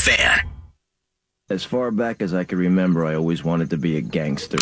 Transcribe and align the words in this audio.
Fan. 0.00 0.48
As 1.50 1.62
far 1.62 1.90
back 1.90 2.22
as 2.22 2.32
I 2.32 2.44
can 2.44 2.58
remember, 2.58 3.04
I 3.04 3.14
always 3.14 3.44
wanted 3.44 3.68
to 3.68 3.76
be 3.76 3.98
a 3.98 4.00
gangster. 4.00 4.56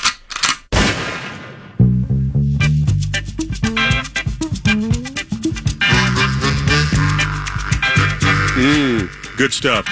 Mmm, 8.59 9.09
Good 9.37 9.53
stuff. 9.53 9.87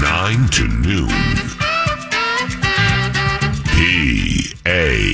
9 0.00 0.48
to 0.48 0.68
noon. 0.68 1.10
P 3.76 4.54
A. 4.64 5.12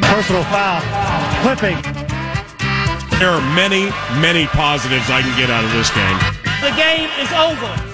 Personal 0.00 0.44
foul. 0.44 0.80
Clipping. 1.42 1.76
There 3.18 3.28
are 3.28 3.54
many, 3.54 3.90
many 4.22 4.46
positives 4.46 5.10
I 5.10 5.20
can 5.20 5.36
get 5.36 5.50
out 5.50 5.64
of 5.64 5.72
this 5.72 5.90
game. 5.90 6.18
The 6.62 6.74
game 6.74 7.10
is 7.20 7.30
over. 7.32 7.87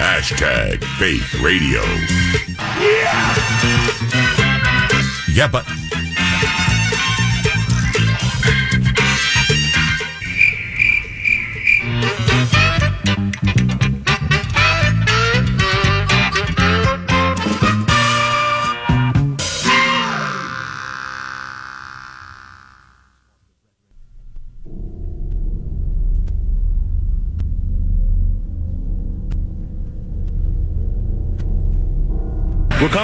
Hashtag 0.00 0.82
Faith 0.98 1.34
Radio. 1.42 1.82
Yeah, 5.34 5.48
but 5.48 5.66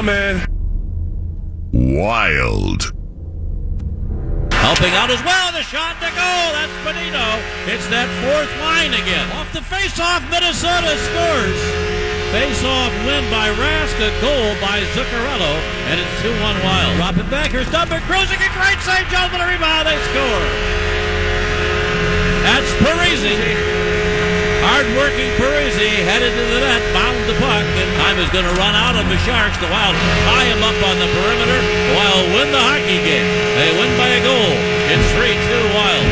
coming. 0.01 0.41
wild. 1.77 2.89
Helping 4.57 4.97
out 4.97 5.13
as 5.13 5.21
well. 5.29 5.53
The 5.53 5.61
shot 5.61 6.01
to 6.01 6.09
goal. 6.17 6.47
That's 6.57 6.73
Bonino. 6.89 7.37
It's 7.69 7.85
that 7.93 8.09
fourth 8.25 8.49
line 8.65 8.97
again. 8.97 9.29
Off 9.37 9.53
the 9.53 9.61
face-off, 9.61 10.25
Minnesota 10.33 10.97
scores. 11.05 11.61
Face-off 12.33 12.93
win 13.05 13.29
by 13.29 13.53
Rask, 13.61 13.93
a 14.01 14.09
goal 14.25 14.57
by 14.65 14.81
Zuccarello, 14.97 15.53
and 15.93 16.01
it's 16.01 16.15
2-1 16.25 16.65
Wild. 16.65 16.97
Drop 16.97 17.17
it 17.21 17.29
back. 17.29 17.53
Here's 17.53 17.69
Dumba 17.69 18.01
cruising. 18.09 18.41
A 18.41 18.51
great 18.57 18.81
save. 18.81 19.05
Jones 19.13 19.29
with 19.37 19.45
a 19.45 19.49
rebound. 19.53 19.85
They 19.85 20.01
score. 20.17 20.45
That's 22.49 22.73
Parise. 22.81 24.01
Hard-working 24.65 25.29
Parise 25.37 25.89
headed 26.09 26.33
to 26.33 26.45
the 26.53 26.61
net, 26.61 26.81
found 26.93 27.17
the 27.17 27.20
puck, 27.20 27.20
and 27.20 27.20
time 28.11 28.19
is 28.19 28.31
going 28.31 28.45
to 28.45 28.55
run 28.59 28.75
out 28.75 28.99
of 28.99 29.07
the 29.07 29.19
Sharks. 29.23 29.55
The 29.63 29.71
Wild 29.71 29.95
tie 30.27 30.51
him 30.51 30.63
up 30.67 30.75
on 30.83 30.99
the 30.99 31.07
perimeter. 31.15 31.63
The 31.63 31.95
Wild 31.95 32.27
win 32.35 32.51
the 32.51 32.59
hockey 32.59 32.99
game. 33.07 33.23
They 33.55 33.71
win 33.79 33.87
by 33.95 34.11
a 34.19 34.21
goal. 34.27 34.51
It's 34.91 35.07
3-2 35.15 35.79
Wild. 35.79 36.07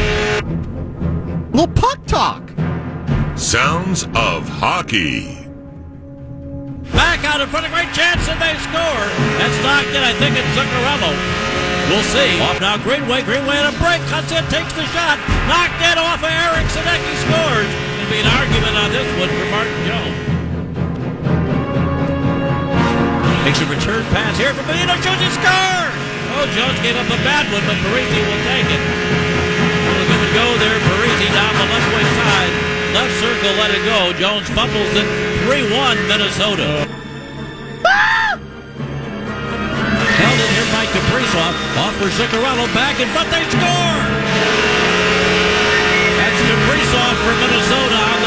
Little 1.50 1.74
puck 1.74 1.98
talk. 2.06 2.42
Sounds 3.34 4.06
of 4.14 4.46
hockey. 4.46 5.42
Back 6.94 7.26
out 7.26 7.42
in 7.42 7.48
front, 7.50 7.66
of 7.66 7.72
great 7.74 7.90
chance, 7.90 8.22
and 8.30 8.38
they 8.38 8.54
score. 8.70 9.04
That's 9.42 9.58
knocked 9.66 9.90
in. 9.90 9.98
I 9.98 10.14
think 10.22 10.38
it's 10.38 10.46
Zuccarello. 10.54 11.10
We'll 11.90 12.06
see. 12.14 12.38
Off 12.46 12.60
now, 12.62 12.78
Greenway. 12.78 13.26
Greenway 13.26 13.58
on 13.58 13.74
a 13.74 13.76
break. 13.82 13.98
Cuts 14.06 14.30
in, 14.30 14.46
takes 14.54 14.70
the 14.78 14.86
shot. 14.94 15.18
Knocked 15.50 15.82
in 15.82 15.98
off 15.98 16.22
of 16.22 16.30
Eric 16.30 16.70
Sadecki 16.70 17.14
scores. 17.26 17.70
There'll 17.98 18.12
be 18.14 18.22
an 18.22 18.30
argument 18.38 18.76
on 18.78 18.88
this 18.94 19.10
one 19.18 19.30
for 19.34 19.50
Martin 19.50 19.82
Jones. 19.82 20.37
Makes 23.48 23.64
a 23.64 23.72
return 23.72 24.04
pass 24.12 24.36
here 24.36 24.52
from 24.52 24.68
Bonino. 24.68 24.92
Shoots 25.00 25.24
and 25.24 25.32
scores. 25.32 25.96
Oh, 26.36 26.44
Jones 26.52 26.76
gave 26.84 27.00
up 27.00 27.08
a 27.08 27.16
bad 27.24 27.48
one, 27.48 27.64
but 27.64 27.80
Parise 27.80 28.12
will 28.12 28.42
take 28.44 28.68
it. 28.68 28.82
Little 29.88 30.04
give 30.04 30.20
and 30.20 30.34
go 30.36 30.52
there. 30.60 30.76
Parise 30.84 31.32
down 31.32 31.56
the 31.56 31.64
left 31.64 31.88
wing 31.96 32.10
side. 32.12 32.52
Left 32.92 33.08
circle, 33.16 33.48
let 33.56 33.72
it 33.72 33.80
go. 33.88 34.12
Jones 34.20 34.52
fumbles 34.52 34.92
it. 34.92 35.08
3-1 35.48 35.64
Minnesota. 36.12 36.84
Held 40.20 40.38
in 40.44 40.50
here 40.52 40.68
by 40.68 40.84
Kaprizov. 40.92 41.56
Off 41.80 41.96
for 41.96 42.12
Zuccarello. 42.20 42.68
Back 42.76 43.00
in 43.00 43.08
front. 43.16 43.32
They 43.32 43.48
score! 43.48 43.96
That's 46.20 46.36
Kaprizov 46.52 47.16
for 47.24 47.32
Minnesota 47.48 48.17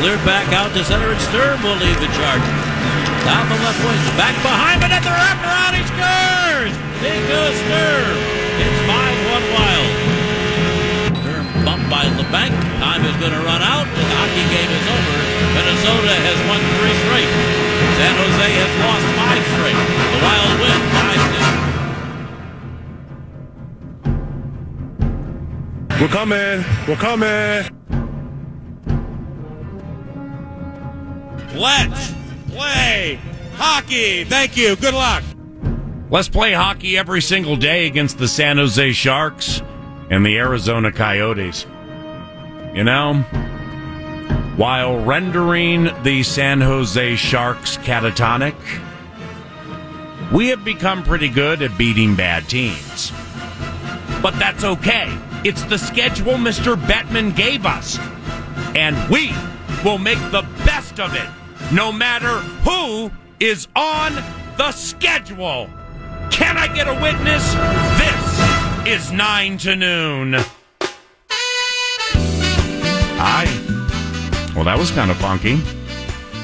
Cleared 0.00 0.24
back 0.24 0.48
out 0.56 0.72
to 0.72 0.80
center, 0.80 1.12
and 1.12 1.20
Sturm 1.28 1.60
will 1.60 1.76
lead 1.76 1.92
the 2.00 2.08
Chargers. 2.16 2.64
Down 3.20 3.44
the 3.52 3.60
left 3.60 3.84
wing. 3.84 4.00
Back 4.16 4.32
behind, 4.40 4.80
but 4.80 4.88
at 4.88 5.04
the 5.04 5.12
wraparound, 5.12 5.76
he 5.76 5.84
scores! 5.92 6.72
Nico 7.04 7.52
Sturm. 7.52 8.16
It's 8.64 8.80
5-1 8.88 9.44
Wild. 9.52 9.92
Sturm 11.20 11.44
bumped 11.68 11.92
by 11.92 12.08
Labanc. 12.16 12.48
Time 12.80 13.04
is 13.04 13.12
going 13.20 13.36
to 13.36 13.44
run 13.44 13.60
out, 13.60 13.84
and 13.84 14.00
the 14.00 14.16
hockey 14.16 14.40
game 14.48 14.72
is 14.72 14.88
over. 14.88 15.20
Minnesota 15.52 16.16
has 16.16 16.40
won 16.48 16.64
three 16.80 16.96
straight. 17.04 17.28
San 18.00 18.16
Jose 18.16 18.56
has 18.56 18.72
lost 18.80 19.04
five 19.20 19.44
straight. 19.52 19.76
The 19.84 20.24
Wild 20.24 20.64
win 20.64 20.80
5 25.92 26.00
We're 26.00 26.08
coming. 26.08 26.64
We're 26.88 26.96
coming. 26.96 27.79
Let's 31.60 32.14
play 32.48 33.18
hockey. 33.56 34.24
Thank 34.24 34.56
you. 34.56 34.76
Good 34.76 34.94
luck. 34.94 35.22
Let's 36.08 36.30
play 36.30 36.54
hockey 36.54 36.96
every 36.96 37.20
single 37.20 37.54
day 37.54 37.86
against 37.86 38.16
the 38.16 38.28
San 38.28 38.56
Jose 38.56 38.92
Sharks 38.92 39.62
and 40.08 40.24
the 40.24 40.38
Arizona 40.38 40.90
Coyotes. 40.90 41.66
You 42.74 42.84
know, 42.84 43.14
while 44.56 45.04
rendering 45.04 45.90
the 46.02 46.22
San 46.22 46.62
Jose 46.62 47.16
Sharks 47.16 47.76
catatonic, 47.76 48.54
we 50.32 50.48
have 50.48 50.64
become 50.64 51.02
pretty 51.02 51.28
good 51.28 51.60
at 51.60 51.76
beating 51.76 52.16
bad 52.16 52.48
teams. 52.48 53.12
But 54.22 54.38
that's 54.38 54.64
okay. 54.64 55.14
It's 55.44 55.64
the 55.64 55.76
schedule 55.76 56.34
Mr. 56.34 56.74
Bettman 56.76 57.36
gave 57.36 57.66
us. 57.66 57.98
And 58.74 58.96
we 59.10 59.32
will 59.84 59.98
make 59.98 60.18
the 60.30 60.46
best 60.64 60.98
of 61.00 61.14
it, 61.14 61.28
no 61.72 61.92
matter 61.92 62.38
who 62.64 63.10
is 63.38 63.68
on 63.76 64.14
the 64.56 64.72
schedule. 64.72 65.68
Can 66.30 66.58
I 66.58 66.72
get 66.74 66.88
a 66.88 66.94
witness? 66.94 67.54
This 67.98 69.06
is 69.06 69.12
9 69.12 69.58
to 69.58 69.76
noon. 69.76 70.34
Hi. 73.22 73.44
Well, 74.54 74.64
that 74.64 74.78
was 74.78 74.90
kind 74.90 75.10
of 75.10 75.16
funky. 75.18 75.58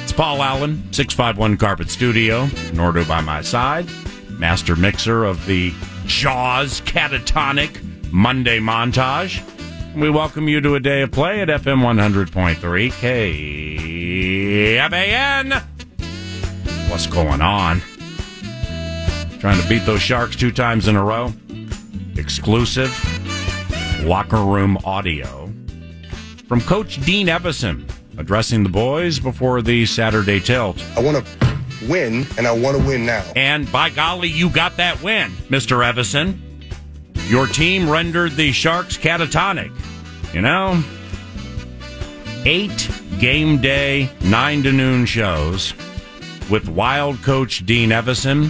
It's 0.03 0.13
Paul 0.13 0.41
Allen, 0.41 0.81
651 0.93 1.57
Carpet 1.57 1.89
Studio, 1.89 2.45
Nordo 2.73 3.07
by 3.07 3.21
my 3.21 3.41
side, 3.41 3.87
master 4.31 4.75
mixer 4.75 5.23
of 5.25 5.45
the 5.45 5.73
Jaws 6.05 6.81
catatonic 6.81 7.83
Monday 8.11 8.59
montage. 8.59 9.43
We 9.95 10.09
welcome 10.09 10.47
you 10.47 10.61
to 10.61 10.75
a 10.75 10.79
day 10.79 11.01
of 11.01 11.11
play 11.11 11.41
at 11.41 11.47
FM 11.49 11.81
100.3 11.81 12.91
KFAN. 14.17 15.61
What's 16.89 17.05
going 17.05 17.39
on? 17.39 17.81
Trying 19.39 19.61
to 19.61 19.69
beat 19.69 19.85
those 19.85 20.01
Sharks 20.01 20.35
two 20.35 20.51
times 20.51 20.87
in 20.87 20.95
a 20.95 21.03
row. 21.03 21.31
Exclusive 22.15 22.91
locker 24.03 24.43
room 24.43 24.77
audio 24.85 25.53
from 26.47 26.61
Coach 26.61 26.99
Dean 27.05 27.27
Evason 27.27 27.87
addressing 28.17 28.63
the 28.63 28.69
boys 28.69 29.19
before 29.19 29.61
the 29.61 29.85
Saturday 29.85 30.39
tilt. 30.39 30.83
I 30.95 31.03
want 31.03 31.23
to 31.23 31.57
win, 31.87 32.25
and 32.39 32.47
I 32.47 32.51
want 32.51 32.75
to 32.75 32.83
win 32.83 33.05
now. 33.05 33.23
And 33.35 33.71
by 33.71 33.91
golly, 33.91 34.29
you 34.29 34.49
got 34.49 34.77
that 34.77 35.03
win, 35.03 35.29
Mr. 35.49 35.85
Evason. 35.85 36.39
Your 37.29 37.45
team 37.45 37.87
rendered 37.87 38.31
the 38.31 38.51
Sharks 38.51 38.97
catatonic. 38.97 39.71
You 40.33 40.41
know, 40.41 40.83
eight 42.45 42.89
game 43.19 43.59
day, 43.61 44.09
nine 44.21 44.63
to 44.63 44.71
noon 44.71 45.05
shows 45.05 45.73
with 46.49 46.69
wild 46.69 47.21
coach 47.23 47.65
Dean 47.65 47.89
Evason. 47.89 48.49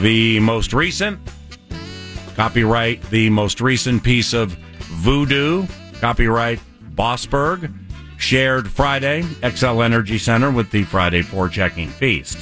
The 0.00 0.40
most 0.40 0.72
recent, 0.72 1.18
copyright 2.36 3.02
the 3.10 3.30
most 3.30 3.60
recent 3.60 4.02
piece 4.02 4.32
of 4.32 4.52
voodoo, 4.80 5.66
copyright 6.00 6.60
Bossberg, 6.94 7.72
shared 8.18 8.70
Friday, 8.70 9.22
Xcel 9.42 9.84
Energy 9.84 10.18
Center 10.18 10.50
with 10.50 10.70
the 10.70 10.84
Friday 10.84 11.22
Forechecking 11.22 11.88
Feast. 11.90 12.38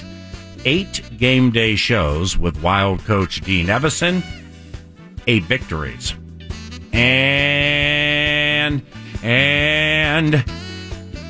Eight 0.64 1.02
game 1.16 1.50
day 1.50 1.74
shows 1.74 2.36
with 2.36 2.62
wild 2.62 3.04
coach 3.04 3.40
Dean 3.40 3.66
Evason. 3.66 4.22
eight 5.26 5.44
victories. 5.44 6.14
And, 6.92 8.82
and 9.22 10.44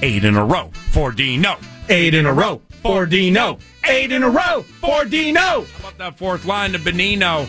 eight 0.02 0.24
in 0.24 0.36
a 0.36 0.44
row 0.44 0.70
for 0.90 1.12
Dino. 1.12 1.56
Eight 1.88 2.14
in 2.14 2.26
a 2.26 2.32
row 2.32 2.60
for 2.82 3.06
Dino. 3.06 3.58
Eight 3.88 4.12
in 4.12 4.22
a 4.22 4.30
row 4.30 4.62
for 4.80 5.04
Dino. 5.04 5.40
How 5.40 5.64
about 5.80 5.98
that 5.98 6.18
fourth 6.18 6.44
line 6.44 6.72
to 6.72 6.78
Bonino? 6.78 7.46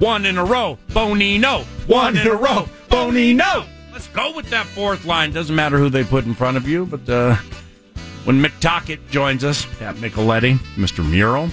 One 0.00 0.26
in 0.26 0.38
a 0.38 0.44
row, 0.44 0.78
Bonino. 0.88 1.64
One 1.86 2.16
in 2.16 2.26
a 2.26 2.34
row, 2.34 2.68
Bonino. 2.88 3.66
Let's 3.92 4.08
go 4.08 4.34
with 4.34 4.50
that 4.50 4.66
fourth 4.66 5.04
line. 5.04 5.32
Doesn't 5.32 5.54
matter 5.54 5.78
who 5.78 5.88
they 5.88 6.02
put 6.04 6.24
in 6.24 6.34
front 6.34 6.56
of 6.56 6.66
you, 6.66 6.86
but 6.86 7.08
uh, 7.08 7.36
when 8.24 8.40
Mick 8.40 8.58
Tockett 8.60 8.98
joins 9.10 9.44
us 9.44 9.66
at 9.80 9.94
Micheletti, 9.96 10.56
Mr. 10.76 11.08
Mural, 11.08 11.48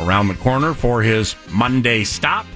around 0.00 0.28
the 0.28 0.34
corner 0.34 0.72
for 0.72 1.02
his 1.02 1.36
Monday 1.50 2.04
stop, 2.04 2.46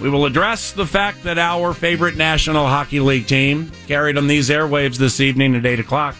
we 0.00 0.10
will 0.10 0.26
address 0.26 0.72
the 0.72 0.86
fact 0.86 1.22
that 1.24 1.38
our 1.38 1.72
favorite 1.74 2.16
National 2.16 2.66
Hockey 2.66 3.00
League 3.00 3.26
team 3.26 3.70
carried 3.86 4.16
on 4.18 4.26
these 4.26 4.48
airwaves 4.48 4.96
this 4.96 5.20
evening 5.20 5.54
at 5.54 5.66
8 5.66 5.80
o'clock. 5.80 6.16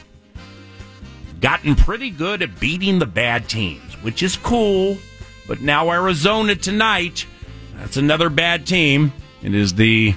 Gotten 1.40 1.74
pretty 1.74 2.10
good 2.10 2.42
at 2.42 2.60
beating 2.60 2.98
the 2.98 3.06
bad 3.06 3.48
teams, 3.48 3.94
which 4.02 4.22
is 4.22 4.36
cool. 4.36 4.98
But 5.48 5.60
now 5.60 5.90
Arizona 5.90 6.54
tonight, 6.54 7.26
that's 7.76 7.96
another 7.96 8.28
bad 8.28 8.66
team. 8.66 9.12
It 9.42 9.54
is 9.54 9.75
the 9.75 10.14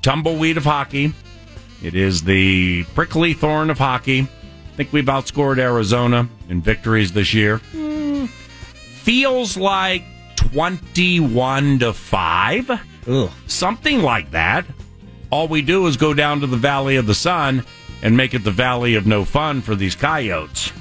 tumbleweed 0.00 0.56
of 0.56 0.64
hockey. 0.64 1.12
It 1.82 1.94
is 1.94 2.22
the 2.22 2.84
prickly 2.94 3.34
thorn 3.34 3.68
of 3.68 3.78
hockey. 3.78 4.20
I 4.20 4.76
think 4.76 4.92
we've 4.92 5.04
outscored 5.04 5.58
Arizona 5.58 6.28
in 6.48 6.62
victories 6.62 7.12
this 7.12 7.34
year. 7.34 7.58
Hmm. 7.58 8.24
feels 8.24 9.56
like 9.56 10.04
21 10.36 11.80
to 11.80 11.92
5. 11.92 12.91
Ugh. 13.06 13.30
Something 13.46 14.02
like 14.02 14.30
that. 14.30 14.64
All 15.30 15.48
we 15.48 15.62
do 15.62 15.86
is 15.86 15.96
go 15.96 16.14
down 16.14 16.40
to 16.40 16.46
the 16.46 16.56
Valley 16.56 16.96
of 16.96 17.06
the 17.06 17.14
Sun 17.14 17.64
and 18.02 18.16
make 18.16 18.34
it 18.34 18.44
the 18.44 18.50
Valley 18.50 18.94
of 18.96 19.06
No 19.06 19.24
Fun 19.24 19.62
for 19.62 19.74
these 19.74 19.94
coyotes. 19.94 20.72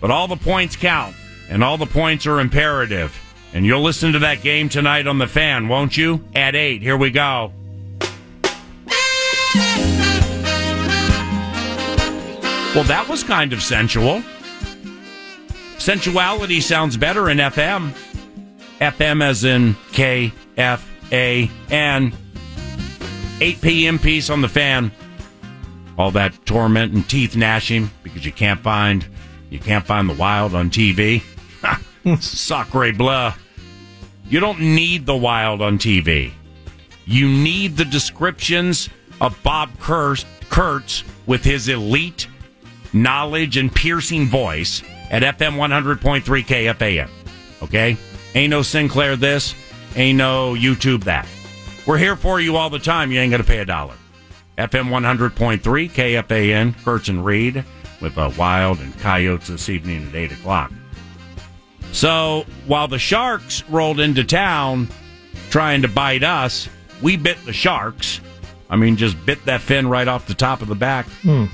But 0.00 0.10
all 0.10 0.28
the 0.28 0.36
points 0.36 0.76
count, 0.76 1.16
and 1.48 1.64
all 1.64 1.78
the 1.78 1.86
points 1.86 2.26
are 2.26 2.40
imperative. 2.40 3.18
And 3.54 3.64
you'll 3.64 3.82
listen 3.82 4.12
to 4.12 4.18
that 4.18 4.42
game 4.42 4.68
tonight 4.68 5.06
on 5.06 5.18
the 5.18 5.26
fan, 5.26 5.68
won't 5.68 5.96
you? 5.96 6.22
At 6.34 6.54
8. 6.54 6.82
Here 6.82 6.96
we 6.96 7.10
go. 7.10 7.52
Well, 12.74 12.84
that 12.84 13.06
was 13.08 13.22
kind 13.22 13.54
of 13.54 13.62
sensual. 13.62 14.22
Sensuality 15.78 16.60
sounds 16.60 16.98
better 16.98 17.30
in 17.30 17.38
FM. 17.38 17.92
FM 18.80 19.22
as 19.22 19.44
in 19.44 19.74
K 19.92 20.32
F 21.06 21.12
A 21.12 21.50
N. 21.70 22.12
8 23.40 23.60
p.m. 23.60 23.98
piece 23.98 24.30
on 24.30 24.40
the 24.40 24.48
fan. 24.48 24.90
All 25.98 26.10
that 26.12 26.46
torment 26.46 26.94
and 26.94 27.08
teeth 27.08 27.36
gnashing 27.36 27.90
because 28.02 28.24
you 28.24 28.32
can't 28.32 28.60
find 28.60 29.06
you 29.50 29.58
can't 29.58 29.84
find 29.86 30.08
the 30.08 30.14
wild 30.14 30.54
on 30.54 30.70
TV. 30.70 31.22
Sacre 32.20 32.92
bleu. 32.92 33.30
You 34.28 34.40
don't 34.40 34.60
need 34.60 35.06
the 35.06 35.16
wild 35.16 35.62
on 35.62 35.78
TV. 35.78 36.32
You 37.04 37.28
need 37.28 37.76
the 37.76 37.84
descriptions 37.84 38.88
of 39.20 39.40
Bob 39.42 39.70
Kurtz, 39.78 41.04
with 41.26 41.44
his 41.44 41.68
elite 41.68 42.26
knowledge 42.92 43.56
and 43.56 43.72
piercing 43.72 44.26
voice 44.26 44.82
at 45.10 45.22
FM 45.22 45.56
100.3 45.56 46.22
KFAN. 46.22 47.08
Okay? 47.62 47.96
Ain't 48.34 48.50
no 48.50 48.62
Sinclair 48.62 49.16
this, 49.16 49.54
ain't 49.96 50.18
no 50.18 50.54
YouTube 50.54 51.04
that. 51.04 51.26
We're 51.86 51.98
here 51.98 52.16
for 52.16 52.40
you 52.40 52.56
all 52.56 52.70
the 52.70 52.78
time. 52.78 53.10
You 53.12 53.20
ain't 53.20 53.30
going 53.30 53.42
to 53.42 53.46
pay 53.48 53.58
a 53.58 53.64
dollar. 53.64 53.94
FM 54.58 54.88
100.3 54.88 55.60
KFAN, 55.90 56.82
Kurtz 56.84 57.08
and 57.08 57.24
Reid 57.24 57.64
with 58.00 58.16
a 58.16 58.30
Wild 58.38 58.78
and 58.80 58.98
Coyotes 59.00 59.48
this 59.48 59.68
evening 59.68 60.08
at 60.08 60.14
8 60.14 60.32
o'clock. 60.32 60.72
So 61.92 62.44
while 62.66 62.88
the 62.88 62.98
Sharks 62.98 63.62
rolled 63.68 64.00
into 64.00 64.24
town 64.24 64.88
trying 65.50 65.82
to 65.82 65.88
bite 65.88 66.22
us, 66.22 66.68
we 67.02 67.16
bit 67.16 67.38
the 67.44 67.52
Sharks. 67.52 68.20
I 68.68 68.76
mean, 68.76 68.96
just 68.96 69.24
bit 69.24 69.44
that 69.44 69.60
fin 69.60 69.88
right 69.88 70.08
off 70.08 70.26
the 70.26 70.34
top 70.34 70.62
of 70.62 70.68
the 70.68 70.74
back. 70.74 71.06
Hmm. 71.22 71.44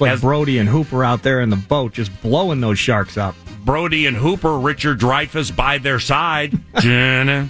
Like 0.00 0.12
As- 0.12 0.20
Brody 0.22 0.58
and 0.58 0.68
Hooper 0.68 1.04
out 1.04 1.22
there 1.22 1.40
in 1.40 1.50
the 1.50 1.56
boat 1.56 1.92
just 1.92 2.10
blowing 2.22 2.60
those 2.60 2.78
sharks 2.78 3.16
up. 3.16 3.34
Brody 3.64 4.06
and 4.06 4.16
Hooper, 4.16 4.58
Richard 4.58 4.98
Dreyfuss 4.98 5.54
by 5.54 5.78
their 5.78 6.00
side. 6.00 6.58
Jenna. 6.80 7.48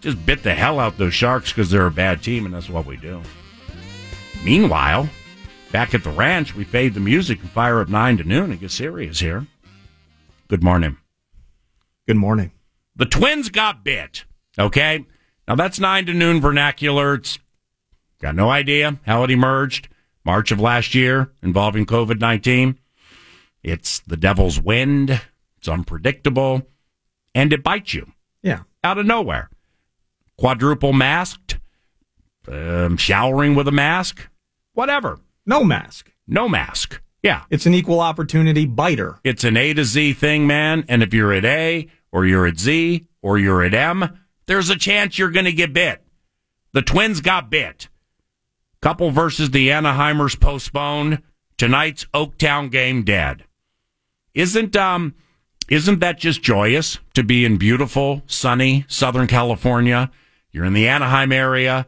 Just 0.00 0.26
bit 0.26 0.42
the 0.42 0.54
hell 0.54 0.80
out 0.80 0.98
those 0.98 1.14
Sharks 1.14 1.52
because 1.52 1.70
they're 1.70 1.86
a 1.86 1.90
bad 1.90 2.22
team, 2.22 2.44
and 2.44 2.52
that's 2.52 2.68
what 2.68 2.86
we 2.86 2.96
do. 2.96 3.22
Meanwhile, 4.44 5.08
back 5.70 5.94
at 5.94 6.02
the 6.02 6.10
ranch, 6.10 6.56
we 6.56 6.64
fade 6.64 6.94
the 6.94 7.00
music 7.00 7.40
and 7.40 7.50
fire 7.50 7.80
up 7.80 7.88
9 7.88 8.16
to 8.16 8.24
noon 8.24 8.50
and 8.50 8.58
get 8.58 8.72
serious 8.72 9.20
here. 9.20 9.46
Good 10.48 10.64
morning. 10.64 10.96
Good 12.08 12.16
morning. 12.16 12.50
The 12.96 13.06
Twins 13.06 13.48
got 13.48 13.84
bit. 13.84 14.24
Okay. 14.58 15.06
Now 15.46 15.54
that's 15.54 15.78
nine 15.78 16.06
to 16.06 16.14
noon 16.14 16.40
vernacular. 16.40 17.14
It's 17.14 17.38
got 18.20 18.34
no 18.34 18.50
idea 18.50 18.98
how 19.06 19.22
it 19.24 19.30
emerged. 19.30 19.88
March 20.24 20.52
of 20.52 20.60
last 20.60 20.94
year 20.94 21.32
involving 21.42 21.86
COVID 21.86 22.20
19. 22.20 22.78
It's 23.62 24.00
the 24.00 24.16
devil's 24.16 24.60
wind. 24.60 25.20
It's 25.58 25.68
unpredictable 25.68 26.66
and 27.34 27.52
it 27.52 27.62
bites 27.62 27.94
you 27.94 28.12
Yeah. 28.42 28.60
out 28.84 28.98
of 28.98 29.06
nowhere. 29.06 29.50
Quadruple 30.38 30.92
masked, 30.92 31.58
um, 32.48 32.96
showering 32.96 33.54
with 33.54 33.68
a 33.68 33.72
mask, 33.72 34.28
whatever. 34.72 35.20
No 35.46 35.64
mask. 35.64 36.10
No 36.26 36.48
mask. 36.48 37.00
Yeah. 37.22 37.42
It's 37.50 37.66
an 37.66 37.74
equal 37.74 38.00
opportunity 38.00 38.66
biter. 38.66 39.18
It's 39.24 39.44
an 39.44 39.56
A 39.56 39.74
to 39.74 39.84
Z 39.84 40.14
thing, 40.14 40.46
man. 40.46 40.84
And 40.88 41.02
if 41.02 41.12
you're 41.14 41.32
at 41.32 41.44
A 41.44 41.88
or 42.10 42.26
you're 42.26 42.46
at 42.46 42.58
Z 42.58 43.06
or 43.22 43.38
you're 43.38 43.62
at 43.62 43.74
M, 43.74 44.18
there's 44.46 44.70
a 44.70 44.76
chance 44.76 45.18
you're 45.18 45.30
going 45.30 45.44
to 45.44 45.52
get 45.52 45.72
bit. 45.72 46.02
The 46.72 46.82
Twins 46.82 47.20
got 47.20 47.50
bit. 47.50 47.88
Couple 48.80 49.10
versus 49.10 49.50
the 49.50 49.68
Anaheimers 49.68 50.38
postponed. 50.40 51.22
Tonight's 51.58 52.06
Oaktown 52.14 52.70
game 52.70 53.04
dead. 53.04 53.44
Isn't 54.34 54.74
um 54.74 55.14
isn't 55.68 56.00
that 56.00 56.18
just 56.18 56.42
joyous 56.42 56.98
to 57.14 57.22
be 57.22 57.44
in 57.44 57.56
beautiful, 57.56 58.22
sunny 58.26 58.84
Southern 58.88 59.26
California? 59.26 60.10
You're 60.50 60.64
in 60.64 60.74
the 60.74 60.88
Anaheim 60.88 61.32
area. 61.32 61.86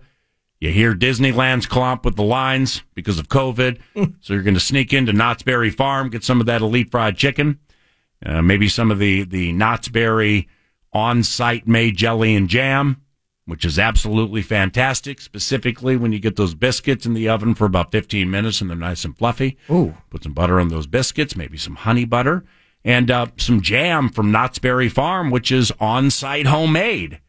You 0.61 0.71
hear 0.71 0.95
Disneyland's 0.95 1.66
clump 1.66 2.04
with 2.04 2.16
the 2.16 2.23
lines 2.23 2.83
because 2.95 3.19
of 3.19 3.28
COVID. 3.28 3.78
so 4.21 4.33
you're 4.33 4.43
going 4.43 4.54
to 4.54 4.61
sneak 4.61 4.93
into 4.93 5.12
Knott's 5.12 5.43
Berry 5.43 5.71
Farm, 5.71 6.09
get 6.09 6.25
some 6.25 6.40
of 6.40 6.47
that 6.47 6.62
elite 6.62 6.90
fried 6.90 7.16
chicken, 7.16 7.59
uh, 8.25 8.40
maybe 8.40 8.69
some 8.69 8.90
of 8.90 8.99
the, 8.99 9.25
the 9.25 9.52
Knott's 9.52 9.88
Berry 9.88 10.49
on 10.93 11.23
site 11.23 11.66
made 11.66 11.97
jelly 11.97 12.35
and 12.35 12.49
jam, 12.49 13.02
which 13.45 13.64
is 13.64 13.78
absolutely 13.78 14.40
fantastic, 14.40 15.21
specifically 15.21 15.97
when 15.97 16.12
you 16.12 16.19
get 16.19 16.37
those 16.37 16.54
biscuits 16.54 17.04
in 17.04 17.12
the 17.12 17.28
oven 17.28 17.54
for 17.54 17.66
about 17.66 17.93
15 17.93 18.31
minutes 18.31 18.61
and 18.61 18.71
they're 18.71 18.76
nice 18.76 19.04
and 19.04 19.19
fluffy. 19.19 19.59
Ooh. 19.71 19.95
Put 20.09 20.23
some 20.23 20.33
butter 20.33 20.61
on 20.61 20.69
those 20.69 20.87
biscuits, 20.87 21.37
maybe 21.37 21.59
some 21.59 21.75
honey 21.75 22.07
butter, 22.07 22.45
and 22.85 23.11
uh, 23.11 23.26
some 23.37 23.61
jam 23.61 24.09
from 24.09 24.31
Knott's 24.31 24.59
Berry 24.59 24.88
Farm, 24.88 25.31
which 25.31 25.50
is 25.50 25.73
on 25.81 26.11
site 26.11 26.47
homemade. 26.47 27.21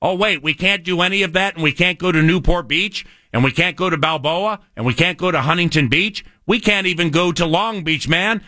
Oh, 0.00 0.14
wait, 0.14 0.42
we 0.42 0.54
can't 0.54 0.84
do 0.84 1.00
any 1.00 1.22
of 1.22 1.32
that, 1.34 1.54
and 1.54 1.62
we 1.62 1.72
can't 1.72 1.98
go 1.98 2.12
to 2.12 2.22
Newport 2.22 2.68
Beach, 2.68 3.06
and 3.32 3.42
we 3.44 3.50
can't 3.50 3.76
go 3.76 3.90
to 3.90 3.96
Balboa, 3.96 4.60
and 4.76 4.86
we 4.86 4.94
can't 4.94 5.18
go 5.18 5.30
to 5.30 5.40
Huntington 5.40 5.88
Beach. 5.88 6.24
We 6.46 6.60
can't 6.60 6.86
even 6.86 7.10
go 7.10 7.32
to 7.32 7.46
Long 7.46 7.82
Beach, 7.82 8.08
man. 8.08 8.42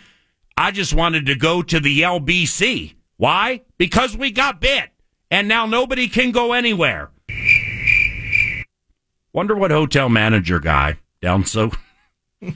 I 0.57 0.71
just 0.71 0.95
wanted 0.95 1.27
to 1.27 1.35
go 1.35 1.63
to 1.63 1.81
the 1.81 2.01
LBC. 2.01 2.95
Why? 3.17 3.63
Because 3.77 4.17
we 4.17 4.31
got 4.31 4.61
bit, 4.61 4.91
and 5.31 5.49
now 5.49 5.67
nobody 5.67 6.09
can 6.09 6.31
go 6.31 6.53
anywhere. 6.53 7.11
Wonder 9.33 9.55
what 9.55 9.71
hotel 9.71 10.09
manager 10.09 10.59
guy 10.59 10.99
down 11.21 11.45
so. 11.45 11.71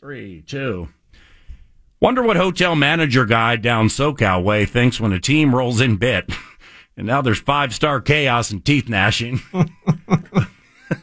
Three, 0.00 0.42
two. 0.42 0.88
Wonder 2.00 2.22
what 2.22 2.36
hotel 2.36 2.74
manager 2.74 3.26
guy 3.26 3.56
down 3.56 3.88
SoCal 3.88 4.42
way 4.42 4.64
thinks 4.64 4.98
when 5.00 5.12
a 5.12 5.20
team 5.20 5.54
rolls 5.54 5.80
in 5.80 5.96
bit. 5.96 6.30
And 6.96 7.06
now 7.06 7.22
there's 7.22 7.38
five 7.40 7.72
star 7.74 8.00
chaos 8.02 8.50
and 8.50 8.62
teeth 8.62 8.86
gnashing. 8.88 9.40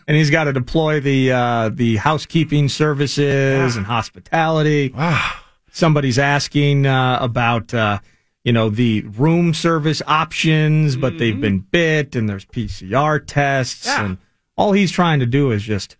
And 0.05 0.17
he's 0.17 0.29
got 0.29 0.43
to 0.43 0.53
deploy 0.53 0.99
the 0.99 1.31
uh, 1.31 1.69
the 1.69 1.95
housekeeping 1.95 2.67
services 2.69 3.77
and 3.77 3.85
hospitality. 3.85 4.89
Wow. 4.89 5.31
Somebody's 5.71 6.19
asking 6.19 6.85
uh, 6.85 7.17
about 7.21 7.73
uh, 7.73 7.99
you 8.43 8.51
know 8.51 8.69
the 8.69 9.01
room 9.03 9.53
service 9.53 10.01
options, 10.05 10.97
but 10.97 11.17
they've 11.17 11.39
been 11.39 11.59
bit, 11.59 12.15
and 12.17 12.27
there's 12.27 12.45
PCR 12.45 13.23
tests, 13.25 13.87
Yeah. 13.87 14.05
and 14.05 14.17
all 14.57 14.73
he's 14.73 14.91
trying 14.91 15.19
to 15.21 15.25
do 15.25 15.51
is 15.51 15.63
just 15.63 15.95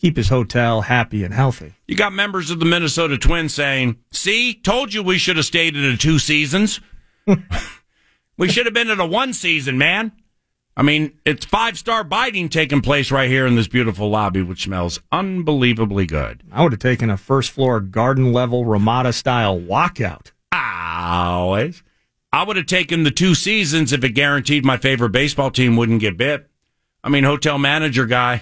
keep 0.00 0.16
his 0.16 0.28
hotel 0.28 0.80
happy 0.80 1.24
and 1.24 1.34
healthy. 1.34 1.74
You 1.86 1.96
got 1.96 2.12
members 2.12 2.50
of 2.50 2.58
the 2.58 2.64
Minnesota 2.64 3.18
Twins 3.18 3.54
saying, 3.54 3.98
See, 4.10 4.54
told 4.54 4.94
you 4.94 5.02
we 5.02 5.18
should 5.18 5.36
have 5.36 5.46
stayed 5.46 5.76
at 5.76 5.80
the 5.80 5.96
two 5.96 6.18
seasons. 6.18 6.80
We 8.40 8.48
should 8.48 8.64
have 8.64 8.72
been 8.72 8.88
at 8.88 8.98
a 8.98 9.04
one 9.04 9.34
season, 9.34 9.76
man. 9.76 10.12
I 10.74 10.80
mean, 10.80 11.12
it's 11.26 11.44
five 11.44 11.76
star 11.76 12.02
biting 12.02 12.48
taking 12.48 12.80
place 12.80 13.10
right 13.10 13.28
here 13.28 13.46
in 13.46 13.54
this 13.54 13.68
beautiful 13.68 14.08
lobby, 14.08 14.40
which 14.40 14.64
smells 14.64 14.98
unbelievably 15.12 16.06
good. 16.06 16.42
I 16.50 16.62
would 16.62 16.72
have 16.72 16.78
taken 16.78 17.10
a 17.10 17.18
first 17.18 17.50
floor 17.50 17.80
garden 17.80 18.32
level 18.32 18.64
Ramada 18.64 19.12
style 19.12 19.60
walkout. 19.60 20.30
Always. 20.52 21.82
I 22.32 22.44
would 22.44 22.56
have 22.56 22.64
taken 22.64 23.02
the 23.02 23.10
two 23.10 23.34
seasons 23.34 23.92
if 23.92 24.02
it 24.04 24.10
guaranteed 24.10 24.64
my 24.64 24.78
favorite 24.78 25.10
baseball 25.10 25.50
team 25.50 25.76
wouldn't 25.76 26.00
get 26.00 26.16
bit. 26.16 26.48
I 27.04 27.10
mean, 27.10 27.24
hotel 27.24 27.58
manager 27.58 28.06
guy 28.06 28.40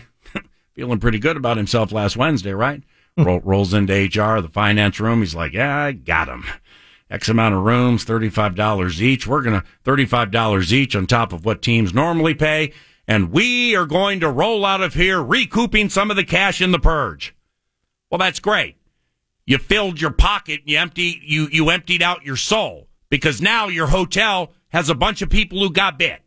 feeling 0.78 1.00
pretty 1.00 1.18
good 1.18 1.36
about 1.36 1.56
himself 1.56 1.90
last 1.90 2.16
Wednesday, 2.16 2.52
right? 2.52 2.84
Hmm. 3.16 3.24
Roll, 3.24 3.40
rolls 3.40 3.74
into 3.74 3.92
HR, 3.92 4.40
the 4.40 4.48
finance 4.48 5.00
room. 5.00 5.18
He's 5.18 5.34
like, 5.34 5.52
yeah, 5.52 5.76
I 5.76 5.90
got 5.90 6.28
him. 6.28 6.44
X 7.10 7.28
amount 7.28 7.56
of 7.56 7.62
rooms, 7.62 8.04
$35 8.04 9.00
each. 9.00 9.26
We're 9.26 9.42
going 9.42 9.60
to 9.60 9.66
$35 9.84 10.72
each 10.72 10.94
on 10.94 11.08
top 11.08 11.32
of 11.32 11.44
what 11.44 11.62
teams 11.62 11.92
normally 11.92 12.34
pay. 12.34 12.72
And 13.08 13.32
we 13.32 13.74
are 13.74 13.86
going 13.86 14.20
to 14.20 14.30
roll 14.30 14.64
out 14.64 14.80
of 14.80 14.94
here 14.94 15.20
recouping 15.20 15.88
some 15.88 16.12
of 16.12 16.16
the 16.16 16.22
cash 16.22 16.60
in 16.60 16.70
the 16.70 16.78
purge. 16.78 17.34
Well, 18.08 18.18
that's 18.18 18.38
great. 18.38 18.76
You 19.46 19.58
filled 19.58 20.00
your 20.00 20.12
pocket. 20.12 20.60
You 20.64 20.78
empty, 20.78 21.20
you, 21.24 21.48
you 21.50 21.70
emptied 21.70 22.02
out 22.02 22.24
your 22.24 22.36
soul 22.36 22.86
because 23.10 23.42
now 23.42 23.66
your 23.66 23.88
hotel 23.88 24.52
has 24.68 24.88
a 24.88 24.94
bunch 24.94 25.22
of 25.22 25.30
people 25.30 25.58
who 25.58 25.72
got 25.72 25.98
bit. 25.98 26.20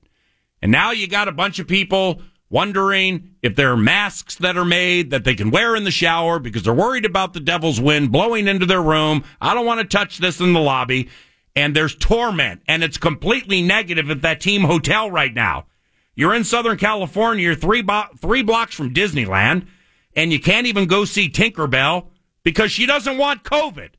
And 0.61 0.73
now 0.73 0.91
you 0.91 1.07
got 1.07 1.29
a 1.29 1.31
bunch 1.31 1.57
of 1.59 1.69
people 1.69 2.21
wondering 2.51 3.35
if 3.41 3.55
there 3.55 3.71
are 3.71 3.77
masks 3.77 4.35
that 4.35 4.57
are 4.57 4.65
made 4.65 5.09
that 5.09 5.23
they 5.23 5.33
can 5.33 5.49
wear 5.49 5.75
in 5.75 5.85
the 5.85 5.91
shower 5.91 6.37
because 6.37 6.63
they're 6.63 6.73
worried 6.73 7.05
about 7.05 7.33
the 7.33 7.39
devil's 7.39 7.79
wind 7.79 8.11
blowing 8.11 8.47
into 8.47 8.65
their 8.65 8.81
room. 8.81 9.23
I 9.39 9.53
don't 9.53 9.65
want 9.65 9.79
to 9.79 9.97
touch 9.97 10.17
this 10.17 10.39
in 10.41 10.53
the 10.53 10.59
lobby. 10.59 11.09
And 11.55 11.75
there's 11.75 11.95
torment 11.95 12.61
and 12.67 12.83
it's 12.83 12.97
completely 12.97 13.61
negative 13.61 14.11
at 14.11 14.21
that 14.21 14.41
team 14.41 14.63
hotel 14.63 15.09
right 15.09 15.33
now. 15.33 15.65
You're 16.13 16.35
in 16.35 16.43
Southern 16.43 16.77
California, 16.77 17.43
you're 17.43 17.55
three, 17.55 17.81
bo- 17.81 18.09
three 18.19 18.43
blocks 18.43 18.75
from 18.75 18.93
Disneyland 18.93 19.67
and 20.15 20.33
you 20.33 20.39
can't 20.39 20.67
even 20.67 20.85
go 20.85 21.05
see 21.05 21.29
Tinkerbell 21.29 22.07
because 22.43 22.71
she 22.71 22.85
doesn't 22.85 23.17
want 23.17 23.43
COVID. 23.43 23.91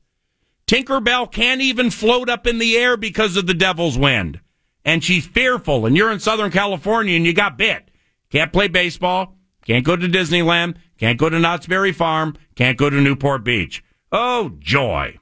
Tinkerbell 0.67 1.31
can't 1.31 1.61
even 1.61 1.89
float 1.89 2.29
up 2.29 2.45
in 2.45 2.59
the 2.59 2.77
air 2.77 2.97
because 2.97 3.35
of 3.35 3.47
the 3.47 3.53
devil's 3.53 3.97
wind. 3.97 4.39
And 4.85 5.03
she's 5.03 5.25
fearful 5.25 5.87
and 5.87 5.97
you're 5.97 6.11
in 6.11 6.19
Southern 6.19 6.51
California 6.51 7.15
and 7.15 7.25
you 7.25 7.33
got 7.33 7.57
bit. 7.57 7.89
Can't 8.33 8.51
play 8.51 8.67
baseball. 8.67 9.37
Can't 9.63 9.85
go 9.85 9.95
to 9.95 10.07
Disneyland. 10.07 10.77
Can't 10.97 11.19
go 11.19 11.29
to 11.29 11.39
Knott's 11.39 11.67
Berry 11.67 11.91
Farm. 11.91 12.35
Can't 12.55 12.79
go 12.79 12.89
to 12.89 12.99
Newport 12.99 13.43
Beach. 13.43 13.83
Oh, 14.11 14.53
joy. 14.57 15.19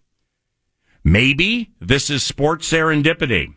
Maybe 1.04 1.74
this 1.82 2.10
is 2.10 2.24
sports 2.24 2.72
serendipity. 2.72 3.54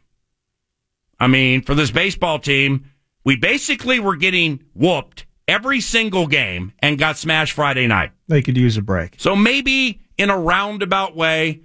I 1.21 1.29
mean, 1.29 1.63
for 1.63 1.77
this 1.77 1.93
baseball 1.93 2.41
team, 2.41 2.91
we 3.23 3.37
basically 3.37 4.01
were 4.01 4.17
getting 4.17 4.65
whooped 4.75 5.25
every 5.47 5.81
single 5.81 6.27
game 6.27 6.73
and 6.81 6.99
got 6.99 7.17
smashed 7.17 7.53
Friday 7.53 7.87
night. 7.87 8.11
They 8.27 8.43
could 8.43 8.57
use 8.57 8.77
a 8.77 8.83
break. 8.83 9.15
So 9.19 9.37
maybe 9.37 10.01
in 10.19 10.31
a 10.31 10.39
roundabout 10.39 11.15
way, 11.15 11.63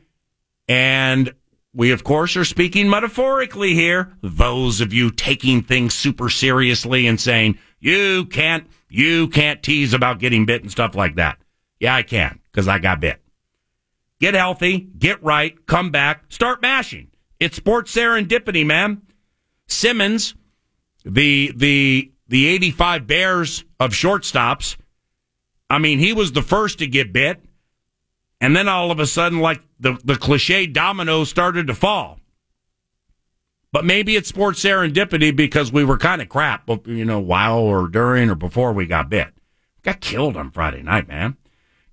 and 0.68 1.34
we, 1.74 1.92
of 1.92 2.04
course, 2.04 2.38
are 2.38 2.46
speaking 2.46 2.88
metaphorically 2.88 3.74
here. 3.74 4.14
Those 4.22 4.80
of 4.80 4.94
you 4.94 5.10
taking 5.10 5.64
things 5.64 5.96
super 5.96 6.30
seriously 6.30 7.08
and 7.08 7.20
saying, 7.20 7.58
you 7.80 8.26
can't, 8.26 8.68
you 8.90 9.28
can't 9.28 9.64
tease 9.64 9.94
about 9.94 10.20
getting 10.20 10.46
bit 10.46 10.62
and 10.62 10.72
stuff 10.72 10.96
like 10.96 11.16
that. 11.16 11.38
Yeah, 11.80 11.96
I 11.96 12.04
can, 12.04 12.40
because 12.52 12.68
I 12.68 12.80
got 12.80 13.00
bit. 13.00 13.22
Get 14.20 14.34
healthy, 14.34 14.80
get 14.80 15.24
right, 15.24 15.66
come 15.66 15.92
back, 15.92 16.26
start 16.30 16.62
mashing. 16.62 17.10
It's 17.40 17.56
sports 17.56 17.96
serendipity, 17.96 18.66
man. 18.66 19.02
Simmons, 19.68 20.36
the, 21.06 21.54
the, 21.56 22.12
the 22.28 22.48
85 22.48 23.08
Bears 23.08 23.64
of 23.80 23.92
shortstops, 23.92 24.76
I 25.70 25.78
mean, 25.78 26.00
he 26.00 26.14
was 26.14 26.32
the 26.32 26.42
first 26.42 26.80
to 26.80 26.88
get 26.88 27.14
bit. 27.14 27.42
And 28.42 28.56
then 28.56 28.68
all 28.68 28.92
of 28.92 29.00
a 29.00 29.06
sudden, 29.06 29.40
like 29.40 29.62
the, 29.80 29.98
the 30.04 30.16
cliche 30.16 30.66
domino 30.66 31.24
started 31.24 31.68
to 31.68 31.76
fall. 31.76 32.19
But 33.72 33.86
maybe 33.86 34.16
it's 34.16 34.30
sports 34.30 34.64
serendipity 34.64 35.36
because 35.36 35.72
we 35.72 35.84
were 35.84 35.98
kind 35.98 36.22
of 36.22 36.30
crap, 36.30 36.70
you 36.86 37.06
know, 37.06 37.20
while 37.20 37.60
or 37.60 37.88
during 37.88 38.30
or 38.30 38.36
before 38.36 38.74
we 38.74 38.86
got 38.86 39.10
bit. 39.10 39.30
Got 39.84 40.02
killed 40.02 40.36
on 40.36 40.52
Friday 40.52 40.82
night, 40.82 41.08
man. 41.08 41.38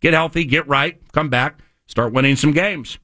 Get 0.00 0.14
healthy, 0.14 0.44
get 0.44 0.66
right, 0.66 1.00
come 1.12 1.28
back, 1.28 1.58
start 1.86 2.12
winning 2.12 2.36
some 2.36 2.52
games. 2.52 2.98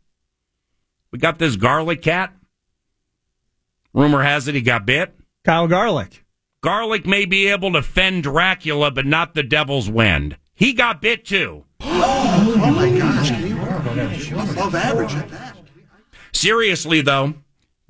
We 1.11 1.19
got 1.19 1.39
this 1.39 1.57
garlic 1.57 2.03
cat. 2.03 2.33
Rumor 3.93 4.23
has 4.23 4.49
it 4.49 4.55
he 4.55 4.63
got 4.63 4.87
bit. 4.87 5.15
Kyle 5.45 5.69
Garlick. 5.69 6.25
Garlic 6.63 7.07
may 7.07 7.27
be 7.27 7.49
able 7.49 7.73
to 7.73 7.83
fend 7.83 8.23
Dracula, 8.23 8.91
but 8.91 9.05
not 9.05 9.35
the 9.35 9.43
devil's 9.43 9.91
wind. 9.91 10.37
He 10.55 10.73
got 10.73 11.03
bit 11.03 11.25
too. 11.25 11.65
Oh 11.81 12.73
my 12.75 12.97
gosh, 12.97 14.31
above 14.31 14.75
average 14.75 15.13
at 15.15 15.29
that. 15.31 15.57
Seriously, 16.33 17.03
though, 17.03 17.35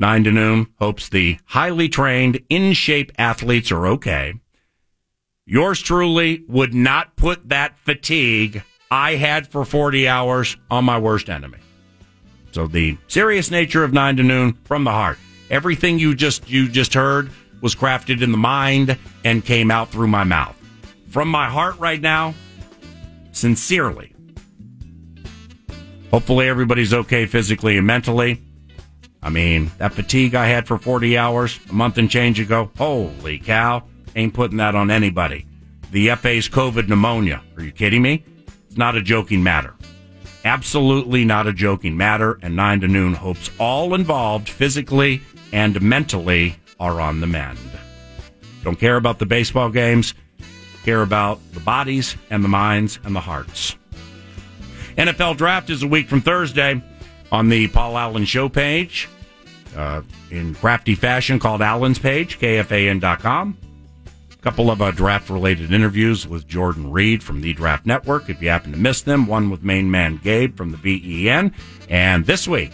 9 0.02 0.24
to 0.24 0.32
noon 0.32 0.66
hopes 0.80 1.08
the 1.08 1.38
highly 1.44 1.88
trained, 1.88 2.40
in 2.48 2.72
shape 2.72 3.12
athletes 3.18 3.70
are 3.70 3.86
okay. 3.86 4.34
Yours 5.46 5.80
truly 5.80 6.44
would 6.48 6.74
not 6.74 7.14
put 7.14 7.48
that 7.50 7.78
fatigue 7.78 8.64
I 8.90 9.14
had 9.14 9.46
for 9.46 9.64
40 9.64 10.08
hours 10.08 10.56
on 10.72 10.84
my 10.84 10.98
worst 10.98 11.30
enemy. 11.30 11.58
So 12.50 12.66
the 12.66 12.98
serious 13.06 13.52
nature 13.52 13.84
of 13.84 13.92
9 13.92 14.16
to 14.16 14.24
noon 14.24 14.58
from 14.64 14.82
the 14.82 14.90
heart. 14.90 15.18
Everything 15.50 16.00
you 16.00 16.16
just 16.16 16.50
you 16.50 16.68
just 16.68 16.94
heard 16.94 17.30
was 17.60 17.76
crafted 17.76 18.22
in 18.22 18.32
the 18.32 18.38
mind 18.38 18.98
and 19.24 19.44
came 19.44 19.70
out 19.70 19.90
through 19.90 20.08
my 20.08 20.24
mouth. 20.24 20.56
From 21.10 21.28
my 21.28 21.48
heart 21.48 21.78
right 21.78 22.00
now, 22.00 22.34
sincerely. 23.30 24.16
Hopefully 26.10 26.48
everybody's 26.48 26.92
okay 26.92 27.24
physically 27.24 27.78
and 27.78 27.86
mentally. 27.86 28.42
I 29.22 29.30
mean, 29.30 29.70
that 29.78 29.94
fatigue 29.94 30.34
I 30.34 30.46
had 30.46 30.66
for 30.66 30.78
40 30.78 31.16
hours 31.16 31.60
a 31.70 31.72
month 31.72 31.96
and 31.98 32.10
change 32.10 32.40
ago, 32.40 32.70
holy 32.76 33.38
cow, 33.38 33.84
ain't 34.16 34.34
putting 34.34 34.56
that 34.56 34.74
on 34.74 34.90
anybody. 34.90 35.46
The 35.92 36.08
FA's 36.16 36.48
COVID 36.48 36.88
pneumonia. 36.88 37.42
Are 37.56 37.62
you 37.62 37.70
kidding 37.70 38.02
me? 38.02 38.24
It's 38.66 38.76
not 38.76 38.96
a 38.96 39.02
joking 39.02 39.42
matter. 39.42 39.74
Absolutely 40.44 41.24
not 41.24 41.46
a 41.46 41.52
joking 41.52 41.96
matter. 41.96 42.38
And 42.42 42.56
9 42.56 42.80
to 42.80 42.88
noon 42.88 43.14
hopes 43.14 43.50
all 43.58 43.94
involved 43.94 44.48
physically 44.48 45.20
and 45.52 45.80
mentally 45.80 46.56
are 46.80 47.00
on 47.00 47.20
the 47.20 47.26
mend. 47.26 47.58
Don't 48.64 48.78
care 48.78 48.96
about 48.96 49.18
the 49.18 49.26
baseball 49.26 49.70
games, 49.70 50.14
care 50.84 51.02
about 51.02 51.40
the 51.52 51.60
bodies 51.60 52.16
and 52.30 52.42
the 52.42 52.48
minds 52.48 52.98
and 53.04 53.14
the 53.14 53.20
hearts. 53.20 53.76
NFL 54.96 55.36
draft 55.36 55.70
is 55.70 55.82
a 55.82 55.86
week 55.86 56.08
from 56.08 56.20
Thursday 56.20 56.82
on 57.32 57.48
the 57.48 57.66
Paul 57.68 57.98
Allen 57.98 58.26
Show 58.26 58.48
page 58.48 59.08
uh, 59.74 60.02
in 60.30 60.54
crafty 60.54 60.94
fashion 60.94 61.38
called 61.38 61.62
Allen's 61.62 61.98
page, 61.98 62.38
KFAN.com. 62.38 63.56
A 64.30 64.36
couple 64.42 64.70
of 64.70 64.82
uh, 64.82 64.90
draft 64.90 65.30
related 65.30 65.72
interviews 65.72 66.28
with 66.28 66.46
Jordan 66.46 66.92
Reid 66.92 67.22
from 67.22 67.40
the 67.40 67.54
Draft 67.54 67.86
Network. 67.86 68.28
If 68.28 68.42
you 68.42 68.50
happen 68.50 68.72
to 68.72 68.78
miss 68.78 69.00
them, 69.02 69.26
one 69.26 69.50
with 69.50 69.62
main 69.62 69.90
man 69.90 70.20
Gabe 70.22 70.56
from 70.56 70.72
the 70.72 70.76
BEN. 70.76 71.54
And 71.88 72.26
this 72.26 72.46
week, 72.46 72.72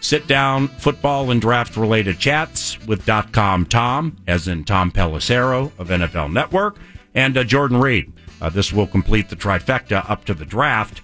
sit 0.00 0.26
down 0.26 0.68
football 0.68 1.30
and 1.30 1.40
draft 1.40 1.76
related 1.76 2.18
chats 2.18 2.78
with 2.86 3.06
.com 3.32 3.64
Tom, 3.64 4.16
as 4.26 4.48
in 4.48 4.64
Tom 4.64 4.90
Pelissero 4.90 5.72
of 5.78 5.88
NFL 5.88 6.32
Network, 6.32 6.76
and 7.14 7.38
uh, 7.38 7.44
Jordan 7.44 7.80
Reid. 7.80 8.12
Uh, 8.42 8.50
this 8.50 8.72
will 8.72 8.86
complete 8.86 9.30
the 9.30 9.36
trifecta 9.36 10.08
up 10.10 10.24
to 10.26 10.34
the 10.34 10.44
draft 10.44 11.00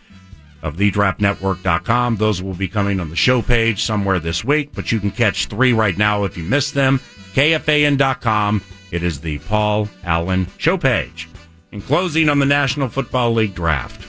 of 0.65 0.77
thedraftnetwork.com. 0.77 2.17
Those 2.17 2.43
will 2.43 2.55
be 2.55 2.69
coming 2.69 2.99
on 2.99 3.11
the 3.11 3.17
show 3.17 3.43
page 3.43 3.85
somewhere 3.85 4.19
this 4.19 4.43
week, 4.43 4.71
but 4.75 4.91
you 4.91 4.99
can 4.99 5.11
catch 5.11 5.47
three 5.47 5.75
right 5.75 5.97
now 5.97 6.25
if 6.25 6.39
you 6.39 6.43
missed 6.43 6.73
them. 6.73 6.99
KFAN.com. 7.35 8.63
It 8.91 9.03
is 9.03 9.21
the 9.21 9.39
Paul 9.41 9.89
Allen 10.05 10.47
show 10.57 10.79
page. 10.79 11.29
In 11.71 11.83
closing 11.83 12.29
on 12.31 12.39
the 12.39 12.47
National 12.47 12.89
Football 12.89 13.35
League 13.35 13.55
draft, 13.55 14.09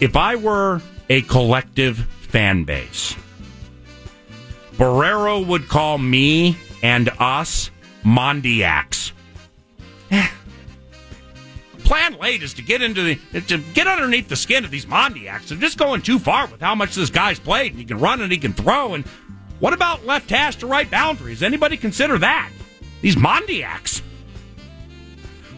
if 0.00 0.16
I 0.16 0.36
were 0.36 0.82
a 1.08 1.22
collective 1.22 1.98
fan 2.28 2.64
base, 2.64 3.16
Barrero 4.72 5.46
would 5.46 5.68
call 5.68 5.96
me 5.96 6.58
and 6.82 7.08
us 7.18 7.70
Mondiacs. 8.04 9.12
Plan 11.92 12.14
late 12.14 12.42
is 12.42 12.54
to 12.54 12.62
get 12.62 12.80
into 12.80 13.02
the 13.02 13.40
to 13.42 13.58
get 13.74 13.86
underneath 13.86 14.26
the 14.26 14.34
skin 14.34 14.64
of 14.64 14.70
these 14.70 14.86
Mondiacs. 14.86 15.48
They're 15.48 15.58
just 15.58 15.76
going 15.76 16.00
too 16.00 16.18
far 16.18 16.46
with 16.46 16.62
how 16.62 16.74
much 16.74 16.94
this 16.94 17.10
guy's 17.10 17.38
played. 17.38 17.72
and 17.72 17.78
He 17.78 17.84
can 17.84 17.98
run 17.98 18.22
and 18.22 18.32
he 18.32 18.38
can 18.38 18.54
throw. 18.54 18.94
And 18.94 19.04
what 19.60 19.74
about 19.74 20.06
left 20.06 20.30
hash 20.30 20.56
to 20.56 20.66
right 20.66 20.90
boundaries? 20.90 21.42
Anybody 21.42 21.76
consider 21.76 22.16
that? 22.16 22.48
These 23.02 23.16
Mondiacs. 23.16 24.00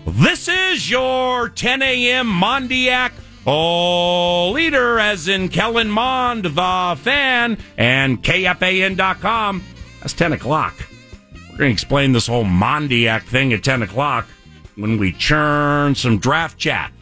This 0.08 0.48
is 0.48 0.90
your 0.90 1.50
10 1.50 1.82
a.m. 1.82 2.26
Mondiac 2.26 3.12
Oh, 3.46 4.50
leader, 4.50 4.98
as 4.98 5.28
in 5.28 5.50
Kellen 5.50 5.88
Mond, 5.88 6.46
the 6.46 6.98
fan, 7.00 7.58
and 7.76 8.20
KFAN.com. 8.24 9.62
That's 10.00 10.14
10 10.14 10.32
o'clock. 10.32 10.74
We're 11.52 11.58
going 11.58 11.70
to 11.70 11.72
explain 11.72 12.10
this 12.10 12.26
whole 12.26 12.44
Mondiac 12.44 13.22
thing 13.22 13.52
at 13.52 13.62
10 13.62 13.82
o'clock 13.82 14.26
when 14.76 14.98
we 14.98 15.12
churn 15.12 15.94
some 15.94 16.18
draft 16.18 16.58
chat. 16.58 16.92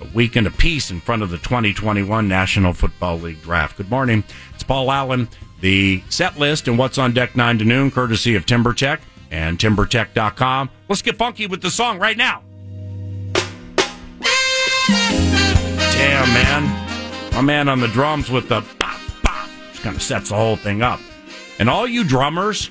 A 0.00 0.06
week 0.14 0.36
and 0.36 0.46
a 0.46 0.50
piece 0.50 0.90
in 0.90 1.00
front 1.00 1.22
of 1.22 1.30
the 1.30 1.38
2021 1.38 2.26
National 2.26 2.72
Football 2.72 3.18
League 3.18 3.42
draft. 3.42 3.76
Good 3.76 3.90
morning. 3.90 4.24
It's 4.54 4.62
Paul 4.62 4.90
Allen. 4.90 5.28
The 5.60 6.02
set 6.08 6.38
list 6.38 6.68
and 6.68 6.78
what's 6.78 6.96
on 6.96 7.12
deck 7.12 7.36
9 7.36 7.58
to 7.58 7.64
noon, 7.64 7.90
courtesy 7.90 8.34
of 8.34 8.46
TimberTech 8.46 9.00
and 9.30 9.58
TimberTech.com. 9.58 10.70
Let's 10.88 11.02
get 11.02 11.16
funky 11.16 11.46
with 11.46 11.60
the 11.60 11.70
song 11.70 11.98
right 11.98 12.16
now. 12.16 12.42
Damn, 14.88 16.32
man. 16.32 17.32
My 17.34 17.42
man 17.42 17.68
on 17.68 17.80
the 17.80 17.88
drums 17.88 18.30
with 18.30 18.48
the 18.48 18.64
bop, 18.78 18.98
bop. 19.22 19.48
Just 19.70 19.82
kind 19.82 19.94
of 19.94 20.02
sets 20.02 20.30
the 20.30 20.34
whole 20.36 20.56
thing 20.56 20.80
up. 20.80 20.98
And 21.58 21.68
all 21.68 21.86
you 21.86 22.04
drummers 22.04 22.70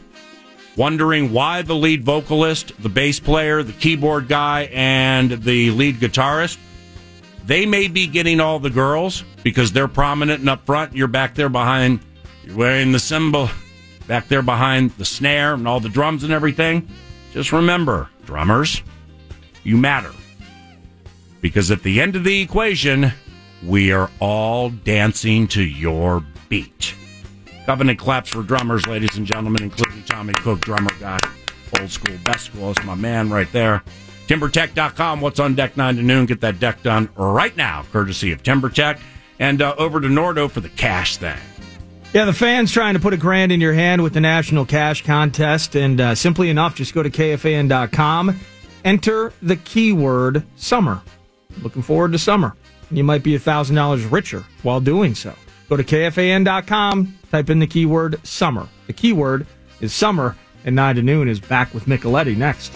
wondering 0.75 1.33
why 1.33 1.61
the 1.61 1.75
lead 1.75 2.03
vocalist, 2.03 2.71
the 2.81 2.89
bass 2.89 3.19
player, 3.19 3.63
the 3.63 3.73
keyboard 3.73 4.27
guy, 4.27 4.69
and 4.73 5.31
the 5.43 5.71
lead 5.71 5.95
guitarist, 5.95 6.57
they 7.45 7.65
may 7.65 7.87
be 7.87 8.07
getting 8.07 8.39
all 8.39 8.59
the 8.59 8.69
girls 8.69 9.23
because 9.43 9.71
they're 9.71 9.87
prominent 9.87 10.39
and 10.39 10.49
up 10.49 10.65
front. 10.65 10.95
You're 10.95 11.07
back 11.07 11.35
there 11.35 11.49
behind, 11.49 11.99
you're 12.43 12.55
wearing 12.55 12.91
the 12.91 12.99
cymbal, 12.99 13.49
back 14.07 14.27
there 14.27 14.41
behind 14.41 14.91
the 14.91 15.05
snare 15.05 15.53
and 15.53 15.67
all 15.67 15.79
the 15.79 15.89
drums 15.89 16.23
and 16.23 16.31
everything. 16.31 16.87
Just 17.33 17.51
remember, 17.51 18.09
drummers, 18.25 18.81
you 19.63 19.77
matter. 19.77 20.11
Because 21.41 21.71
at 21.71 21.83
the 21.83 22.01
end 22.01 22.15
of 22.15 22.23
the 22.23 22.41
equation, 22.41 23.11
we 23.65 23.91
are 23.91 24.09
all 24.19 24.69
dancing 24.69 25.47
to 25.49 25.61
your 25.61 26.23
beat. 26.49 26.95
Covenant 27.69 27.99
claps 27.99 28.31
for 28.31 28.41
drummers, 28.41 28.87
ladies 28.87 29.15
and 29.15 29.27
gentlemen, 29.27 29.61
including 29.61 30.01
Tommy 30.01 30.33
Cook, 30.33 30.59
drummer 30.61 30.89
guy. 30.99 31.19
Old 31.79 31.91
school, 31.91 32.17
best 32.23 32.45
school. 32.45 32.71
It's 32.71 32.83
my 32.83 32.95
man 32.95 33.29
right 33.29 33.47
there. 33.51 33.83
TimberTech.com. 34.25 35.21
What's 35.21 35.39
on 35.39 35.53
deck 35.53 35.77
9 35.77 35.97
to 35.97 36.01
noon? 36.01 36.25
Get 36.25 36.41
that 36.41 36.59
deck 36.59 36.81
done 36.81 37.09
right 37.15 37.55
now, 37.55 37.85
courtesy 37.91 38.31
of 38.31 38.41
TimberTech. 38.41 38.99
And 39.37 39.61
uh, 39.61 39.75
over 39.77 40.01
to 40.01 40.07
Nordo 40.07 40.49
for 40.49 40.61
the 40.61 40.69
cash 40.69 41.17
thing. 41.17 41.37
Yeah, 42.11 42.25
the 42.25 42.33
fans 42.33 42.71
trying 42.71 42.95
to 42.95 42.99
put 42.99 43.13
a 43.13 43.17
grand 43.17 43.51
in 43.51 43.61
your 43.61 43.73
hand 43.73 44.01
with 44.01 44.15
the 44.15 44.19
National 44.19 44.65
Cash 44.65 45.05
Contest. 45.05 45.75
And 45.75 46.01
uh, 46.01 46.15
simply 46.15 46.49
enough, 46.49 46.73
just 46.73 46.95
go 46.95 47.03
to 47.03 47.11
KFAN.com, 47.11 48.39
enter 48.83 49.31
the 49.43 49.57
keyword 49.57 50.41
summer. 50.55 51.03
Looking 51.61 51.83
forward 51.83 52.13
to 52.13 52.17
summer. 52.17 52.55
You 52.89 53.03
might 53.03 53.21
be 53.21 53.35
a 53.35 53.39
$1,000 53.39 54.11
richer 54.11 54.43
while 54.63 54.81
doing 54.81 55.13
so. 55.13 55.35
Go 55.69 55.77
to 55.77 55.83
KFAN.com, 55.83 57.18
type 57.31 57.49
in 57.49 57.59
the 57.59 57.67
keyword 57.67 58.25
summer. 58.25 58.67
The 58.87 58.93
keyword 58.93 59.45
is 59.81 59.93
summer, 59.93 60.35
and 60.65 60.75
9 60.75 60.95
to 60.95 61.01
noon 61.01 61.27
is 61.27 61.39
back 61.39 61.73
with 61.73 61.85
Micheletti 61.85 62.35
next. 62.35 62.73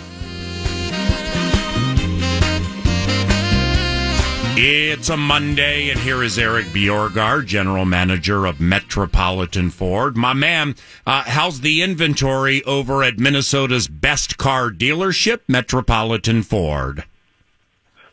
It's 4.55 5.09
a 5.09 5.17
Monday, 5.17 5.89
and 5.89 5.99
here 5.99 6.21
is 6.21 6.37
Eric 6.37 6.67
Bjorgar, 6.67 7.43
general 7.43 7.85
manager 7.85 8.45
of 8.45 8.61
Metropolitan 8.61 9.71
Ford. 9.71 10.15
My 10.15 10.33
man, 10.33 10.75
uh, 11.07 11.23
how's 11.23 11.61
the 11.61 11.81
inventory 11.81 12.63
over 12.63 13.03
at 13.03 13.17
Minnesota's 13.17 13.87
best 13.87 14.37
car 14.37 14.69
dealership, 14.69 15.41
Metropolitan 15.47 16.43
Ford? 16.43 17.03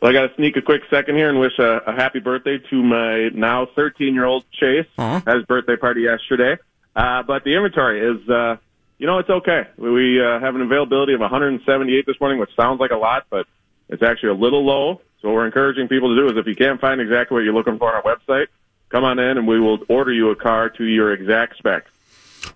Well, 0.01 0.09
I 0.09 0.13
got 0.13 0.27
to 0.27 0.35
sneak 0.35 0.57
a 0.57 0.61
quick 0.63 0.81
second 0.89 1.15
here 1.15 1.29
and 1.29 1.39
wish 1.39 1.59
a, 1.59 1.77
a 1.85 1.93
happy 1.93 2.19
birthday 2.19 2.57
to 2.57 2.83
my 2.83 3.29
now 3.29 3.67
13 3.75 4.15
year 4.15 4.25
old 4.25 4.43
Chase. 4.51 4.87
Uh-huh. 4.97 5.21
Had 5.25 5.37
his 5.37 5.45
birthday 5.45 5.75
party 5.75 6.01
yesterday. 6.01 6.57
Uh, 6.95 7.21
but 7.23 7.43
the 7.43 7.55
inventory 7.55 8.01
is, 8.01 8.27
uh, 8.27 8.57
you 8.97 9.05
know, 9.05 9.19
it's 9.19 9.29
okay. 9.29 9.67
We 9.77 10.21
uh, 10.21 10.39
have 10.39 10.55
an 10.55 10.61
availability 10.61 11.13
of 11.13 11.19
178 11.19 12.05
this 12.05 12.19
morning, 12.19 12.39
which 12.39 12.49
sounds 12.55 12.79
like 12.79 12.91
a 12.91 12.97
lot, 12.97 13.27
but 13.29 13.45
it's 13.89 14.01
actually 14.01 14.29
a 14.29 14.33
little 14.33 14.65
low. 14.65 15.01
So 15.21 15.29
what 15.29 15.35
we're 15.35 15.45
encouraging 15.45 15.87
people 15.87 16.15
to 16.15 16.21
do 16.21 16.31
is 16.31 16.37
if 16.37 16.47
you 16.47 16.55
can't 16.55 16.81
find 16.81 16.99
exactly 16.99 17.35
what 17.35 17.43
you're 17.43 17.53
looking 17.53 17.77
for 17.77 17.95
on 17.95 18.03
our 18.03 18.03
website, 18.03 18.47
come 18.89 19.03
on 19.03 19.19
in 19.19 19.37
and 19.37 19.47
we 19.47 19.59
will 19.59 19.79
order 19.87 20.11
you 20.11 20.31
a 20.31 20.35
car 20.35 20.69
to 20.71 20.83
your 20.83 21.13
exact 21.13 21.57
spec. 21.57 21.85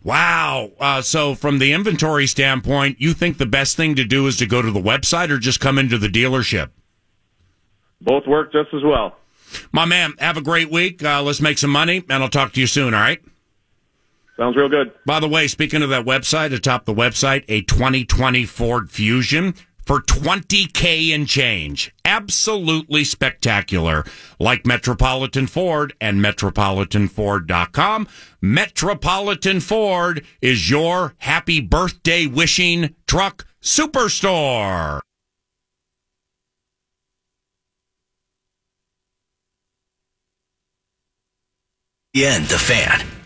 Wow. 0.03 0.71
Uh, 0.79 1.03
so, 1.03 1.36
from 1.36 1.60
the 1.60 1.73
inventory 1.73 2.25
standpoint, 2.25 2.99
you 2.99 3.13
think 3.13 3.38
the 3.38 3.45
best 3.45 3.77
thing 3.77 3.93
to 3.95 4.03
do 4.03 4.25
is 4.25 4.36
to 4.38 4.47
go 4.47 4.63
to 4.63 4.71
the 4.71 4.81
website 4.81 5.29
or 5.29 5.38
just 5.38 5.60
come 5.60 5.77
into 5.77 5.99
the 5.99 6.08
dealership? 6.08 6.71
Both 8.01 8.27
work 8.27 8.51
just 8.51 8.73
as 8.73 8.84
well. 8.84 9.15
My 9.71 9.86
man, 9.86 10.13
have 10.19 10.38
a 10.38 10.41
great 10.41 10.71
week. 10.71 11.03
Uh, 11.03 11.21
let's 11.21 11.41
make 11.41 11.58
some 11.58 11.69
money, 11.69 12.03
and 12.10 12.23
I'll 12.23 12.29
talk 12.29 12.53
to 12.53 12.60
you 12.60 12.67
soon, 12.67 12.93
all 12.93 13.01
right? 13.01 13.21
Sounds 14.38 14.55
real 14.55 14.69
good. 14.69 14.91
By 15.05 15.19
the 15.19 15.29
way, 15.29 15.47
speaking 15.47 15.81
of 15.81 15.89
that 15.89 16.05
website, 16.05 16.53
atop 16.53 16.86
the 16.86 16.93
website, 16.93 17.45
a 17.47 17.62
2020 17.62 18.45
Ford 18.45 18.91
Fusion 18.91 19.53
for 19.86 20.01
20K 20.01 21.13
and 21.13 21.27
change. 21.27 21.93
Absolutely 22.03 23.03
spectacular. 23.03 24.03
Like 24.39 24.65
Metropolitan 24.65 25.47
Ford 25.47 25.93
and 26.01 26.19
MetropolitanFord.com. 26.19 28.08
Metropolitan 28.41 29.60
Ford 29.60 30.25
is 30.41 30.69
your 30.69 31.13
happy 31.19 31.62
birthday 31.62 32.25
wishing 32.25 32.95
truck 33.08 33.45
superstore. 33.62 34.99
And 42.17 42.45
the 42.45 42.58
fan. 42.58 43.24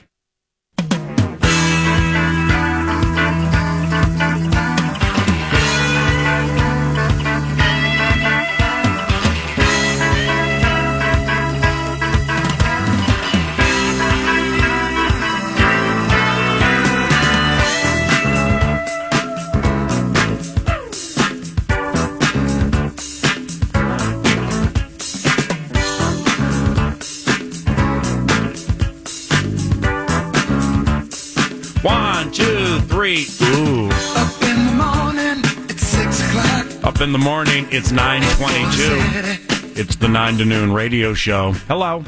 One, 32.30 32.36
two, 32.36 32.80
three. 32.82 33.26
Ooh. 33.42 33.90
Up 33.90 34.44
in 34.44 34.68
the 34.68 34.74
morning, 34.78 35.42
it's 35.68 35.82
six 35.82 36.22
o'clock. 36.30 36.86
Up 36.86 37.02
in 37.02 37.12
the 37.12 37.18
morning, 37.18 37.66
it's 37.72 37.92
922. 37.92 39.80
It's 39.82 39.96
the 39.96 40.08
9 40.08 40.38
to 40.38 40.46
noon 40.46 40.72
radio 40.72 41.16
show. 41.16 41.54
Hello. 41.68 42.04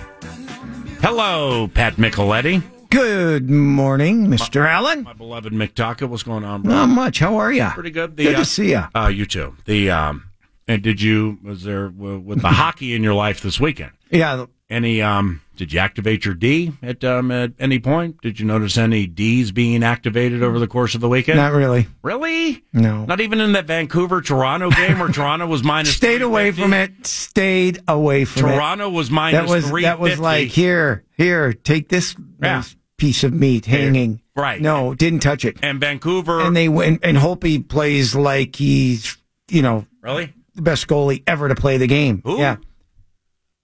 Hello, 1.02 1.68
Pat 1.70 1.96
Micheletti. 1.96 2.62
Good 2.92 3.50
morning, 3.50 4.28
Mr. 4.28 4.68
Allen. 4.68 5.02
My 5.02 5.14
beloved 5.14 5.54
McTucket. 5.54 6.08
What's 6.08 6.22
going 6.22 6.44
on, 6.44 6.62
bro? 6.62 6.72
Not 6.72 6.90
much. 6.90 7.18
How 7.18 7.38
are 7.38 7.52
you? 7.52 7.66
Pretty 7.70 7.90
good. 7.90 8.16
Good 8.16 8.36
uh, 8.36 8.40
to 8.40 8.46
see 8.46 8.70
you. 8.70 8.84
Uh, 8.94 9.08
you 9.08 9.26
too. 9.26 9.56
The 9.66 9.90
um, 9.90 10.30
and 10.68 10.84
did 10.84 11.02
you 11.02 11.40
was 11.44 11.64
there 11.64 11.90
with 11.90 12.44
the 12.44 12.48
hockey 12.50 12.94
in 12.94 13.02
your 13.02 13.16
life 13.16 13.42
this 13.42 13.60
weekend? 13.60 13.94
Yeah. 14.12 14.46
Any 14.70 15.02
um, 15.02 15.42
did 15.62 15.72
you 15.74 15.80
activate 15.80 16.26
your 16.26 16.34
D 16.34 16.72
at 16.82 17.04
um 17.04 17.30
at 17.30 17.52
any 17.60 17.78
point? 17.78 18.20
Did 18.22 18.40
you 18.40 18.48
notice 18.48 18.80
any 18.80 19.06
Ds 19.06 19.52
being 19.52 19.84
activated 19.84 20.42
over 20.42 20.58
the 20.58 20.66
course 20.68 20.96
of 20.96 21.02
the 21.02 21.08
weekend? 21.08 21.38
Not 21.38 21.54
really. 21.54 21.86
Really? 22.02 22.64
No. 22.74 23.06
Not 23.06 23.22
even 23.22 23.40
in 23.40 23.52
that 23.52 23.68
Vancouver 23.68 24.22
Toronto 24.22 24.72
game 24.72 24.98
where 24.98 25.10
Toronto 25.10 25.46
was 25.46 25.64
minus. 25.74 25.96
Stayed 25.96 26.24
away 26.24 26.50
from 26.50 26.74
it. 26.74 27.06
Stayed 27.06 27.80
away 27.88 28.26
from 28.26 28.50
it. 28.50 28.56
Toronto 28.56 28.90
was 28.90 29.12
minus 29.12 29.40
That 29.48 29.54
was 29.54 29.72
that 29.84 30.00
was 30.00 30.18
like 30.18 30.48
here, 30.48 31.04
here, 31.16 31.54
take 31.54 31.90
this 31.90 32.16
Yeah. 32.42 32.56
nice 32.56 32.76
piece 32.98 33.24
of 33.24 33.32
meat 33.32 33.68
hanging. 33.68 34.20
Right. 34.36 34.60
No, 34.60 34.96
didn't 34.96 35.20
touch 35.20 35.46
it. 35.46 35.58
And 35.62 35.80
Vancouver. 35.80 36.42
And 36.42 36.56
they 36.58 36.70
went 36.70 37.02
and 37.04 37.18
Holtby 37.18 37.68
plays 37.70 38.16
like 38.16 38.56
he's 38.56 39.16
you 39.48 39.62
know 39.62 39.86
really 40.02 40.34
the 40.56 40.64
best 40.64 40.88
goalie 40.88 41.22
ever 41.28 41.50
to 41.50 41.54
play 41.56 41.78
the 41.78 41.86
game. 41.86 42.24
Who? 42.26 42.40
Yeah. 42.40 42.56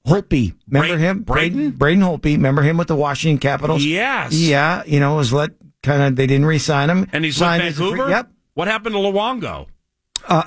Holtby, 0.08 0.54
remember 0.68 0.88
Bra- 0.96 0.98
him? 0.98 1.24
Braden? 1.24 1.72
Braden 1.72 2.04
Holtby, 2.04 2.34
remember 2.36 2.62
him 2.64 2.78
with 2.78 2.88
the 2.88 2.96
Washington 2.96 3.38
Capitals? 3.40 3.84
Yes. 3.86 4.34
Yeah, 4.34 4.84
you 4.86 5.00
know, 5.00 5.16
was 5.16 5.34
let 5.34 5.52
kind 5.84 6.02
of 6.02 6.16
they 6.16 6.28
didn't 6.28 6.46
re-sign 6.46 6.90
him. 6.90 7.08
And 7.12 7.24
he's 7.26 7.38
Signed 7.38 7.62
with 7.64 7.72
as 7.74 7.78
free- 7.78 7.90
Vancouver. 7.90 8.10
Yep. 8.10 8.32
What 8.54 8.68
happened 8.68 8.96
to 8.96 9.00
Luongo? 9.00 9.68
Uh, 10.28 10.44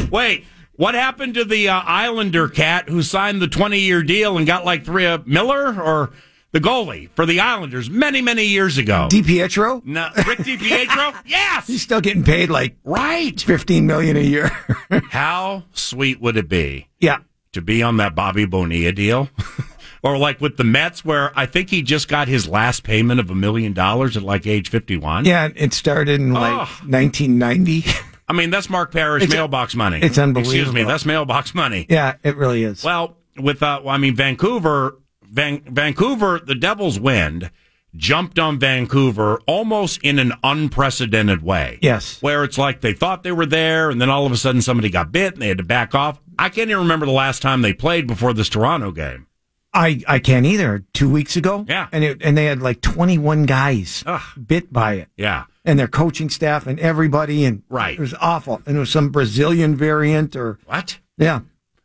Wait, 0.10 0.44
what 0.76 0.94
happened 0.94 1.34
to 1.34 1.44
the 1.44 1.68
uh, 1.68 1.80
Islander 1.84 2.48
cat 2.48 2.88
who 2.88 3.02
signed 3.02 3.40
the 3.42 3.48
20 3.48 3.78
year 3.80 4.02
deal 4.02 4.38
and 4.38 4.46
got 4.46 4.64
like 4.64 4.84
three 4.84 5.06
uh, 5.06 5.18
Miller 5.26 5.80
or 5.80 6.12
the 6.52 6.60
goalie 6.60 7.10
for 7.10 7.26
the 7.26 7.40
Islanders 7.40 7.90
many, 7.90 8.22
many 8.22 8.44
years 8.44 8.78
ago? 8.78 9.08
DiPietro? 9.10 9.84
no, 9.84 10.08
Rick 10.16 10.38
DiPietro? 10.38 11.14
yes! 11.26 11.66
He's 11.66 11.82
still 11.82 12.00
getting 12.00 12.24
paid 12.24 12.48
like 12.50 12.76
Right. 12.84 13.38
15 13.40 13.86
million 13.86 14.16
a 14.16 14.20
year. 14.20 14.48
How 15.10 15.64
sweet 15.72 16.20
would 16.20 16.36
it 16.36 16.48
be 16.48 16.88
yeah. 17.00 17.18
To 17.56 17.62
be 17.62 17.82
on 17.82 17.96
that 17.98 18.14
Bobby 18.14 18.44
Bonilla 18.46 18.92
deal? 18.92 19.28
or 20.02 20.16
like 20.16 20.40
with 20.40 20.56
the 20.56 20.64
Mets, 20.64 21.04
where 21.04 21.32
I 21.38 21.46
think 21.46 21.70
he 21.70 21.82
just 21.82 22.06
got 22.08 22.28
his 22.28 22.46
last 22.48 22.84
payment 22.84 23.18
of 23.20 23.28
a 23.30 23.34
million 23.34 23.72
dollars 23.72 24.16
at 24.16 24.22
like 24.22 24.46
age 24.46 24.68
51. 24.70 25.24
Yeah, 25.24 25.48
it 25.54 25.72
started 25.72 26.20
in 26.20 26.32
like 26.32 26.52
Oh. 26.52 26.86
1990. 26.86 27.84
I 28.28 28.32
mean, 28.32 28.50
that's 28.50 28.68
Mark 28.70 28.92
Parrish 28.92 29.22
It's- 29.24 29.36
mailbox 29.36 29.74
money. 29.74 30.00
it's 30.02 30.18
unbelievable. 30.18 30.52
Excuse 30.58 30.74
me, 30.74 30.84
that's 30.84 31.04
mailbox 31.06 31.54
money. 31.54 31.86
yeah, 31.88 32.14
it 32.22 32.36
really 32.36 32.64
is. 32.64 32.82
Well, 32.84 33.16
with 33.38 33.62
uh, 33.62 33.80
well, 33.84 33.94
I 33.94 33.98
mean 33.98 34.16
Vancouver, 34.16 34.98
Van, 35.22 35.60
Vancouver, 35.68 36.40
the 36.44 36.54
Devils' 36.54 36.98
wind 36.98 37.50
jumped 37.96 38.38
on 38.38 38.58
Vancouver 38.58 39.40
almost 39.46 40.00
in 40.02 40.18
an 40.18 40.32
unprecedented 40.44 41.42
way. 41.42 41.78
Yes. 41.82 42.20
where 42.22 42.44
it's 42.44 42.58
like 42.58 42.80
they 42.80 42.92
thought 42.92 43.22
they 43.22 43.32
were 43.32 43.46
there, 43.46 43.90
and 43.90 44.00
then 44.00 44.10
all 44.10 44.26
of 44.26 44.32
a 44.32 44.36
sudden 44.36 44.62
somebody 44.62 44.88
got 44.90 45.12
bit, 45.12 45.32
and 45.34 45.42
they 45.42 45.48
had 45.48 45.58
to 45.58 45.64
back 45.64 45.94
off. 45.94 46.20
I 46.38 46.48
can't 46.48 46.70
even 46.70 46.82
remember 46.82 47.06
the 47.06 47.12
last 47.12 47.40
time 47.42 47.62
they 47.62 47.72
played 47.72 48.06
before 48.06 48.32
this 48.32 48.48
Toronto 48.48 48.90
game. 48.92 49.26
I, 49.74 50.02
I 50.08 50.18
can't 50.20 50.46
either. 50.46 50.84
Two 50.94 51.10
weeks 51.10 51.36
ago, 51.36 51.64
Yeah. 51.68 51.88
and 51.92 52.02
it, 52.02 52.22
and 52.22 52.36
they 52.36 52.46
had 52.46 52.62
like 52.62 52.80
21 52.80 53.44
guys 53.44 54.02
bit 54.46 54.72
by 54.72 54.94
it, 54.94 55.08
Yeah, 55.16 55.44
and 55.64 55.78
their 55.78 55.88
coaching 55.88 56.30
staff 56.30 56.66
and 56.66 56.80
everybody, 56.80 57.44
and 57.44 57.62
Right. 57.68 57.94
it 57.94 58.00
was 58.00 58.14
awful. 58.20 58.62
And 58.66 58.76
it 58.76 58.80
was 58.80 58.90
some 58.90 59.10
Brazilian 59.10 59.76
variant, 59.76 60.34
or 60.36 60.58
what? 60.64 60.98
yeah, 61.18 61.40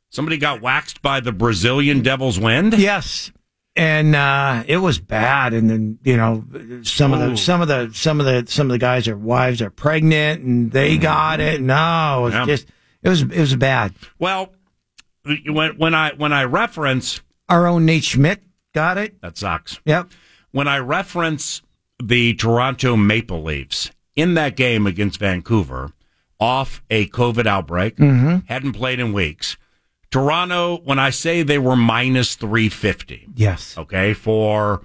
Somebody 0.09 0.37
got 0.37 0.61
waxed 0.61 1.01
by 1.01 1.19
the 1.21 1.31
Brazilian 1.31 2.01
Devil's 2.01 2.39
wind. 2.39 2.73
yes, 2.77 3.31
and 3.75 4.15
uh, 4.15 4.63
it 4.67 4.77
was 4.77 4.99
bad. 4.99 5.53
And 5.53 5.69
then 5.69 5.99
you 6.03 6.17
know 6.17 6.43
some 6.83 7.13
of 7.13 7.19
the 7.19 7.37
some 7.37 7.61
of 7.61 7.67
the 7.67 7.89
some 7.93 8.19
of 8.19 8.25
the 8.25 8.45
some 8.51 8.67
of 8.67 8.71
the 8.71 8.77
guys, 8.79 9.05
their 9.05 9.17
wives 9.17 9.61
are 9.61 9.69
pregnant, 9.69 10.43
and 10.43 10.71
they 10.71 10.97
got 10.97 11.39
it. 11.39 11.61
No, 11.61 12.19
it 12.19 12.23
was 12.23 12.33
Yeah. 12.33 12.45
just 12.45 12.67
it 13.03 13.09
was 13.09 13.21
it 13.21 13.39
was 13.39 13.55
bad. 13.55 13.93
Well, 14.19 14.53
when 15.25 15.77
when 15.77 15.93
I 15.95 16.11
when 16.15 16.33
I 16.33 16.43
reference 16.45 17.21
Our 17.49 17.67
own 17.67 17.85
Nate 17.85 18.03
Schmidt 18.03 18.41
got 18.73 18.97
it. 18.97 19.19
that 19.21 19.37
sucks. 19.37 19.79
Yep. 19.85 20.11
when 20.51 20.67
I 20.67 20.77
reference 20.79 21.61
the 22.03 22.33
Toronto 22.33 22.95
Maple 22.95 23.43
Leafs 23.43 23.91
in 24.15 24.33
that 24.33 24.55
game 24.55 24.87
against 24.87 25.19
Vancouver 25.19 25.91
off 26.39 26.81
a 26.89 27.07
COVID 27.09 27.45
outbreak, 27.45 27.99
hadn't 27.99 28.73
played 28.73 28.99
in 28.99 29.13
weeks. 29.13 29.55
Toronto, 30.11 30.77
when 30.83 30.99
I 30.99 31.09
say 31.09 31.41
they 31.41 31.57
were 31.57 31.75
minus 31.75 32.35
350, 32.35 33.29
Yes. 33.35 33.77
okay, 33.77 34.13
for 34.13 34.81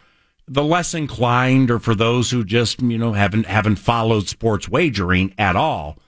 the 0.48 0.62
less 0.62 0.94
inclined 0.94 1.70
or 1.70 1.78
for 1.80 1.94
those 1.96 2.30
who 2.30 2.44
just, 2.44 2.80
you 2.80 2.96
know, 2.96 3.12
haven't, 3.12 3.46
haven't 3.46 3.76
followed 3.76 4.28
sports 4.28 4.68
wagering 4.68 5.34
at 5.36 5.56
all, 5.56 5.98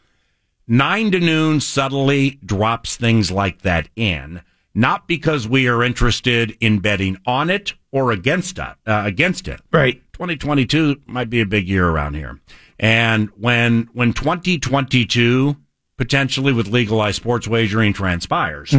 nine 0.69 1.11
to 1.11 1.19
noon 1.19 1.61
subtly 1.61 2.39
drops 2.45 2.97
things 2.97 3.31
like 3.33 3.63
that 3.63 3.89
in, 3.97 4.41
not 4.75 5.09
because 5.09 5.49
we 5.49 5.67
are 5.67 5.83
interested 5.83 6.57
in 6.61 6.79
betting 6.79 7.17
on 7.27 7.51
it 7.51 7.75
or 7.91 8.13
against 8.13 8.59
it, 8.59 8.77
uh, 8.87 9.03
against 9.05 9.49
it. 9.49 9.61
Right. 9.73 10.01
2022 10.13 11.01
might 11.07 11.31
be 11.31 11.41
a 11.41 11.47
big 11.47 11.69
year 11.69 11.89
around 11.89 12.15
here. 12.15 12.39
And 12.79 13.29
when 13.37 13.89
when 13.93 14.13
2022 14.13 15.57
potentially 15.99 16.55
with 16.55 16.69
legalized 16.69 17.17
sports 17.17 17.47
wagering 17.47 17.93
transpires, 17.93 18.73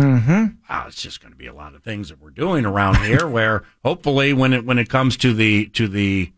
wow, 0.68 0.86
it's 0.88 1.02
just 1.04 1.22
going 1.22 1.32
to 1.32 1.38
be 1.38 1.46
a 1.46 1.54
lot 1.54 1.76
of 1.76 1.84
things 1.84 2.10
that 2.10 2.20
we're 2.20 2.32
doing 2.32 2.66
around 2.66 2.98
here. 2.98 3.28
where 3.28 3.64
hopefully, 3.86 4.34
when 4.34 4.54
it 4.54 4.66
when 4.66 4.80
it 4.80 4.90
comes 4.90 5.16
to 5.18 5.34
the 5.34 5.68
to 5.68 5.88
the 5.88 6.32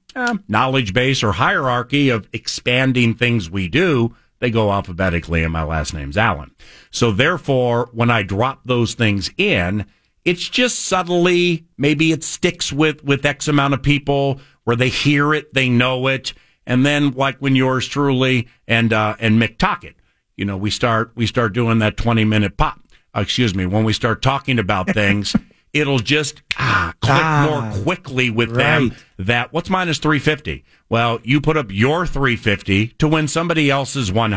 knowledge 0.49 0.93
base 0.93 1.23
or 1.23 1.31
hierarchy 1.31 2.09
of 2.09 2.27
expanding 2.33 3.13
things 3.13 3.49
we 3.49 3.69
do, 3.69 4.13
they 4.39 4.49
go 4.49 4.71
alphabetically, 4.71 5.43
and 5.43 5.53
my 5.53 5.63
last 5.63 5.93
name's 5.93 6.17
Allen. 6.17 6.51
So 6.89 7.11
therefore, 7.11 7.89
when 7.93 8.09
I 8.09 8.23
drop 8.23 8.61
those 8.65 8.95
things 8.95 9.29
in, 9.37 9.85
it's 10.25 10.49
just 10.49 10.79
subtly 10.79 11.65
maybe 11.77 12.11
it 12.11 12.23
sticks 12.23 12.73
with 12.73 13.03
with 13.03 13.25
X 13.25 13.47
amount 13.47 13.75
of 13.75 13.81
people 13.81 14.41
where 14.63 14.75
they 14.75 14.89
hear 14.89 15.33
it, 15.33 15.53
they 15.53 15.69
know 15.69 16.07
it, 16.07 16.33
and 16.65 16.85
then 16.85 17.11
like 17.11 17.37
when 17.37 17.55
yours 17.55 17.87
truly 17.87 18.47
and 18.67 18.91
uh, 18.91 19.15
and 19.19 19.41
Mick 19.41 19.57
Tockett, 19.57 19.95
you 20.41 20.45
know, 20.45 20.57
we 20.57 20.71
start 20.71 21.11
we 21.13 21.27
start 21.27 21.53
doing 21.53 21.77
that 21.79 21.97
twenty 21.97 22.25
minute 22.25 22.57
pop. 22.57 22.79
Uh, 23.15 23.19
excuse 23.21 23.53
me, 23.53 23.67
when 23.67 23.83
we 23.83 23.93
start 23.93 24.23
talking 24.23 24.57
about 24.57 24.89
things, 24.93 25.35
it'll 25.71 25.99
just 25.99 26.41
ah, 26.57 26.93
click 26.99 27.21
Ah, 27.21 27.47
more 27.71 27.83
quickly 27.83 28.31
with 28.31 28.49
right. 28.49 28.57
them. 28.57 28.95
That 29.19 29.53
what's 29.53 29.69
minus 29.69 29.99
three 29.99 30.17
fifty? 30.17 30.63
Well, 30.89 31.19
you 31.23 31.41
put 31.41 31.57
up 31.57 31.67
your 31.69 32.07
three 32.07 32.35
fifty 32.35 32.87
to 32.97 33.07
win 33.07 33.27
somebody 33.27 33.69
else's 33.69 34.11
one 34.11 34.31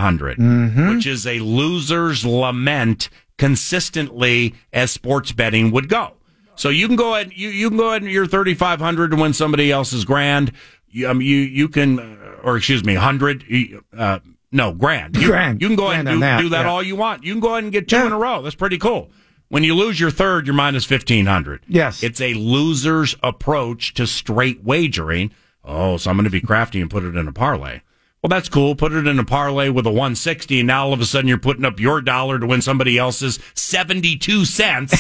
which 0.95 1.07
is 1.07 1.27
a 1.27 1.39
loser's 1.39 2.27
lament 2.27 3.09
consistently 3.39 4.55
as 4.75 4.91
sports 4.91 5.33
betting 5.33 5.71
would 5.71 5.89
go. 5.89 6.13
So 6.55 6.69
you 6.69 6.87
can 6.87 6.97
go 6.97 7.15
ahead, 7.15 7.33
you, 7.35 7.49
you 7.49 7.71
can 7.71 7.79
go 7.79 7.89
ahead 7.89 8.03
and 8.03 8.11
you're 8.11 8.27
3,500 8.27 9.11
to 9.11 9.17
win 9.17 9.33
somebody 9.33 9.73
else's 9.73 10.05
grand. 10.05 10.53
You, 10.89 11.09
um, 11.09 11.21
you, 11.21 11.39
you 11.39 11.69
can, 11.69 11.99
uh, 11.99 12.37
or 12.45 12.57
excuse 12.57 12.85
me, 12.85 12.95
100, 12.95 13.83
uh, 13.97 14.21
no, 14.55 14.73
grand. 14.73 15.17
You, 15.17 15.27
Grand. 15.27 15.61
You 15.61 15.69
can 15.69 15.77
go 15.77 15.91
ahead 15.91 16.07
and 16.09 16.17
do 16.17 16.21
that, 16.21 16.41
do 16.41 16.49
that 16.51 16.63
yeah. 16.65 16.71
all 16.71 16.83
you 16.83 16.97
want. 16.97 17.25
You 17.25 17.33
can 17.35 17.41
go 17.41 17.51
ahead 17.53 17.65
and 17.65 17.73
get 17.73 17.89
two 17.89 17.97
Yeah. 17.97 18.07
in 18.07 18.13
a 18.13 18.19
row. 18.19 18.41
That's 18.41 18.55
pretty 18.55 18.79
cool. 18.79 19.11
When 19.49 19.63
you 19.65 19.75
lose 19.75 20.01
your 20.01 20.11
third, 20.11 20.47
you're 20.47 20.55
minus 20.55 20.89
1,500. 20.91 21.65
Yes. 21.69 22.03
It's 22.03 22.21
a 22.21 22.35
loser's 22.35 23.15
approach 23.23 23.95
to 23.95 24.07
straight 24.07 24.65
wagering. 24.65 25.33
Oh, 25.65 25.97
so 25.99 26.11
I'm 26.11 26.17
going 26.17 26.25
to 26.25 26.31
be 26.31 26.41
crafty 26.41 26.81
and 26.81 26.91
put 26.91 27.05
it 27.05 27.15
in 27.17 27.29
a 27.29 27.33
parlay. 27.33 27.81
Well, 28.23 28.29
that's 28.31 28.49
cool. 28.49 28.75
Put 28.75 28.93
it 28.93 29.07
in 29.07 29.19
a 29.19 29.25
parlay 29.25 29.69
with 29.69 29.87
a 29.87 29.91
160, 29.91 30.61
and 30.61 30.67
now 30.67 30.87
all 30.87 30.93
of 30.95 31.01
a 31.01 31.05
sudden 31.05 31.29
you're 31.29 31.37
putting 31.39 31.65
up 31.67 31.79
your 31.79 32.01
dollar 32.01 32.39
to 32.39 32.47
win 32.47 32.63
somebody 32.63 32.97
else's 32.97 33.39
72 33.55 34.45
cents. 34.47 34.95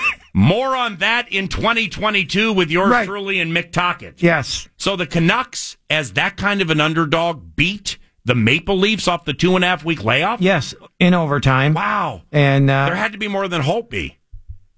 More 0.34 0.76
on 0.76 0.96
that 0.98 1.32
in 1.32 1.48
2022 1.48 2.52
with 2.52 2.70
yours 2.70 2.90
Right. 2.90 3.06
truly 3.06 3.40
and 3.40 3.50
Mick 3.56 3.72
Tockett. 3.72 4.20
Yes. 4.22 4.68
So 4.76 4.94
the 4.94 5.06
Canucks, 5.06 5.78
as 5.88 6.12
that 6.12 6.36
kind 6.36 6.60
of 6.60 6.68
an 6.68 6.80
underdog, 6.80 7.56
beat 7.56 7.96
the 8.26 8.34
Maple 8.34 8.76
Leafs 8.76 9.08
off 9.08 9.24
the 9.24 9.32
two 9.32 9.56
and 9.56 9.64
a 9.64 9.68
half 9.68 9.84
week 9.84 10.04
layoff. 10.04 10.40
Yes. 10.42 10.74
In 10.98 11.14
overtime. 11.14 11.72
Wow. 11.74 12.22
And 12.32 12.68
uh, 12.68 12.86
There 12.86 12.94
had 12.96 13.12
to 13.12 13.18
be 13.18 13.28
more 13.28 13.48
than 13.48 13.62
hope 13.62 13.88
be. 13.90 14.18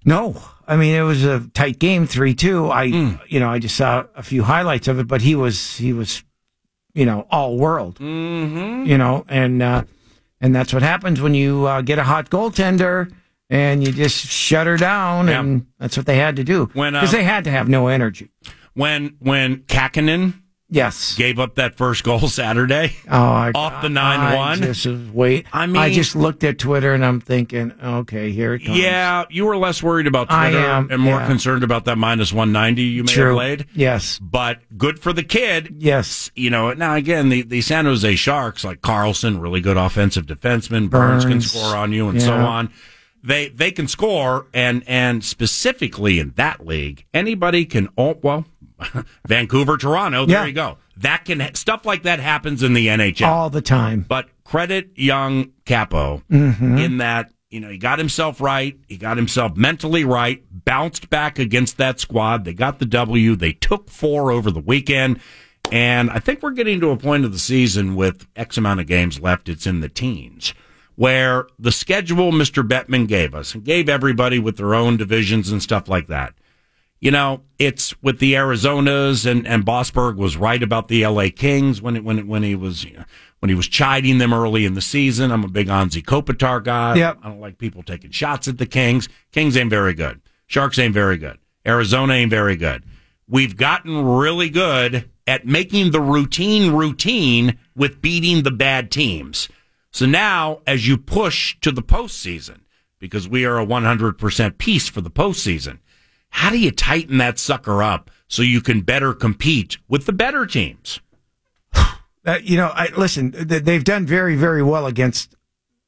No, 0.05 0.41
I 0.65 0.77
mean 0.77 0.95
it 0.95 1.01
was 1.01 1.25
a 1.25 1.41
tight 1.53 1.77
game, 1.79 2.07
three 2.07 2.33
two. 2.33 2.69
I, 2.71 2.89
Hmm. 2.89 3.11
you 3.27 3.39
know, 3.41 3.49
I 3.49 3.59
just 3.59 3.75
saw 3.75 4.05
a 4.15 4.23
few 4.23 4.43
highlights 4.43 4.87
of 4.87 4.97
it, 4.99 5.07
but 5.07 5.21
he 5.21 5.35
was 5.35 5.75
he 5.77 5.91
was, 5.91 6.23
you 6.93 7.05
know, 7.05 7.27
all 7.29 7.57
world. 7.57 7.95
Mm-hmm. 7.99 8.85
You 8.85 8.97
know, 8.97 9.25
and 9.27 9.61
uh, 9.61 9.83
and 10.39 10.55
that's 10.55 10.73
what 10.73 10.83
happens 10.83 11.19
when 11.19 11.33
you 11.33 11.65
uh, 11.65 11.81
get 11.81 11.99
a 11.99 12.03
hot 12.03 12.29
goaltender 12.29 13.11
and 13.49 13.85
you 13.85 13.91
just 13.91 14.25
shut 14.27 14.67
her 14.67 14.77
down, 14.77 15.27
Yeah. 15.27 15.39
and 15.41 15.65
that's 15.79 15.97
what 15.97 16.05
they 16.05 16.17
had 16.17 16.35
to 16.37 16.43
do 16.43 16.69
When, 16.73 16.95
uh, 16.95 17.01
because 17.01 17.11
they 17.11 17.23
had 17.23 17.43
to 17.45 17.51
have 17.51 17.67
no 17.67 17.87
energy. 17.87 18.29
When 18.75 19.15
when 19.19 19.63
Kahkonen 19.63 20.33
Yes. 20.71 21.15
gave 21.15 21.39
up 21.39 21.55
that 21.55 21.75
first 21.75 22.03
goal 22.03 22.27
Saturday 22.27 22.95
Oh, 23.09 23.17
I, 23.17 23.51
off 23.55 23.81
the 23.81 23.89
nine 23.89 24.37
one. 24.37 24.61
just 24.61 24.85
was 24.85 25.09
wait. 25.09 25.47
I 25.51 25.65
mean, 25.65 25.77
I 25.77 25.91
just 25.91 26.15
looked 26.15 26.43
at 26.43 26.59
Twitter 26.59 26.93
and 26.93 27.03
I'm 27.03 27.19
thinking, 27.19 27.73
okay, 27.83 28.31
here 28.31 28.53
it 28.53 28.59
comes. 28.59 28.77
Yeah, 28.77 29.25
you 29.29 29.45
were 29.45 29.57
less 29.57 29.81
worried 29.81 30.05
about 30.05 30.29
Twitter 30.29 30.59
am, 30.59 30.91
and 30.91 31.01
more 31.01 31.19
yeah. 31.19 31.27
concerned 31.27 31.63
about 31.63 31.85
that 31.85 31.97
minus 31.97 32.31
one 32.31 32.51
ninety 32.51 32.83
you 32.83 33.03
may 33.03 33.11
True. 33.11 33.27
have 33.29 33.35
laid. 33.35 33.65
Yes. 33.73 34.19
But 34.19 34.59
good 34.77 34.99
for 34.99 35.11
the 35.11 35.23
kid. 35.23 35.75
Yes. 35.79 36.29
You 36.35 36.51
know, 36.51 36.71
now 36.73 36.93
again, 36.95 37.29
the, 37.29 37.41
the 37.41 37.61
San 37.61 37.85
Jose 37.85 38.15
Sharks, 38.15 38.63
like 38.63 38.81
Karlsson, 38.81 39.41
really 39.41 39.61
good 39.61 39.77
offensive 39.77 40.27
defenseman, 40.27 40.89
Burns, 40.89 41.25
can 41.25 41.41
score 41.41 41.75
on 41.75 41.91
you 41.91 42.09
and 42.09 42.21
so 42.21 42.33
on. 42.33 42.71
They 43.23 43.49
they 43.49 43.71
can 43.71 43.87
score 43.87 44.47
and 44.53 44.83
and 44.87 45.23
specifically 45.23 46.19
in 46.19 46.31
that 46.37 46.65
league, 46.65 47.05
anybody 47.13 47.65
can 47.65 47.89
oh 47.97 48.17
well 48.21 48.45
Vancouver, 49.27 49.77
Toronto, 49.77 50.25
there 50.25 50.41
Yeah. 50.41 50.45
you 50.45 50.53
go. 50.53 50.77
That 50.97 51.25
can 51.25 51.53
stuff 51.55 51.85
like 51.85 52.03
that 52.03 52.19
happens 52.19 52.63
in 52.63 52.73
the 52.73 52.87
NHL. 52.87 53.27
All 53.27 53.49
the 53.49 53.61
time. 53.61 54.05
But 54.07 54.27
credit 54.43 54.91
young 54.95 55.51
Kaapo 55.65 56.23
Mm-hmm. 56.29 56.77
in 56.77 56.97
that, 56.97 57.31
you 57.49 57.59
know, 57.59 57.69
he 57.69 57.77
got 57.77 57.99
himself 57.99 58.41
right. 58.41 58.77
He 58.87 58.97
got 58.97 59.17
himself 59.17 59.55
mentally 59.55 60.03
right, 60.03 60.43
bounced 60.51 61.09
back 61.09 61.39
against 61.39 61.77
that 61.77 61.99
squad. 61.99 62.45
They 62.45 62.53
got 62.53 62.79
the 62.79 62.85
W. 62.85 63.35
They 63.35 63.53
took 63.53 63.89
four 63.89 64.31
over 64.31 64.51
the 64.51 64.59
weekend. 64.59 65.19
And 65.71 66.09
I 66.09 66.19
think 66.19 66.41
we're 66.41 66.51
getting 66.51 66.79
to 66.81 66.89
a 66.89 66.97
point 66.97 67.25
of 67.25 67.31
the 67.31 67.39
season 67.39 67.95
with 67.95 68.27
X 68.35 68.57
amount 68.57 68.79
of 68.79 68.87
games 68.87 69.19
left. 69.19 69.49
It's 69.49 69.67
in 69.67 69.81
the 69.81 69.89
teens 69.89 70.53
where 70.95 71.47
the 71.57 71.71
schedule 71.71 72.31
Mr. 72.33 72.67
Bettman 72.67 73.07
gave 73.07 73.33
us 73.33 73.53
and 73.53 73.63
gave 73.63 73.87
everybody 73.87 74.37
with 74.39 74.57
their 74.57 74.73
own 74.75 74.97
divisions 74.97 75.49
and 75.51 75.61
stuff 75.63 75.87
like 75.87 76.07
that. 76.07 76.33
You 77.01 77.11
know, 77.11 77.41
it's 77.57 77.99
with 78.01 78.19
the 78.19 78.33
Arizonas 78.33 79.29
and, 79.29 79.47
and 79.47 79.65
Bossberg 79.65 80.17
was 80.17 80.35
right 80.35 80.61
about 80.61 80.89
the 80.89 81.05
LA 81.07 81.27
Kings 81.33 81.81
when 81.81 81.95
it, 81.95 82.03
when 82.03 82.19
it, 82.19 82.27
when 82.27 82.43
he 82.43 82.55
was 82.55 82.83
you 82.83 82.97
know, 82.97 83.05
when 83.39 83.49
he 83.49 83.55
was 83.55 83.67
chiding 83.67 84.17
them 84.17 84.33
early 84.33 84.65
in 84.65 84.73
the 84.73 84.81
season. 84.81 85.31
I'm 85.31 85.45
a 85.45 85.49
big 85.49 85.67
Anze 85.67 86.03
Kopitar 86.03 86.61
guy. 86.63 86.95
Yep. 86.95 87.19
I 87.23 87.29
don't 87.29 87.39
like 87.39 87.57
people 87.57 87.83
taking 87.83 88.11
shots 88.11 88.47
at 88.47 88.57
the 88.57 88.65
Kings. 88.65 89.07
Kings 89.31 89.55
ain't 89.55 89.69
very 89.69 89.93
good. 89.93 90.21
Sharks 90.47 90.77
ain't 90.77 90.93
very 90.93 91.17
good. 91.17 91.37
Arizona 91.65 92.13
ain't 92.13 92.31
very 92.31 92.55
good. 92.55 92.83
We've 93.27 93.55
gotten 93.55 94.03
really 94.03 94.49
good 94.49 95.09
at 95.27 95.45
making 95.45 95.91
the 95.91 96.01
routine 96.01 96.71
routine 96.71 97.59
with 97.75 98.01
beating 98.01 98.43
the 98.43 98.51
bad 98.51 98.91
teams. 98.91 99.47
So 99.91 100.05
now, 100.05 100.61
as 100.67 100.87
you 100.87 100.97
push 100.97 101.55
to 101.61 101.71
the 101.71 101.83
postseason, 101.83 102.61
because 102.99 103.27
we 103.27 103.45
are 103.45 103.59
a 103.59 103.65
100% 103.65 104.57
piece 104.57 104.89
for 104.89 105.01
the 105.01 105.11
postseason, 105.11 105.79
How 106.29 106.49
do 106.49 106.57
you 106.57 106.71
tighten 106.71 107.17
that 107.17 107.39
sucker 107.39 107.83
up 107.83 108.09
so 108.27 108.41
you 108.41 108.61
can 108.61 108.81
better 108.81 109.13
compete 109.13 109.77
with 109.87 110.05
the 110.05 110.13
better 110.13 110.45
teams? 110.45 110.99
Uh, 112.25 112.37
you 112.43 112.57
know, 112.57 112.67
I, 112.67 112.89
listen, 112.97 113.33
they've 113.33 113.83
done 113.83 114.05
very, 114.05 114.35
very 114.35 114.61
well 114.61 114.87
against 114.87 115.37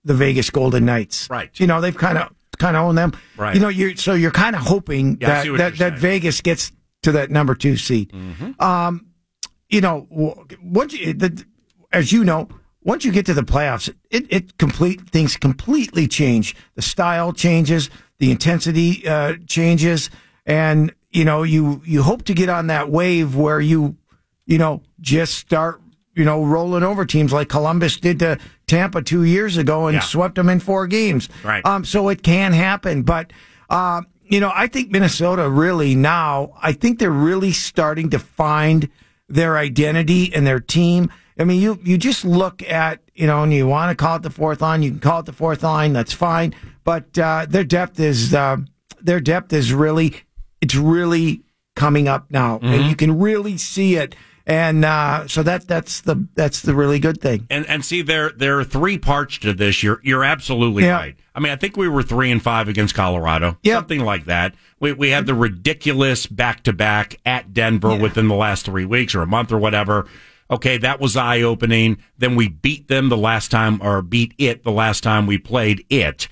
the 0.05 0.13
Vegas 0.13 0.49
Golden 0.49 0.85
Knights. 0.85 1.29
Right. 1.29 1.51
You 1.59 1.67
know, 1.67 1.81
they've 1.81 1.95
kind 1.95 2.17
of 2.17 2.33
kind 2.57 2.77
of 2.77 2.83
owned 2.85 2.97
them. 2.97 3.11
Right. 3.37 3.53
You 3.53 3.59
know, 3.59 3.67
you're 3.67 3.97
so 3.97 4.13
you're 4.13 4.31
kind 4.31 4.55
of 4.55 4.61
hoping 4.61 5.17
Yeah, 5.19 5.43
that 5.43 5.57
that, 5.57 5.77
that 5.77 5.99
Vegas 5.99 6.39
gets 6.39 6.71
to 7.03 7.11
that 7.11 7.31
number 7.31 7.53
two 7.53 7.75
seed. 7.75 8.11
Mm-hmm. 8.13 8.61
Um, 8.63 9.07
you 9.69 9.81
know, 9.81 10.07
once 10.61 10.93
you, 10.93 11.13
the, 11.13 11.43
as 11.91 12.11
you 12.11 12.23
know, 12.23 12.47
once 12.83 13.05
you 13.05 13.11
get 13.11 13.25
to 13.27 13.33
the 13.33 13.43
playoffs, 13.43 13.93
it, 14.09 14.25
it 14.29 14.57
complete 14.57 15.09
things 15.09 15.37
completely 15.37 16.07
change. 16.07 16.55
The 16.75 16.81
style 16.81 17.33
changes, 17.33 17.89
the 18.19 18.31
intensity 18.31 19.07
uh, 19.07 19.35
changes, 19.47 20.09
and 20.45 20.93
you 21.11 21.25
know, 21.25 21.43
you 21.43 21.81
you 21.85 22.03
hope 22.03 22.23
to 22.25 22.33
get 22.33 22.49
on 22.49 22.67
that 22.67 22.89
wave 22.89 23.35
where 23.35 23.59
you, 23.59 23.97
you 24.45 24.57
know, 24.57 24.81
just 24.99 25.35
start, 25.35 25.81
you 26.15 26.23
know, 26.23 26.43
rolling 26.43 26.83
over 26.83 27.05
teams 27.05 27.33
like 27.33 27.49
Columbus 27.49 27.97
did 27.97 28.19
to 28.19 28.37
Tampa 28.67 29.01
two 29.01 29.23
years 29.23 29.57
ago 29.57 29.87
and 29.87 29.95
Yeah. 29.95 30.01
swept 30.01 30.35
them 30.35 30.47
in 30.49 30.59
four 30.59 30.87
games. 30.87 31.27
Right. 31.43 31.65
Um, 31.65 31.83
so 31.85 32.09
it 32.09 32.23
can 32.23 32.53
happen, 32.53 33.03
but. 33.03 33.31
Uh, 33.69 34.01
you 34.23 34.39
know, 34.41 34.51
I 34.53 34.67
think 34.67 34.91
Minnesota 34.91 35.49
really 35.49 35.93
now, 35.95 36.53
I 36.61 36.71
think 36.73 36.99
they're 36.99 37.09
really 37.09 37.51
starting 37.53 38.09
to 38.11 38.19
find 38.19 38.89
their 39.29 39.57
identity 39.57 40.33
and 40.33 40.45
their 40.47 40.59
team. 40.59 41.09
I 41.39 41.43
mean, 41.45 41.61
you, 41.61 41.79
you 41.83 41.97
just 41.97 42.23
look 42.25 42.61
at, 42.63 42.99
you 43.13 43.27
know, 43.27 43.43
and 43.43 43.53
you 43.53 43.67
want 43.67 43.89
to 43.91 43.95
call 44.01 44.17
it 44.17 44.23
the 44.23 44.29
fourth 44.29 44.61
line, 44.61 44.83
you 44.83 44.91
can 44.91 44.99
call 44.99 45.19
it 45.21 45.25
the 45.25 45.33
fourth 45.33 45.63
line, 45.63 45.91
that's 45.93 46.11
fine. 46.13 46.53
But, 46.85 47.17
uh, 47.17 47.45
their 47.49 47.63
depth 47.65 47.99
is, 47.99 48.33
uh, 48.33 48.57
their 49.01 49.19
depth 49.21 49.51
is 49.53 49.73
really, 49.73 50.15
it's 50.61 50.75
really 50.75 51.43
coming 51.75 52.07
up 52.07 52.29
now 52.31 52.59
and 52.61 52.87
you 52.89 52.95
can 52.95 53.19
really 53.19 53.57
see 53.57 53.95
it. 53.95 54.15
And, 54.47 54.83
uh, 54.83 55.27
so 55.27 55.43
that, 55.43 55.67
that's 55.67 56.01
the, 56.01 56.27
that's 56.35 56.61
the 56.63 56.73
really 56.73 56.99
good 56.99 57.21
thing. 57.21 57.45
And 57.49 57.65
and 57.67 57.85
see 57.85 58.01
there 58.01 58.31
there 58.31 58.59
are 58.59 58.63
three 58.63 58.97
parts 58.97 59.37
to 59.39 59.53
this. 59.53 59.83
You're 59.83 59.99
you're 60.03 60.23
absolutely 60.23 60.83
Yeah. 60.83 60.95
right. 60.97 61.15
I 61.35 61.39
mean, 61.39 61.51
I 61.53 61.55
think 61.55 61.77
we 61.77 61.87
were 61.87 62.03
three 62.03 62.31
and 62.31 62.41
five 62.41 62.67
against 62.67 62.95
Colorado, 62.95 63.57
yeah. 63.63 63.75
something 63.75 64.01
like 64.03 64.25
that. 64.25 64.55
We 64.79 64.93
we 64.93 65.11
had 65.11 65.27
the 65.27 65.35
ridiculous 65.35 66.25
back 66.25 66.63
to 66.63 66.73
back 66.73 67.15
at 67.25 67.53
Denver 67.53 67.95
within 67.95 68.27
the 68.27 68.35
last 68.35 68.65
three 68.65 68.83
weeks 68.83 69.13
or 69.15 69.21
a 69.21 69.27
month 69.27 69.51
or 69.51 69.57
whatever. 69.59 70.07
Okay, 70.49 70.77
that 70.79 70.99
was 70.99 71.15
eye 71.15 71.41
opening. 71.43 71.99
Then 72.17 72.35
we 72.35 72.49
beat 72.49 72.87
them 72.89 73.07
the 73.09 73.15
last 73.17 73.51
time, 73.51 73.79
or 73.81 74.01
beat 74.01 74.33
it 74.37 74.63
the 74.63 74.71
last 74.71 75.01
time 75.01 75.25
we 75.27 75.37
played 75.37 75.85
it. 75.89 76.27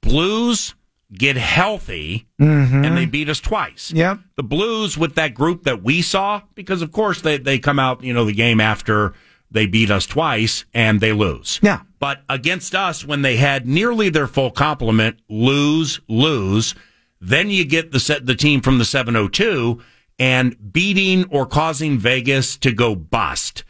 Blues 0.00 0.74
get 1.12 1.36
healthy, 1.36 2.26
mm-hmm. 2.40 2.84
and 2.84 2.96
they 2.96 3.06
beat 3.06 3.28
us 3.28 3.40
twice. 3.40 3.92
Yep. 3.92 4.20
The 4.36 4.42
Blues 4.42 4.96
with 4.96 5.16
that 5.16 5.34
group 5.34 5.64
that 5.64 5.82
we 5.82 6.02
saw, 6.02 6.42
because 6.54 6.82
of 6.82 6.92
course 6.92 7.20
they, 7.20 7.38
they 7.38 7.58
come 7.58 7.78
out, 7.78 8.02
you 8.04 8.12
know, 8.12 8.24
the 8.24 8.32
game 8.32 8.60
after 8.60 9.14
they 9.50 9.66
beat 9.66 9.90
us 9.90 10.06
twice 10.06 10.64
and 10.72 11.00
they 11.00 11.12
lose. 11.12 11.58
Yeah. 11.62 11.80
But 11.98 12.22
against 12.28 12.74
us, 12.74 13.04
when 13.04 13.22
they 13.22 13.36
had 13.36 13.66
nearly 13.66 14.08
their 14.08 14.26
full 14.26 14.50
complement, 14.50 15.20
lose, 15.28 16.00
lose, 16.08 16.74
then 17.20 17.50
you 17.50 17.64
get 17.64 17.90
the 17.90 18.00
set, 18.00 18.24
the 18.24 18.34
team 18.34 18.60
from 18.60 18.78
the 18.78 18.84
702 18.84 19.82
and 20.18 20.72
beating 20.72 21.24
or 21.30 21.46
causing 21.46 21.98
Vegas 21.98 22.56
to 22.58 22.72
go 22.72 22.94
bust. 22.94 23.64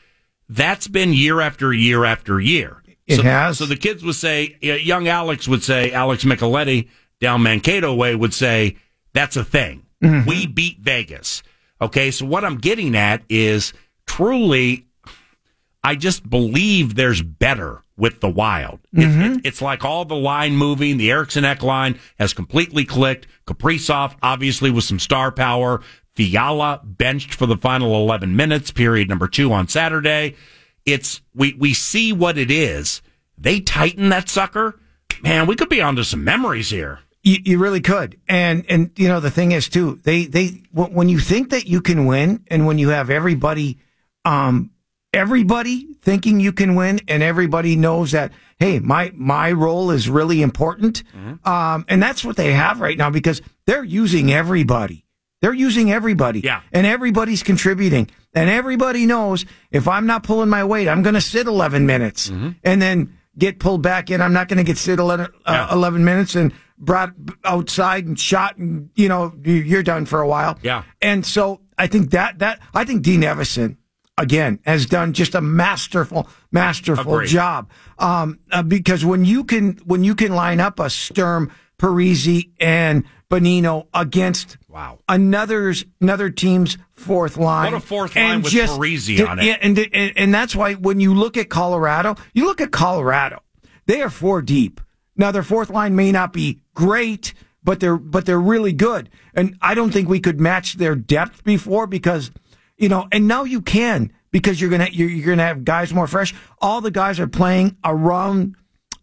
That's 0.49 0.89
been 0.89 1.13
year 1.13 1.41
after 1.41 1.73
year 1.73 2.05
after 2.05 2.41
year. 2.41 2.83
It 3.07 3.17
so, 3.17 3.23
has. 3.23 3.59
So 3.59 3.67
the 3.67 3.77
kids 3.77 4.05
would 4.05 4.15
say, 4.15 4.57
young 4.61 5.09
Alex 5.09 5.49
would 5.49 5.65
say, 5.65 5.93
Alex 5.93 6.25
Micheletti 6.25 6.89
down 7.21 7.43
Mankato 7.43 7.95
way 7.95 8.15
would 8.15 8.35
say, 8.35 8.77
that's 9.13 9.37
a 9.37 9.45
thing. 9.45 9.85
Mm-hmm. 10.03 10.29
We 10.29 10.47
beat 10.47 10.79
Vegas. 10.81 11.43
Okay. 11.81 12.11
So 12.11 12.27
what 12.27 12.45
I'm 12.45 12.59
getting 12.59 12.97
at 12.97 13.23
is 13.29 13.73
truly, 14.07 14.87
I 15.83 15.95
just 15.95 16.29
believe 16.29 16.95
there's 16.95 17.23
better 17.23 17.83
with 17.97 18.21
the 18.21 18.29
Wild. 18.29 18.81
Mm-hmm. 18.95 19.21
it- 19.21 19.41
it's 19.45 19.63
like 19.63 19.85
all 19.85 20.05
the 20.05 20.17
line 20.17 20.57
moving. 20.57 20.97
The 20.97 21.11
Eriksson 21.11 21.45
Ek 21.45 21.63
line 21.63 21.99
has 22.19 22.33
completely 22.33 22.85
clicked. 22.85 23.27
Kaprizov, 23.47 24.15
obviously, 24.23 24.71
with 24.71 24.85
some 24.85 24.99
star 24.99 25.31
power. 25.31 25.81
Fiala 26.15 26.81
benched 26.85 27.35
for 27.35 27.47
the 27.47 27.57
final 27.57 27.95
11 27.95 28.35
minutes, 28.35 28.71
period 28.71 29.09
number 29.09 29.29
two 29.29 29.53
on 29.53 29.69
Saturday. 29.69 30.35
It's, 30.87 31.21
we, 31.35 31.55
we 31.55 31.73
see 31.75 32.13
what 32.13 32.37
it 32.39 32.51
is. 32.51 33.01
They 33.39 33.61
tighten 33.61 34.09
that 34.11 34.29
sucker. 34.29 34.79
Man, 35.23 35.47
we 35.47 35.55
could 35.57 35.69
be 35.69 35.81
onto 35.81 36.03
some 36.03 36.25
memories 36.25 36.71
here. 36.71 37.01
You, 37.23 37.37
you 37.45 37.59
really 37.59 37.81
could. 37.81 38.19
And, 38.29 38.65
and, 38.69 38.91
you 38.97 39.09
know, 39.09 39.21
the 39.21 39.31
thing 39.31 39.53
is 39.53 39.69
too, 39.69 40.01
they, 40.05 40.25
they, 40.27 40.63
when 40.73 41.09
you 41.09 41.19
think 41.19 41.51
that 41.51 41.67
you 41.67 41.81
can 41.81 42.07
win 42.07 42.45
and 42.49 42.67
when 42.67 42.79
you 42.79 42.89
have 42.91 43.11
everybody, 43.11 43.79
um, 44.25 44.71
everybody 45.13 45.95
thinking 46.03 46.41
you 46.41 46.53
can 46.53 46.75
win 46.75 47.01
and 47.09 47.23
everybody 47.23 47.77
knows 47.77 48.13
that, 48.13 48.33
hey, 48.59 48.79
my, 48.79 49.13
my 49.15 49.53
role 49.53 49.91
is 49.91 50.09
really 50.09 50.41
important. 50.41 51.03
Um, 51.45 51.85
and 51.89 52.03
that's 52.03 52.25
what 52.25 52.37
they 52.37 52.53
have 52.53 52.81
right 52.81 52.97
now 52.97 53.11
because 53.11 53.43
they're 53.67 53.85
using 53.85 54.33
everybody. 54.33 55.05
They're 55.43 55.55
using 55.55 55.91
everybody. 55.93 56.41
Yeah. 56.41 56.63
And 56.73 56.87
everybody's 56.87 57.43
contributing. 57.43 58.09
And 58.35 58.49
everybody 58.49 59.05
knows 59.07 59.45
if 59.71 59.89
I'm 59.89 60.07
not 60.07 60.23
pulling 60.23 60.49
my 60.49 60.65
weight, 60.65 60.89
I'm 60.89 61.03
going 61.03 61.15
to 61.15 61.21
sit 61.21 61.47
11 61.47 61.85
minutes 61.87 62.29
and 62.63 62.81
then 62.83 63.19
get 63.37 63.59
pulled 63.59 63.83
back 63.83 64.11
in. 64.11 64.21
I'm 64.21 64.33
not 64.33 64.49
going 64.49 64.59
to 64.59 64.65
get 64.65 64.77
sit 64.79 64.99
11, 64.99 65.29
uh, 65.47 65.69
11 65.73 66.05
minutes 66.05 66.35
and 66.35 66.53
brought 66.81 67.13
outside 67.45 68.07
and 68.07 68.19
shot 68.19 68.57
and, 68.57 68.89
you 68.97 69.09
know, 69.09 69.33
you- 69.45 69.53
you're 69.55 69.83
done 69.83 70.07
for 70.07 70.21
a 70.21 70.27
while. 70.27 70.59
Yeah. 70.63 70.83
And 71.03 71.25
so 71.25 71.61
I 71.79 71.87
think 71.87 72.11
that, 72.11 72.39
that, 72.41 72.59
I 72.75 72.85
think 72.85 73.03
Dean 73.03 73.21
Evason, 73.23 73.77
again, 74.19 74.59
has 74.65 74.87
done 74.87 75.13
just 75.13 75.35
a 75.35 75.41
masterful, 75.41 76.29
masterful 76.51 77.15
Agreed. 77.17 77.29
job. 77.29 77.71
Um, 77.99 78.39
uh, 78.51 78.63
because 78.63 79.05
when 79.05 79.25
you 79.25 79.45
can, 79.45 79.79
when 79.85 80.05
you 80.05 80.15
can 80.15 80.33
line 80.35 80.59
up 80.61 80.81
a 80.81 80.89
Sturm, 80.91 81.53
Parise, 81.79 82.51
and 82.59 83.05
Bonino 83.31 83.87
against 83.95 84.57
Wow. 84.69 84.99
another's 85.09 85.85
another 86.01 86.31
team's 86.31 86.77
fourth 86.95 87.37
line. 87.37 87.73
What 87.73 87.83
a 87.83 87.87
fourth 87.87 88.17
line 88.17 88.25
and 88.37 88.43
with 88.45 88.53
Parise 88.53 89.29
on 89.29 89.39
it. 89.39 89.45
yeah, 89.45 89.57
And, 89.63 89.79
and 89.79 90.13
and 90.17 90.35
that's 90.35 90.55
why 90.57 90.75
when 90.75 91.01
you 91.01 91.15
look 91.15 91.37
at 91.37 91.49
Colorado, 91.49 92.17
you 92.35 92.45
look 92.45 92.61
at 92.61 92.71
Colorado, 92.73 93.41
they 93.87 94.03
are 94.03 94.11
four 94.11 94.43
deep. 94.43 94.81
Now 95.21 95.31
their 95.31 95.43
fourth 95.45 95.69
line 95.71 95.95
may 95.95 96.11
not 96.13 96.33
be 96.33 96.63
great, 96.75 97.35
but 97.63 97.79
they're 97.79 97.99
but 97.99 98.25
they're 98.27 98.41
really 98.41 98.73
good. 98.73 99.11
And 99.35 99.57
I 99.61 99.75
don't 99.75 99.93
think 99.93 100.09
we 100.09 100.19
could 100.19 100.41
match 100.41 100.75
their 100.79 100.97
depth 100.97 101.45
before 101.45 101.87
because 101.87 102.31
you 102.79 102.89
know, 102.89 103.07
and 103.13 103.29
now 103.29 103.45
you 103.45 103.61
can 103.61 104.13
because 104.31 104.61
you're 104.61 104.71
gonna 104.71 104.89
you're, 104.91 105.11
you're 105.11 105.27
gonna 105.37 105.47
have 105.47 105.65
guys 105.65 105.93
more 105.93 106.07
fresh. 106.07 106.35
All 106.59 106.81
the 106.81 106.91
guys 106.91 107.21
are 107.21 107.27
playing 107.29 107.77
around 107.85 108.57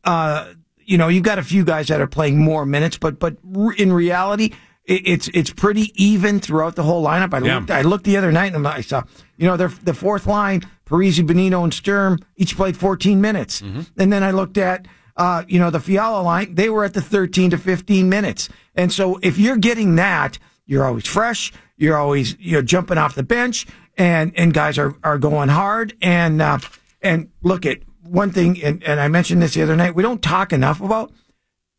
uh, 0.04 0.54
you 0.86 0.98
know, 0.98 1.08
you've 1.10 1.24
got 1.24 1.38
a 1.38 1.44
few 1.44 1.64
guys 1.66 1.88
that 1.90 2.00
are 2.02 2.08
playing 2.08 2.38
more 2.40 2.66
minutes, 2.66 2.98
but 2.98 3.20
but 3.20 3.38
in 3.78 3.92
reality, 3.94 4.54
it, 4.86 5.02
it's 5.08 5.28
it's 5.34 5.52
pretty 5.52 5.92
even 6.04 6.40
throughout 6.40 6.76
the 6.76 6.84
whole 6.84 7.04
lineup. 7.06 7.34
I 7.34 7.46
Yeah. 7.46 7.56
looked 7.60 7.72
I 7.72 7.82
looked 7.84 8.06
the 8.06 8.18
other 8.18 8.32
night 8.32 8.56
and 8.56 8.68
I 8.68 8.82
saw, 8.82 9.04
you 9.38 9.46
know, 9.48 9.56
they're 9.58 9.68
the 9.84 9.94
fourth 9.94 10.26
line, 10.26 10.62
Parise, 10.86 11.20
Bonino, 11.20 11.64
and 11.64 11.74
Sturm 11.74 12.20
each 12.38 12.56
played 12.56 12.76
14 12.78 13.22
minutes, 13.22 13.62
and 13.62 14.12
then 14.12 14.24
I 14.24 14.32
looked 14.32 14.58
at. 14.58 14.88
Uh, 15.18 15.44
you 15.48 15.60
know, 15.60 15.70
the 15.72 15.80
Fiala 15.80 16.22
line, 16.22 16.54
they 16.56 16.70
were 16.70 16.86
at 16.86 16.94
the 16.94 17.02
13 17.02 17.50
to 17.50 17.58
15 17.58 18.08
minutes. 18.08 18.50
And 18.76 18.94
so 18.94 19.20
if 19.24 19.38
you're 19.40 19.58
getting 19.58 19.96
that, 19.96 20.38
you're 20.68 20.86
always 20.86 21.08
fresh. 21.08 21.52
You're 21.76 21.98
always, 21.98 22.38
you 22.40 22.54
know, 22.54 22.62
jumping 22.62 22.98
off 23.00 23.16
the 23.16 23.24
bench 23.24 23.66
and, 23.98 24.32
and 24.36 24.54
guys 24.54 24.78
are, 24.78 24.96
are 25.04 25.18
going 25.18 25.50
hard. 25.50 25.96
And, 26.02 26.40
uh, 26.42 26.60
and 27.02 27.30
look 27.42 27.66
at 27.66 27.80
one 28.04 28.32
thing, 28.32 28.62
and, 28.64 28.84
and 28.84 29.00
I 29.00 29.08
mentioned 29.08 29.42
this 29.42 29.56
the 29.56 29.64
other 29.64 29.76
night, 29.76 29.96
we 29.96 30.04
don't 30.04 30.22
talk 30.22 30.54
enough 30.54 30.82
about 30.82 31.12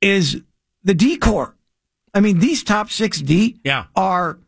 is 0.01 0.43
the 0.83 0.95
D 0.95 1.17
core. 1.17 1.55
I 2.15 2.21
mean, 2.21 2.39
these 2.41 2.63
top 2.65 2.91
six 2.91 3.21
D 3.21 3.61
Yeah. 3.65 3.85
are, 3.95 4.39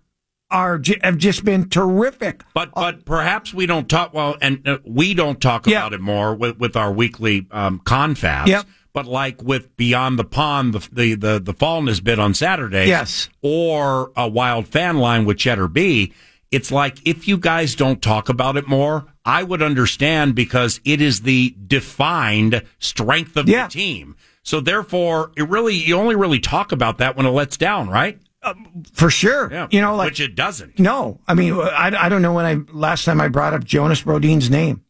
are, 0.50 0.80
have 1.02 1.16
just 1.18 1.44
been 1.44 1.68
terrific. 1.68 2.42
But 2.54 2.72
but 2.74 3.04
perhaps 3.04 3.54
we 3.54 3.66
don't 3.66 3.88
talk 3.88 4.12
well, 4.12 4.36
and 4.40 4.66
uh, 4.66 4.78
we 4.84 5.14
don't 5.14 5.40
talk 5.40 5.66
about 5.66 5.92
it 5.92 6.00
more 6.00 6.34
with, 6.34 6.58
with 6.58 6.76
our 6.76 6.92
weekly 6.92 7.46
um, 7.52 7.80
confabs. 7.84 8.48
Yep. 8.48 8.66
But 8.92 9.06
like 9.06 9.42
with 9.42 9.76
Beyond 9.76 10.18
the 10.18 10.24
Pond, 10.24 10.74
the 10.74 10.88
the 10.92 11.14
the, 11.14 11.38
the 11.40 11.54
Fallness 11.54 12.02
bit 12.02 12.18
on 12.18 12.34
Saturday, 12.34 12.88
Yes. 12.88 13.28
or 13.42 14.10
a 14.16 14.28
Wild 14.28 14.66
Fan 14.68 14.98
Line 14.98 15.24
with 15.24 15.38
Cheddar 15.38 15.68
B. 15.68 16.12
It's 16.50 16.72
like 16.72 16.98
if 17.06 17.28
you 17.28 17.38
guys 17.38 17.76
don't 17.76 18.02
talk 18.02 18.28
about 18.28 18.56
it 18.56 18.66
more, 18.66 19.06
I 19.24 19.44
would 19.44 19.62
understand 19.62 20.34
because 20.34 20.80
it 20.84 21.00
is 21.00 21.20
the 21.20 21.54
defined 21.66 22.62
strength 22.80 23.36
of 23.36 23.48
Yeah. 23.48 23.66
the 23.68 23.72
team. 23.72 24.16
So 24.42 24.60
therefore, 24.60 25.30
it 25.36 25.48
really 25.48 25.74
you 25.74 25.94
only 25.96 26.16
really 26.16 26.40
talk 26.40 26.72
about 26.72 26.98
that 26.98 27.16
when 27.16 27.26
it 27.26 27.30
lets 27.30 27.56
down, 27.56 27.88
right? 27.88 28.18
For 28.94 29.10
sure. 29.10 29.52
Yeah. 29.52 29.68
You 29.70 29.82
know, 29.82 29.94
like, 29.94 30.06
which 30.06 30.20
it 30.20 30.34
doesn't. 30.34 30.78
No, 30.78 31.20
I 31.28 31.34
mean, 31.34 31.52
I, 31.52 31.92
I 32.06 32.08
don't 32.08 32.22
know 32.22 32.32
when 32.32 32.46
I 32.46 32.56
last 32.72 33.04
time 33.04 33.20
I 33.20 33.28
brought 33.28 33.52
up 33.52 33.62
Jonas 33.64 34.00
Brodin's 34.02 34.48
name, 34.48 34.82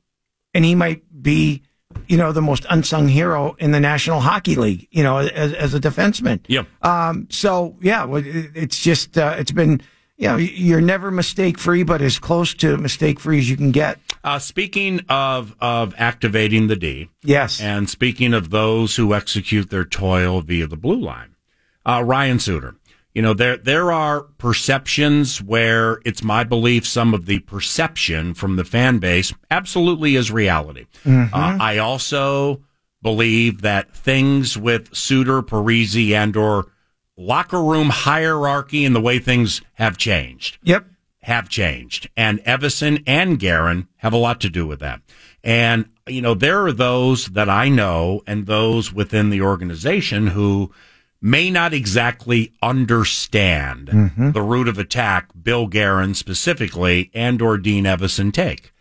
and 0.54 0.64
he 0.64 0.74
might 0.76 1.02
be, 1.20 1.62
you 2.08 2.16
know, 2.16 2.32
the 2.32 2.42
most 2.42 2.66
unsung 2.70 3.08
hero 3.08 3.54
in 3.58 3.72
the 3.72 3.80
National 3.80 4.20
Hockey 4.20 4.54
League, 4.56 4.88
you 4.90 5.02
know, 5.02 5.18
as, 5.18 5.52
as 5.52 5.74
a 5.74 5.80
defenseman. 5.80 6.40
Yep. 6.48 6.66
Um, 6.82 7.26
so 7.30 7.76
yeah, 7.80 8.06
it's 8.10 8.80
just, 8.82 9.16
uh, 9.18 9.36
it's 9.38 9.52
been, 9.52 9.80
you 10.16 10.28
know, 10.28 10.36
you're 10.36 10.80
never 10.80 11.10
mistake 11.10 11.58
free, 11.58 11.82
but 11.82 12.02
as 12.02 12.18
close 12.18 12.52
to 12.54 12.76
mistake 12.76 13.18
free 13.18 13.38
as 13.38 13.48
you 13.48 13.56
can 13.56 13.70
get. 13.70 13.98
Uh, 14.22 14.38
speaking 14.38 15.00
of 15.08 15.54
of 15.60 15.94
activating 15.96 16.66
the 16.66 16.76
D, 16.76 17.08
Yes. 17.22 17.58
and 17.60 17.88
speaking 17.88 18.34
of 18.34 18.50
those 18.50 18.96
who 18.96 19.14
execute 19.14 19.70
their 19.70 19.84
toil 19.86 20.42
via 20.42 20.66
the 20.66 20.76
blue 20.76 21.00
line, 21.00 21.36
uh, 21.86 22.02
Ryan 22.04 22.38
Suter. 22.38 22.74
You 23.14 23.22
know, 23.22 23.34
there 23.34 23.56
there 23.56 23.90
are 23.90 24.22
perceptions 24.38 25.42
where 25.42 26.00
it's 26.04 26.22
my 26.22 26.44
belief 26.44 26.86
some 26.86 27.12
of 27.12 27.26
the 27.26 27.40
perception 27.40 28.34
from 28.34 28.56
the 28.56 28.64
fan 28.64 28.98
base 28.98 29.32
absolutely 29.50 30.14
is 30.16 30.30
reality. 30.30 30.86
Mhm. 31.04 31.32
Uh, 31.32 31.56
I 31.60 31.78
also 31.78 32.62
believe 33.02 33.62
that 33.62 33.92
things 33.94 34.56
with 34.56 34.94
Suter, 34.94 35.42
Parise, 35.42 36.12
and 36.12 36.36
or 36.36 36.66
locker 37.16 37.62
room 37.62 37.88
hierarchy 37.90 38.84
and 38.84 38.94
the 38.94 39.00
way 39.00 39.18
things 39.18 39.60
have 39.74 39.96
changed 39.96 40.58
Yep. 40.62 40.86
have 41.22 41.48
changed. 41.48 42.08
And 42.16 42.38
Evason 42.44 43.02
and 43.06 43.38
Guerin 43.38 43.88
have 43.96 44.12
a 44.12 44.16
lot 44.18 44.40
to 44.42 44.48
do 44.48 44.66
with 44.66 44.78
that. 44.80 45.00
And, 45.42 45.86
you 46.06 46.22
know, 46.22 46.34
there 46.34 46.64
are 46.64 46.72
those 46.72 47.26
that 47.28 47.48
I 47.48 47.68
know 47.68 48.22
and 48.26 48.46
those 48.46 48.92
within 48.92 49.30
the 49.30 49.40
organization 49.42 50.28
who 50.28 50.70
may 51.22 51.50
not 51.50 51.74
exactly 51.74 52.52
understand 52.62 53.88
Mhm. 53.88 54.32
the 54.32 54.42
route 54.42 54.68
of 54.68 54.78
attack 54.78 55.28
Bill 55.42 55.66
Guerin 55.66 56.14
specifically 56.14 57.10
and 57.14 57.40
or 57.42 57.58
Dean 57.58 57.84
Evason 57.84 58.32
take. 58.32 58.72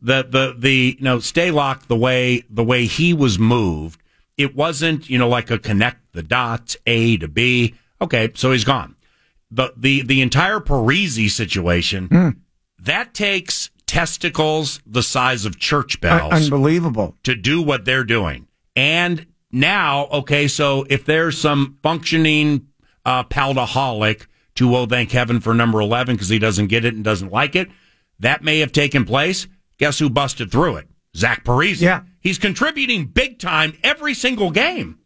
The, 0.00 0.24
the, 0.28 0.54
the, 0.58 0.96
you 0.98 1.04
know, 1.04 1.18
Staylock, 1.18 1.86
the 1.86 1.96
way, 1.96 2.42
the 2.50 2.64
way 2.64 2.86
he 2.86 3.12
was 3.12 3.38
moved, 3.38 4.00
it 4.36 4.54
wasn't, 4.56 5.08
you 5.10 5.18
know, 5.18 5.28
like 5.28 5.50
a 5.50 5.58
connect 5.58 6.12
the 6.12 6.22
dots, 6.22 6.76
A 6.86 7.16
to 7.18 7.28
B. 7.28 7.74
Okay. 8.00 8.30
So 8.34 8.52
he's 8.52 8.64
gone 8.64 8.96
the 9.50 9.72
the 9.76 10.02
the 10.02 10.20
entire 10.22 10.60
Parise 10.60 11.30
situation 11.30 12.36
that 12.78 13.12
takes 13.14 13.70
testicles 13.86 14.80
the 14.86 15.02
size 15.02 15.44
of 15.44 15.58
church 15.58 16.00
bells 16.00 16.32
Unbelievable. 16.32 17.14
to 17.24 17.34
do 17.34 17.60
what 17.62 17.84
they're 17.84 18.02
doing. 18.04 18.46
And 18.74 19.26
now, 19.52 20.06
okay, 20.06 20.48
so 20.48 20.84
if 20.88 21.04
there's 21.04 21.38
some 21.38 21.78
functioning 21.82 22.68
uh, 23.04 23.24
paldaholic 23.24 24.26
to 24.56 24.74
oh 24.76 24.86
thank 24.86 25.10
heaven 25.12 25.40
for 25.40 25.54
number 25.54 25.80
eleven 25.80 26.14
because 26.16 26.28
he 26.28 26.38
doesn't 26.38 26.66
get 26.68 26.84
it 26.84 26.94
and 26.94 27.04
doesn't 27.04 27.30
like 27.30 27.54
it, 27.54 27.68
that 28.20 28.42
may 28.42 28.60
have 28.60 28.72
taken 28.72 29.04
place. 29.04 29.46
Guess 29.78 29.98
who 29.98 30.08
busted 30.10 30.50
through 30.52 30.76
it? 30.76 30.88
Zach 31.16 31.44
Parise. 31.44 31.80
Yeah. 31.80 32.02
he's 32.20 32.38
contributing 32.38 33.06
big 33.06 33.38
time 33.38 33.76
every 33.82 34.14
single 34.14 34.50
game. 34.50 34.98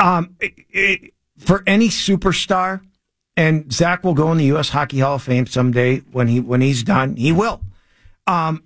Um, 0.00 0.36
it- 0.40 0.54
it- 0.70 1.10
for 1.38 1.62
any 1.66 1.88
superstar, 1.88 2.80
and 3.36 3.72
Zach 3.72 4.04
will 4.04 4.14
go 4.14 4.30
in 4.30 4.38
the 4.38 4.44
U.S. 4.46 4.68
Hockey 4.68 5.00
Hall 5.00 5.16
of 5.16 5.22
Fame 5.24 5.46
someday 5.46 5.98
when 6.12 6.28
he 6.28 6.38
when 6.38 6.60
he's 6.60 6.84
done. 6.84 7.16
He 7.16 7.32
will. 7.32 7.60
Um, 8.28 8.62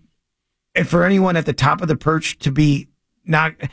and 0.75 0.87
for 0.87 1.03
anyone 1.05 1.37
at 1.37 1.47
the 1.47 1.55
top 1.55 1.81
of 1.81 1.89
the 1.89 1.97
perch 1.97 2.39
to 2.41 2.53
be 2.53 2.89
knocked, 3.25 3.69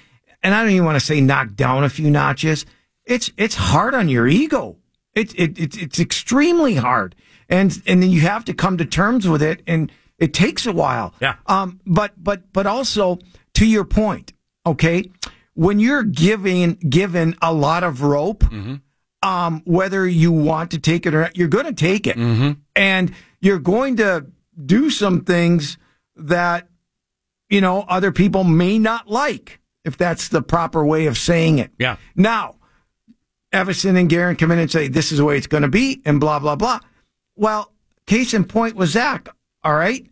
and 0.45 0.53
I 0.53 0.61
don't 0.61 0.73
even 0.73 0.85
want 0.85 0.99
to 0.99 1.05
say 1.05 1.19
knocked 1.21 1.55
down 1.55 1.83
a 1.83 1.89
few 1.89 2.11
notches. 2.11 2.67
It's 3.03 3.31
it's 3.35 3.55
hard 3.55 3.95
on 3.95 4.09
your 4.09 4.27
ego. 4.27 4.77
It's 5.15 5.33
it, 5.33 5.57
it's 5.57 5.75
it's 5.75 5.99
extremely 5.99 6.75
hard, 6.75 7.15
and 7.49 7.81
and 7.87 8.01
then 8.01 8.11
you 8.11 8.21
have 8.21 8.45
to 8.45 8.53
come 8.53 8.77
to 8.77 8.85
terms 8.85 9.27
with 9.27 9.41
it, 9.41 9.63
and 9.65 9.91
it 10.19 10.35
takes 10.35 10.67
a 10.67 10.71
while. 10.71 11.15
Yeah. 11.19 11.37
Um. 11.47 11.79
But 11.87 12.11
but 12.23 12.53
but 12.53 12.67
also 12.67 13.17
to 13.55 13.65
your 13.65 13.85
point, 13.85 14.33
okay, 14.67 15.09
when 15.55 15.79
you're 15.79 16.03
giving 16.03 16.73
given 16.75 17.35
a 17.41 17.51
lot 17.51 17.83
of 17.83 18.03
rope, 18.03 18.43
um, 19.23 19.63
whether 19.65 20.07
you 20.07 20.31
want 20.31 20.71
to 20.71 20.79
take 20.79 21.07
it 21.07 21.15
or 21.15 21.21
not, 21.21 21.37
you're 21.37 21.47
going 21.47 21.65
to 21.65 21.73
take 21.73 22.05
it, 22.05 22.17
and 22.75 23.11
you're 23.41 23.57
going 23.57 23.95
to 23.97 24.27
do 24.63 24.91
some 24.91 25.21
things 25.21 25.79
that 26.15 26.67
you 27.49 27.61
know 27.61 27.83
other 27.89 28.11
people 28.11 28.43
may 28.43 28.77
not 28.77 29.09
like, 29.09 29.59
if 29.85 29.97
that's 29.97 30.29
the 30.29 30.41
proper 30.41 30.85
way 30.85 31.05
of 31.05 31.17
saying 31.17 31.59
it. 31.59 31.71
Yeah. 31.79 31.97
Now, 32.15 32.55
Evason 33.53 33.97
and 33.97 34.09
Guerin 34.09 34.35
come 34.35 34.51
in 34.51 34.59
and 34.59 34.69
say 34.69 34.87
this 34.87 35.11
is 35.11 35.19
the 35.19 35.25
way 35.25 35.37
it's 35.37 35.47
going 35.47 35.63
to 35.63 35.69
be, 35.69 36.01
and 36.05 36.19
blah 36.19 36.39
blah 36.39 36.55
blah. 36.55 36.79
Well, 37.35 37.71
case 38.07 38.33
in 38.33 38.43
point 38.43 38.75
was 38.75 38.91
Zach. 38.91 39.29
All 39.63 39.75
right, 39.75 40.05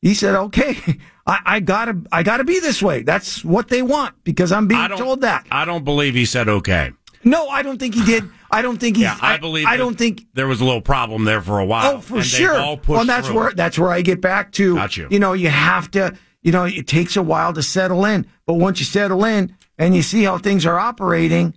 he 0.00 0.14
said, 0.14 0.34
"Okay, 0.34 0.76
I, 1.26 1.40
I 1.44 1.60
gotta, 1.60 2.00
I 2.12 2.22
gotta 2.22 2.44
be 2.44 2.60
this 2.60 2.82
way. 2.82 3.02
That's 3.02 3.44
what 3.44 3.68
they 3.68 3.82
want 3.82 4.22
because 4.24 4.52
I'm 4.52 4.68
being 4.68 4.88
told 4.90 5.22
that." 5.22 5.46
I 5.50 5.64
don't 5.64 5.84
believe 5.84 6.14
he 6.14 6.24
said 6.24 6.48
okay. 6.48 6.92
No, 7.22 7.48
I 7.48 7.62
don't 7.62 7.78
think 7.78 7.94
he 7.94 8.04
did. 8.04 8.24
I 8.50 8.62
don't 8.62 8.78
think 8.78 8.96
he. 8.96 9.02
Yeah, 9.02 9.18
I, 9.20 9.36
believe. 9.36 9.66
I 9.66 9.76
don't 9.76 9.96
think. 9.96 10.26
there 10.32 10.46
was 10.46 10.60
a 10.60 10.64
little 10.64 10.80
problem 10.80 11.24
there 11.24 11.42
for 11.42 11.58
a 11.58 11.64
while. 11.64 11.96
Oh, 11.96 12.00
for 12.00 12.16
and 12.16 12.24
sure. 12.24 12.56
all 12.56 12.80
Well, 12.86 13.04
that's 13.04 13.26
through 13.26 13.36
where 13.36 13.52
that's 13.52 13.78
where 13.78 13.90
I 13.90 14.00
get 14.00 14.20
back 14.20 14.52
to. 14.52 14.74
Got 14.74 14.96
you. 14.96 15.08
You 15.10 15.18
know, 15.18 15.34
you 15.34 15.48
have 15.48 15.90
to. 15.92 16.16
You 16.42 16.52
know, 16.52 16.64
it 16.64 16.86
takes 16.86 17.16
a 17.16 17.22
while 17.22 17.52
to 17.52 17.62
settle 17.62 18.04
in, 18.04 18.26
but 18.46 18.54
once 18.54 18.78
you 18.80 18.86
settle 18.86 19.24
in 19.24 19.54
and 19.78 19.94
you 19.94 20.02
see 20.02 20.22
how 20.24 20.38
things 20.38 20.64
are 20.64 20.78
operating, 20.78 21.54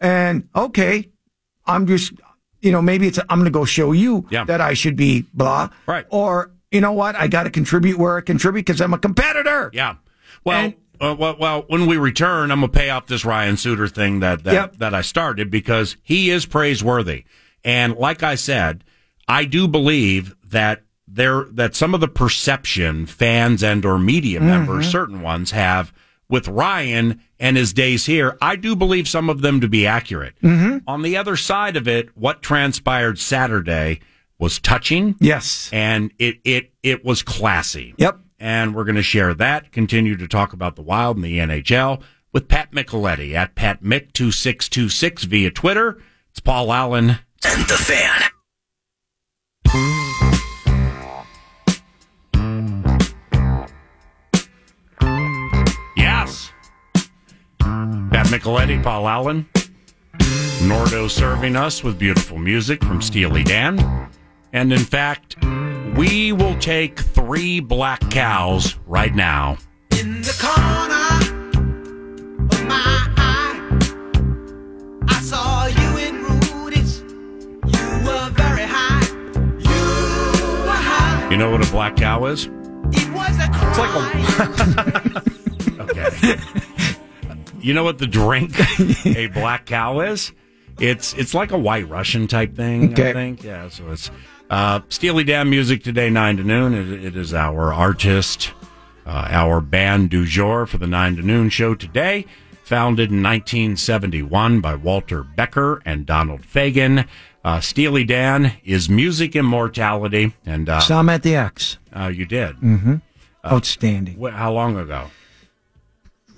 and 0.00 0.48
okay, 0.56 1.08
I'm 1.66 1.86
just, 1.86 2.12
you 2.60 2.72
know, 2.72 2.80
maybe 2.82 3.06
it's 3.06 3.18
I'm 3.18 3.38
going 3.38 3.44
to 3.44 3.50
go 3.50 3.64
show 3.64 3.92
you 3.92 4.26
Yeah. 4.30 4.44
that 4.44 4.60
I 4.60 4.74
should 4.74 4.96
be 4.96 5.26
blah, 5.34 5.68
Right. 5.86 6.06
Or 6.08 6.50
you 6.70 6.80
know 6.80 6.92
what, 6.92 7.14
I 7.16 7.28
got 7.28 7.42
to 7.42 7.50
contribute 7.50 7.98
where 7.98 8.16
I 8.16 8.20
contribute 8.22 8.64
because 8.66 8.80
I'm 8.80 8.94
a 8.94 8.98
competitor. 8.98 9.70
Yeah. 9.74 9.96
Well, 10.44 10.72
uh, 11.00 11.14
well, 11.18 11.36
well, 11.38 11.64
when 11.68 11.86
we 11.86 11.96
return, 11.98 12.50
I'm 12.50 12.60
gonna 12.60 12.72
pay 12.72 12.88
off 12.90 13.06
this 13.06 13.24
Ryan 13.24 13.56
Suter 13.58 13.88
thing 13.88 14.20
that 14.20 14.44
that, 14.44 14.54
Yep. 14.54 14.76
that 14.78 14.94
I 14.94 15.02
started 15.02 15.50
because 15.50 15.96
he 16.02 16.30
is 16.30 16.46
praiseworthy, 16.46 17.24
and 17.64 17.94
like 17.96 18.22
I 18.22 18.34
said, 18.36 18.82
I 19.28 19.44
do 19.44 19.68
believe 19.68 20.34
that 20.48 20.82
there 21.14 21.44
that 21.50 21.74
some 21.74 21.94
of 21.94 22.00
the 22.00 22.08
perception 22.08 23.06
fans 23.06 23.62
and 23.62 23.84
or 23.84 23.98
media 23.98 24.38
mm-hmm. 24.38 24.48
members, 24.48 24.90
certain 24.90 25.22
ones 25.22 25.50
have 25.50 25.92
with 26.28 26.48
Ryan 26.48 27.20
and 27.38 27.56
his 27.56 27.72
days 27.72 28.06
here, 28.06 28.38
I 28.40 28.56
do 28.56 28.74
believe 28.74 29.06
some 29.06 29.28
of 29.28 29.42
them 29.42 29.60
to 29.60 29.68
be 29.68 29.86
accurate. 29.86 30.34
Mm-hmm. 30.42 30.78
On 30.86 31.02
the 31.02 31.16
other 31.16 31.36
side 31.36 31.76
of 31.76 31.86
it, 31.86 32.16
what 32.16 32.40
transpired 32.40 33.18
Saturday 33.18 34.00
was 34.38 34.58
touching. 34.58 35.14
Yes. 35.20 35.68
And 35.72 36.10
it 36.18 36.38
it 36.44 36.72
it 36.82 37.04
was 37.04 37.22
classy. 37.22 37.94
Yep. 37.98 38.18
And 38.40 38.74
we're 38.74 38.84
going 38.84 38.96
to 38.96 39.02
share 39.02 39.34
that, 39.34 39.70
continue 39.70 40.16
to 40.16 40.26
talk 40.26 40.52
about 40.52 40.74
the 40.74 40.82
Wild 40.82 41.16
and 41.16 41.24
the 41.24 41.38
NHL 41.38 42.02
with 42.32 42.48
Pat 42.48 42.72
Micheletti 42.72 43.34
at 43.34 43.54
Pat 43.54 43.84
Mick2626 43.84 45.26
via 45.26 45.50
Twitter. 45.52 46.02
It's 46.30 46.40
Paul 46.40 46.72
Allen. 46.72 47.18
And 47.44 47.68
the 47.68 47.76
fan. 47.76 48.22
Micheletti, 58.32 58.82
Paul 58.82 59.06
Allen. 59.06 59.46
Nordo 60.62 61.10
serving 61.10 61.54
us 61.54 61.84
with 61.84 61.98
beautiful 61.98 62.38
music 62.38 62.82
from 62.82 63.02
Steely 63.02 63.44
Dan. 63.44 64.08
And 64.54 64.72
in 64.72 64.78
fact, 64.78 65.36
we 65.98 66.32
will 66.32 66.58
take 66.58 66.98
three 66.98 67.60
black 67.60 68.00
cows 68.10 68.78
right 68.86 69.14
now. 69.14 69.58
In 70.00 70.22
the 70.22 70.34
corner 70.40 71.10
of 72.50 72.66
my 72.66 73.06
eye, 73.18 73.60
I 75.08 75.20
saw 75.20 75.66
you 75.66 75.98
in 75.98 76.22
Rudy's. 76.54 77.00
You 77.00 78.06
were 78.06 78.30
very 78.30 78.64
high. 78.64 79.06
You 79.58 80.64
were 80.64 80.70
high. 80.70 81.28
You 81.30 81.36
know 81.36 81.50
what 81.50 81.68
a 81.68 81.70
black 81.70 81.96
cow 81.96 82.24
is? 82.24 82.48
It 82.92 83.12
was 83.12 83.38
a 83.38 83.48
cry. 83.52 85.18
Okay. 85.82 86.38
You 87.62 87.72
know 87.74 87.84
what 87.84 87.98
the 87.98 88.06
drink 88.06 88.52
a 89.06 89.28
black 89.28 89.66
cow 89.66 90.00
is? 90.00 90.32
It's 90.78 91.12
it's 91.14 91.34
like 91.34 91.52
a 91.52 91.58
white 91.58 91.88
Russian 91.88 92.26
type 92.26 92.56
thing, 92.56 92.92
I 93.00 93.12
think. 93.12 93.44
Yeah, 93.44 93.68
so 93.68 93.90
it's 93.90 94.10
uh, 94.50 94.80
Steely 94.88 95.24
Dan 95.24 95.48
music 95.50 95.82
today, 95.84 96.10
nine 96.10 96.36
to 96.38 96.44
noon. 96.44 96.74
It, 96.74 97.04
it 97.04 97.16
is 97.16 97.32
our 97.34 97.72
artist, 97.72 98.52
uh, 99.06 99.28
our 99.30 99.60
band 99.60 100.10
du 100.10 100.24
jour 100.26 100.66
for 100.66 100.78
the 100.78 100.86
nine 100.86 101.16
to 101.16 101.22
noon 101.22 101.48
show 101.50 101.74
today. 101.74 102.26
Founded 102.64 103.10
in 103.10 103.22
1971 103.22 104.60
by 104.60 104.74
Walter 104.74 105.22
Becker 105.22 105.82
and 105.84 106.06
Donald 106.06 106.42
Fagen. 106.42 107.06
Uh, 107.44 107.60
Steely 107.60 108.04
Dan 108.04 108.52
is 108.64 108.88
music 108.88 109.34
immortality, 109.36 110.32
and 110.46 110.68
uh, 110.68 110.80
Some 110.80 111.08
at 111.10 111.22
the 111.22 111.34
X. 111.34 111.78
uh, 111.94 112.06
you 112.06 112.24
did. 112.24 112.56
Mm-hmm. 112.58 112.94
Outstanding. 113.44 114.16
Wh- 114.22 114.32
How 114.32 114.52
long 114.52 114.76
ago? 114.78 115.10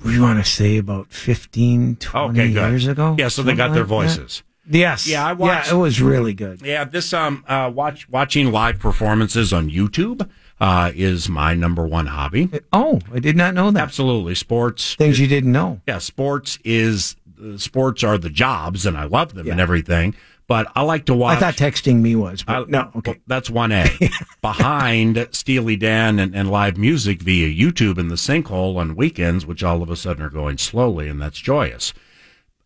We 0.05 0.20
want 0.20 0.44
to 0.44 0.48
say 0.50 0.76
about 0.78 1.12
15, 1.12 1.96
20 1.96 2.40
Okay, 2.40 2.48
years 2.50 2.86
ago. 2.86 3.16
Yeah, 3.18 3.28
so 3.28 3.42
they 3.42 3.55
got 3.55 3.68
their 3.72 3.84
like 3.84 4.09
that. 4.09 4.18
voices. 4.18 4.42
Yes. 4.68 5.07
Yeah, 5.07 5.26
I 5.26 5.32
watched- 5.32 5.68
Yeah, 5.68 5.74
it 5.74 5.78
was 5.78 6.00
really 6.00 6.32
good. 6.34 6.62
Yeah, 6.62 6.84
this 6.84 7.12
um 7.12 7.44
uh 7.48 7.70
watch 7.74 8.09
watching 8.09 8.50
live 8.52 8.78
performances 8.78 9.52
on 9.52 9.70
YouTube 9.70 10.28
uh, 10.61 10.90
is 10.94 11.28
my 11.28 11.52
number 11.55 11.86
one 11.86 12.07
hobby. 12.07 12.48
Oh, 12.72 13.00
I 13.12 13.18
did 13.18 13.36
not 13.36 13.55
know 13.55 13.70
that. 13.70 13.82
Absolutely, 13.82 14.34
sports. 14.34 14.94
Things 14.94 15.18
you 15.18 15.26
didn't 15.26 15.52
know. 15.52 15.80
Yeah, 15.86 15.98
sports 15.98 16.59
is 16.64 17.16
uh, 17.44 17.59
sports 17.59 18.02
are 18.05 18.16
the 18.16 18.30
jobs, 18.30 18.86
and 18.86 18.96
I 18.96 19.05
love 19.05 19.34
them 19.34 19.50
and 19.50 19.61
everything. 19.61 20.14
But 20.47 20.70
I 20.76 20.82
like 20.82 21.07
to 21.07 21.14
watch. 21.14 21.38
I 21.38 21.40
thought 21.40 21.55
texting 21.55 22.03
me 22.03 22.14
was, 22.16 22.42
but 22.42 22.53
I- 22.55 22.64
no. 22.68 22.90
Okay. 22.97 23.12
well, 23.12 23.20
that's 23.26 23.49
one 23.49 23.72
A. 23.72 23.86
Behind 24.42 25.26
Steely 25.30 25.76
Dan 25.76 26.18
and, 26.18 26.34
and 26.34 26.51
live 26.51 26.76
music 26.76 27.22
via 27.22 27.49
YouTube 27.49 27.97
in 27.99 28.09
the 28.09 28.14
sinkhole 28.16 28.76
on 28.76 28.95
weekends, 28.95 29.47
which 29.47 29.64
all 29.64 29.82
of 29.82 29.88
a 29.90 29.97
sudden 29.97 30.22
are 30.22 30.28
going 30.30 30.59
slowly, 30.59 31.09
and 31.09 31.20
that's 31.20 31.38
joyous. 31.38 31.95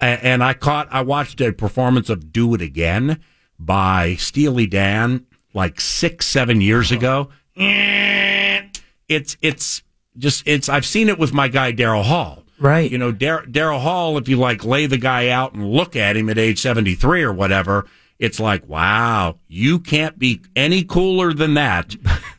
A- 0.00 0.04
And 0.26 0.42
I 0.42 0.54
caught, 0.54 0.88
I 0.90 1.02
watched 1.02 1.40
a 1.40 1.52
performance 1.52 2.10
of 2.10 2.32
"Do 2.32 2.52
It 2.54 2.60
Again" 2.62 3.20
by 3.60 4.16
Steely 4.16 4.66
Dan 4.66 5.26
like 5.54 5.80
six, 5.80 6.26
seven 6.26 6.60
years 6.60 6.90
ago. 6.90 7.28
Eh, 7.56 8.62
It's 9.08 9.36
it's 9.40 9.82
just 10.16 10.42
it's. 10.46 10.68
I've 10.68 10.84
seen 10.86 11.08
it 11.08 11.18
with 11.18 11.32
my 11.32 11.46
guy 11.48 11.72
Daryl 11.72 12.02
Hall. 12.04 12.42
Right. 12.60 12.90
You 12.90 12.98
know, 12.98 13.12
Dar- 13.12 13.44
Daryl 13.44 13.80
Hall, 13.80 14.18
if 14.18 14.28
you 14.28 14.36
like 14.36 14.64
lay 14.64 14.86
the 14.86 14.98
guy 14.98 15.28
out 15.28 15.54
and 15.54 15.70
look 15.70 15.96
at 15.96 16.16
him 16.16 16.28
at 16.28 16.38
age 16.38 16.60
73 16.60 17.22
or 17.22 17.32
whatever, 17.32 17.86
it's 18.18 18.40
like, 18.40 18.68
wow, 18.68 19.38
you 19.46 19.78
can't 19.78 20.18
be 20.18 20.42
any 20.56 20.82
cooler 20.82 21.32
than 21.32 21.54
that 21.54 21.94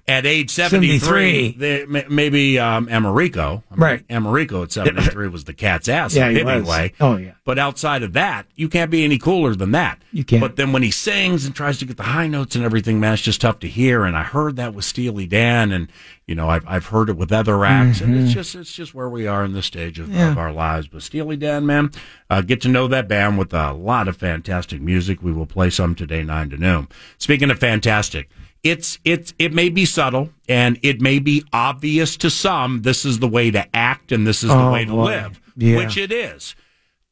at 0.09 0.25
age 0.25 0.49
73. 0.49 0.99
73. 0.99 1.51
The- 1.57 1.85
ma- 1.87 2.01
maybe 2.09 2.57
um, 2.59 2.87
Americo. 2.91 3.63
I 3.71 3.75
mean, 3.75 3.81
Right. 3.81 4.05
Americo 4.09 4.63
at 4.63 4.71
73 4.71 5.27
was 5.29 5.43
the 5.45 5.53
cat's 5.53 5.87
ass 5.87 6.15
Yeah, 6.15 6.29
was. 6.43 6.91
Oh, 6.99 7.17
yeah. 7.17 7.31
But 7.45 7.57
outside 7.59 8.03
of 8.03 8.13
that, 8.13 8.45
you 8.55 8.69
can't 8.69 8.91
be 8.91 9.03
any 9.03 9.17
cooler 9.17 9.55
than 9.55 9.71
that. 9.71 9.99
You 10.11 10.23
can't. 10.23 10.41
But 10.41 10.55
then 10.55 10.71
when 10.71 10.83
he 10.83 10.91
sings 10.91 11.45
and 11.45 11.55
tries 11.55 11.77
to 11.79 11.85
get 11.85 11.97
the 11.97 12.03
high 12.03 12.27
notes 12.27 12.55
and 12.55 12.65
everything, 12.65 12.99
man, 12.99 13.13
it's 13.13 13.21
just 13.21 13.41
tough 13.41 13.59
to 13.59 13.67
hear. 13.67 14.03
And 14.03 14.15
I 14.17 14.23
heard 14.23 14.55
that 14.57 14.73
with 14.73 14.85
Steely 14.85 15.25
Dan, 15.27 15.71
and 15.71 15.87
you 16.27 16.35
know, 16.35 16.47
I've 16.49 16.67
I've 16.67 16.85
heard 16.87 17.09
it 17.09 17.17
with 17.17 17.31
other 17.31 17.65
acts, 17.65 18.01
and 18.01 18.15
it's 18.15 18.31
Mhm. 18.31 18.33
just 18.35 18.55
it's 18.55 18.71
just 18.73 18.93
where 18.93 19.09
we 19.09 19.25
are 19.25 19.43
in 19.43 19.53
this 19.53 19.65
stage 19.65 19.97
of, 19.99 20.09
Yeah. 20.13 20.31
of 20.31 20.37
our 20.37 20.51
lives. 20.51 20.87
But 20.87 21.01
Steely 21.03 21.37
Dan, 21.37 21.65
man, 21.65 21.89
uh, 22.29 22.41
get 22.41 22.61
to 22.61 22.69
know 22.69 22.87
that 22.87 23.07
band 23.07 23.37
with 23.39 23.51
a 23.53 23.73
lot 23.73 24.07
of 24.07 24.17
fantastic 24.17 24.79
music. 24.81 25.23
We 25.23 25.31
will 25.31 25.47
play 25.47 25.69
some 25.71 25.95
today, 25.95 26.23
nine 26.23 26.49
to 26.51 26.57
noon. 26.57 26.87
Speaking 27.17 27.49
of 27.49 27.59
fantastic. 27.59 28.29
It's 28.63 28.99
it's 29.05 29.33
it 29.39 29.53
may 29.53 29.69
be 29.69 29.85
subtle 29.85 30.29
and 30.47 30.77
it 30.83 30.99
may 31.01 31.19
be 31.19 31.43
obvious 31.53 32.17
to 32.17 32.29
some. 32.29 32.81
This 32.81 33.05
is 33.05 33.19
the 33.19 33.27
way 33.27 33.51
to 33.51 33.65
act 33.75 34.11
and 34.11 34.27
this 34.27 34.43
is 34.43 34.49
the 34.49 34.55
Oh, 34.55 34.71
way 34.73 34.85
to 34.85 34.91
boy. 34.91 35.03
live, 35.05 35.41
Yeah. 35.55 35.77
which 35.77 35.95
it 35.97 36.11
is. 36.11 36.55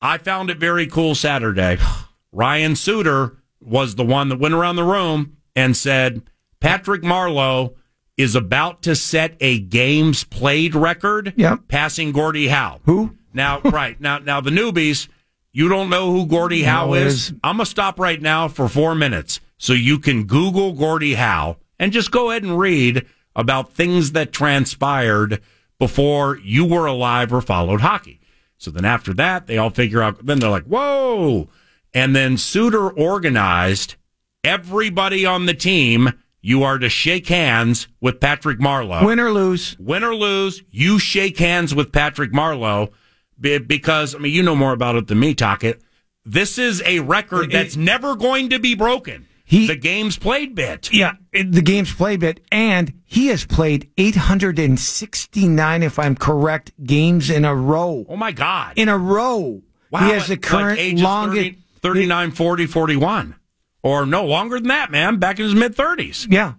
I 0.01 0.17
found 0.17 0.49
it 0.49 0.57
very 0.59 0.87
cool 0.87 1.15
Saturday. 1.15 1.77
Ryan 2.33 2.75
Suter 2.75 3.37
was 3.61 3.95
the 3.95 4.03
one 4.05 4.29
that 4.29 4.39
went 4.39 4.53
around 4.53 4.75
the 4.75 4.83
room 4.83 5.37
and 5.55 5.75
said, 5.75 6.21
Patrick 6.59 7.01
Marleau 7.01 7.73
is 8.17 8.35
about 8.35 8.81
to 8.83 8.95
set 8.95 9.35
a 9.39 9.59
games 9.59 10.23
played 10.23 10.75
record, 10.75 11.33
Yep. 11.37 11.61
passing 11.67 12.11
Gordie 12.11 12.47
Howe. 12.49 12.79
Who? 12.85 13.15
Now, 13.33 13.61
right 13.63 13.99
now, 14.01 14.19
now 14.19 14.41
the 14.41 14.49
newbies, 14.51 15.07
you 15.53 15.69
don't 15.69 15.89
know 15.89 16.11
who 16.11 16.25
Gordie 16.27 16.63
Howe 16.63 16.87
No, 16.87 16.93
is. 16.95 17.13
is- 17.29 17.33
I'm 17.43 17.55
gonna 17.57 17.65
stop 17.65 17.99
right 17.99 18.21
now 18.21 18.47
for 18.47 18.67
four 18.67 18.93
minutes 18.95 19.39
so 19.57 19.73
you 19.73 19.99
can 19.99 20.25
Google 20.25 20.73
Gordie 20.73 21.15
Howe 21.15 21.57
and 21.79 21.91
just 21.91 22.11
go 22.11 22.29
ahead 22.31 22.43
and 22.43 22.57
read 22.57 23.05
about 23.35 23.73
things 23.73 24.13
that 24.13 24.31
transpired 24.31 25.41
before 25.79 26.37
you 26.37 26.65
were 26.65 26.85
alive 26.85 27.31
or 27.31 27.41
followed 27.41 27.81
hockey. 27.81 28.19
So 28.57 28.71
then 28.71 28.85
after 28.85 29.13
that, 29.13 29.47
they 29.47 29.57
all 29.57 29.69
figure 29.69 30.01
out. 30.01 30.25
Then 30.25 30.39
they're 30.39 30.49
like, 30.49 30.65
"Whoa!" 30.65 31.47
And 31.93 32.15
then 32.15 32.37
Suter 32.37 32.89
organized 32.89 33.95
everybody 34.43 35.25
on 35.25 35.45
the 35.45 35.53
team. 35.53 36.13
You 36.41 36.63
are 36.63 36.79
to 36.79 36.89
shake 36.89 37.27
hands 37.27 37.87
with 37.99 38.19
Patrick 38.19 38.59
Marleau. 38.59 39.05
Win 39.05 39.19
or 39.19 39.31
lose. 39.31 39.77
Win 39.79 40.03
or 40.03 40.15
lose, 40.15 40.63
you 40.71 40.97
shake 40.97 41.37
hands 41.37 41.75
with 41.75 41.91
Patrick 41.91 42.31
Marleau 42.31 42.91
because, 43.39 44.15
I 44.15 44.19
mean, 44.19 44.33
you 44.33 44.43
know 44.43 44.55
more 44.55 44.71
about 44.71 44.95
it 44.95 45.07
than 45.07 45.19
me, 45.19 45.35
Tockett. 45.35 45.81
This 46.25 46.57
is 46.57 46.81
a 46.85 46.99
record 46.99 47.51
that's 47.51 47.75
never 47.75 48.15
going 48.15 48.49
to 48.49 48.59
be 48.59 48.75
broken. 48.75 49.27
The 49.49 49.75
game's 49.75 50.17
played 50.17 50.55
bit. 50.55 50.91
Yeah, 50.93 51.13
the 51.31 51.61
game's 51.61 51.93
played 51.93 52.19
bit, 52.19 52.41
and 52.51 52.93
he 53.05 53.27
has 53.27 53.45
played 53.45 53.89
869, 53.97 55.83
if 55.83 55.99
I'm 55.99 56.15
correct, 56.15 56.71
games 56.83 57.29
in 57.29 57.45
a 57.45 57.55
row. 57.55 58.05
Oh 58.09 58.15
my 58.15 58.31
God! 58.31 58.73
In 58.75 58.89
a 58.89 58.97
row. 58.97 59.61
Wow, 59.89 59.99
he 60.05 60.11
has 60.11 60.27
the 60.27 60.37
current 60.37 60.79
ages 60.79 61.01
longest. 61.03 61.51
30, 61.51 61.57
39, 61.81 62.31
40, 62.31 62.65
41. 62.65 63.35
Or 63.83 64.05
no, 64.05 64.25
longer 64.25 64.59
than 64.59 64.67
that, 64.67 64.91
man. 64.91 65.17
Back 65.17 65.39
in 65.39 65.45
his 65.45 65.55
mid 65.55 65.75
30s. 65.75 66.27
Yeah, 66.29 66.53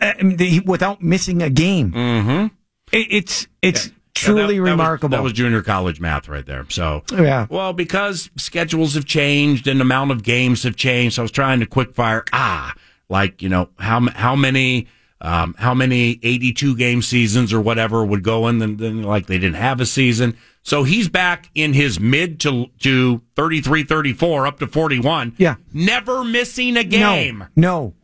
Uh, 0.00 0.12
I 0.18 0.22
mean, 0.22 0.36
the- 0.36 0.60
without 0.60 1.02
missing 1.02 1.42
a 1.42 1.50
game. 1.50 1.90
Mm-hmm. 1.92 2.46
It, 2.92 3.06
it's 3.10 3.46
it's 3.62 3.90
truly 4.18 4.60
remarkable. 4.60 5.16
that 5.16 5.22
was 5.22 5.32
junior 5.32 5.62
college 5.62 6.00
math 6.00 6.28
right 6.28 6.44
there. 6.46 6.66
So, 6.68 7.02
Yeah. 7.12 7.46
Well, 7.48 7.72
because 7.72 8.30
schedules 8.36 8.94
have 8.94 9.04
changed 9.04 9.66
and 9.66 9.80
amount 9.80 10.10
of 10.10 10.22
games 10.22 10.62
have 10.64 10.76
changed, 10.76 11.18
I 11.18 11.22
was 11.22 11.30
trying 11.30 11.60
to 11.60 11.66
quick 11.66 11.94
fire. 11.94 12.24
Ah, 12.32 12.74
like 13.08 13.42
you 13.42 13.48
know 13.48 13.68
how 13.78 14.00
how 14.10 14.36
many 14.36 14.86
um, 15.20 15.54
how 15.58 15.74
many 15.74 16.20
eighty 16.22 16.52
two 16.52 16.76
game 16.76 17.02
seasons 17.02 17.52
or 17.52 17.60
whatever 17.60 18.04
would 18.04 18.22
go 18.22 18.46
in, 18.48 18.58
then, 18.58 18.76
then 18.76 19.02
like 19.02 19.26
they 19.26 19.38
didn't 19.38 19.56
have 19.56 19.80
a 19.80 19.86
season. 19.86 20.36
So 20.62 20.82
he's 20.82 21.08
back 21.08 21.48
in 21.54 21.72
his 21.72 21.98
mid 21.98 22.40
to 22.40 22.66
to 22.80 23.22
33, 23.36 23.84
34, 23.84 24.46
up 24.46 24.58
to 24.58 24.66
forty 24.66 25.00
one. 25.00 25.34
Yeah. 25.38 25.54
never 25.72 26.22
missing 26.24 26.76
a 26.76 26.84
game. 26.84 27.46
No, 27.56 27.70
no. 27.70 27.94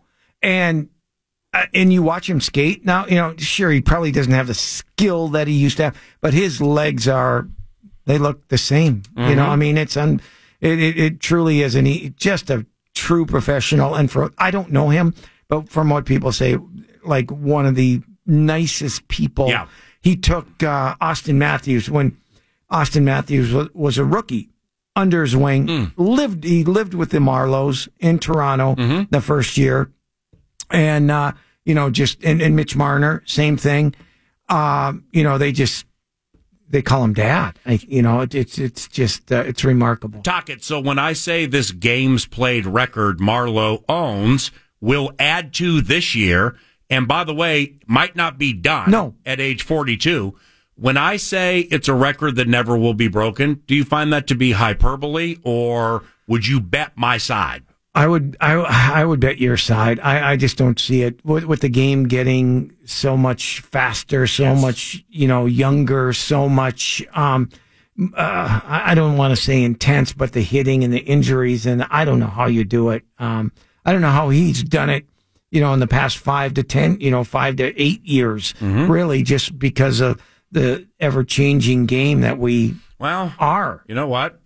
And 0.43 0.89
and 1.73 1.93
you 1.93 2.03
watch 2.03 2.29
him 2.29 2.41
skate 2.41 2.85
now. 2.85 3.07
You 3.07 3.17
know, 3.17 3.35
sure, 3.39 3.71
he 3.71 3.81
probably 3.81 4.13
doesn't 4.13 4.33
have 4.33 4.47
the 4.47 4.55
skill 4.55 5.29
that 5.29 5.47
he 5.49 5.55
used 5.55 5.77
to 5.79 5.85
have, 5.85 5.97
but 6.21 6.35
his 6.35 6.61
legs 6.61 7.07
are 7.09 7.49
they 8.07 8.19
look 8.19 8.49
the 8.49 8.59
same. 8.59 9.03
You 9.17 9.35
know, 9.35 9.45
Mhm. 9.47 9.49
I 9.49 9.57
mean, 9.57 9.79
it's 9.79 9.97
un, 9.97 10.21
it, 10.61 10.79
it, 10.81 10.99
it 10.99 11.21
truly 11.21 11.63
is, 11.63 11.75
and 11.75 11.87
he 11.87 12.11
just 12.17 12.51
a 12.51 12.67
true 12.95 13.25
professional. 13.27 13.95
And 13.95 14.11
for 14.11 14.31
I 14.39 14.51
don't 14.51 14.71
know 14.73 14.91
him, 14.91 15.15
but 15.49 15.69
from 15.69 15.89
what 15.91 16.05
people 16.05 16.33
say, 16.33 16.59
like 17.05 17.31
one 17.31 17.67
of 17.67 17.75
the 17.75 18.03
nicest 18.27 19.09
people. 19.09 19.49
Yeah. 19.49 19.67
He 20.03 20.17
took 20.17 20.63
uh, 20.63 20.95
Auston 20.97 21.37
Matthews 21.37 21.89
when 21.91 22.17
Auston 22.71 23.03
Matthews 23.05 23.53
was, 23.53 23.69
was 23.75 23.97
a 23.99 24.05
rookie 24.05 24.51
under 24.97 25.23
his 25.23 25.35
wing. 25.35 25.67
Hmm. 25.69 25.85
Lived 26.03 26.45
he 26.45 26.63
lived 26.65 26.93
with 26.95 27.11
the 27.11 27.19
Marleaus 27.19 27.89
in 28.01 28.19
Toronto 28.19 28.75
Mm-hmm. 28.75 29.03
the 29.11 29.21
first 29.23 29.57
year, 29.57 29.91
and 30.71 31.11
uh, 31.11 31.33
you 31.65 31.75
know 31.75 31.91
just 31.91 32.23
and, 32.25 32.41
and 32.43 32.57
Mitch 32.57 32.77
Marner, 32.77 33.23
same 33.27 33.57
thing. 33.57 33.95
Um, 34.49 35.05
you 35.13 35.23
know 35.23 35.39
they 35.39 35.53
just 35.53 35.87
they 36.69 36.83
call 36.83 37.05
him 37.05 37.15
dad. 37.15 37.59
I, 37.67 37.79
you 37.87 38.03
know 38.03 38.21
it, 38.21 38.35
it's 38.35 38.59
it's 38.59 38.89
just 38.89 39.33
uh, 39.33 39.45
it's 39.47 39.65
remarkable. 39.65 40.21
Tockett. 40.23 40.63
So 40.63 40.81
when 40.81 40.99
I 40.99 41.13
say 41.13 41.47
this 41.47 41.71
games 41.71 42.27
played 42.27 42.67
record 42.67 43.19
Marleau 43.19 43.83
owns, 43.89 44.51
will 44.81 45.13
add 45.19 45.53
to 45.55 45.81
this 45.81 46.15
year, 46.15 46.57
and 46.91 47.09
by 47.09 47.25
the 47.25 47.35
way, 47.35 47.77
might 47.87 48.15
not 48.17 48.39
be 48.39 48.53
done 48.53 48.91
No. 48.91 49.15
at 49.25 49.41
age 49.41 49.63
42. 49.63 50.37
When 50.77 50.97
I 50.97 51.17
say 51.19 51.61
it's 51.61 51.87
a 51.89 51.95
record 51.95 52.35
that 52.37 52.49
never 52.49 52.77
will 52.77 52.95
be 52.95 53.07
broken, 53.09 53.63
do 53.67 53.75
you 53.77 53.85
find 53.85 54.13
that 54.13 54.27
to 54.27 54.35
be 54.35 54.53
hyperbole, 54.53 55.37
or 55.45 56.03
would 56.27 56.47
you 56.49 56.59
bet 56.61 56.93
my 56.97 57.17
side? 57.17 57.63
I 57.95 58.07
would 58.09 58.37
I 58.41 58.55
I 58.55 59.05
would 59.05 59.21
bet 59.21 59.39
your 59.39 59.57
side. 59.57 60.01
I, 60.01 60.33
I 60.33 60.37
just 60.37 60.57
don't 60.57 60.79
see 60.81 61.03
it 61.03 61.25
with, 61.25 61.45
with 61.45 61.61
the 61.61 61.69
game 61.69 62.09
getting 62.09 62.75
so 62.85 63.17
much 63.17 63.61
faster, 63.61 64.27
so 64.27 64.55
much 64.57 65.05
you 65.09 65.29
know 65.29 65.47
younger, 65.47 66.13
so 66.13 66.49
much. 66.49 67.05
Um, 67.15 67.51
uh, 68.17 68.61
I 68.65 68.83
I 68.93 68.95
don't 68.97 69.17
want 69.17 69.31
to 69.37 69.41
say 69.41 69.63
intense, 69.63 70.13
but 70.13 70.33
the 70.33 70.41
hitting 70.43 70.83
and 70.83 70.93
the 70.93 70.99
injuries, 70.99 71.67
and 71.67 71.87
I 71.91 72.05
don't 72.05 72.19
know 72.19 72.27
how 72.27 72.47
you 72.47 72.65
do 72.65 72.91
it. 72.91 73.05
Um, 73.21 73.53
I 73.85 73.93
don't 73.93 74.01
know 74.01 74.11
how 74.11 74.29
he's 74.31 74.63
done 74.65 74.91
it. 74.91 75.07
You 75.53 75.61
know, 75.61 75.73
in 75.73 75.79
the 75.79 75.87
past 75.87 76.19
five 76.19 76.55
to 76.55 76.65
ten, 76.65 76.99
you 77.01 77.13
know, 77.13 77.23
five 77.23 77.55
to 77.57 77.81
eight 77.81 78.05
years, 78.05 78.55
really, 78.61 79.23
just 79.23 79.57
because 79.57 80.01
of 80.01 80.21
the 80.51 80.89
ever 80.99 81.23
changing 81.23 81.87
game 81.87 82.23
that 82.23 82.39
we 82.39 82.75
Well, 82.99 83.33
are. 83.39 83.85
you 83.87 83.95
know 83.95 84.09
what? 84.09 84.41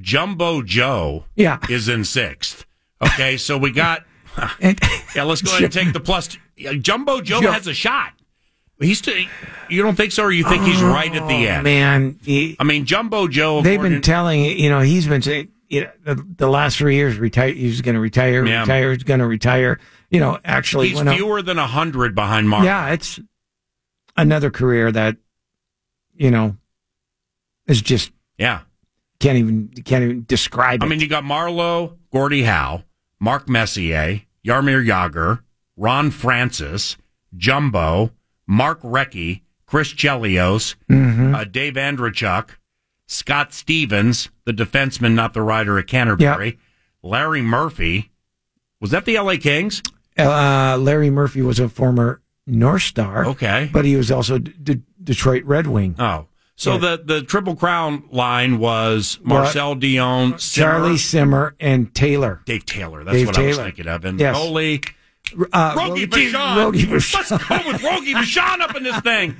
Jumbo 0.00 0.62
Joe 0.62 1.24
Yeah. 1.36 1.58
is 1.68 1.88
in 1.88 2.04
sixth. 2.04 2.64
Okay, 3.02 3.36
so 3.36 3.58
we 3.58 3.70
got. 3.70 4.04
yeah, 4.60 5.24
let's 5.24 5.42
go 5.42 5.50
ahead 5.50 5.64
and 5.64 5.72
take 5.72 5.92
the 5.92 6.00
plus. 6.00 6.38
yeah, 6.56 6.72
Jumbo 6.74 7.20
Joe 7.20 7.40
Joe- 7.42 7.52
has 7.52 7.66
a 7.66 7.74
shot. 7.74 8.12
He's 8.80 8.98
still. 8.98 9.14
You 9.68 9.82
don't 9.82 9.94
think 9.94 10.10
so, 10.12 10.24
or 10.24 10.32
you 10.32 10.42
think 10.48 10.64
he's 10.64 10.82
oh, 10.82 10.88
right 10.88 11.14
at 11.14 11.28
the 11.28 11.46
Oh, 11.46 11.50
end? 11.50 11.62
man. 11.64 12.18
He- 12.24 12.56
I 12.58 12.64
mean, 12.64 12.84
Jumbo 12.84 13.28
Joe. 13.28 13.60
They've 13.62 13.80
been 13.80 14.00
telling 14.02 14.42
you 14.44 14.70
know 14.70 14.80
he's 14.80 15.06
been 15.06 15.22
saying 15.22 15.48
you 15.68 15.82
know 15.82 15.90
the, 16.04 16.26
the 16.38 16.48
last 16.48 16.78
three 16.78 16.96
years 16.96 17.18
retire 17.18 17.52
he's 17.52 17.80
going 17.80 17.94
to 17.94 18.00
retire 18.00 18.44
Yeah. 18.46 18.60
retire 18.62 18.92
he's 18.92 19.04
going 19.04 19.20
to 19.20 19.26
retire 19.26 19.78
you 20.10 20.20
know 20.20 20.38
actually 20.44 20.88
He's 20.88 20.96
went 20.96 21.08
up- 21.10 21.16
fewer 21.16 21.40
than 21.42 21.56
hundred 21.58 22.14
behind 22.14 22.48
Mark. 22.48 22.64
yeah 22.64 22.88
it's 22.90 23.18
another 24.16 24.50
career 24.50 24.90
that 24.92 25.16
you 26.14 26.30
know 26.30 26.56
is 27.66 27.80
just 27.80 28.10
yeah. 28.36 28.60
Can't 29.22 29.38
even 29.38 29.68
can't 29.84 30.02
even 30.04 30.24
describe 30.26 30.82
it 30.82 30.84
I 30.84 30.88
mean, 30.88 31.00
you 31.00 31.06
got 31.08 31.22
Marleau, 31.24 31.96
Gordie 32.12 32.42
Howe, 32.42 32.82
Mark 33.20 33.48
Messier, 33.48 34.20
Jaromir 34.44 34.84
Jagr, 34.86 35.40
Ron 35.76 36.10
Francis, 36.10 36.96
Jumbo, 37.36 38.10
Mark 38.46 38.82
Recchi, 38.82 39.42
Chris 39.66 39.92
Chelios, 39.94 40.74
Mhm. 40.90 41.34
uh, 41.34 41.44
Dave 41.44 41.74
Andreychuk, 41.74 42.50
Scott 43.06 43.52
Stevens, 43.54 44.28
the 44.44 44.52
defenseman, 44.52 45.14
not 45.14 45.32
the 45.34 45.42
writer 45.42 45.78
at 45.78 45.86
Canterbury, 45.86 46.58
Larry 47.02 47.42
Murphy. 47.42 48.10
Was 48.80 48.90
that 48.90 49.04
the 49.04 49.16
LA 49.16 49.36
Kings? 49.36 49.82
Uh, 50.18 50.76
Larry 50.80 51.10
Murphy 51.10 51.42
was 51.42 51.60
a 51.60 51.68
former 51.68 52.20
North 52.46 52.82
Star. 52.82 53.24
Okay. 53.26 53.70
But 53.72 53.84
he 53.84 53.94
was 53.96 54.10
also 54.10 54.38
D- 54.38 54.82
Detroit 55.02 55.44
Red 55.44 55.66
Wing. 55.68 55.94
Oh. 55.98 56.26
So 56.56 56.72
Yeah. 56.74 56.78
the, 56.96 57.02
the 57.04 57.22
Triple 57.22 57.56
Crown 57.56 58.04
line 58.10 58.58
was 58.58 59.18
Marcel 59.22 59.74
Dionne, 59.74 60.38
Simmer, 60.40 60.70
Charlie 60.72 60.98
Simmer 60.98 61.54
and 61.58 61.94
Taylor. 61.94 62.42
Dave 62.44 62.66
Taylor. 62.66 63.02
That's 63.04 63.16
Dave 63.16 63.26
what 63.28 63.38
I 63.38 63.46
was 63.46 63.56
thinking 63.58 63.88
of. 63.88 64.04
And 64.04 64.20
Yes. 64.20 64.36
Uh, 64.36 65.74
Rogie 65.76 66.04
Rogie- 66.04 66.06
Vachon. 66.06 66.56
Rogie 66.56 66.84
Vachon. 66.86 67.14
Let's 67.14 67.30
go 67.30 67.72
with 67.72 67.82
Rogie 67.82 68.14
Vachon 68.14 68.60
up 68.60 68.76
in 68.76 68.82
this 68.82 69.00
thing. 69.00 69.36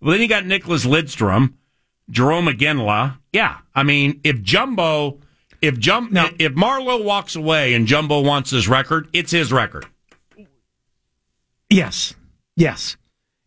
Well, 0.00 0.12
then 0.12 0.20
you 0.22 0.28
got 0.28 0.44
Nicklas 0.44 0.86
Lidstrom, 0.86 1.54
Jarome 2.10 2.52
Iginla. 2.54 3.18
Yeah, 3.32 3.58
I 3.74 3.82
mean, 3.82 4.20
if 4.24 4.40
Jumbo, 4.42 5.20
if 5.60 5.78
Jum, 5.78 6.10
if 6.38 6.52
Marleau 6.54 7.02
walks 7.04 7.36
away 7.36 7.74
and 7.74 7.86
Jumbo 7.86 8.20
wants 8.20 8.50
his 8.50 8.66
record, 8.68 9.08
it's 9.12 9.30
his 9.30 9.52
record. 9.52 9.86
Yes, 11.68 12.14
yes. 12.56 12.96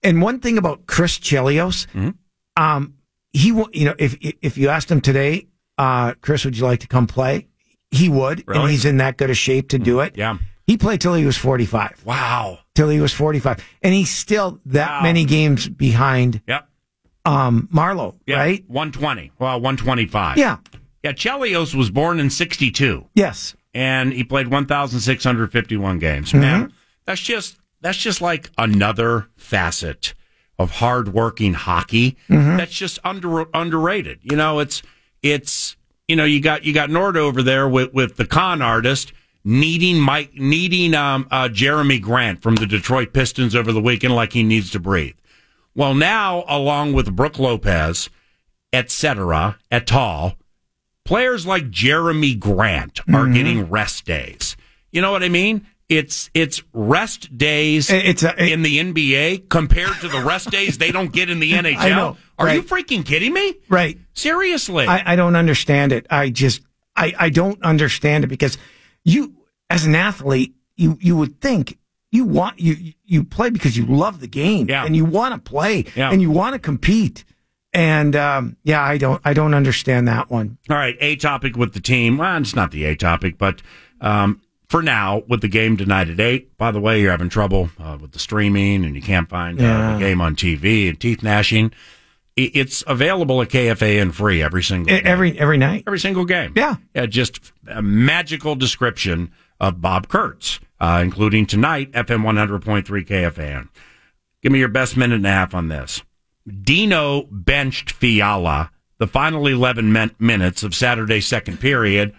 And 0.04 0.22
one 0.22 0.40
thing 0.40 0.58
about 0.58 0.86
Chris 0.86 1.18
Chelios, 1.18 1.88
Mm-hmm. 1.88 2.10
um, 2.62 2.96
he 3.34 3.52
will. 3.52 3.70
You 3.74 3.86
know, 3.86 3.96
if 4.00 4.18
if 4.22 4.58
you 4.58 4.70
asked 4.70 4.90
him 4.92 5.02
today, 5.02 5.48
uh, 5.78 6.14
Chris, 6.22 6.46
would 6.46 6.58
you 6.58 6.64
like 6.66 6.80
to 6.82 6.88
come 6.88 7.08
play? 7.08 7.48
He 7.92 8.08
would, 8.10 8.40
and 8.40 8.48
Really? 8.48 8.60
Mm-hmm. 8.62 8.70
he's 8.72 8.86
in 8.86 8.98
that 8.98 9.18
good 9.18 9.30
a 9.30 9.34
shape 9.34 9.70
to 9.70 9.80
do 9.80 10.00
it. 10.02 10.16
Yeah. 10.18 10.38
He 10.68 10.78
played 10.78 11.02
till 11.02 11.16
he 11.16 11.26
was 11.26 11.38
forty 11.38 11.66
five. 11.66 12.00
Wow. 12.06 12.60
Till 12.76 12.90
he 12.90 13.00
was 13.00 13.14
forty 13.14 13.40
five, 13.40 13.64
and 13.82 13.94
he's 13.94 14.12
still 14.12 14.60
that 14.68 14.90
Wow. 14.90 15.02
many 15.04 15.26
games 15.26 15.68
behind. 15.68 16.42
Yep. 16.48 16.68
Um, 17.26 17.68
Marleau, 17.72 18.16
Yeah, 18.26 18.38
right? 18.38 18.64
120. 18.68 19.32
Well, 19.40 19.60
125. 19.60 20.38
Yeah. 20.38 20.58
Yeah, 21.04 21.12
Chelios 21.12 21.76
was 21.76 21.92
born 21.92 22.20
in 22.20 22.30
62. 22.30 23.06
Yes. 23.14 23.56
And 23.74 24.14
he 24.14 24.24
played 24.24 24.48
1,651 24.48 26.00
games. 26.00 26.30
Mm-hmm. 26.30 26.40
Man, 26.40 26.74
that's 27.06 27.22
just 27.22 27.58
that's 27.82 27.98
just 27.98 28.22
like 28.22 28.50
another 28.58 29.28
facet 29.38 30.14
of 30.60 30.70
hardworking 30.72 31.54
hockey 31.56 32.18
Mhm. 32.30 32.58
that's 32.58 32.74
just 32.74 33.00
under 33.04 33.46
underrated. 33.54 34.20
You 34.24 34.36
know, 34.38 34.60
it's 34.60 34.84
it's 35.24 35.76
you 36.08 36.16
know, 36.16 36.26
you 36.26 36.42
got 36.42 36.64
you 36.66 36.74
got 36.74 36.90
Nord 36.90 37.18
over 37.18 37.42
there 37.42 37.68
with 37.68 37.94
with 37.94 38.18
the 38.18 38.26
con 38.26 38.62
artist 38.62 39.14
needing 39.46 40.00
Mike 40.00 40.34
needing 40.36 40.94
um 40.94 41.28
uh, 41.32 41.48
Jerami 41.48 42.02
Grant 42.02 42.42
from 42.42 42.56
the 42.56 42.66
Detroit 42.68 43.14
Pistons 43.14 43.56
over 43.56 43.72
the 43.72 43.82
weekend 43.82 44.14
like 44.14 44.34
he 44.34 44.44
needs 44.44 44.70
to 44.72 44.80
breathe. 44.80 45.16
Well, 45.76 45.94
now 45.96 46.44
along 46.48 46.94
with 46.94 47.16
Brook 47.16 47.40
Lopez, 47.40 48.10
etc., 48.74 49.58
et 49.72 49.92
al., 49.94 50.36
players 51.06 51.46
like 51.46 51.72
Jerami 51.72 52.38
Grant 52.38 53.00
are 53.08 53.26
Mhm. 53.26 53.34
getting 53.34 53.70
rest 53.70 54.06
days. 54.06 54.58
You 54.92 55.02
know 55.02 55.12
what 55.12 55.24
I 55.24 55.30
mean? 55.30 55.66
It's 55.90 56.30
it's 56.36 56.62
rest 56.72 57.36
days 57.36 57.90
It's 57.90 58.22
in 58.24 58.62
the 58.62 58.78
NBA 58.78 59.50
compared 59.50 59.96
to 60.02 60.08
the 60.08 60.22
rest 60.22 60.52
days 60.52 60.78
they 60.78 60.92
don't 60.92 61.12
get 61.12 61.30
in 61.32 61.40
the 61.40 61.52
NHL. 61.54 61.78
I 61.80 61.90
know, 61.90 62.16
Are 62.38 62.54
you 62.54 62.62
freaking 62.62 63.04
kidding 63.04 63.34
me? 63.34 63.56
Right. 63.70 63.98
Seriously. 64.14 64.86
I, 64.86 65.14
I 65.14 65.16
don't 65.16 65.36
understand 65.36 65.92
it. 65.92 66.06
I 66.12 66.30
just 66.30 66.62
I, 66.96 67.14
I 67.18 67.30
don't 67.30 67.62
understand 67.64 68.24
it 68.24 68.28
because 68.28 68.58
you 69.04 69.34
as 69.70 69.86
an 69.86 69.96
athlete 69.96 70.54
you 70.76 70.98
you 71.02 71.18
would 71.18 71.42
think 71.42 71.80
you 72.12 72.24
want 72.26 72.60
you 72.60 72.94
you 73.06 73.24
play 73.24 73.50
because 73.50 73.76
you 73.76 73.86
love 73.88 74.20
the 74.20 74.28
game 74.28 74.68
Yeah. 74.70 74.86
and 74.86 74.96
you 74.96 75.06
want 75.06 75.34
to 75.34 75.40
play 75.40 75.86
Yeah. 75.96 76.12
and 76.12 76.22
you 76.22 76.30
want 76.30 76.54
to 76.54 76.60
compete 76.60 77.26
and 77.74 78.16
um, 78.16 78.58
yeah 78.64 78.82
I 78.84 78.98
don't 79.00 79.22
I 79.26 79.34
don't 79.34 79.56
understand 79.56 80.08
that 80.08 80.30
one. 80.30 80.60
All 80.70 80.78
right, 80.78 80.98
a 81.00 81.16
topic 81.16 81.56
with 81.58 81.74
the 81.74 81.80
team. 81.80 82.18
Well, 82.18 82.38
it's 82.40 82.56
not 82.56 82.70
the 82.72 82.86
a 82.86 82.96
topic, 82.96 83.38
but 83.40 83.62
um, 84.02 84.42
for 84.70 84.82
now, 84.84 85.24
with 85.28 85.42
the 85.42 85.48
game 85.48 85.78
tonight 85.78 86.10
at 86.10 86.20
eight. 86.20 86.58
By 86.58 86.72
the 86.72 86.80
way, 86.80 87.02
you're 87.02 87.12
having 87.12 87.30
trouble 87.30 87.70
uh, 87.80 87.98
with 88.00 88.12
the 88.12 88.20
streaming, 88.20 88.86
and 88.86 88.96
you 88.96 89.02
can't 89.02 89.28
find 89.30 89.60
uh, 89.60 89.64
Yeah. 89.64 89.94
the 89.94 90.00
game 90.00 90.22
on 90.22 90.36
TV 90.36 90.88
and 90.90 91.00
teeth 91.00 91.24
gnashing. 91.24 91.72
It's 92.36 92.86
available 92.88 93.42
at 93.42 93.50
KFA 93.50 94.02
and 94.02 94.16
free 94.16 94.42
every 94.42 94.64
single 94.64 94.96
Every 95.04 95.38
every 95.38 95.58
night. 95.58 95.84
every 95.86 96.00
single 96.00 96.24
game. 96.24 96.54
Yeah. 96.56 96.76
Yeah, 96.96 97.06
just 97.06 97.52
a 97.68 97.82
magical 97.82 98.56
description 98.56 99.32
of 99.60 99.82
Bob 99.82 100.08
Kurtz, 100.08 100.62
uh, 100.80 101.02
including 101.04 101.46
tonight, 101.48 101.92
FM 101.92 102.24
100.3 102.24 102.86
KFAN. 103.06 103.68
Give 104.42 104.54
me 104.54 104.60
your 104.60 104.70
best 104.70 104.96
minute 104.96 105.16
and 105.16 105.26
a 105.28 105.32
half 105.32 105.54
on 105.54 105.68
this. 105.68 106.02
Dino 106.48 107.24
benched 107.30 107.92
Fiala 107.92 108.72
the 109.00 109.08
final 109.08 109.46
11 109.48 109.92
min- 109.92 110.16
minutes 110.18 110.64
of 110.64 110.74
Saturday's 110.74 111.26
second 111.26 111.60
period. 111.60 112.14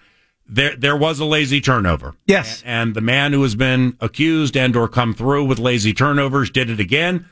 There, 0.52 0.74
there 0.74 0.96
was 0.96 1.20
a 1.20 1.24
lazy 1.24 1.60
turnover. 1.60 2.14
Yes. 2.26 2.62
And 2.66 2.94
the 2.94 3.00
man 3.00 3.32
who 3.32 3.42
has 3.42 3.54
been 3.54 3.96
accused 4.00 4.56
and 4.56 4.74
or 4.74 4.88
come 4.88 5.14
through 5.14 5.44
with 5.44 5.60
lazy 5.60 5.92
turnovers 5.94 6.50
did 6.50 6.70
it 6.70 6.80
again. 6.80 7.28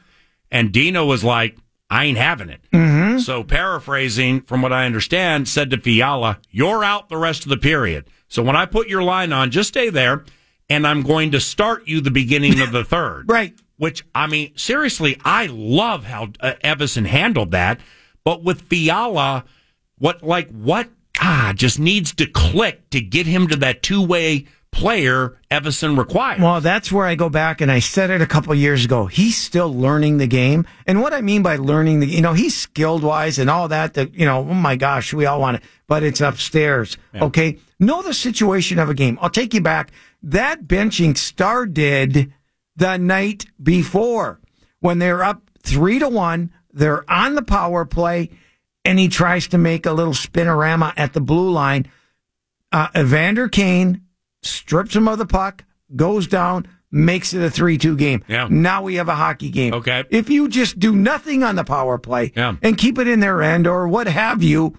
And 0.52 0.72
Dino 0.72 1.04
was 1.04 1.24
like, 1.24 1.56
I 1.90 2.04
ain't 2.04 2.18
having 2.18 2.48
it. 2.48 2.60
Mm-hmm. 2.72 3.18
So 3.18 3.42
paraphrasing 3.42 4.42
from 4.42 4.62
what 4.62 4.72
I 4.72 4.86
understand, 4.86 5.48
said 5.48 5.70
to 5.70 5.78
Fiala, 5.78 6.38
you're 6.50 6.84
out 6.84 7.08
the 7.08 7.16
rest 7.16 7.44
of 7.44 7.48
the 7.48 7.56
period. 7.56 8.06
So 8.28 8.42
when 8.42 8.56
I 8.56 8.66
put 8.66 8.88
your 8.88 9.02
line 9.02 9.32
on, 9.32 9.50
just 9.50 9.70
stay 9.70 9.90
there 9.90 10.24
and 10.68 10.86
I'm 10.86 11.02
going 11.02 11.32
to 11.32 11.40
start 11.40 11.88
you 11.88 12.00
the 12.00 12.10
beginning 12.10 12.60
of 12.60 12.72
the 12.72 12.84
third. 12.84 13.28
Right. 13.28 13.54
Which, 13.78 14.04
I 14.14 14.26
mean, 14.26 14.56
seriously, 14.56 15.18
I 15.24 15.46
love 15.46 16.04
how 16.04 16.28
uh, 16.40 16.54
Evason 16.62 17.06
handled 17.06 17.52
that. 17.52 17.80
But 18.22 18.44
with 18.44 18.62
Fiala, 18.62 19.44
what, 19.98 20.22
like, 20.22 20.50
what, 20.50 20.88
ah, 21.20 21.52
just 21.54 21.78
needs 21.78 22.14
to 22.14 22.26
click 22.26 22.90
to 22.90 23.00
get 23.00 23.26
him 23.26 23.48
to 23.48 23.56
that 23.56 23.82
two 23.82 24.04
way 24.04 24.46
player 24.70 25.38
Evason 25.50 25.98
requires. 25.98 26.40
Well, 26.40 26.60
that's 26.60 26.92
where 26.92 27.06
I 27.06 27.14
go 27.14 27.28
back 27.28 27.60
and 27.60 27.70
I 27.70 27.78
said 27.78 28.10
it 28.10 28.20
a 28.20 28.26
couple 28.26 28.54
years 28.54 28.84
ago. 28.84 29.06
He's 29.06 29.36
still 29.36 29.72
learning 29.72 30.18
the 30.18 30.26
game. 30.26 30.66
And 30.86 31.00
what 31.00 31.12
I 31.12 31.20
mean 31.20 31.42
by 31.42 31.56
learning 31.56 32.00
the, 32.00 32.06
you 32.06 32.20
know, 32.20 32.34
he's 32.34 32.56
skilled 32.56 33.02
wise 33.02 33.38
and 33.38 33.48
all 33.50 33.68
that, 33.68 33.94
that, 33.94 34.14
you 34.14 34.26
know, 34.26 34.40
oh 34.40 34.54
my 34.54 34.76
gosh, 34.76 35.12
we 35.12 35.26
all 35.26 35.40
want 35.40 35.58
it, 35.58 35.62
but 35.86 36.02
it's 36.02 36.20
upstairs. 36.20 36.96
Okay. 37.14 37.58
Know 37.80 38.02
the 38.02 38.14
situation 38.14 38.78
of 38.78 38.90
a 38.90 38.94
game. 38.94 39.18
I'll 39.20 39.30
take 39.30 39.54
you 39.54 39.60
back. 39.60 39.92
That 40.22 40.64
benching 40.64 41.16
started 41.16 42.32
the 42.76 42.96
night 42.96 43.46
before 43.62 44.40
when 44.80 44.98
they're 44.98 45.22
up 45.22 45.50
three 45.62 45.98
to 45.98 46.08
one. 46.08 46.52
They're 46.72 47.08
on 47.10 47.34
the 47.34 47.42
power 47.42 47.84
play 47.84 48.30
and 48.84 48.98
he 48.98 49.08
tries 49.08 49.48
to 49.48 49.58
make 49.58 49.86
a 49.86 49.92
little 49.92 50.12
spinorama 50.14 50.92
at 50.96 51.12
the 51.12 51.20
blue 51.20 51.50
line. 51.50 51.90
Uh, 52.72 52.88
Evander 52.96 53.48
Kane 53.48 54.02
strips 54.42 54.94
him 54.94 55.08
of 55.08 55.18
the 55.18 55.26
puck, 55.26 55.64
goes 55.96 56.26
down, 56.26 56.66
makes 56.90 57.34
it 57.34 57.42
a 57.42 57.50
3 57.50 57.78
2 57.78 57.96
game. 57.96 58.24
Yeah. 58.28 58.48
Now 58.50 58.82
we 58.82 58.94
have 58.96 59.08
a 59.08 59.14
hockey 59.14 59.50
game. 59.50 59.74
Okay. 59.74 60.04
If 60.10 60.30
you 60.30 60.48
just 60.48 60.78
do 60.78 60.94
nothing 60.94 61.42
on 61.42 61.56
the 61.56 61.64
power 61.64 61.98
play 61.98 62.32
Yeah. 62.36 62.56
and 62.62 62.76
keep 62.78 62.98
it 62.98 63.08
in 63.08 63.20
their 63.20 63.42
end 63.42 63.66
or 63.66 63.88
what 63.88 64.06
have 64.06 64.42
you, 64.42 64.76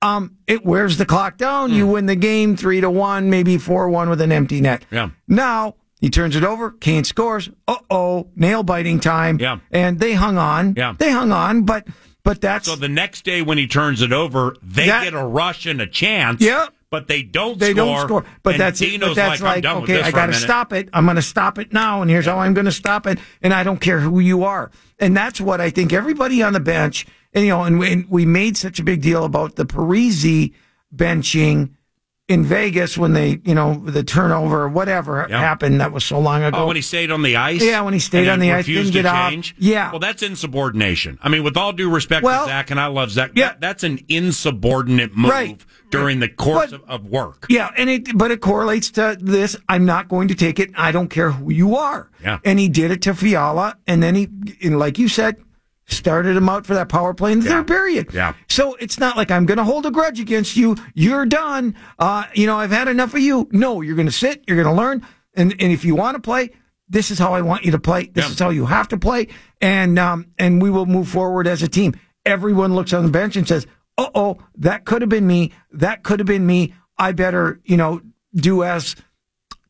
um, 0.00 0.36
it 0.48 0.64
wears 0.64 0.98
the 0.98 1.06
clock 1.06 1.36
down. 1.36 1.70
Hmm. 1.70 1.76
You 1.76 1.86
win 1.86 2.06
the 2.06 2.16
game 2.16 2.56
3 2.56 2.80
to 2.80 2.90
1, 2.90 3.30
maybe 3.30 3.58
4 3.58 3.88
1 3.88 4.08
with 4.08 4.20
an 4.20 4.32
empty 4.32 4.60
net. 4.60 4.84
Yeah. 4.90 5.10
Now 5.28 5.76
he 6.00 6.10
turns 6.10 6.34
it 6.34 6.42
over. 6.44 6.72
Kane 6.72 7.04
scores. 7.04 7.48
Uh 7.68 7.76
oh, 7.90 8.28
nail 8.34 8.62
biting 8.64 8.98
time. 8.98 9.38
Yeah. 9.38 9.58
And 9.70 10.00
they 10.00 10.14
hung 10.14 10.38
on. 10.38 10.74
Yeah. 10.76 10.94
They 10.98 11.10
hung 11.12 11.30
on, 11.30 11.62
but 11.62 11.86
but 12.24 12.40
that's 12.40 12.66
So 12.68 12.76
the 12.76 12.88
next 12.88 13.24
day 13.24 13.42
when 13.42 13.58
he 13.58 13.66
turns 13.66 14.02
it 14.02 14.12
over, 14.12 14.56
they 14.62 14.86
That- 14.86 15.04
get 15.04 15.14
a 15.14 15.24
rush 15.24 15.66
and 15.66 15.80
a 15.80 15.86
chance. 15.86 16.40
Yeah. 16.40 16.66
But 16.90 17.08
they 17.08 17.22
don't 17.22 17.58
they 17.58 17.72
score. 17.72 17.86
don't 17.86 18.00
score. 18.06 18.24
But 18.42 18.54
and 18.54 18.60
that's. 18.60 18.78
Dino's 18.78 19.10
But 19.10 19.14
that's 19.16 19.40
like, 19.40 19.64
like, 19.64 19.82
okay, 19.84 20.02
I 20.02 20.10
got 20.10 20.26
to 20.26 20.34
stop 20.34 20.74
it. 20.74 20.90
I'm 20.92 21.04
going 21.06 21.16
to 21.16 21.22
stop 21.22 21.58
it 21.58 21.72
now, 21.72 22.02
and 22.02 22.10
here's 22.10 22.26
how 22.26 22.38
I'm 22.38 22.52
going 22.52 22.66
to 22.66 22.70
stop 22.72 23.06
it. 23.06 23.18
And 23.40 23.54
I 23.54 23.62
don't 23.62 23.80
care 23.80 24.00
who 24.00 24.20
you 24.20 24.44
are. 24.44 24.70
And 24.98 25.16
that's 25.16 25.40
what 25.40 25.58
I 25.58 25.70
think 25.70 25.94
everybody 25.94 26.42
on 26.42 26.52
the 26.52 26.60
bench, 26.60 27.06
and 27.32 27.44
you 27.46 27.50
know, 27.50 27.62
and 27.62 27.78
we, 27.78 27.90
and 27.92 28.10
we 28.10 28.26
made 28.26 28.58
such 28.58 28.78
a 28.78 28.82
big 28.82 29.00
deal 29.00 29.24
about 29.24 29.56
the 29.56 29.64
Parise 29.64 30.52
benching 30.94 31.70
in 32.32 32.44
Vegas 32.44 32.96
when 32.98 33.12
they, 33.12 33.40
you 33.44 33.54
know, 33.54 33.74
the 33.84 34.02
turnover 34.02 34.62
or 34.62 34.68
whatever 34.68 35.26
Yeah. 35.28 35.38
happened. 35.38 35.80
That 35.80 35.92
was 35.92 36.04
so 36.04 36.18
long 36.18 36.42
ago. 36.42 36.56
Oh, 36.58 36.66
when 36.66 36.76
he 36.76 36.82
stayed 36.82 37.10
on 37.10 37.22
the 37.22 37.36
ice? 37.36 37.62
Yeah, 37.62 37.80
when 37.82 37.92
he 37.94 38.00
stayed 38.00 38.26
on 38.28 38.40
the 38.40 38.50
ice, 38.52 38.58
refused 38.66 38.92
didn't 38.92 39.04
to 39.04 39.08
get 39.10 39.14
off. 39.14 39.30
change? 39.30 39.54
Yeah. 39.58 39.90
Well, 39.90 40.00
that's 40.00 40.22
insubordination. 40.22 41.18
I 41.22 41.28
mean, 41.28 41.44
with 41.44 41.56
all 41.56 41.72
due 41.72 41.90
respect 41.90 42.24
Well- 42.24 42.44
to 42.44 42.50
Zach, 42.50 42.70
and 42.70 42.80
I 42.80 42.86
love 42.86 43.10
Zach, 43.10 43.32
Yeah. 43.34 43.48
that- 43.48 43.60
that's 43.60 43.84
an 43.84 44.00
insubordinate 44.08 45.16
move 45.16 45.30
Right. 45.30 45.60
during 45.90 46.20
the 46.20 46.28
course 46.28 46.70
But- 46.70 46.80
of, 46.88 47.02
of 47.02 47.04
work. 47.06 47.46
Yeah, 47.48 47.70
and 47.76 47.88
it 47.90 48.16
but 48.16 48.30
it 48.30 48.40
correlates 48.40 48.90
to 48.92 49.16
this. 49.20 49.56
I'm 49.68 49.84
not 49.84 50.08
going 50.08 50.28
to 50.28 50.34
take 50.34 50.58
it. 50.58 50.70
I 50.76 50.90
don't 50.92 51.08
care 51.08 51.30
who 51.32 51.52
you 51.52 51.76
are. 51.76 52.08
Yeah. 52.22 52.38
And 52.44 52.58
he 52.58 52.68
did 52.68 52.90
it 52.90 53.02
to 53.02 53.14
Fiala, 53.14 53.76
and 53.86 54.02
then 54.02 54.14
he, 54.14 54.28
and 54.62 54.78
like 54.78 54.98
you 54.98 55.08
said, 55.08 55.36
started 55.86 56.36
him 56.36 56.48
out 56.48 56.66
for 56.66 56.74
that 56.74 56.88
power 56.88 57.12
play 57.14 57.32
in 57.32 57.40
the 57.40 57.48
third 57.48 57.66
period. 57.66 58.12
Yeah. 58.12 58.34
So 58.48 58.74
it's 58.74 58.98
not 58.98 59.16
like 59.16 59.30
I'm 59.30 59.46
going 59.46 59.58
to 59.58 59.64
hold 59.64 59.86
a 59.86 59.90
grudge 59.90 60.20
against 60.20 60.56
you. 60.56 60.76
You're 60.94 61.26
done. 61.26 61.76
Uh, 61.98 62.24
you 62.34 62.46
know, 62.46 62.58
I've 62.58 62.70
had 62.70 62.88
enough 62.88 63.14
of 63.14 63.20
you. 63.20 63.48
No, 63.52 63.80
you're 63.80 63.96
going 63.96 64.06
to 64.06 64.12
sit. 64.12 64.44
You're 64.46 64.62
going 64.62 64.74
to 64.74 64.80
learn, 64.80 65.06
and 65.34 65.52
and 65.60 65.72
if 65.72 65.84
you 65.84 65.94
want 65.94 66.16
to 66.16 66.20
play, 66.20 66.50
this 66.88 67.10
is 67.10 67.18
how 67.18 67.34
I 67.34 67.42
want 67.42 67.64
you 67.64 67.72
to 67.72 67.78
play. 67.78 68.06
This 68.06 68.30
is 68.30 68.38
how 68.38 68.50
you 68.50 68.66
have 68.66 68.88
to 68.88 68.96
play, 68.96 69.28
and 69.60 69.98
um, 69.98 70.26
and 70.38 70.62
we 70.62 70.70
will 70.70 70.86
move 70.86 71.08
forward 71.08 71.46
as 71.46 71.62
a 71.62 71.68
team. 71.68 71.94
Everyone 72.24 72.74
looks 72.74 72.92
on 72.92 73.04
the 73.04 73.10
bench 73.10 73.36
and 73.36 73.46
says, 73.46 73.66
"Uh 73.98 74.10
oh, 74.14 74.38
that 74.56 74.84
could 74.84 75.02
have 75.02 75.08
been 75.08 75.26
me. 75.26 75.52
That 75.72 76.02
could 76.02 76.20
have 76.20 76.26
been 76.26 76.46
me. 76.46 76.74
I 76.98 77.12
better, 77.12 77.60
you 77.64 77.76
know, 77.76 78.02
do 78.34 78.62
as 78.62 78.94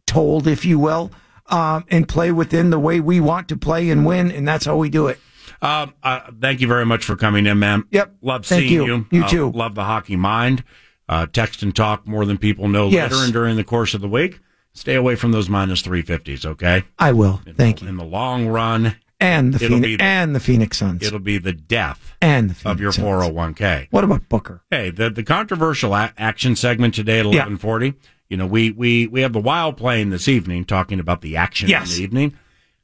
told, 0.06 0.46
if 0.46 0.64
you 0.64 0.78
will, 0.78 1.10
um, 1.46 1.84
and 1.88 2.06
play 2.06 2.30
within 2.32 2.70
the 2.70 2.78
way 2.78 3.00
we 3.00 3.20
want 3.20 3.48
to 3.48 3.56
play 3.56 3.88
and 3.88 4.04
win, 4.04 4.30
and 4.30 4.46
that's 4.46 4.66
how 4.66 4.76
we 4.76 4.90
do 4.90 5.06
it." 5.06 5.18
Um, 5.60 5.94
uh, 6.02 6.20
thank 6.40 6.60
you 6.60 6.66
very 6.68 6.84
much 6.86 7.04
for 7.04 7.16
coming 7.16 7.46
in, 7.46 7.58
man. 7.58 7.84
Yep. 7.90 8.16
Love 8.22 8.46
Thank 8.46 8.60
seeing 8.62 8.72
you. 8.72 8.86
you. 8.86 9.06
You 9.10 9.24
Uh, 9.24 9.28
too. 9.28 9.50
Love 9.52 9.74
the 9.74 9.84
hockey 9.84 10.16
mind. 10.16 10.64
Uh, 11.08 11.26
text 11.26 11.62
and 11.62 11.74
talk 11.74 12.06
more 12.06 12.24
than 12.24 12.38
people 12.38 12.68
know 12.68 12.88
Yes. 12.88 13.12
later 13.12 13.24
and 13.24 13.32
during 13.32 13.56
the 13.56 13.64
course 13.64 13.92
of 13.94 14.00
the 14.00 14.08
week. 14.08 14.40
Stay 14.72 14.94
away 14.94 15.14
from 15.16 15.32
those 15.32 15.48
minus 15.50 15.82
350s, 15.82 16.46
okay? 16.46 16.84
I 16.98 17.12
will. 17.12 17.42
Thank 17.56 17.82
you. 17.82 17.88
In 17.88 17.96
the 17.96 18.04
long 18.04 18.46
run, 18.46 18.96
And 19.20 19.52
the 19.54 19.58
Phoenix 19.58 19.98
the- 19.98 20.02
and 20.02 20.34
the 20.34 20.40
Phoenix 20.40 20.78
Suns 20.78 21.02
it'll 21.06 21.18
be 21.20 21.38
the 21.38 21.52
death 21.52 22.14
and 22.22 22.50
the 22.50 22.68
of 22.70 22.80
your 22.80 22.90
Suns. 22.92 23.04
401k. 23.06 23.88
What 23.90 24.02
about 24.04 24.28
Booker? 24.28 24.62
Hey, 24.70 24.90
the, 24.90 25.10
the 25.10 25.22
controversial 25.22 25.94
a- 25.94 26.12
action 26.18 26.56
segment 26.56 26.94
today 26.94 27.18
at 27.20 27.26
Yeah. 27.26 27.44
1140. 27.46 27.94
You 28.30 28.38
know, 28.38 28.46
we, 28.46 28.70
we, 28.70 29.06
we 29.08 29.20
have 29.20 29.32
the 29.34 29.38
Wild 29.40 29.76
playing 29.76 30.08
this 30.10 30.26
evening, 30.26 30.64
talking 30.64 30.98
about 30.98 31.20
the 31.20 31.36
action 31.36 31.68
Yes. 31.68 31.90
in 31.92 31.96
the 31.98 32.02
evening. 32.04 32.32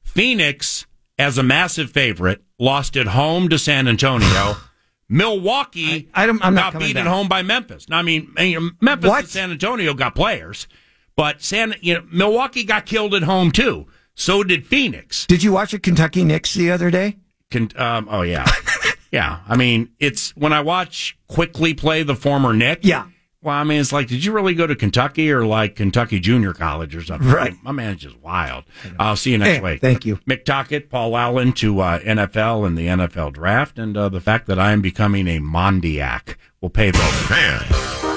Phoenix, 0.03 0.87
as 1.19 1.39
a 1.39 1.43
massive 1.43 1.91
favorite, 1.91 2.43
lost 2.59 2.97
at 2.97 3.09
home 3.09 3.49
to 3.49 3.59
San 3.59 3.89
Antonio. 3.89 4.57
Milwaukee 5.09 6.09
I 6.15 6.27
don't- 6.27 6.45
I'm 6.45 6.55
not 6.55 6.75
got 6.75 6.81
beat 6.81 6.95
back. 6.95 7.07
at 7.07 7.11
home 7.11 7.29
by 7.29 7.43
Memphis. 7.43 7.89
Now, 7.89 7.99
I 7.99 8.03
mean, 8.03 8.31
Memphis 8.81 9.09
What? 9.09 9.21
and 9.21 9.29
San 9.29 9.51
Antonio 9.51 9.95
got 9.95 10.15
players, 10.15 10.69
but 11.17 11.43
San, 11.43 11.75
you 11.81 11.95
know, 11.95 12.05
Milwaukee 12.13 12.63
got 12.65 12.85
killed 12.87 13.15
at 13.15 13.23
home 13.23 13.51
too. 13.51 13.87
So 14.15 14.43
did 14.45 14.67
Phoenix. 14.67 15.27
Did 15.27 15.43
you 15.43 15.53
watch 15.53 15.71
the 15.73 15.79
Kentucky 15.79 16.25
Knicks 16.25 16.53
the 16.55 16.71
other 16.71 16.91
day? 16.91 17.17
Con- 17.51 17.71
um, 17.77 18.09
oh 18.11 18.23
yeah, 18.23 18.45
yeah. 19.13 19.41
I 19.49 19.57
mean, 19.57 19.89
it's 19.99 20.37
when 20.37 20.53
I 20.53 20.61
watch 20.61 21.17
quickly 21.29 21.73
play 21.73 22.03
the 22.03 22.15
former 22.17 22.53
Nick. 22.53 22.81
Yeah. 22.83 23.07
Well, 23.41 23.55
I 23.55 23.63
mean, 23.63 23.81
it's 23.81 23.93
like, 23.93 24.09
did 24.09 24.25
you 24.25 24.33
really 24.33 24.55
go 24.55 24.67
to 24.67 24.75
Kentucky 24.75 25.31
or 25.31 25.47
like 25.47 25.77
Kentucky 25.77 26.19
Junior 26.19 26.53
College 26.53 26.97
or 26.97 27.05
something? 27.05 27.29
Right. 27.29 27.55
My 27.63 27.71
man's 27.71 28.01
just 28.03 28.19
wild. 28.21 28.65
I'll 28.99 29.15
see 29.15 29.31
you 29.31 29.39
next 29.39 29.59
Hey, 29.59 29.63
week. 29.75 29.81
thank 29.81 30.05
you. 30.05 30.17
Mick 30.29 30.45
Tockett, 30.45 30.89
Paul 30.91 31.17
Allen 31.17 31.53
to 31.55 31.79
uh, 31.81 32.01
NFL 32.01 32.67
and 32.67 32.77
the 32.77 32.89
NFL 32.89 33.35
draft, 33.35 33.79
and 33.79 33.97
uh, 33.97 34.09
the 34.09 34.21
fact 34.21 34.47
that 34.49 34.59
I 34.59 34.73
am 34.73 34.81
becoming 34.83 35.29
a 35.29 35.39
Mondiac 35.39 36.35
will 36.61 36.71
pay 36.71 36.91
the 36.91 36.99
Fan. 36.99 38.08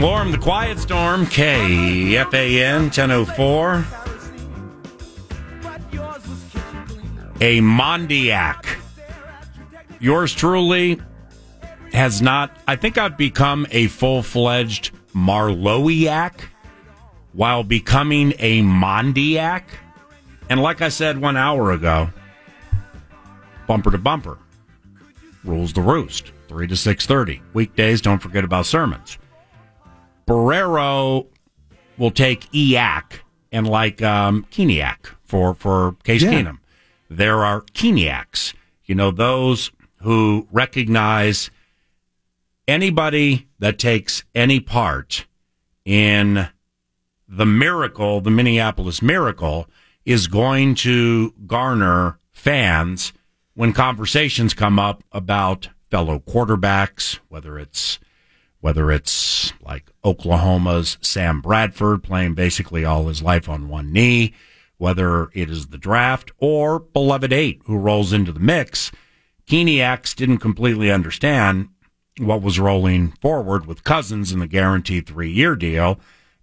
And 0.00 0.08
warm, 0.08 0.32
the 0.32 0.38
quiet 0.38 0.78
storm, 0.78 1.26
KFAN 1.26 2.84
1004. 2.84 3.84
A 7.42 7.60
Mondiac. 7.60 8.66
Yours 9.98 10.32
truly 10.34 11.00
has 11.92 12.22
not, 12.22 12.56
I 12.66 12.76
think 12.76 12.96
I've 12.96 13.18
become 13.18 13.66
a 13.70 13.88
full 13.88 14.22
fledged 14.22 14.92
Marlowiac 15.14 16.40
while 17.32 17.62
becoming 17.62 18.32
a 18.38 18.62
Mondiac. 18.62 19.64
And 20.48 20.62
like 20.62 20.80
I 20.80 20.88
said 20.88 21.20
one 21.20 21.36
hour 21.36 21.72
ago, 21.72 22.08
bumper 23.66 23.90
to 23.90 23.98
bumper 23.98 24.38
rules 25.44 25.72
the 25.74 25.82
roost 25.82 26.32
3 26.48 26.66
to 26.68 26.74
6.30 26.74 27.40
weekdays 27.54 28.00
don't 28.00 28.18
forget 28.18 28.44
about 28.44 28.66
sermons 28.66 29.18
barrero 30.30 31.26
will 31.98 32.10
take 32.10 32.50
eac 32.52 33.20
and 33.52 33.66
like 33.66 34.00
um 34.02 34.46
Keniac 34.50 35.06
for 35.24 35.54
for 35.54 35.96
case 36.04 36.22
Yeah. 36.22 36.32
keenum 36.32 36.58
there 37.08 37.44
are 37.44 37.62
Keniacs 37.62 38.54
you 38.84 38.94
know 38.94 39.10
those 39.10 39.72
who 40.02 40.46
recognize 40.52 41.50
anybody 42.68 43.48
that 43.58 43.78
takes 43.78 44.22
any 44.34 44.60
part 44.60 45.26
in 45.84 46.48
the 47.28 47.46
miracle 47.46 48.20
the 48.20 48.30
minneapolis 48.30 49.02
miracle 49.02 49.66
is 50.04 50.28
going 50.28 50.74
to 50.74 51.34
garner 51.46 52.18
fans 52.30 53.12
when 53.54 53.72
conversations 53.72 54.54
come 54.54 54.78
up 54.78 55.04
about 55.12 55.68
fellow 55.90 56.18
quarterbacks, 56.18 57.18
whether 57.28 57.58
it's 57.58 57.98
whether 58.60 58.90
it's 58.90 59.52
like 59.62 59.90
Oklahoma's 60.04 60.98
Sam 61.00 61.40
Bradford 61.40 62.02
playing 62.02 62.34
basically 62.34 62.84
all 62.84 63.08
his 63.08 63.22
life 63.22 63.48
on 63.48 63.68
one 63.68 63.92
knee, 63.92 64.34
whether 64.78 65.30
it 65.34 65.50
is 65.50 65.68
the 65.68 65.78
draft 65.78 66.32
or 66.38 66.78
beloved 66.78 67.32
eight 67.32 67.60
who 67.64 67.76
rolls 67.76 68.12
into 68.12 68.32
the 68.32 68.40
mix, 68.40 68.90
Keniacs 69.46 70.14
didn't 70.14 70.38
completely 70.38 70.90
understand 70.90 71.68
what 72.18 72.42
was 72.42 72.60
rolling 72.60 73.12
forward 73.22 73.66
with 73.66 73.84
Cousins 73.84 74.32
in 74.32 74.40
the 74.40 74.46
guaranteed 74.46 75.06
three 75.06 75.30
year 75.30 75.56
deal, 75.56 75.98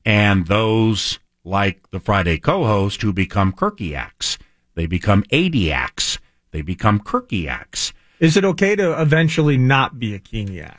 and 0.05 0.47
those 0.47 1.19
like 1.43 1.89
the 1.91 1.99
Friday 1.99 2.37
co-host 2.37 3.01
who 3.01 3.13
become 3.13 3.53
Kirkiacs. 3.53 4.37
They 4.75 4.85
become 4.85 5.23
Adiacs. 5.31 6.19
They 6.51 6.61
become 6.61 6.99
Kirkiacs. 6.99 7.93
Is 8.19 8.35
it 8.35 8.45
okay 8.45 8.75
to 8.75 8.99
eventually 8.99 9.57
not 9.57 9.99
be 9.99 10.13
a 10.13 10.19
Keniac? 10.19 10.77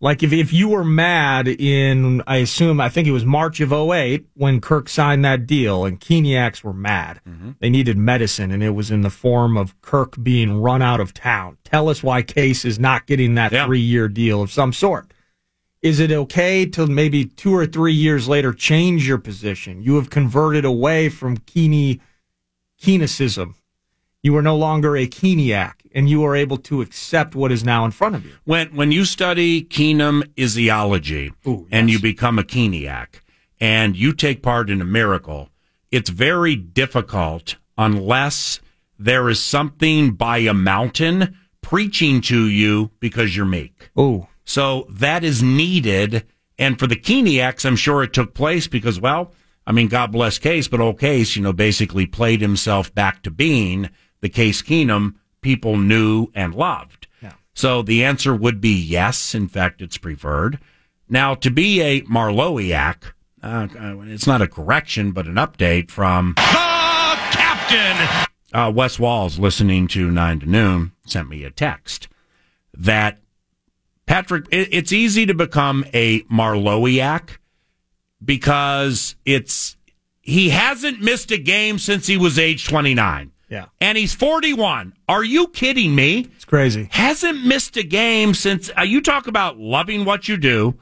Like 0.00 0.22
if 0.22 0.32
if 0.32 0.52
you 0.52 0.68
were 0.68 0.84
mad 0.84 1.48
in, 1.48 2.22
I 2.26 2.36
assume, 2.36 2.80
I 2.80 2.88
think 2.88 3.08
it 3.08 3.12
was 3.12 3.24
March 3.24 3.58
of 3.60 3.72
08 3.72 4.26
when 4.34 4.60
Kirk 4.60 4.88
signed 4.88 5.24
that 5.24 5.44
deal 5.46 5.84
and 5.84 5.98
Keniacs 5.98 6.62
were 6.62 6.72
mad. 6.72 7.20
Mm-hmm. 7.28 7.52
They 7.58 7.68
needed 7.68 7.98
medicine 7.98 8.52
and 8.52 8.62
it 8.62 8.70
was 8.70 8.92
in 8.92 9.00
the 9.00 9.10
form 9.10 9.56
of 9.56 9.80
Kirk 9.82 10.14
being 10.22 10.60
run 10.60 10.82
out 10.82 11.00
of 11.00 11.14
town. 11.14 11.58
Tell 11.64 11.88
us 11.88 12.00
why 12.02 12.22
Case 12.22 12.64
is 12.64 12.78
not 12.78 13.06
getting 13.06 13.34
that 13.34 13.50
Yeah. 13.50 13.66
three 13.66 13.80
year 13.80 14.06
deal 14.08 14.40
of 14.40 14.52
some 14.52 14.72
sort. 14.72 15.12
Is 15.82 15.98
it 15.98 16.12
okay 16.12 16.64
to 16.66 16.86
maybe 16.86 17.24
two 17.24 17.54
or 17.54 17.66
three 17.66 17.92
years 17.92 18.28
later 18.28 18.52
change 18.52 19.06
your 19.06 19.18
position? 19.18 19.82
You 19.82 19.96
have 19.96 20.10
converted 20.10 20.64
away 20.64 21.08
from 21.08 21.38
Keeney, 21.38 22.00
Keenicism. 22.80 23.54
You 24.22 24.36
are 24.36 24.42
no 24.42 24.56
longer 24.56 24.96
a 24.96 25.06
Keeniac, 25.06 25.74
and 25.98 26.08
you 26.08 26.24
are 26.24 26.36
able 26.36 26.58
to 26.58 26.80
accept 26.80 27.34
what 27.34 27.50
is 27.50 27.64
now 27.64 27.84
in 27.84 27.90
front 27.90 28.14
of 28.14 28.24
you. 28.24 28.32
When 28.44 28.68
when 28.68 28.92
you 28.92 29.04
study 29.04 29.64
Keenum 29.64 30.22
isiology 30.36 31.32
and 31.72 31.90
you 31.90 31.98
become 31.98 32.38
a 32.38 32.44
Keeniac 32.44 33.20
and 33.58 33.96
you 33.96 34.12
take 34.12 34.40
part 34.40 34.70
in 34.70 34.80
a 34.80 34.84
miracle, 34.84 35.50
it's 35.90 36.08
very 36.08 36.54
difficult 36.54 37.56
unless 37.76 38.60
there 38.96 39.28
is 39.28 39.42
something 39.42 40.12
by 40.12 40.38
a 40.38 40.54
mountain 40.54 41.36
preaching 41.62 42.20
to 42.20 42.46
you 42.46 42.92
because 43.00 43.36
you're 43.36 43.44
meek. 43.44 43.90
Oh, 43.96 44.28
So 44.44 44.86
that 44.90 45.24
is 45.24 45.42
needed. 45.42 46.24
And 46.60 46.78
for 46.78 46.86
the 46.86 46.94
Keeniacs, 46.94 47.64
I'm 47.66 47.74
sure 47.74 48.04
it 48.04 48.12
took 48.12 48.34
place 48.34 48.68
because, 48.68 49.00
well, 49.00 49.32
I 49.66 49.72
mean, 49.72 49.88
God 49.88 50.12
bless 50.12 50.38
Case, 50.38 50.68
but 50.68 50.80
old 50.80 51.00
Case, 51.00 51.34
you 51.34 51.42
know, 51.42 51.52
basically 51.52 52.06
played 52.06 52.40
himself 52.40 52.94
back 52.94 53.24
to 53.24 53.32
being 53.32 53.90
the 54.20 54.28
Case 54.28 54.62
Keenum 54.62 55.14
people 55.40 55.76
knew 55.76 56.28
and 56.34 56.54
loved. 56.54 57.06
So 57.58 57.82
the 57.82 58.04
answer 58.04 58.36
would 58.36 58.60
be 58.60 58.72
yes. 58.72 59.34
In 59.34 59.48
fact, 59.48 59.82
it's 59.82 59.98
preferred. 59.98 60.60
Now, 61.08 61.34
to 61.34 61.50
be 61.50 61.80
a 61.80 62.02
Marlowiac, 62.02 63.14
uh, 63.42 63.66
uh, 63.76 64.00
it's 64.02 64.28
not 64.28 64.42
a 64.42 64.46
correction, 64.46 65.10
but 65.10 65.26
an 65.26 65.34
update 65.34 65.90
from 65.90 66.34
the 66.36 66.42
captain. 67.32 68.28
Uh, 68.52 68.70
Wes 68.70 69.00
Walz, 69.00 69.40
listening 69.40 69.88
to 69.88 70.08
9 70.08 70.40
to 70.40 70.46
noon, 70.46 70.92
sent 71.04 71.28
me 71.28 71.42
a 71.42 71.50
text 71.50 72.06
that 72.74 73.18
Patrick, 74.06 74.46
it, 74.52 74.68
it's 74.70 74.92
easy 74.92 75.26
to 75.26 75.34
become 75.34 75.84
a 75.92 76.22
Marlowiac 76.22 77.38
because 78.24 79.16
it's 79.24 79.76
he 80.20 80.50
hasn't 80.50 81.00
missed 81.00 81.30
a 81.32 81.38
game 81.38 81.78
since 81.78 82.06
he 82.06 82.16
was 82.16 82.38
age 82.38 82.68
29. 82.68 83.32
Yeah. 83.48 83.66
And 83.80 83.96
he's 83.96 84.14
41. 84.14 84.92
Are 85.08 85.24
you 85.24 85.48
kidding 85.48 85.94
me? 85.94 86.28
It's 86.36 86.44
crazy. 86.44 86.88
Hasn't 86.90 87.44
missed 87.44 87.76
a 87.76 87.82
game 87.82 88.34
since 88.34 88.70
uh, 88.76 88.82
you 88.82 89.00
talk 89.00 89.26
about 89.26 89.58
loving 89.58 90.04
what 90.04 90.28
you 90.28 90.36
do 90.36 90.78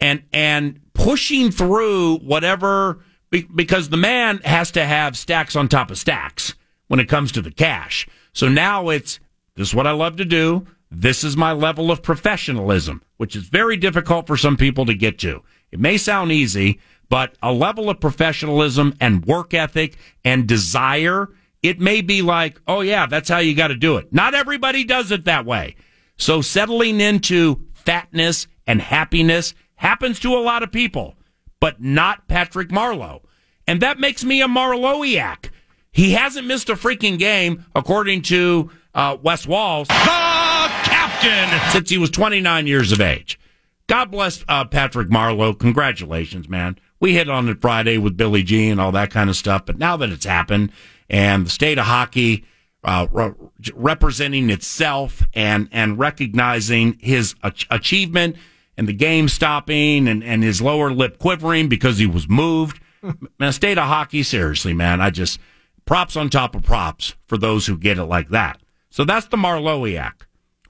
and 0.00 0.22
and 0.32 0.80
pushing 0.94 1.50
through 1.50 2.18
whatever 2.18 3.00
because 3.30 3.88
the 3.88 3.96
man 3.96 4.38
has 4.44 4.70
to 4.72 4.84
have 4.84 5.16
stacks 5.16 5.56
on 5.56 5.68
top 5.68 5.90
of 5.90 5.98
stacks 5.98 6.54
when 6.88 7.00
it 7.00 7.08
comes 7.08 7.32
to 7.32 7.42
the 7.42 7.50
cash. 7.50 8.06
So 8.32 8.48
now 8.48 8.88
it's 8.88 9.20
this 9.56 9.68
is 9.68 9.74
what 9.74 9.86
I 9.86 9.92
love 9.92 10.16
to 10.16 10.24
do. 10.24 10.66
This 10.90 11.24
is 11.24 11.36
my 11.36 11.52
level 11.52 11.90
of 11.90 12.02
professionalism, 12.02 13.02
which 13.16 13.34
is 13.34 13.44
very 13.44 13.78
difficult 13.78 14.26
for 14.26 14.36
some 14.36 14.56
people 14.56 14.84
to 14.86 14.94
get 14.94 15.18
to. 15.20 15.42
It 15.70 15.80
may 15.80 15.96
sound 15.96 16.32
easy, 16.32 16.80
but 17.08 17.34
a 17.42 17.52
level 17.52 17.88
of 17.88 17.98
professionalism 17.98 18.94
and 19.00 19.24
work 19.24 19.54
ethic 19.54 19.96
and 20.22 20.46
desire, 20.46 21.28
it 21.62 21.80
may 21.80 22.00
be 22.00 22.22
like, 22.22 22.60
oh 22.66 22.80
yeah, 22.80 23.06
that's 23.06 23.28
how 23.28 23.38
you 23.38 23.54
got 23.54 23.68
to 23.68 23.76
do 23.76 23.96
it. 23.96 24.12
Not 24.12 24.34
everybody 24.34 24.84
does 24.84 25.10
it 25.10 25.24
that 25.24 25.46
way. 25.46 25.76
So 26.16 26.42
settling 26.42 27.00
into 27.00 27.64
fatness 27.74 28.46
and 28.66 28.80
happiness 28.80 29.54
happens 29.76 30.20
to 30.20 30.36
a 30.36 30.40
lot 30.40 30.62
of 30.62 30.72
people, 30.72 31.16
but 31.60 31.80
not 31.80 32.28
Patrick 32.28 32.68
Marleau. 32.68 33.22
And 33.66 33.80
that 33.82 33.98
makes 33.98 34.24
me 34.24 34.42
a 34.42 34.48
Marlowiac. 34.48 35.50
He 35.92 36.12
hasn't 36.12 36.46
missed 36.46 36.70
a 36.70 36.74
freaking 36.74 37.18
game, 37.18 37.66
according 37.74 38.22
to 38.22 38.70
uh, 38.94 39.16
Wes 39.22 39.46
Walz, 39.46 39.88
the 39.88 39.94
captain, 39.94 41.70
since 41.70 41.90
he 41.90 41.98
was 41.98 42.10
29 42.10 42.66
years 42.66 42.92
of 42.92 43.00
age. 43.00 43.38
God 43.86 44.10
bless 44.10 44.44
uh, 44.48 44.64
Patrick 44.64 45.08
Marleau. 45.08 45.58
Congratulations, 45.58 46.48
man. 46.48 46.78
We 46.98 47.14
hit 47.14 47.28
on 47.28 47.48
it 47.48 47.60
Friday 47.60 47.98
with 47.98 48.16
Billy 48.16 48.42
G 48.42 48.68
and 48.68 48.80
all 48.80 48.92
that 48.92 49.10
kind 49.10 49.28
of 49.28 49.36
stuff, 49.36 49.66
but 49.66 49.78
now 49.78 49.96
that 49.98 50.10
it's 50.10 50.24
happened 50.24 50.72
and 51.12 51.46
the 51.46 51.50
state 51.50 51.78
of 51.78 51.84
hockey 51.84 52.44
uh, 52.82 53.06
re- 53.12 53.34
representing 53.74 54.50
itself 54.50 55.22
and 55.34 55.68
and 55.70 55.98
recognizing 55.98 56.98
his 56.98 57.36
ach- 57.44 57.68
achievement 57.70 58.34
and 58.76 58.88
the 58.88 58.92
game 58.92 59.28
stopping 59.28 60.08
and, 60.08 60.24
and 60.24 60.42
his 60.42 60.60
lower 60.60 60.90
lip 60.90 61.18
quivering 61.18 61.68
because 61.68 61.98
he 61.98 62.06
was 62.06 62.28
moved. 62.28 62.80
man, 63.38 63.52
state 63.52 63.78
of 63.78 63.86
hockey, 63.86 64.24
seriously, 64.24 64.72
man. 64.72 65.00
I 65.00 65.10
just 65.10 65.38
props 65.84 66.16
on 66.16 66.30
top 66.30 66.56
of 66.56 66.62
props 66.62 67.14
for 67.26 67.36
those 67.38 67.66
who 67.66 67.76
get 67.76 67.98
it 67.98 68.04
like 68.04 68.30
that. 68.30 68.60
So 68.90 69.04
that's 69.04 69.26
the 69.26 69.36
Marlowiac. 69.36 70.12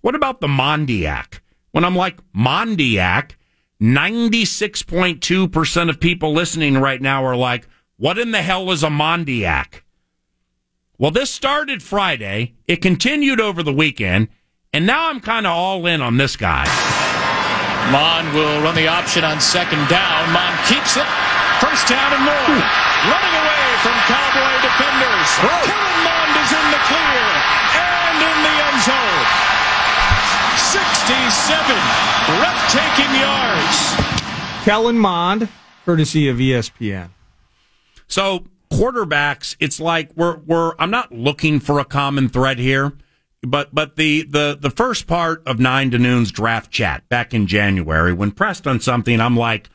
What 0.00 0.14
about 0.14 0.40
the 0.40 0.48
Mondiac? 0.48 1.40
When 1.70 1.84
I'm 1.84 1.96
like 1.96 2.18
Mondiac, 2.32 3.32
96.2% 3.80 5.88
of 5.88 6.00
people 6.00 6.32
listening 6.32 6.78
right 6.78 7.00
now 7.00 7.24
are 7.24 7.36
like, 7.36 7.68
what 7.96 8.18
in 8.18 8.32
the 8.32 8.42
hell 8.42 8.70
is 8.70 8.82
a 8.82 8.88
Mondiac? 8.88 9.82
Well, 11.02 11.10
this 11.10 11.34
started 11.34 11.82
Friday. 11.82 12.54
It 12.68 12.78
continued 12.78 13.40
over 13.40 13.64
the 13.64 13.74
weekend. 13.74 14.28
And 14.72 14.86
now 14.86 15.10
I'm 15.10 15.18
kind 15.18 15.48
of 15.48 15.50
all 15.50 15.84
in 15.84 16.00
on 16.00 16.14
this 16.16 16.36
guy. 16.38 16.62
Mon 17.90 18.30
will 18.30 18.62
run 18.62 18.78
the 18.78 18.86
option 18.86 19.26
on 19.26 19.40
second 19.40 19.82
down. 19.90 20.30
Mon 20.30 20.54
keeps 20.70 20.94
it. 20.94 21.02
First 21.58 21.90
down 21.90 22.06
and 22.14 22.22
more. 22.22 22.54
Running 23.10 23.34
away 23.34 23.66
from 23.82 23.98
Cowboy 24.06 24.54
defenders. 24.62 25.30
Kellen 25.42 25.98
Mond 26.06 26.34
is 26.38 26.50
in 26.54 26.66
the 26.70 26.82
clear 26.86 27.26
and 27.82 28.18
in 28.22 28.38
the 28.46 28.54
end 28.62 28.78
zone. 28.86 29.26
67 30.54 31.82
breathtaking 32.30 33.12
yards. 33.18 33.78
Kellen 34.62 34.98
Mond, 35.02 35.48
courtesy 35.84 36.28
of 36.28 36.36
ESPN. 36.36 37.10
So 38.06 38.46
quarterbacks, 38.72 39.56
it's 39.60 39.78
like 39.80 40.10
we're 40.16 40.38
we're 40.38 40.74
I'm 40.78 40.90
not 40.90 41.12
looking 41.12 41.60
for 41.60 41.78
a 41.78 41.84
common 41.84 42.28
thread 42.28 42.58
here, 42.58 42.92
but 43.42 43.74
but 43.74 43.96
the 43.96 44.22
the 44.22 44.56
the 44.60 44.70
first 44.70 45.06
part 45.06 45.42
of 45.46 45.60
nine 45.60 45.90
to 45.90 45.98
noon's 45.98 46.32
draft 46.32 46.70
chat 46.70 47.08
back 47.08 47.34
in 47.34 47.46
January, 47.46 48.12
when 48.12 48.30
pressed 48.30 48.66
on 48.66 48.80
something, 48.80 49.20
I'm 49.20 49.36
like, 49.36 49.68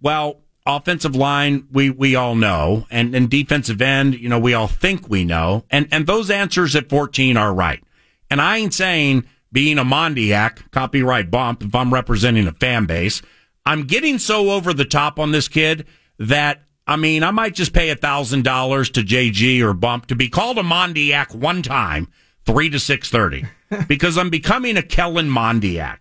well, 0.00 0.42
offensive 0.66 1.16
line, 1.16 1.66
we 1.72 1.90
we 1.90 2.14
all 2.14 2.34
know, 2.34 2.86
and 2.90 3.14
and 3.14 3.30
defensive 3.30 3.80
end, 3.80 4.14
you 4.14 4.28
know, 4.28 4.38
we 4.38 4.54
all 4.54 4.68
think 4.68 5.08
we 5.08 5.24
know, 5.24 5.64
and 5.70 5.88
and 5.90 6.06
those 6.06 6.30
answers 6.30 6.76
at 6.76 6.88
14 6.88 7.36
are 7.36 7.54
right. 7.54 7.82
And 8.30 8.40
I 8.40 8.58
ain't 8.58 8.74
saying 8.74 9.24
being 9.52 9.78
a 9.78 9.84
Mondiac, 9.84 10.70
copyright 10.70 11.30
bump, 11.30 11.62
if 11.62 11.74
I'm 11.74 11.92
representing 11.92 12.46
a 12.46 12.52
fan 12.52 12.86
base, 12.86 13.22
I'm 13.66 13.84
getting 13.84 14.18
so 14.18 14.50
over 14.50 14.72
the 14.72 14.84
top 14.84 15.18
on 15.18 15.32
this 15.32 15.48
kid 15.48 15.86
that 16.18 16.62
I 16.90 16.96
mean, 16.96 17.22
I 17.22 17.30
might 17.30 17.54
just 17.54 17.72
pay 17.72 17.90
a 17.90 17.94
thousand 17.94 18.42
dollars 18.42 18.90
to 18.90 19.02
JG 19.02 19.60
or 19.60 19.72
Bump 19.72 20.06
to 20.06 20.16
be 20.16 20.28
called 20.28 20.58
a 20.58 20.64
Mondiac 20.64 21.32
one 21.32 21.62
time, 21.62 22.08
three 22.44 22.68
to 22.68 22.80
six 22.80 23.08
thirty, 23.08 23.44
because 23.86 24.18
I'm 24.18 24.28
becoming 24.28 24.76
a 24.76 24.82
Kellen 24.82 25.30
Mondiac, 25.30 25.98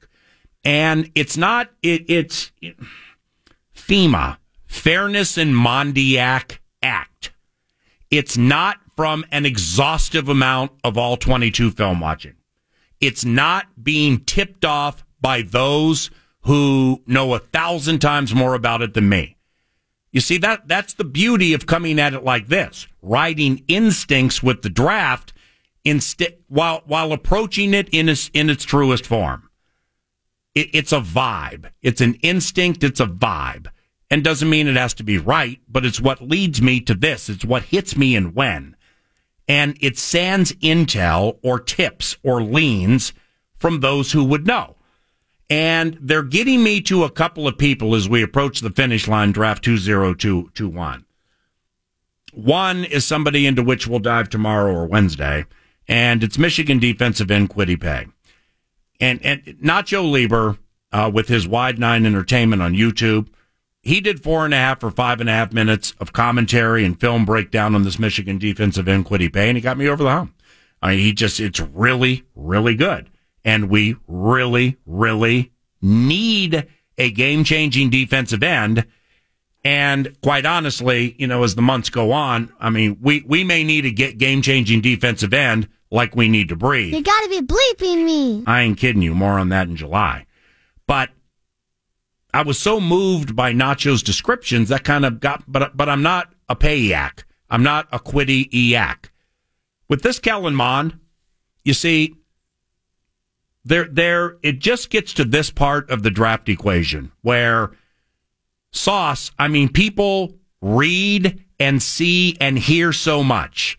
and 0.65 1.11
it's 1.13 1.37
not 1.37 1.69
it, 1.83 2.09
it's 2.09 2.51
FEMA 3.75 4.37
Fairness 4.65 5.37
and 5.37 5.53
Mondiac 5.53 6.57
Act. 6.81 7.33
It's 8.09 8.35
not 8.35 8.77
from 8.95 9.23
an 9.31 9.45
exhaustive 9.45 10.27
amount 10.27 10.71
of 10.83 10.97
all 10.97 11.17
22 11.17 11.69
film 11.69 11.99
watching. 11.99 12.33
It's 12.99 13.23
not 13.23 13.67
being 13.83 14.25
tipped 14.25 14.65
off 14.65 15.05
by 15.21 15.43
those 15.43 16.09
who 16.45 17.03
know 17.05 17.35
a 17.35 17.39
thousand 17.39 17.99
times 17.99 18.33
more 18.33 18.55
about 18.55 18.81
it 18.81 18.95
than 18.95 19.07
me. 19.07 19.35
You 20.11 20.21
see 20.21 20.37
that 20.39 20.67
that's 20.67 20.93
the 20.93 21.03
beauty 21.03 21.53
of 21.53 21.67
coming 21.67 21.99
at 21.99 22.13
it 22.13 22.23
like 22.23 22.47
this, 22.47 22.87
riding 23.01 23.63
instincts 23.67 24.41
with 24.41 24.63
the 24.63 24.69
draft 24.69 25.33
instead 25.85 26.37
while 26.47 26.81
while 26.85 27.11
approaching 27.11 27.73
it 27.73 27.89
in 27.89 28.09
its 28.09 28.29
in 28.33 28.49
its 28.49 28.63
truest 28.63 29.05
form. 29.05 29.49
It, 30.55 30.69
it's 30.73 30.91
a 30.91 30.99
vibe. 30.99 31.69
It's 31.81 32.01
an 32.01 32.15
instinct. 32.15 32.83
It's 32.83 32.99
a 32.99 33.05
vibe, 33.05 33.67
and 34.09 34.23
doesn't 34.23 34.49
mean 34.49 34.67
it 34.67 34.75
has 34.75 34.95
to 34.95 35.03
be 35.03 35.19
right, 35.19 35.59
but 35.67 35.85
it's 35.85 36.01
what 36.01 36.21
leads 36.21 36.61
me 36.61 36.81
to 36.81 36.95
this. 36.95 37.29
It's 37.29 37.45
what 37.45 37.63
hits 37.63 37.95
me 37.95 38.15
and 38.15 38.33
when, 38.33 38.75
and 39.47 39.77
it 39.79 39.97
sans 39.97 40.51
intel 40.53 41.37
or 41.43 41.59
tips 41.59 42.17
or 42.23 42.41
leans 42.41 43.13
from 43.57 43.81
those 43.81 44.11
who 44.11 44.23
would 44.23 44.47
know. 44.47 44.75
And 45.49 45.97
they're 45.99 46.21
getting 46.21 46.61
me 46.61 46.79
to 46.81 47.03
a 47.03 47.09
couple 47.09 47.47
of 47.47 47.57
people 47.57 47.95
as 47.95 48.07
we 48.07 48.21
approach 48.21 48.59
the 48.59 48.69
finish 48.69 49.07
line 49.07 49.31
draft 49.31 49.63
20221. 49.63 51.05
One 52.33 52.85
is 52.85 53.05
somebody 53.05 53.47
into 53.47 53.63
which 53.63 53.87
we'll 53.87 53.99
dive 53.99 54.29
tomorrow 54.29 54.71
or 54.71 54.85
Wednesday, 54.85 55.45
and 55.87 56.23
it's 56.23 56.37
Michigan 56.37 56.77
defensive 56.77 57.31
end 57.31 57.49
Kwity 57.49 57.79
Paye. 57.79 58.05
And, 58.99 59.25
and 59.25 59.43
Nacho 59.63 60.09
Lieber, 60.09 60.57
uh, 60.91 61.09
with 61.11 61.27
his 61.27 61.47
Wide 61.47 61.79
Nine 61.79 62.05
Entertainment 62.05 62.61
on 62.61 62.75
YouTube, 62.75 63.29
he 63.81 64.01
did 64.01 64.21
four 64.21 64.45
and 64.45 64.53
a 64.53 64.57
half 64.57 64.83
or 64.83 64.91
five 64.91 65.19
and 65.19 65.29
a 65.29 65.33
half 65.33 65.51
minutes 65.51 65.95
of 65.99 66.13
commentary 66.13 66.85
and 66.85 66.99
film 66.99 67.25
breakdown 67.25 67.73
on 67.73 67.83
this 67.83 67.97
Michigan 67.97 68.37
defensive 68.37 68.87
end 68.87 69.05
Kwity 69.05 69.33
Paye, 69.33 69.49
and 69.49 69.57
he 69.57 69.61
got 69.61 69.77
me 69.77 69.87
over 69.87 70.03
the 70.03 70.11
hump. 70.11 70.35
I 70.81 70.91
mean, 70.91 70.99
he 70.99 71.13
just, 71.13 71.39
it's 71.39 71.59
really, 71.59 72.23
really 72.35 72.75
good 72.75 73.09
and 73.43 73.69
we 73.69 73.95
really, 74.07 74.77
really 74.85 75.51
need 75.81 76.67
a 76.97 77.11
game 77.11 77.43
changing 77.43 77.89
defensive 77.89 78.43
end. 78.43 78.85
And 79.63 80.15
quite 80.21 80.45
honestly, 80.45 81.15
you 81.17 81.27
know, 81.27 81.43
as 81.43 81.55
the 81.55 81.61
months 81.61 81.89
go 81.89 82.11
on, 82.11 82.51
I 82.59 82.69
mean, 82.69 82.97
we, 83.01 83.23
we 83.27 83.43
may 83.43 83.63
need 83.63 83.85
a 83.85 83.91
game 83.91 84.41
changing 84.41 84.81
defensive 84.81 85.33
end 85.33 85.67
like 85.91 86.15
we 86.15 86.29
need 86.29 86.49
to 86.49 86.55
breathe. 86.55 86.93
You 86.93 87.01
gotta 87.03 87.29
be 87.29 87.41
bleeping 87.41 88.05
me. 88.05 88.43
I 88.45 88.61
ain't 88.61 88.77
kidding 88.77 89.01
you. 89.01 89.13
More 89.15 89.39
on 89.39 89.49
that 89.49 89.67
in 89.67 89.75
July. 89.75 90.27
But 90.87 91.09
I 92.33 92.43
was 92.43 92.59
so 92.59 92.79
moved 92.79 93.35
by 93.35 93.53
Nacho's 93.53 94.03
descriptions 94.03 94.69
that 94.69 94.83
kind 94.83 95.05
of 95.05 95.19
got, 95.19 95.43
but, 95.47 95.75
but 95.75 95.89
I'm 95.89 96.03
not 96.03 96.33
a 96.47 96.55
payak. 96.55 97.23
I'm 97.49 97.63
not 97.63 97.87
a 97.91 97.99
quiddy 97.99 98.47
yak. 98.51 99.11
With 99.87 100.03
this 100.03 100.19
Kellen 100.19 100.55
Mond, 100.55 100.99
you 101.63 101.73
see, 101.73 102.15
there 103.65 103.87
there 103.91 104.37
it 104.41 104.59
just 104.59 104.89
gets 104.89 105.13
to 105.13 105.23
this 105.25 105.51
part 105.51 105.89
of 105.89 106.03
the 106.03 106.11
draft 106.11 106.49
equation 106.49 107.11
where 107.21 107.71
sauce 108.71 109.31
i 109.37 109.47
mean 109.47 109.69
people 109.69 110.35
read 110.61 111.43
and 111.59 111.81
see 111.81 112.37
and 112.39 112.57
hear 112.57 112.93
so 112.93 113.23
much 113.23 113.77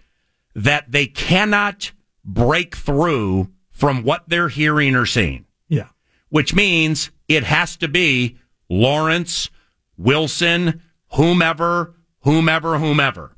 that 0.55 0.91
they 0.91 1.07
cannot 1.07 1.93
break 2.25 2.77
through 2.77 3.51
from 3.71 4.03
what 4.03 4.29
they're 4.29 4.49
hearing 4.49 4.95
or 4.95 5.07
seeing. 5.07 5.47
Yeah. 5.69 5.89
which 6.29 6.55
means 6.55 7.11
it 7.29 7.45
has 7.45 7.77
to 7.77 7.89
be 7.89 8.39
lawrence 8.69 9.51
wilson 9.97 10.83
whomever 11.13 11.95
whomever 12.21 12.79
whomever. 12.79 13.37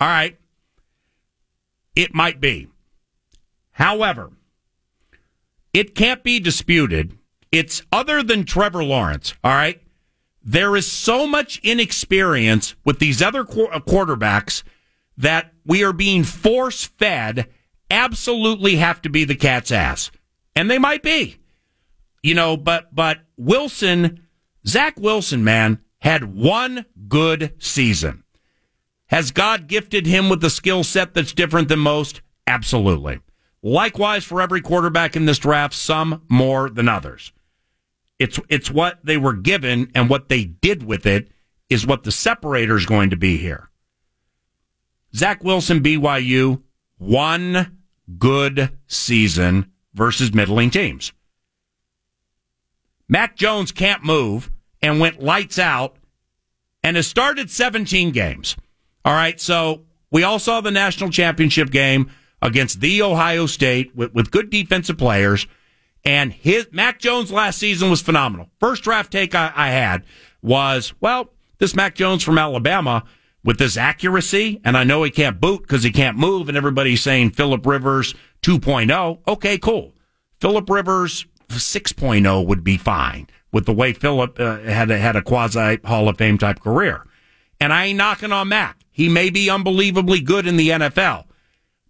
All 0.00 0.08
right. 0.08 0.38
It 1.94 2.14
might 2.14 2.40
be. 2.40 2.68
However 3.70 4.32
it 5.76 5.94
can't 5.94 6.24
be 6.24 6.40
disputed. 6.40 7.18
It's 7.52 7.82
other 7.92 8.22
than 8.22 8.44
Trevor 8.44 8.82
Lawrence, 8.82 9.34
all 9.44 9.52
right? 9.52 9.82
There 10.42 10.74
is 10.74 10.90
so 10.90 11.26
much 11.26 11.60
inexperience 11.62 12.74
with 12.82 12.98
these 12.98 13.20
other 13.20 13.44
qu- 13.44 13.66
uh, 13.66 13.80
quarterbacks 13.80 14.62
that 15.18 15.52
we 15.66 15.84
are 15.84 15.92
being 15.92 16.24
force 16.24 16.86
fed 16.86 17.50
absolutely 17.90 18.76
have 18.76 19.02
to 19.02 19.10
be 19.10 19.24
the 19.24 19.34
cat's 19.34 19.70
ass. 19.70 20.10
And 20.54 20.70
they 20.70 20.78
might 20.78 21.02
be. 21.02 21.40
You 22.22 22.34
know, 22.34 22.56
but 22.56 22.94
but 22.94 23.18
Wilson, 23.36 24.26
Zach 24.66 24.98
Wilson, 24.98 25.44
man, 25.44 25.80
had 25.98 26.34
one 26.34 26.86
good 27.06 27.54
season. 27.58 28.24
Has 29.08 29.30
God 29.30 29.66
gifted 29.66 30.06
him 30.06 30.30
with 30.30 30.42
a 30.42 30.50
skill 30.50 30.84
set 30.84 31.12
that's 31.12 31.34
different 31.34 31.68
than 31.68 31.80
most? 31.80 32.22
Absolutely. 32.46 33.20
Likewise 33.66 34.22
for 34.22 34.40
every 34.40 34.60
quarterback 34.60 35.16
in 35.16 35.26
this 35.26 35.38
draft, 35.38 35.74
some 35.74 36.22
more 36.28 36.70
than 36.70 36.88
others. 36.88 37.32
It's 38.16 38.38
it's 38.48 38.70
what 38.70 39.04
they 39.04 39.16
were 39.16 39.32
given 39.32 39.90
and 39.92 40.08
what 40.08 40.28
they 40.28 40.44
did 40.44 40.84
with 40.84 41.04
it 41.04 41.32
is 41.68 41.84
what 41.84 42.04
the 42.04 42.12
separator 42.12 42.76
is 42.76 42.86
going 42.86 43.10
to 43.10 43.16
be 43.16 43.38
here. 43.38 43.68
Zach 45.16 45.42
Wilson, 45.42 45.80
BYU, 45.80 46.62
one 46.98 47.78
good 48.20 48.70
season 48.86 49.72
versus 49.94 50.32
middling 50.32 50.70
teams. 50.70 51.12
Mac 53.08 53.34
Jones 53.34 53.72
can't 53.72 54.04
move 54.04 54.48
and 54.80 55.00
went 55.00 55.20
lights 55.20 55.58
out 55.58 55.96
and 56.84 56.94
has 56.94 57.08
started 57.08 57.50
17 57.50 58.12
games. 58.12 58.54
All 59.04 59.12
right, 59.12 59.40
so 59.40 59.86
we 60.12 60.22
all 60.22 60.38
saw 60.38 60.60
the 60.60 60.70
national 60.70 61.10
championship 61.10 61.70
game 61.70 62.12
against 62.46 62.80
the 62.80 63.02
Ohio 63.02 63.46
State 63.46 63.94
with, 63.96 64.14
with 64.14 64.30
good 64.30 64.50
defensive 64.50 64.96
players. 64.96 65.46
And 66.04 66.32
his 66.32 66.68
Mac 66.70 67.00
Jones 67.00 67.32
last 67.32 67.58
season 67.58 67.90
was 67.90 68.00
phenomenal. 68.00 68.48
First 68.60 68.84
draft 68.84 69.10
take 69.10 69.34
I, 69.34 69.52
I 69.54 69.70
had 69.70 70.04
was, 70.40 70.94
well, 71.00 71.30
this 71.58 71.74
Mac 71.74 71.96
Jones 71.96 72.22
from 72.22 72.38
Alabama 72.38 73.02
with 73.42 73.58
this 73.58 73.76
accuracy, 73.76 74.60
and 74.64 74.76
I 74.76 74.84
know 74.84 75.02
he 75.02 75.10
can't 75.10 75.40
boot 75.40 75.62
because 75.62 75.82
he 75.82 75.90
can't 75.90 76.16
move, 76.16 76.48
and 76.48 76.56
everybody's 76.56 77.02
saying 77.02 77.30
Philip 77.30 77.66
Rivers 77.66 78.14
2.0. 78.42 79.18
Okay, 79.26 79.58
cool. 79.58 79.94
Philip 80.40 80.70
Rivers 80.70 81.26
6.0 81.48 82.46
would 82.46 82.62
be 82.62 82.76
fine 82.76 83.28
with 83.50 83.66
the 83.66 83.72
way 83.72 83.92
Philip 83.92 84.38
uh, 84.38 84.58
had 84.60 84.90
had 84.90 85.16
a 85.16 85.22
quasi 85.22 85.78
Hall 85.84 86.08
of 86.08 86.18
Fame 86.18 86.38
type 86.38 86.60
career. 86.60 87.04
And 87.60 87.72
I 87.72 87.86
ain't 87.86 87.98
knocking 87.98 88.32
on 88.32 88.48
Mac. 88.48 88.78
He 88.90 89.08
may 89.08 89.30
be 89.30 89.50
unbelievably 89.50 90.20
good 90.20 90.46
in 90.46 90.56
the 90.56 90.70
NFL, 90.70 91.25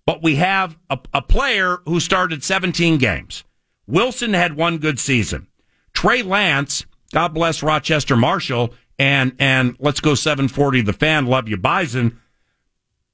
but 0.07 0.23
we 0.23 0.37
have 0.37 0.79
a, 0.89 0.99
a 1.13 1.21
player 1.21 1.79
who 1.85 2.01
started 2.01 2.43
17 2.43 2.97
games. 2.97 3.45
Wilson 3.87 4.33
had 4.33 4.57
one 4.57 4.79
good 4.79 4.99
season. 4.99 5.49
Trey 5.93 6.23
Lance, 6.23 6.87
God 7.13 7.35
bless 7.35 7.63
Rochester 7.63 8.17
Marshall, 8.17 8.73
and 8.99 9.35
and 9.39 9.77
let's 9.79 10.01
go 10.01 10.15
740 10.15 10.83
the 10.83 10.93
fan, 10.93 11.27
love 11.27 11.49
you 11.49 11.57
Bison. 11.57 12.19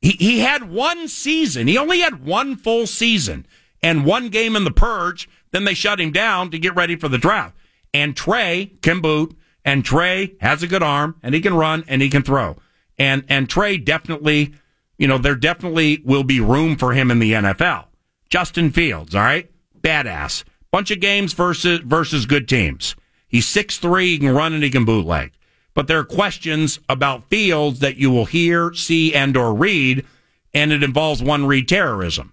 He 0.01 0.11
he 0.13 0.41
had 0.41 0.71
one 0.71 1.09
season. 1.09 1.67
He 1.67 1.79
only 1.79 2.01
had 2.01 2.25
one 2.25 2.57
full 2.57 2.87
season 2.87 3.47
and 3.83 4.05
one 4.07 4.29
game 4.29 4.57
in 4.57 4.65
the 4.65 4.71
purge. 4.71 5.29
Then 5.51 5.65
they 5.65 5.75
shut 5.75 6.01
him 6.01 6.13
down 6.13 6.51
to 6.51 6.59
get 6.59 6.75
ready 6.75 6.97
for 6.97 7.09
the 7.09 7.19
draft. 7.19 7.57
And 7.93 8.17
Trey 8.17 8.73
can 8.83 9.01
boot, 9.01 9.37
and 9.65 9.85
Trey 9.85 10.35
has 10.41 10.63
a 10.63 10.67
good 10.67 10.83
arm, 10.83 11.17
and 11.23 11.35
he 11.35 11.41
can 11.41 11.55
run, 11.55 11.85
and 11.89 12.01
he 12.01 12.09
can 12.09 12.23
throw. 12.23 12.57
And 12.99 13.25
and 13.29 13.49
Trey 13.49 13.77
definitely, 13.77 14.55
you 15.03 15.09
know, 15.09 15.19
there 15.19 15.35
definitely 15.35 16.01
will 16.05 16.23
be 16.23 16.39
room 16.39 16.77
for 16.77 16.93
him 16.93 17.11
in 17.11 17.19
the 17.19 17.33
NFL. 17.33 17.87
Justin 18.31 18.71
Fields, 18.71 19.17
all 19.17 19.23
right, 19.23 19.51
badass. 19.81 20.45
Bunch 20.71 20.93
of 20.93 21.01
games 21.01 21.33
versus 21.33 21.81
versus 21.81 22.25
good 22.25 22.49
teams. 22.49 22.95
He's 23.27 23.49
six 23.49 23.79
three, 23.79 24.13
he 24.13 24.19
can 24.21 24.33
run 24.33 24.53
and 24.53 24.63
he 24.63 24.71
can 24.71 24.85
bootleg. 24.85 25.33
But 25.75 25.89
there 25.89 25.99
are 25.99 26.05
questions 26.05 26.79
about 26.89 27.29
Fields 27.29 27.81
that 27.81 27.97
you 27.97 28.13
will 28.13 28.27
hear, 28.27 28.73
see, 28.75 29.13
and 29.13 29.37
or 29.37 29.53
read, 29.53 30.07
and 30.55 30.71
it 30.71 30.85
involves 30.85 31.21
one 31.21 31.47
read 31.47 31.67
terrorism 31.67 32.33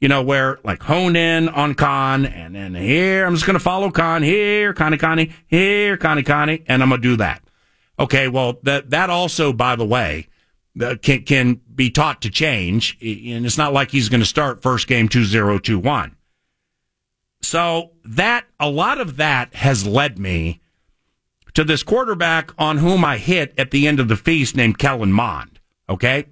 you 0.00 0.08
know, 0.08 0.22
where 0.22 0.60
like 0.64 0.82
hone 0.82 1.14
in 1.14 1.50
on 1.50 1.74
Con 1.74 2.24
and 2.24 2.54
then 2.54 2.74
here 2.74 3.26
I'm 3.26 3.34
just 3.34 3.44
going 3.44 3.58
to 3.58 3.60
follow 3.60 3.90
Con 3.90 4.22
here, 4.22 4.72
Connie 4.72 4.96
Connie, 4.96 5.32
here, 5.46 5.98
Connie 5.98 6.22
Connie, 6.22 6.64
and 6.68 6.82
I'm 6.82 6.88
going 6.88 7.02
to 7.02 7.08
do 7.08 7.16
that. 7.16 7.42
Okay. 7.98 8.28
Well, 8.28 8.60
that, 8.62 8.88
that 8.90 9.10
also, 9.10 9.52
by 9.52 9.76
the 9.76 9.84
way, 9.84 10.28
can, 11.02 11.22
can 11.22 11.60
be 11.74 11.90
taught 11.90 12.22
to 12.22 12.30
change. 12.30 12.96
And 13.00 13.44
it's 13.46 13.58
not 13.58 13.72
like 13.72 13.90
he's 13.90 14.08
going 14.08 14.20
to 14.20 14.26
start 14.26 14.62
first 14.62 14.86
game 14.86 15.08
2021. 15.08 16.16
So 17.40 17.92
that, 18.04 18.46
a 18.58 18.68
lot 18.68 19.00
of 19.00 19.16
that 19.16 19.54
has 19.54 19.86
led 19.86 20.18
me 20.18 20.60
to 21.54 21.64
this 21.64 21.82
quarterback 21.82 22.52
on 22.58 22.78
whom 22.78 23.04
I 23.04 23.18
hit 23.18 23.54
at 23.58 23.70
the 23.70 23.86
end 23.86 24.00
of 24.00 24.08
the 24.08 24.16
feast 24.16 24.56
named 24.56 24.78
Kellen 24.78 25.12
Mond. 25.12 25.60
Okay. 25.88 26.26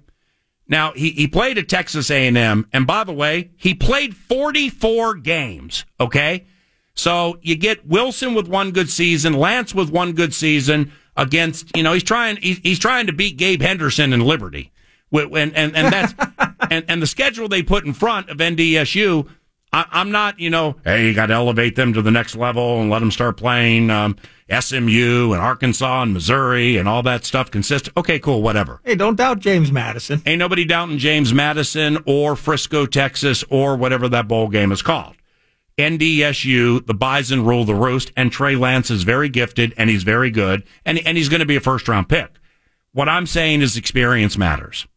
Now 0.67 0.91
he, 0.93 1.11
he 1.11 1.27
played 1.27 1.57
at 1.57 1.69
Texas 1.69 2.11
A&M, 2.11 2.67
and 2.73 2.85
by 2.85 3.03
the 3.03 3.13
way, 3.13 3.51
he 3.55 3.73
played 3.73 4.15
44 4.15 5.15
games. 5.15 5.85
Okay, 5.99 6.45
so 6.93 7.37
you 7.41 7.55
get 7.55 7.87
Wilson 7.87 8.33
with 8.33 8.47
one 8.47 8.71
good 8.71 8.89
season, 8.89 9.33
Lance 9.33 9.73
with 9.73 9.89
one 9.89 10.13
good 10.13 10.33
season 10.33 10.91
against 11.17 11.75
you 11.75 11.83
know 11.83 11.93
he's 11.93 12.03
trying 12.03 12.37
he's, 12.37 12.59
he's 12.59 12.79
trying 12.79 13.07
to 13.07 13.13
beat 13.13 13.37
Gabe 13.37 13.61
Henderson 13.61 14.13
and 14.13 14.23
Liberty, 14.23 14.71
and 15.11 15.33
and 15.33 15.75
and 15.75 15.93
that's 15.93 16.13
and 16.71 16.85
and 16.87 17.01
the 17.01 17.07
schedule 17.07 17.49
they 17.49 17.63
put 17.63 17.85
in 17.85 17.93
front 17.93 18.29
of 18.29 18.37
NDSU. 18.37 19.27
I, 19.73 19.85
I'm 19.91 20.11
not 20.11 20.39
you 20.39 20.49
know 20.49 20.77
hey 20.85 21.07
you 21.07 21.13
got 21.13 21.25
to 21.25 21.33
elevate 21.33 21.75
them 21.75 21.93
to 21.93 22.01
the 22.01 22.11
next 22.11 22.35
level 22.35 22.79
and 22.79 22.89
let 22.89 22.99
them 22.99 23.11
start 23.11 23.35
playing. 23.35 23.89
Um, 23.89 24.15
SMU 24.49 25.33
and 25.33 25.41
Arkansas 25.41 26.03
and 26.03 26.13
Missouri 26.13 26.77
and 26.77 26.87
all 26.87 27.03
that 27.03 27.25
stuff 27.25 27.51
consistent. 27.51 27.97
Okay, 27.97 28.17
cool, 28.17 28.41
whatever. 28.41 28.79
Hey, 28.85 28.95
don't 28.95 29.17
doubt 29.17 29.39
James 29.39 29.73
Madison. 29.73 30.21
Ain't 30.25 30.39
nobody 30.39 30.63
doubting 30.63 30.97
James 30.97 31.33
Madison 31.33 31.97
or 32.05 32.37
Frisco, 32.37 32.85
Texas, 32.85 33.43
or 33.49 33.75
whatever 33.75 34.07
that 34.07 34.29
bowl 34.29 34.47
game 34.47 34.71
is 34.71 34.81
called. 34.81 35.15
NDSU, 35.77 36.85
the 36.85 36.93
Bison 36.93 37.45
rule 37.45 37.65
the 37.65 37.75
roost, 37.75 38.11
and 38.15 38.31
Trey 38.31 38.55
Lance 38.55 38.89
is 38.89 39.03
very 39.03 39.29
gifted 39.29 39.73
and 39.77 39.89
he's 39.89 40.03
very 40.03 40.31
good, 40.31 40.63
and, 40.85 40.97
and 40.99 41.17
he's 41.17 41.29
going 41.29 41.39
to 41.39 41.45
be 41.45 41.55
a 41.55 41.61
first 41.61 41.87
round 41.87 42.09
pick. 42.09 42.31
What 42.93 43.09
I'm 43.09 43.27
saying 43.27 43.61
is 43.61 43.77
experience 43.77 44.37
matters. 44.37 44.87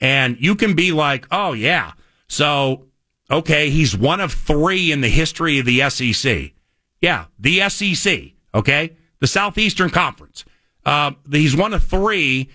And 0.00 0.36
you 0.40 0.54
can 0.54 0.74
be 0.74 0.92
like, 0.92 1.26
oh, 1.30 1.52
yeah, 1.52 1.92
so, 2.28 2.86
okay, 3.30 3.70
he's 3.70 3.96
one 3.96 4.20
of 4.20 4.32
three 4.32 4.92
in 4.92 5.00
the 5.00 5.08
history 5.08 5.58
of 5.58 5.66
the 5.66 5.90
SEC. 5.90 6.52
Yeah, 7.00 7.26
the 7.38 7.68
SEC 7.68 8.34
Okay, 8.54 8.96
the 9.20 9.26
Southeastern 9.26 9.90
Conference. 9.90 10.44
Uh, 10.84 11.12
he's 11.30 11.56
one 11.56 11.74
of 11.74 11.84
three 11.84 12.50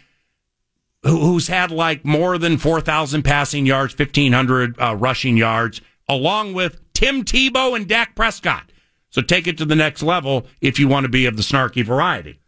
who's 1.04 1.48
had 1.48 1.72
like 1.72 2.04
more 2.04 2.38
than 2.38 2.58
four 2.58 2.82
thousand 2.82 3.24
passing 3.24 3.66
yards, 3.66 3.94
fifteen 3.94 4.34
hundred 4.34 4.80
uh, 4.80 4.96
rushing 4.96 5.38
yards, 5.38 5.82
along 6.10 6.54
with 6.54 6.82
Tim 6.96 7.24
Tebow 7.24 7.76
and 7.76 7.88
Dak 7.88 8.16
Prescott. 8.16 8.72
So 9.12 9.22
take 9.22 9.46
it 9.48 9.58
to 9.60 9.66
the 9.66 9.76
next 9.76 10.02
level 10.02 10.48
if 10.62 10.80
you 10.80 10.88
want 10.88 11.04
to 11.04 11.10
be 11.10 11.28
of 11.28 11.38
the 11.38 11.44
snarky 11.44 11.86
variety. 11.86 12.40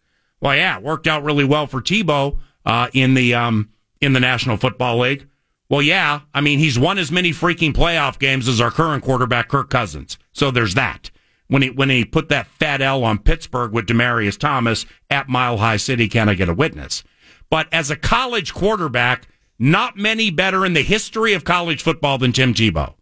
Well, 0.42 0.56
yeah, 0.56 0.80
worked 0.80 1.08
out 1.08 1.24
really 1.24 1.46
well 1.46 1.68
for 1.68 1.82
Tebow 1.82 2.40
uh, 2.66 2.88
in 2.94 3.14
the 3.14 3.36
um, 3.36 3.70
in 4.02 4.14
the 4.14 4.20
National 4.20 4.58
Football 4.58 5.00
League. 5.00 5.28
Well, 5.70 5.82
yeah, 5.82 6.22
I 6.34 6.42
mean 6.42 6.60
he's 6.60 6.80
won 6.80 6.98
as 6.98 7.12
many 7.12 7.32
freaking 7.32 7.74
playoff 7.74 8.20
games 8.20 8.48
as 8.48 8.62
our 8.62 8.72
current 8.72 9.04
quarterback 9.04 9.50
Kirk 9.50 9.70
Cousins. 9.70 10.18
So 10.32 10.50
there's 10.50 10.76
that 10.76 11.12
when 11.48 11.62
he 11.62 11.70
when 11.70 11.90
he 11.90 12.06
put 12.06 12.30
that 12.30 12.48
fat 12.48 12.82
L 12.82 13.04
on 13.04 13.20
Pittsburgh 13.20 13.72
with 13.72 13.88
Demaryius 13.88 14.38
Thomas 14.38 14.86
at 15.10 15.30
Mile 15.30 15.58
High 15.58 15.78
City. 15.78 16.08
Can 16.08 16.30
I 16.30 16.34
get 16.34 16.50
a 16.50 16.54
witness? 16.54 17.04
But 17.50 17.68
as 17.72 17.90
a 17.90 17.96
college 17.96 18.54
quarterback, 18.54 19.28
not 19.58 19.98
many 19.98 20.30
better 20.32 20.66
in 20.66 20.74
the 20.74 20.84
history 20.84 21.34
of 21.34 21.44
college 21.44 21.82
football 21.82 22.18
than 22.18 22.34
Tim 22.34 22.54
Tebow. 22.54 22.94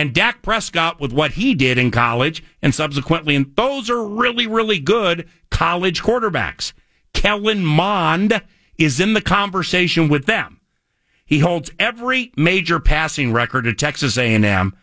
And 0.00 0.14
Dak 0.14 0.40
Prescott 0.40 0.98
with 0.98 1.12
what 1.12 1.32
he 1.32 1.54
did 1.54 1.76
in 1.76 1.90
college 1.90 2.42
and 2.62 2.74
subsequently, 2.74 3.36
and 3.36 3.54
those 3.54 3.90
are 3.90 4.02
really, 4.02 4.46
really 4.46 4.78
good 4.78 5.28
college 5.50 6.02
quarterbacks. 6.02 6.72
Kellen 7.12 7.62
Mond 7.62 8.40
is 8.78 8.98
in 8.98 9.12
the 9.12 9.20
conversation 9.20 10.08
with 10.08 10.24
them. 10.24 10.62
He 11.26 11.40
holds 11.40 11.70
every 11.78 12.32
major 12.34 12.80
passing 12.80 13.34
record 13.34 13.66
at 13.66 13.76
Texas 13.76 14.16
A&M 14.16 14.74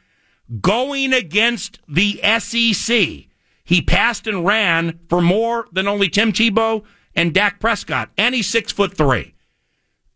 going 0.62 1.14
against 1.14 1.80
the 1.88 2.22
SEC. 2.38 3.26
He 3.64 3.82
passed 3.82 4.28
and 4.28 4.46
ran 4.46 5.00
for 5.10 5.20
more 5.20 5.66
than 5.72 5.88
only 5.88 6.10
Tim 6.10 6.32
Tebow 6.32 6.84
and 7.16 7.34
Dak 7.34 7.60
Prescott, 7.60 8.12
and 8.20 8.36
he's 8.36 8.46
six 8.46 8.72
foot 8.72 8.96
three. 8.96 9.34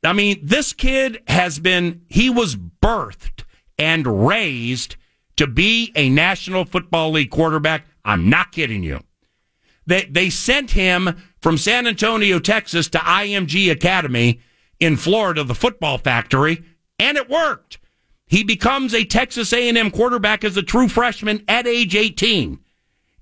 I 0.04 0.14
mean, 0.14 0.42
this 0.44 0.74
kid 0.74 1.24
has 1.26 1.58
been, 1.58 2.04
he 2.08 2.30
was 2.30 2.56
birthed 2.56 3.41
and 3.82 4.28
raised 4.28 4.96
to 5.38 5.48
be 5.48 5.92
a 5.96 6.08
National 6.08 6.66
Football 6.66 7.14
League 7.14 7.32
quarterback. 7.32 7.88
I'm 8.06 8.30
not 8.30 8.52
kidding 8.52 8.84
you. 8.84 9.00
They, 9.88 10.04
they 10.04 10.30
sent 10.30 10.72
him 10.72 11.20
from 11.42 11.58
San 11.58 11.88
Antonio, 11.88 12.38
Texas 12.38 12.88
to 12.90 13.00
IMG 13.00 13.72
Academy 13.72 14.40
in 14.80 14.98
Florida, 14.98 15.44
the 15.44 15.56
football 15.56 15.98
factory, 15.98 16.64
and 17.00 17.18
it 17.18 17.28
worked. 17.28 17.80
He 18.28 18.44
becomes 18.44 18.94
a 18.94 19.04
Texas 19.04 19.52
A&M 19.52 19.90
quarterback 19.90 20.44
as 20.44 20.56
a 20.56 20.64
true 20.64 20.88
freshman 20.88 21.44
at 21.48 21.66
age 21.66 21.96
18. 21.96 22.60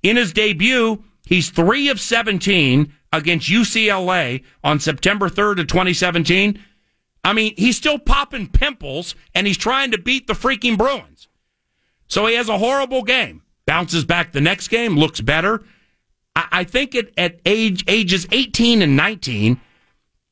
In 0.04 0.18
his 0.18 0.34
debut, 0.34 1.02
he's 1.26 1.50
3 1.52 1.88
of 1.88 2.02
17 2.02 2.94
against 3.14 3.50
UCLA 3.50 4.44
on 4.62 4.82
September 4.82 5.30
3rd 5.30 5.62
of 5.62 5.68
2017. 5.68 6.62
I 7.24 7.34
mean, 7.34 7.54
he's 7.58 7.78
still 7.78 8.00
popping 8.00 8.48
pimples 8.48 9.16
and 9.36 9.46
he's 9.46 9.58
trying 9.58 9.92
to 9.92 9.98
beat 9.98 10.28
the 10.28 10.34
freaking 10.34 10.78
Bruins. 10.78 11.28
So 12.08 12.26
he 12.26 12.36
has 12.36 12.50
a 12.50 12.58
horrible 12.58 13.04
game. 13.04 13.44
Bounces 13.66 14.06
back 14.06 14.32
the 14.32 14.42
next 14.42 14.70
game, 14.70 14.96
looks 14.96 15.22
better. 15.22 15.64
I, 16.36 16.48
I 16.52 16.64
think 16.64 16.96
at, 16.96 17.12
at 17.18 17.40
age 17.46 17.84
ages 17.88 18.28
18 18.32 18.82
and 18.82 18.96
19, 18.96 19.60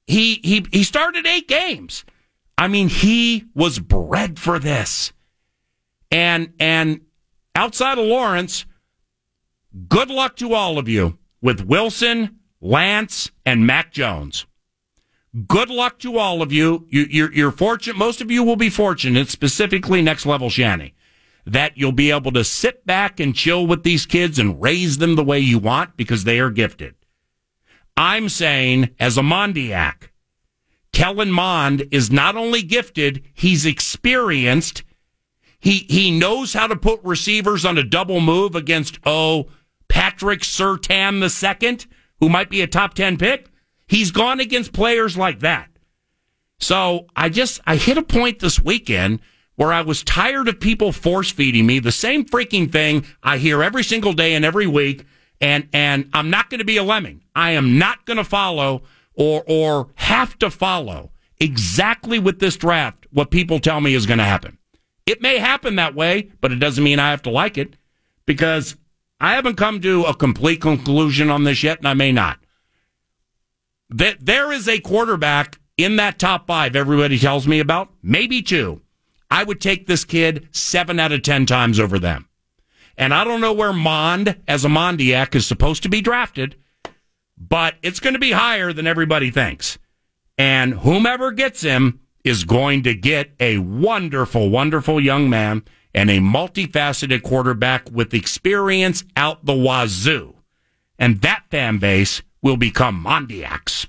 he 0.07 0.39
he 0.43 0.65
he 0.71 0.83
started 0.83 1.27
eight 1.27 1.47
games. 1.47 2.03
I 2.57 2.67
mean, 2.67 2.89
he 2.89 3.45
was 3.53 3.77
bred 3.77 4.39
for 4.39 4.57
this. 4.57 5.13
And 6.09 6.53
and 6.59 7.01
outside 7.53 7.99
of 7.99 8.05
Lawrence, 8.05 8.65
good 9.87 10.09
luck 10.09 10.37
to 10.37 10.53
all 10.53 10.79
of 10.79 10.87
you 10.87 11.19
with 11.41 11.61
Wilson, 11.61 12.39
Lance, 12.61 13.29
and 13.45 13.67
Mac 13.67 13.91
Jones. 13.91 14.47
Good 15.45 15.69
luck 15.69 15.99
to 15.99 16.17
all 16.17 16.41
of 16.41 16.51
you. 16.53 16.87
you 16.89 17.05
you're, 17.09 17.33
you're 17.33 17.51
fortunate. 17.51 17.97
Most 17.97 18.21
of 18.21 18.31
you 18.31 18.43
will 18.43 18.55
be 18.55 18.69
fortunate, 18.69 19.29
specifically 19.29 20.01
next 20.01 20.25
level 20.25 20.49
Shanny, 20.49 20.95
that 21.45 21.77
you'll 21.77 21.91
be 21.91 22.11
able 22.11 22.31
to 22.31 22.43
sit 22.43 22.85
back 22.85 23.19
and 23.19 23.35
chill 23.35 23.67
with 23.67 23.83
these 23.83 24.05
kids 24.05 24.39
and 24.39 24.61
raise 24.61 24.97
them 24.97 25.15
the 25.15 25.23
way 25.23 25.39
you 25.39 25.59
want 25.59 25.97
because 25.97 26.23
they 26.23 26.39
are 26.39 26.49
gifted. 26.49 26.95
I'm 27.97 28.29
saying, 28.29 28.91
as 28.99 29.17
a 29.17 29.21
Mondiac, 29.21 30.09
Kellen 30.93 31.31
Mond 31.31 31.87
is 31.91 32.09
not 32.09 32.35
only 32.35 32.61
gifted, 32.61 33.23
he's 33.33 33.65
experienced. 33.65 34.83
He 35.59 35.85
he 35.89 36.09
knows 36.17 36.53
how 36.53 36.67
to 36.67 36.75
put 36.75 37.03
receivers 37.03 37.65
on 37.65 37.77
a 37.77 37.83
double 37.83 38.21
move 38.21 38.55
against 38.55 38.99
oh 39.05 39.47
Patrick 39.89 40.41
Surtain 40.41 41.29
second, 41.29 41.85
who 42.19 42.29
might 42.29 42.49
be 42.49 42.61
a 42.61 42.67
top 42.67 42.93
ten 42.93 43.17
pick. 43.17 43.49
He's 43.87 44.11
gone 44.11 44.39
against 44.39 44.73
players 44.73 45.17
like 45.17 45.39
that. 45.39 45.69
So 46.59 47.07
I 47.15 47.29
just 47.29 47.61
I 47.65 47.75
hit 47.75 47.97
a 47.97 48.03
point 48.03 48.39
this 48.39 48.59
weekend 48.59 49.19
where 49.55 49.71
I 49.71 49.81
was 49.81 50.03
tired 50.03 50.47
of 50.47 50.59
people 50.59 50.91
force 50.91 51.31
feeding 51.31 51.65
me 51.65 51.79
the 51.79 51.91
same 51.91 52.25
freaking 52.25 52.71
thing 52.71 53.05
I 53.23 53.37
hear 53.37 53.63
every 53.63 53.83
single 53.83 54.13
day 54.13 54.33
and 54.33 54.45
every 54.45 54.67
week. 54.67 55.05
And 55.39 55.67
and 55.73 56.09
I'm 56.13 56.29
not 56.29 56.49
going 56.49 56.59
to 56.59 56.65
be 56.65 56.77
a 56.77 56.83
lemming. 56.83 57.23
I 57.35 57.51
am 57.51 57.77
not 57.77 58.05
going 58.05 58.17
to 58.17 58.23
follow 58.23 58.83
or 59.13 59.43
or 59.47 59.89
have 59.95 60.37
to 60.39 60.49
follow 60.49 61.11
exactly 61.39 62.19
with 62.19 62.39
this 62.39 62.57
draft 62.57 63.05
what 63.11 63.31
people 63.31 63.59
tell 63.59 63.81
me 63.81 63.93
is 63.93 64.05
going 64.05 64.17
to 64.19 64.25
happen. 64.25 64.57
It 65.05 65.21
may 65.21 65.37
happen 65.37 65.75
that 65.75 65.95
way, 65.95 66.31
but 66.41 66.51
it 66.51 66.59
doesn't 66.59 66.83
mean 66.83 66.99
I 66.99 67.11
have 67.11 67.21
to 67.23 67.29
like 67.29 67.57
it 67.57 67.75
because 68.25 68.75
I 69.19 69.35
haven't 69.35 69.55
come 69.55 69.79
to 69.81 70.03
a 70.03 70.15
complete 70.15 70.61
conclusion 70.61 71.29
on 71.29 71.43
this 71.43 71.63
yet, 71.63 71.77
and 71.77 71.87
I 71.87 71.93
may 71.93 72.11
not. 72.11 72.39
That 73.89 74.25
there 74.25 74.51
is 74.51 74.67
a 74.67 74.79
quarterback 74.79 75.59
in 75.77 75.95
that 75.97 76.19
top 76.19 76.47
five 76.47 76.75
everybody 76.75 77.17
tells 77.17 77.47
me 77.47 77.59
about, 77.59 77.89
maybe 78.01 78.41
two. 78.41 78.81
I 79.29 79.43
would 79.43 79.61
take 79.61 79.87
this 79.87 80.05
kid 80.05 80.47
seven 80.51 80.99
out 80.99 81.11
of 81.11 81.21
ten 81.21 81.45
times 81.45 81.79
over 81.79 81.99
them. 81.99 82.27
And 82.97 83.13
I 83.13 83.23
don't 83.23 83.41
know 83.41 83.53
where 83.53 83.73
Mond, 83.73 84.41
as 84.47 84.65
a 84.65 84.69
Mondiac, 84.69 85.35
is 85.35 85.45
supposed 85.45 85.83
to 85.83 85.89
be 85.89 86.01
drafted, 86.01 86.55
but 87.37 87.75
it's 87.83 87.99
going 87.99 88.13
to 88.13 88.19
be 88.19 88.31
higher 88.31 88.73
than 88.73 88.87
everybody 88.87 89.29
thinks. 89.29 89.77
And 90.37 90.73
whomever 90.73 91.31
gets 91.31 91.61
him 91.61 91.99
is 92.23 92.43
going 92.43 92.83
to 92.83 92.95
get 92.95 93.31
a 93.39 93.59
wonderful, 93.59 94.49
wonderful 94.49 94.99
young 94.99 95.29
man 95.29 95.63
and 95.93 96.09
a 96.09 96.19
multifaceted 96.19 97.23
quarterback 97.23 97.89
with 97.91 98.13
experience 98.13 99.03
out 99.15 99.45
the 99.45 99.53
wazoo. 99.53 100.35
And 100.99 101.21
that 101.21 101.43
fan 101.49 101.77
base 101.77 102.21
will 102.47 102.55
become 102.55 103.03
Mondiacs. 103.03 103.87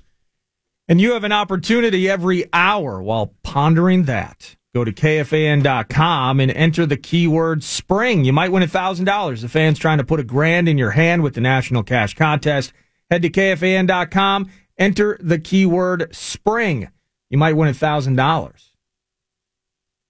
And 0.89 0.99
you 0.99 1.13
have 1.13 1.23
an 1.23 1.31
opportunity 1.31 2.09
every 2.09 2.43
hour 2.51 3.01
while 3.01 3.33
pondering 3.41 4.03
that. 4.03 4.57
Go 4.75 4.83
to 4.83 4.91
KFAN.com 4.91 6.41
and 6.41 6.51
enter 6.51 6.85
the 6.85 6.97
keyword 6.97 7.63
spring. 7.63 8.25
You 8.25 8.33
might 8.33 8.51
win 8.51 8.61
$1,000. 8.61 9.41
The 9.41 9.47
fan's 9.47 9.79
trying 9.79 9.99
to 9.99 10.03
put 10.03 10.19
a 10.19 10.25
grand 10.25 10.67
in 10.67 10.77
your 10.77 10.91
hand 10.91 11.23
with 11.23 11.35
the 11.35 11.41
National 11.41 11.83
Cash 11.83 12.15
Contest. 12.15 12.73
Head 13.09 13.21
to 13.21 13.29
KFAN.com, 13.29 14.51
enter 14.77 15.17
the 15.21 15.39
keyword 15.39 16.13
spring. 16.13 16.89
You 17.29 17.37
might 17.37 17.55
win 17.55 17.73
$1,000. 17.73 18.68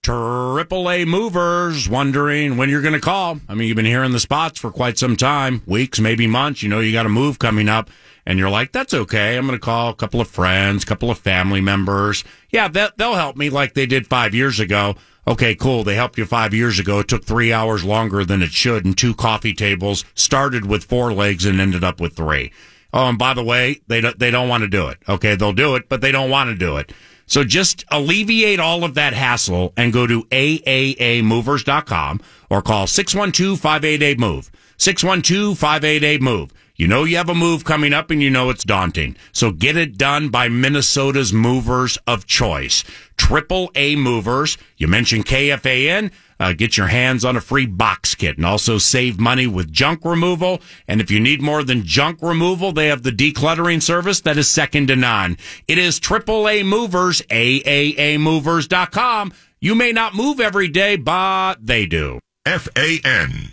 Triple 0.02 0.90
A 0.90 1.04
movers 1.04 1.90
wondering 1.90 2.56
when 2.56 2.70
you're 2.70 2.82
going 2.82 2.94
to 2.94 3.02
call. 3.02 3.42
I 3.50 3.54
mean, 3.54 3.68
you've 3.68 3.76
been 3.76 3.86
hearing 3.86 4.14
the 4.14 4.20
spots 4.20 4.58
for 4.58 4.72
quite 4.72 4.98
some 4.98 5.18
time, 5.18 5.62
weeks, 5.66 6.00
maybe 6.00 6.26
months. 6.26 6.64
You 6.64 6.70
know, 6.70 6.80
you 6.80 6.94
got 6.94 7.06
a 7.06 7.10
move 7.10 7.38
coming 7.38 7.68
up 7.68 7.90
and 8.26 8.40
you're 8.40 8.50
like, 8.50 8.72
that's 8.72 8.94
okay. 8.94 9.36
I'm 9.36 9.46
going 9.46 9.60
to 9.60 9.64
call 9.64 9.90
a 9.90 9.96
couple 9.96 10.22
of 10.22 10.30
friends, 10.30 10.84
a 10.84 10.86
couple 10.86 11.12
of 11.12 11.20
family 11.20 11.60
members. 11.60 12.24
Yeah, 12.50 12.70
that, 12.70 12.98
they'll 12.98 13.16
help 13.16 13.36
me 13.36 13.50
like 13.50 13.74
they 13.74 13.86
did 13.86 14.08
five 14.08 14.34
years 14.34 14.62
ago. 14.62 14.96
Okay, 15.28 15.54
cool. 15.54 15.84
They 15.84 15.96
helped 15.96 16.18
you 16.18 16.26
five 16.26 16.54
years 16.54 16.80
ago. 16.80 17.00
It 17.00 17.10
took 17.10 17.26
three 17.26 17.52
hours 17.52 17.84
longer 17.84 18.24
than 18.24 18.42
it 18.42 18.52
should 18.52 18.86
and 18.86 18.98
two 18.98 19.14
coffee 19.14 19.54
tables 19.54 20.06
started 20.16 20.66
with 20.66 20.86
four 20.86 21.12
legs 21.12 21.46
and 21.46 21.60
ended 21.60 21.84
up 21.84 22.00
with 22.00 22.16
three. 22.16 22.54
Oh, 22.94 23.10
and 23.10 23.20
by 23.20 23.34
the 23.34 23.44
way, 23.44 23.82
they 23.88 24.00
don't, 24.00 24.18
they 24.18 24.32
don't 24.32 24.48
want 24.48 24.62
to 24.62 24.70
do 24.70 24.88
it. 24.88 24.98
Okay. 25.10 25.36
They'll 25.36 25.52
do 25.52 25.76
it, 25.76 25.90
but 25.90 26.00
they 26.00 26.14
don't 26.14 26.30
want 26.30 26.50
to 26.52 26.56
do 26.56 26.78
it. 26.78 26.94
So 27.30 27.46
just 27.46 27.86
alleviate 27.90 28.60
all 28.60 28.84
of 28.84 28.96
that 28.96 29.14
hassle 29.14 29.72
and 29.78 29.94
go 29.94 30.06
to 30.06 30.24
AAAmovers.com 30.26 32.22
or 32.50 32.62
call 32.62 32.88
612-588-MOVE. 32.88 34.52
612-588-MOVE. 34.78 36.52
You 36.76 36.88
know 36.88 37.04
you 37.04 37.18
have 37.18 37.30
a 37.30 37.36
move 37.36 37.66
coming 37.66 37.94
up 37.94 38.10
and 38.10 38.24
you 38.24 38.30
know 38.30 38.50
it's 38.50 38.64
daunting. 38.64 39.18
So 39.32 39.52
get 39.52 39.76
it 39.78 39.98
done 39.98 40.30
by 40.30 40.48
Minnesota's 40.48 41.34
movers 41.34 41.98
of 42.08 42.26
choice. 42.26 42.84
Triple 43.18 43.70
A 43.76 43.96
movers. 43.98 44.58
You 44.78 44.88
mentioned 44.88 45.26
KFAN. 45.26 46.12
Uh, 46.40 46.54
get 46.54 46.78
your 46.78 46.88
hands 46.88 47.26
on 47.26 47.36
a 47.36 47.42
free 47.42 47.66
box 47.66 48.16
kit 48.16 48.38
and 48.38 48.46
also 48.46 48.78
save 48.78 49.20
money 49.20 49.48
with 49.48 49.70
junk 49.72 50.06
removal. 50.06 50.62
And 50.88 51.02
if 51.02 51.12
you 51.12 51.20
need 51.20 51.42
more 51.42 51.64
than 51.64 51.84
junk 51.84 52.22
removal, 52.22 52.72
they 52.72 52.88
have 52.88 53.04
the 53.04 53.12
decluttering 53.12 53.82
service 53.82 54.22
that 54.22 54.38
is 54.38 54.48
second 54.48 54.88
to 54.88 54.96
none. 54.96 55.38
It 55.68 55.78
is 55.78 56.00
AAA 56.00 56.66
Movers, 56.66 57.22
AAAmovers.com. 57.24 59.34
You 59.62 59.76
may 59.76 59.92
not 59.92 60.16
move 60.16 60.40
every 60.40 60.70
day, 60.70 60.96
but 60.96 61.56
they 61.66 61.86
do. 61.86 62.20
F-A-N. 62.46 63.52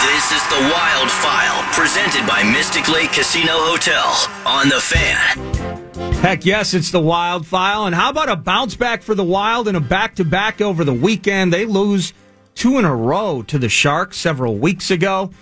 This 0.00 0.32
is 0.32 0.42
the 0.48 0.70
Wild 0.72 1.10
File, 1.10 1.62
presented 1.72 2.26
by 2.26 2.42
Mystic 2.42 2.88
Lake 2.88 3.12
Casino 3.12 3.52
Hotel 3.52 4.12
on 4.46 4.68
the 4.68 4.80
Fan. 4.80 5.63
Heck 6.24 6.46
yes, 6.46 6.72
it's 6.72 6.90
the 6.90 7.02
Wild 7.02 7.46
File. 7.46 7.84
And 7.84 7.94
how 7.94 8.08
about 8.08 8.30
a 8.30 8.36
bounce 8.36 8.74
back 8.74 9.02
for 9.02 9.14
the 9.14 9.22
Wild 9.22 9.68
and 9.68 9.76
a 9.76 9.80
back 9.80 10.14
to 10.14 10.24
back 10.24 10.62
over 10.62 10.82
the 10.82 10.94
weekend? 10.94 11.52
They 11.52 11.66
lose 11.66 12.14
two 12.54 12.78
in 12.78 12.86
a 12.86 12.96
row 12.96 13.42
to 13.42 13.58
the 13.58 13.68
Sharks 13.68 14.16
several 14.16 14.56
weeks 14.56 14.90
ago, 14.90 15.32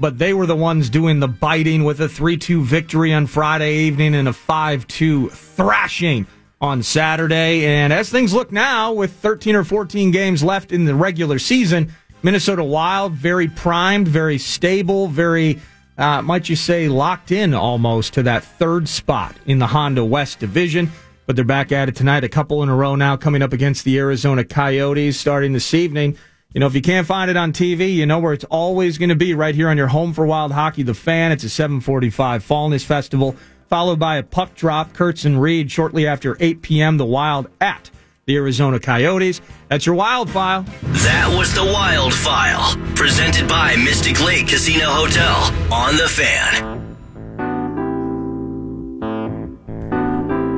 but 0.00 0.18
they 0.18 0.32
were 0.32 0.46
the 0.46 0.56
ones 0.56 0.88
doing 0.88 1.20
the 1.20 1.28
biting 1.28 1.84
with 1.84 2.00
a 2.00 2.08
3 2.08 2.38
2 2.38 2.64
victory 2.64 3.12
on 3.12 3.26
Friday 3.26 3.80
evening 3.80 4.14
and 4.14 4.28
a 4.28 4.32
5 4.32 4.86
2 4.88 5.28
thrashing 5.28 6.26
on 6.58 6.82
Saturday. 6.82 7.66
And 7.66 7.92
as 7.92 8.08
things 8.08 8.32
look 8.32 8.50
now, 8.50 8.94
with 8.94 9.12
13 9.12 9.54
or 9.54 9.62
14 9.62 10.10
games 10.10 10.42
left 10.42 10.72
in 10.72 10.86
the 10.86 10.94
regular 10.94 11.38
season, 11.38 11.92
Minnesota 12.22 12.64
Wild, 12.64 13.12
very 13.12 13.48
primed, 13.48 14.08
very 14.08 14.38
stable, 14.38 15.06
very, 15.06 15.60
uh, 16.00 16.22
might 16.22 16.48
you 16.48 16.56
say, 16.56 16.88
locked 16.88 17.30
in 17.30 17.52
almost 17.52 18.14
to 18.14 18.22
that 18.22 18.42
third 18.42 18.88
spot 18.88 19.36
in 19.44 19.58
the 19.58 19.66
Honda 19.66 20.02
West 20.02 20.38
division. 20.38 20.90
But 21.26 21.36
they're 21.36 21.44
back 21.44 21.70
at 21.70 21.88
it 21.88 21.94
tonight, 21.94 22.24
a 22.24 22.28
couple 22.28 22.62
in 22.62 22.70
a 22.70 22.74
row 22.74 22.96
now, 22.96 23.16
coming 23.16 23.42
up 23.42 23.52
against 23.52 23.84
the 23.84 23.98
Arizona 23.98 24.42
Coyotes 24.42 25.20
starting 25.20 25.52
this 25.52 25.74
evening. 25.74 26.16
You 26.54 26.60
know, 26.60 26.66
if 26.66 26.74
you 26.74 26.80
can't 26.80 27.06
find 27.06 27.30
it 27.30 27.36
on 27.36 27.52
TV, 27.52 27.94
you 27.94 28.06
know 28.06 28.18
where 28.18 28.32
it's 28.32 28.46
always 28.46 28.98
going 28.98 29.10
to 29.10 29.14
be 29.14 29.34
right 29.34 29.54
here 29.54 29.68
on 29.68 29.76
your 29.76 29.86
home 29.88 30.14
for 30.14 30.26
Wild 30.26 30.52
Hockey, 30.52 30.82
The 30.82 30.94
Fan. 30.94 31.30
It's 31.30 31.44
a 31.44 31.50
745 31.50 32.42
Falness 32.42 32.84
Festival, 32.84 33.36
followed 33.68 34.00
by 34.00 34.16
a 34.16 34.22
puck 34.22 34.54
drop, 34.56 34.94
Kurtz 34.94 35.24
and 35.24 35.40
Reid 35.40 35.70
shortly 35.70 36.06
after 36.06 36.36
8 36.40 36.62
p.m. 36.62 36.96
The 36.96 37.06
Wild 37.06 37.48
at 37.60 37.90
the 38.30 38.36
Arizona 38.36 38.78
Coyotes. 38.78 39.40
That's 39.68 39.84
your 39.84 39.96
Wild 39.96 40.30
File. 40.30 40.62
That 40.82 41.34
was 41.36 41.52
the 41.52 41.64
Wild 41.64 42.14
File, 42.14 42.76
presented 42.94 43.48
by 43.48 43.74
Mystic 43.74 44.24
Lake 44.24 44.46
Casino 44.46 44.86
Hotel 44.86 45.34
on 45.72 45.96
the 45.96 46.06
Fan. 46.06 46.78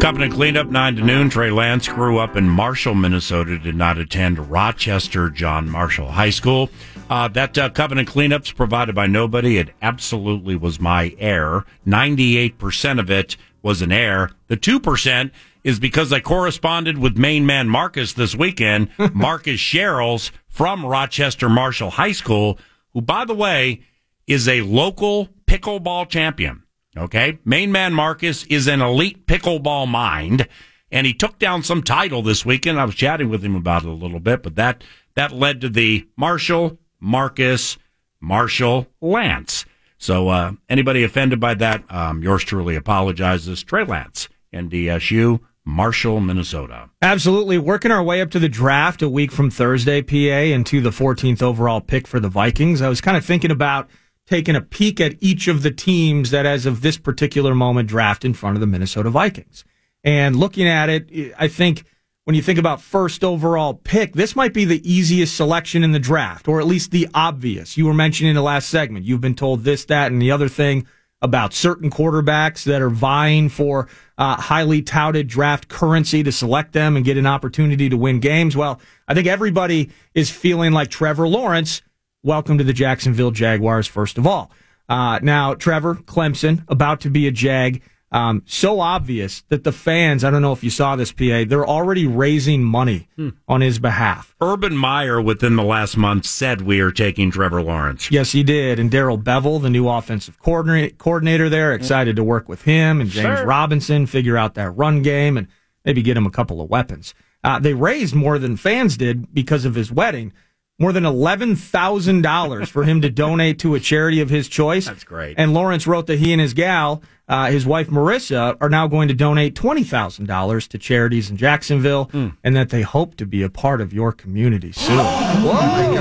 Company 0.00 0.28
cleanup 0.28 0.66
9 0.66 0.96
to 0.96 1.02
noon. 1.02 1.30
Trey 1.30 1.50
Lance 1.50 1.88
grew 1.88 2.18
up 2.18 2.36
in 2.36 2.46
Marshall, 2.46 2.94
Minnesota, 2.94 3.58
did 3.58 3.76
not 3.76 3.96
attend 3.96 4.50
Rochester 4.50 5.30
John 5.30 5.70
Marshall 5.70 6.10
High 6.10 6.28
School. 6.28 6.68
Uh, 7.08 7.28
that 7.28 7.56
uh, 7.56 7.70
covenant 7.70 8.08
cleanup's 8.08 8.52
provided 8.52 8.94
by 8.94 9.06
nobody. 9.06 9.56
It 9.56 9.70
absolutely 9.80 10.56
was 10.56 10.78
my 10.78 11.14
error. 11.18 11.64
98% 11.86 13.00
of 13.00 13.10
it 13.10 13.38
was 13.62 13.80
an 13.80 13.92
error. 13.92 14.32
The 14.48 14.58
2% 14.58 15.30
is 15.64 15.78
because 15.78 16.12
I 16.12 16.20
corresponded 16.20 16.98
with 16.98 17.16
main 17.16 17.46
man 17.46 17.68
Marcus 17.68 18.12
this 18.12 18.34
weekend, 18.34 18.90
Marcus 19.12 19.60
Sherrills 19.60 20.30
from 20.48 20.84
Rochester 20.84 21.48
Marshall 21.48 21.90
High 21.90 22.12
School, 22.12 22.58
who, 22.92 23.00
by 23.00 23.24
the 23.24 23.34
way, 23.34 23.82
is 24.26 24.48
a 24.48 24.62
local 24.62 25.28
pickleball 25.46 26.08
champion. 26.08 26.62
Okay. 26.96 27.38
Main 27.44 27.72
man 27.72 27.94
Marcus 27.94 28.44
is 28.44 28.66
an 28.66 28.82
elite 28.82 29.26
pickleball 29.26 29.88
mind. 29.88 30.46
and 30.90 31.06
he 31.06 31.14
took 31.14 31.38
down 31.38 31.62
some 31.62 31.82
title 31.82 32.22
this 32.22 32.44
weekend. 32.44 32.78
I 32.78 32.84
was 32.84 32.94
chatting 32.94 33.30
with 33.30 33.42
him 33.42 33.56
about 33.56 33.84
it 33.84 33.88
a 33.88 33.92
little 33.92 34.20
bit, 34.20 34.42
but 34.42 34.56
that 34.56 34.84
that 35.14 35.32
led 35.32 35.60
to 35.62 35.68
the 35.68 36.06
Marshall 36.16 36.78
Marcus 37.00 37.78
Marshall 38.20 38.86
Lance. 39.00 39.64
So 39.98 40.28
uh, 40.28 40.52
anybody 40.68 41.02
offended 41.02 41.40
by 41.40 41.54
that, 41.54 41.82
um, 41.88 42.22
yours 42.22 42.44
truly 42.44 42.76
apologizes. 42.76 43.62
Trey 43.62 43.84
Lance, 43.84 44.28
NDSU, 44.52 45.40
Marshall, 45.64 46.20
Minnesota. 46.20 46.90
Absolutely. 47.00 47.58
Working 47.58 47.92
our 47.92 48.02
way 48.02 48.20
up 48.20 48.30
to 48.30 48.38
the 48.38 48.48
draft 48.48 49.02
a 49.02 49.08
week 49.08 49.30
from 49.30 49.50
Thursday, 49.50 50.02
PA, 50.02 50.16
and 50.54 50.66
to 50.66 50.80
the 50.80 50.90
14th 50.90 51.42
overall 51.42 51.80
pick 51.80 52.06
for 52.06 52.18
the 52.18 52.28
Vikings. 52.28 52.82
I 52.82 52.88
was 52.88 53.00
kind 53.00 53.16
of 53.16 53.24
thinking 53.24 53.50
about 53.50 53.88
taking 54.26 54.56
a 54.56 54.60
peek 54.60 55.00
at 55.00 55.14
each 55.20 55.48
of 55.48 55.62
the 55.62 55.70
teams 55.70 56.30
that, 56.30 56.46
as 56.46 56.66
of 56.66 56.80
this 56.80 56.98
particular 56.98 57.54
moment, 57.54 57.88
draft 57.88 58.24
in 58.24 58.34
front 58.34 58.56
of 58.56 58.60
the 58.60 58.66
Minnesota 58.66 59.10
Vikings. 59.10 59.64
And 60.04 60.36
looking 60.36 60.66
at 60.66 60.88
it, 60.88 61.34
I 61.38 61.48
think 61.48 61.84
when 62.24 62.34
you 62.36 62.42
think 62.42 62.58
about 62.58 62.80
first 62.80 63.22
overall 63.22 63.74
pick, 63.74 64.14
this 64.14 64.36
might 64.36 64.52
be 64.52 64.64
the 64.64 64.90
easiest 64.90 65.36
selection 65.36 65.84
in 65.84 65.92
the 65.92 65.98
draft, 65.98 66.48
or 66.48 66.60
at 66.60 66.66
least 66.66 66.90
the 66.90 67.08
obvious. 67.14 67.76
You 67.76 67.86
were 67.86 67.94
mentioning 67.94 68.30
in 68.30 68.36
the 68.36 68.42
last 68.42 68.68
segment, 68.68 69.04
you've 69.04 69.20
been 69.20 69.34
told 69.34 69.64
this, 69.64 69.84
that, 69.86 70.10
and 70.12 70.20
the 70.20 70.30
other 70.30 70.48
thing 70.48 70.86
about 71.22 71.54
certain 71.54 71.88
quarterbacks 71.88 72.64
that 72.64 72.82
are 72.82 72.90
vying 72.90 73.48
for 73.48 73.88
uh, 74.18 74.36
highly 74.36 74.82
touted 74.82 75.28
draft 75.28 75.68
currency 75.68 76.22
to 76.22 76.32
select 76.32 76.72
them 76.72 76.96
and 76.96 77.04
get 77.04 77.16
an 77.16 77.26
opportunity 77.26 77.88
to 77.88 77.96
win 77.96 78.20
games. 78.20 78.56
Well, 78.56 78.80
I 79.08 79.14
think 79.14 79.28
everybody 79.28 79.90
is 80.14 80.30
feeling 80.30 80.72
like 80.72 80.90
Trevor 80.90 81.28
Lawrence. 81.28 81.80
Welcome 82.24 82.58
to 82.58 82.64
the 82.64 82.72
Jacksonville 82.72 83.30
Jaguars, 83.30 83.86
first 83.86 84.18
of 84.18 84.26
all. 84.26 84.50
Uh, 84.88 85.20
now, 85.22 85.54
Trevor 85.54 85.94
Clemson, 85.94 86.64
about 86.68 87.00
to 87.00 87.10
be 87.10 87.26
a 87.26 87.30
Jag. 87.30 87.80
Um, 88.12 88.42
so 88.44 88.78
obvious 88.80 89.42
that 89.48 89.64
the 89.64 89.72
fans, 89.72 90.22
I 90.22 90.30
don't 90.30 90.42
know 90.42 90.52
if 90.52 90.62
you 90.62 90.68
saw 90.68 90.96
this, 90.96 91.10
PA, 91.12 91.44
they're 91.48 91.66
already 91.66 92.06
raising 92.06 92.62
money 92.62 93.08
Hmm. 93.16 93.30
on 93.48 93.62
his 93.62 93.78
behalf. 93.78 94.34
Urban 94.40 94.76
Meyer, 94.76 95.20
within 95.20 95.56
the 95.56 95.62
last 95.62 95.96
month, 95.96 96.26
said 96.26 96.60
we 96.60 96.80
are 96.80 96.90
taking 96.92 97.30
Trevor 97.30 97.62
Lawrence. 97.62 98.10
Yes, 98.10 98.32
he 98.32 98.42
did. 98.42 98.78
And 98.78 98.90
Darrell 98.90 99.18
Bevell, 99.18 99.62
the 99.62 99.70
new 99.70 99.88
offensive 99.88 100.38
coordinator, 100.40 100.94
coordinator 100.96 101.48
there, 101.48 101.72
excited 101.72 102.16
to 102.16 102.22
work 102.24 102.50
with 102.50 102.62
him 102.62 103.00
and 103.00 103.08
James 103.08 103.38
Sure. 103.38 103.46
Robinson, 103.46 104.04
figure 104.04 104.36
out 104.36 104.54
that 104.54 104.70
run 104.76 105.00
game 105.00 105.38
and 105.38 105.46
maybe 105.84 106.02
get 106.02 106.16
him 106.16 106.26
a 106.26 106.30
couple 106.30 106.60
of 106.60 106.68
weapons. 106.68 107.14
Uh, 107.42 107.58
they 107.58 107.72
raised 107.74 108.14
more 108.14 108.38
than 108.38 108.56
fans 108.58 108.96
did 108.98 109.32
because 109.34 109.64
of 109.64 109.74
his 109.74 109.90
wedding. 109.90 110.32
More 110.78 110.92
than 110.92 111.04
$11,000 111.04 112.68
for 112.68 112.84
him 112.84 113.00
to 113.02 113.10
donate 113.24 113.58
to 113.60 113.74
a 113.74 113.80
charity 113.80 114.20
of 114.20 114.30
his 114.30 114.48
choice. 114.48 114.86
That's 114.86 115.04
great. 115.04 115.38
And 115.38 115.54
Lawrence 115.54 115.86
wrote 115.86 116.06
that 116.06 116.18
he 116.18 116.32
and 116.32 116.40
his 116.40 116.54
gal, 116.54 117.02
uh, 117.28 117.50
his 117.50 117.64
wife 117.64 117.88
Marissa, 117.88 118.56
are 118.60 118.68
now 118.68 118.86
going 118.88 119.08
to 119.08 119.14
donate 119.14 119.54
$20,000 119.54 120.68
to 120.68 120.78
charities 120.78 121.30
in 121.30 121.36
Jacksonville 121.36 122.10
and 122.12 122.56
that 122.56 122.70
they 122.70 122.82
hope 122.82 123.16
to 123.16 123.26
be 123.26 123.42
a 123.42 123.48
part 123.50 123.80
of 123.80 123.92
your 123.92 124.12
community 124.12 124.72
soon. 124.72 124.96
Whoa. 124.98 125.92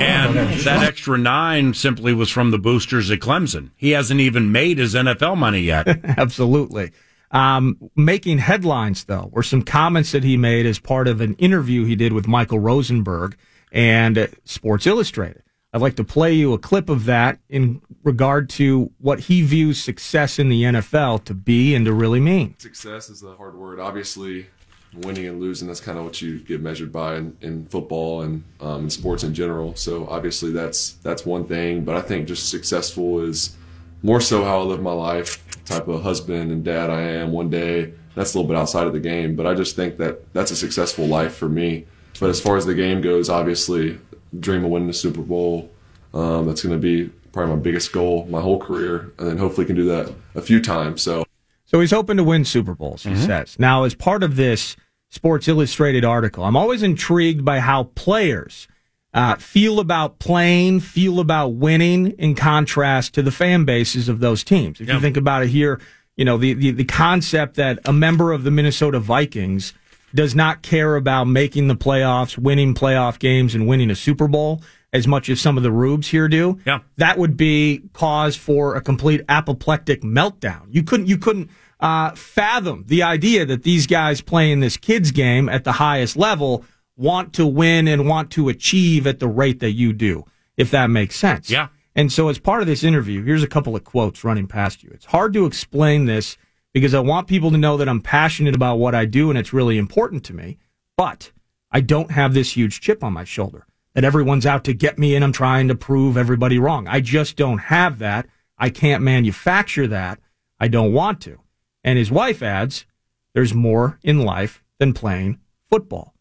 And 0.00 0.34
that 0.60 0.82
extra 0.82 1.18
nine 1.18 1.74
simply 1.74 2.14
was 2.14 2.30
from 2.30 2.50
the 2.50 2.58
boosters 2.58 3.10
at 3.10 3.20
Clemson. 3.20 3.70
He 3.76 3.90
hasn't 3.90 4.20
even 4.20 4.52
made 4.52 4.78
his 4.78 4.94
NFL 4.94 5.36
money 5.36 5.60
yet. 5.60 5.86
Absolutely. 6.18 6.92
Um, 7.30 7.90
making 7.96 8.38
headlines, 8.38 9.04
though, 9.04 9.28
were 9.32 9.42
some 9.42 9.62
comments 9.62 10.12
that 10.12 10.22
he 10.22 10.36
made 10.36 10.66
as 10.66 10.78
part 10.78 11.08
of 11.08 11.20
an 11.20 11.34
interview 11.34 11.84
he 11.84 11.96
did 11.96 12.12
with 12.12 12.28
Michael 12.28 12.60
Rosenberg 12.60 13.36
and 13.74 14.30
Sports 14.44 14.86
Illustrated. 14.86 15.42
I'd 15.74 15.82
like 15.82 15.96
to 15.96 16.04
play 16.04 16.32
you 16.32 16.52
a 16.52 16.58
clip 16.58 16.88
of 16.88 17.04
that 17.06 17.40
in 17.48 17.82
regard 18.04 18.48
to 18.50 18.92
what 18.98 19.18
he 19.18 19.42
views 19.42 19.82
success 19.82 20.38
in 20.38 20.48
the 20.48 20.62
NFL 20.62 21.24
to 21.24 21.34
be 21.34 21.74
and 21.74 21.84
to 21.84 21.92
really 21.92 22.20
mean. 22.20 22.54
Success 22.58 23.10
is 23.10 23.24
a 23.24 23.34
hard 23.34 23.56
word. 23.56 23.80
Obviously, 23.80 24.46
winning 24.94 25.26
and 25.26 25.40
losing, 25.40 25.66
that's 25.66 25.80
kind 25.80 25.98
of 25.98 26.04
what 26.04 26.22
you 26.22 26.38
get 26.38 26.60
measured 26.60 26.92
by 26.92 27.16
in, 27.16 27.36
in 27.40 27.66
football 27.66 28.22
and 28.22 28.44
um, 28.60 28.84
in 28.84 28.90
sports 28.90 29.24
in 29.24 29.34
general. 29.34 29.74
So 29.74 30.06
obviously 30.06 30.52
that's 30.52 30.92
that's 31.02 31.26
one 31.26 31.44
thing. 31.46 31.84
But 31.84 31.96
I 31.96 32.02
think 32.02 32.28
just 32.28 32.48
successful 32.48 33.22
is 33.22 33.56
more 34.04 34.20
so 34.20 34.44
how 34.44 34.60
I 34.60 34.62
live 34.62 34.80
my 34.80 34.92
life, 34.92 35.42
type 35.64 35.88
of 35.88 36.04
husband 36.04 36.52
and 36.52 36.62
dad 36.62 36.88
I 36.88 37.00
am 37.00 37.32
one 37.32 37.50
day. 37.50 37.94
That's 38.14 38.32
a 38.32 38.38
little 38.38 38.48
bit 38.48 38.56
outside 38.56 38.86
of 38.86 38.92
the 38.92 39.00
game, 39.00 39.34
but 39.34 39.44
I 39.44 39.54
just 39.54 39.74
think 39.74 39.96
that 39.96 40.32
that's 40.32 40.52
a 40.52 40.56
successful 40.56 41.06
life 41.06 41.34
for 41.34 41.48
me. 41.48 41.86
But 42.20 42.30
as 42.30 42.40
far 42.40 42.56
as 42.56 42.64
the 42.66 42.74
game 42.74 43.00
goes, 43.00 43.28
obviously, 43.28 43.98
dream 44.38 44.64
of 44.64 44.70
winning 44.70 44.88
the 44.88 44.94
Super 44.94 45.22
Bowl. 45.22 45.70
Um, 46.12 46.46
that's 46.46 46.62
going 46.62 46.74
to 46.74 46.80
be 46.80 47.10
probably 47.32 47.56
my 47.56 47.60
biggest 47.60 47.92
goal 47.92 48.26
my 48.30 48.40
whole 48.40 48.60
career, 48.60 49.12
and 49.18 49.28
then 49.28 49.38
hopefully 49.38 49.66
can 49.66 49.74
do 49.76 49.84
that 49.86 50.12
a 50.36 50.40
few 50.40 50.60
times. 50.62 51.02
So 51.02 51.24
So 51.66 51.80
he's 51.80 51.90
hoping 51.90 52.16
to 52.18 52.24
win 52.24 52.44
Super 52.44 52.74
Bowls, 52.74 53.02
he 53.02 53.10
Mhm. 53.10 53.26
says. 53.26 53.56
Now, 53.58 53.82
as 53.82 53.94
part 53.94 54.22
of 54.22 54.36
this 54.36 54.76
Sports 55.10 55.48
Illustrated 55.48 56.04
article, 56.04 56.44
I'm 56.44 56.56
always 56.56 56.82
intrigued 56.84 57.44
by 57.44 57.58
how 57.60 57.84
players 57.94 58.68
uh, 59.12 59.36
feel 59.36 59.78
about 59.78 60.18
playing, 60.18 60.80
feel 60.80 61.20
about 61.20 61.50
winning, 61.54 62.08
in 62.18 62.34
contrast 62.34 63.14
to 63.14 63.22
the 63.22 63.30
fan 63.30 63.64
bases 63.64 64.08
of 64.08 64.18
those 64.18 64.42
teams. 64.42 64.80
If 64.80 64.88
you 64.88 64.98
think 65.00 65.16
about 65.16 65.44
it 65.44 65.50
here, 65.50 65.80
you 66.16 66.24
know, 66.24 66.36
the, 66.36 66.52
the, 66.54 66.72
the 66.72 66.84
concept 66.84 67.54
that 67.54 67.78
a 67.84 67.92
member 67.92 68.32
of 68.32 68.42
the 68.42 68.50
Minnesota 68.50 68.98
Vikings 68.98 69.72
does 70.14 70.34
not 70.34 70.62
care 70.62 70.96
about 70.96 71.24
making 71.24 71.68
the 71.68 71.76
playoffs, 71.76 72.38
winning 72.38 72.74
playoff 72.74 73.18
games, 73.18 73.54
and 73.54 73.66
winning 73.66 73.90
a 73.90 73.96
Super 73.96 74.28
Bowl 74.28 74.62
as 74.92 75.08
much 75.08 75.28
as 75.28 75.40
some 75.40 75.56
of 75.56 75.64
the 75.64 75.72
rubes 75.72 76.08
here 76.08 76.28
do. 76.28 76.58
Yeah. 76.64 76.78
That 76.98 77.18
would 77.18 77.36
be 77.36 77.82
cause 77.92 78.36
for 78.36 78.76
a 78.76 78.80
complete 78.80 79.22
apoplectic 79.28 80.02
meltdown. 80.02 80.66
You 80.70 80.84
couldn't 80.84 81.06
you 81.06 81.18
couldn't 81.18 81.50
uh, 81.80 82.12
fathom 82.12 82.84
the 82.86 83.02
idea 83.02 83.44
that 83.44 83.64
these 83.64 83.86
guys 83.86 84.20
playing 84.20 84.60
this 84.60 84.76
kids 84.76 85.10
game 85.10 85.48
at 85.48 85.64
the 85.64 85.72
highest 85.72 86.16
level 86.16 86.64
want 86.96 87.32
to 87.34 87.44
win 87.44 87.88
and 87.88 88.08
want 88.08 88.30
to 88.30 88.48
achieve 88.48 89.06
at 89.06 89.18
the 89.18 89.26
rate 89.26 89.58
that 89.58 89.72
you 89.72 89.92
do, 89.92 90.24
if 90.56 90.70
that 90.70 90.88
makes 90.88 91.16
sense. 91.16 91.50
Yeah. 91.50 91.68
And 91.96 92.12
so 92.12 92.28
as 92.28 92.38
part 92.38 92.60
of 92.60 92.66
this 92.66 92.84
interview, 92.84 93.22
here's 93.24 93.42
a 93.42 93.48
couple 93.48 93.74
of 93.74 93.84
quotes 93.84 94.24
running 94.24 94.46
past 94.46 94.82
you. 94.82 94.90
It's 94.94 95.06
hard 95.06 95.32
to 95.34 95.46
explain 95.46 96.06
this 96.06 96.36
because 96.74 96.92
I 96.92 97.00
want 97.00 97.28
people 97.28 97.50
to 97.52 97.56
know 97.56 97.78
that 97.78 97.88
I'm 97.88 98.02
passionate 98.02 98.54
about 98.54 98.76
what 98.76 98.94
I 98.94 99.06
do 99.06 99.30
and 99.30 99.38
it's 99.38 99.54
really 99.54 99.78
important 99.78 100.24
to 100.24 100.34
me, 100.34 100.58
but 100.96 101.30
I 101.70 101.80
don't 101.80 102.10
have 102.10 102.34
this 102.34 102.56
huge 102.56 102.82
chip 102.82 103.02
on 103.02 103.14
my 103.14 103.24
shoulder 103.24 103.66
that 103.94 104.04
everyone's 104.04 104.44
out 104.44 104.64
to 104.64 104.74
get 104.74 104.98
me 104.98 105.14
and 105.14 105.24
I'm 105.24 105.32
trying 105.32 105.68
to 105.68 105.74
prove 105.74 106.16
everybody 106.16 106.58
wrong. 106.58 106.86
I 106.88 107.00
just 107.00 107.36
don't 107.36 107.58
have 107.58 108.00
that. 108.00 108.26
I 108.58 108.68
can't 108.68 109.02
manufacture 109.02 109.86
that. 109.86 110.18
I 110.58 110.68
don't 110.68 110.92
want 110.92 111.20
to. 111.22 111.38
And 111.84 111.96
his 111.96 112.10
wife 112.10 112.42
adds, 112.42 112.86
there's 113.34 113.54
more 113.54 113.98
in 114.02 114.20
life 114.20 114.62
than 114.78 114.92
playing 114.92 115.38
football. 115.70 116.14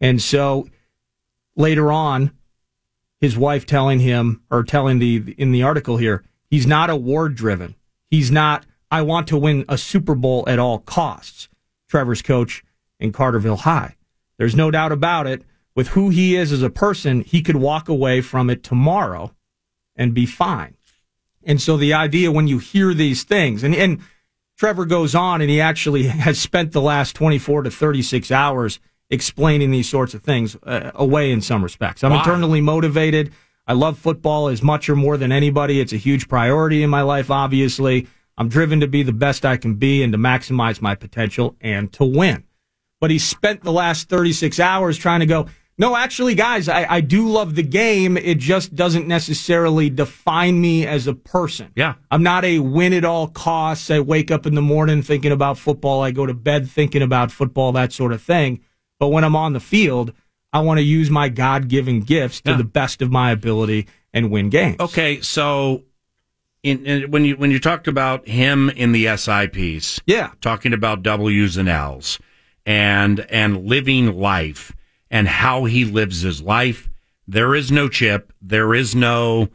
And 0.00 0.22
so 0.22 0.68
later 1.54 1.92
on, 1.92 2.32
his 3.20 3.36
wife 3.36 3.66
telling 3.66 4.00
him 4.00 4.42
or 4.50 4.62
telling 4.62 5.00
the 5.00 5.34
in 5.36 5.52
the 5.52 5.62
article 5.62 5.96
here, 5.96 6.24
he's 6.48 6.66
not 6.66 6.88
award 6.88 7.34
driven. 7.34 7.74
He's 8.10 8.30
not 8.30 8.64
I 8.90 9.02
want 9.02 9.26
to 9.28 9.38
win 9.38 9.64
a 9.68 9.78
Super 9.78 10.14
Bowl 10.14 10.44
at 10.46 10.58
all 10.58 10.78
costs. 10.78 11.48
Trevor's 11.88 12.22
coach 12.22 12.62
in 12.98 13.12
Cartersville 13.12 13.56
High. 13.58 13.96
There's 14.38 14.54
no 14.54 14.70
doubt 14.70 14.92
about 14.92 15.26
it. 15.26 15.42
With 15.74 15.88
who 15.88 16.08
he 16.08 16.36
is 16.36 16.52
as 16.52 16.62
a 16.62 16.70
person, 16.70 17.20
he 17.20 17.42
could 17.42 17.56
walk 17.56 17.88
away 17.88 18.20
from 18.20 18.50
it 18.50 18.62
tomorrow 18.62 19.34
and 19.94 20.14
be 20.14 20.26
fine. 20.26 20.74
And 21.44 21.60
so 21.62 21.76
the 21.76 21.94
idea 21.94 22.32
when 22.32 22.48
you 22.48 22.58
hear 22.58 22.92
these 22.94 23.24
things, 23.24 23.62
and, 23.62 23.74
and 23.74 24.00
Trevor 24.56 24.84
goes 24.84 25.14
on 25.14 25.40
and 25.40 25.50
he 25.50 25.60
actually 25.60 26.02
has 26.08 26.38
spent 26.38 26.72
the 26.72 26.82
last 26.82 27.14
24 27.14 27.62
to 27.62 27.70
36 27.70 28.30
hours 28.30 28.80
explaining 29.10 29.70
these 29.70 29.88
sorts 29.88 30.14
of 30.14 30.22
things 30.22 30.56
uh, 30.64 30.90
away 30.94 31.30
in 31.30 31.40
some 31.40 31.62
respects. 31.62 32.04
I'm 32.04 32.10
Why? 32.10 32.18
internally 32.18 32.60
motivated. 32.60 33.32
I 33.66 33.74
love 33.74 33.98
football 33.98 34.48
as 34.48 34.62
much 34.62 34.88
or 34.88 34.96
more 34.96 35.16
than 35.16 35.30
anybody. 35.30 35.80
It's 35.80 35.92
a 35.92 35.96
huge 35.96 36.28
priority 36.28 36.82
in 36.82 36.90
my 36.90 37.02
life, 37.02 37.30
obviously. 37.30 38.06
I'm 38.38 38.48
driven 38.48 38.80
to 38.80 38.86
be 38.86 39.02
the 39.02 39.12
best 39.12 39.44
I 39.44 39.56
can 39.58 39.74
be 39.74 40.02
and 40.02 40.12
to 40.12 40.18
maximize 40.18 40.80
my 40.80 40.94
potential 40.94 41.56
and 41.60 41.92
to 41.94 42.04
win. 42.04 42.44
But 43.00 43.10
he 43.10 43.18
spent 43.18 43.62
the 43.64 43.72
last 43.72 44.08
36 44.08 44.58
hours 44.58 44.96
trying 44.96 45.20
to 45.20 45.26
go, 45.26 45.46
no, 45.76 45.94
actually, 45.94 46.34
guys, 46.34 46.68
I, 46.68 46.86
I 46.94 47.00
do 47.00 47.28
love 47.28 47.54
the 47.54 47.62
game. 47.62 48.16
It 48.16 48.38
just 48.38 48.74
doesn't 48.74 49.06
necessarily 49.06 49.90
define 49.90 50.60
me 50.60 50.86
as 50.86 51.06
a 51.06 51.14
person. 51.14 51.70
Yeah. 51.76 51.94
I'm 52.10 52.22
not 52.22 52.44
a 52.44 52.58
win 52.60 52.92
at 52.92 53.04
all 53.04 53.28
costs. 53.28 53.90
I 53.90 54.00
wake 54.00 54.30
up 54.30 54.46
in 54.46 54.54
the 54.56 54.62
morning 54.62 55.02
thinking 55.02 55.30
about 55.30 55.58
football. 55.58 56.00
I 56.02 56.10
go 56.10 56.26
to 56.26 56.34
bed 56.34 56.68
thinking 56.68 57.02
about 57.02 57.30
football, 57.30 57.70
that 57.72 57.92
sort 57.92 58.12
of 58.12 58.22
thing. 58.22 58.60
But 58.98 59.08
when 59.08 59.22
I'm 59.22 59.36
on 59.36 59.52
the 59.52 59.60
field, 59.60 60.12
I 60.52 60.60
want 60.60 60.78
to 60.78 60.82
use 60.84 61.10
my 61.10 61.28
God 61.28 61.68
given 61.68 62.00
gifts 62.00 62.40
to 62.42 62.52
Yeah. 62.52 62.56
the 62.56 62.64
best 62.64 63.02
of 63.02 63.12
my 63.12 63.30
ability 63.30 63.86
and 64.12 64.30
win 64.32 64.48
games. 64.48 64.80
Okay, 64.80 65.20
so 65.20 65.84
in, 66.62 66.84
in, 66.86 67.10
when 67.10 67.24
you 67.24 67.36
when 67.36 67.50
you 67.50 67.58
talked 67.58 67.88
about 67.88 68.26
him 68.26 68.70
in 68.70 68.92
the 68.92 69.16
SI 69.16 69.48
piece, 69.48 70.00
yeah, 70.06 70.32
talking 70.40 70.72
about 70.72 71.02
W's 71.02 71.56
and 71.56 71.68
L's, 71.68 72.18
and 72.66 73.20
and 73.30 73.66
living 73.66 74.18
life 74.18 74.74
and 75.10 75.28
how 75.28 75.64
he 75.64 75.84
lives 75.84 76.20
his 76.20 76.42
life, 76.42 76.88
there 77.26 77.54
is 77.54 77.70
no 77.70 77.88
chip, 77.88 78.32
there 78.42 78.74
is 78.74 78.94
no, 78.94 79.48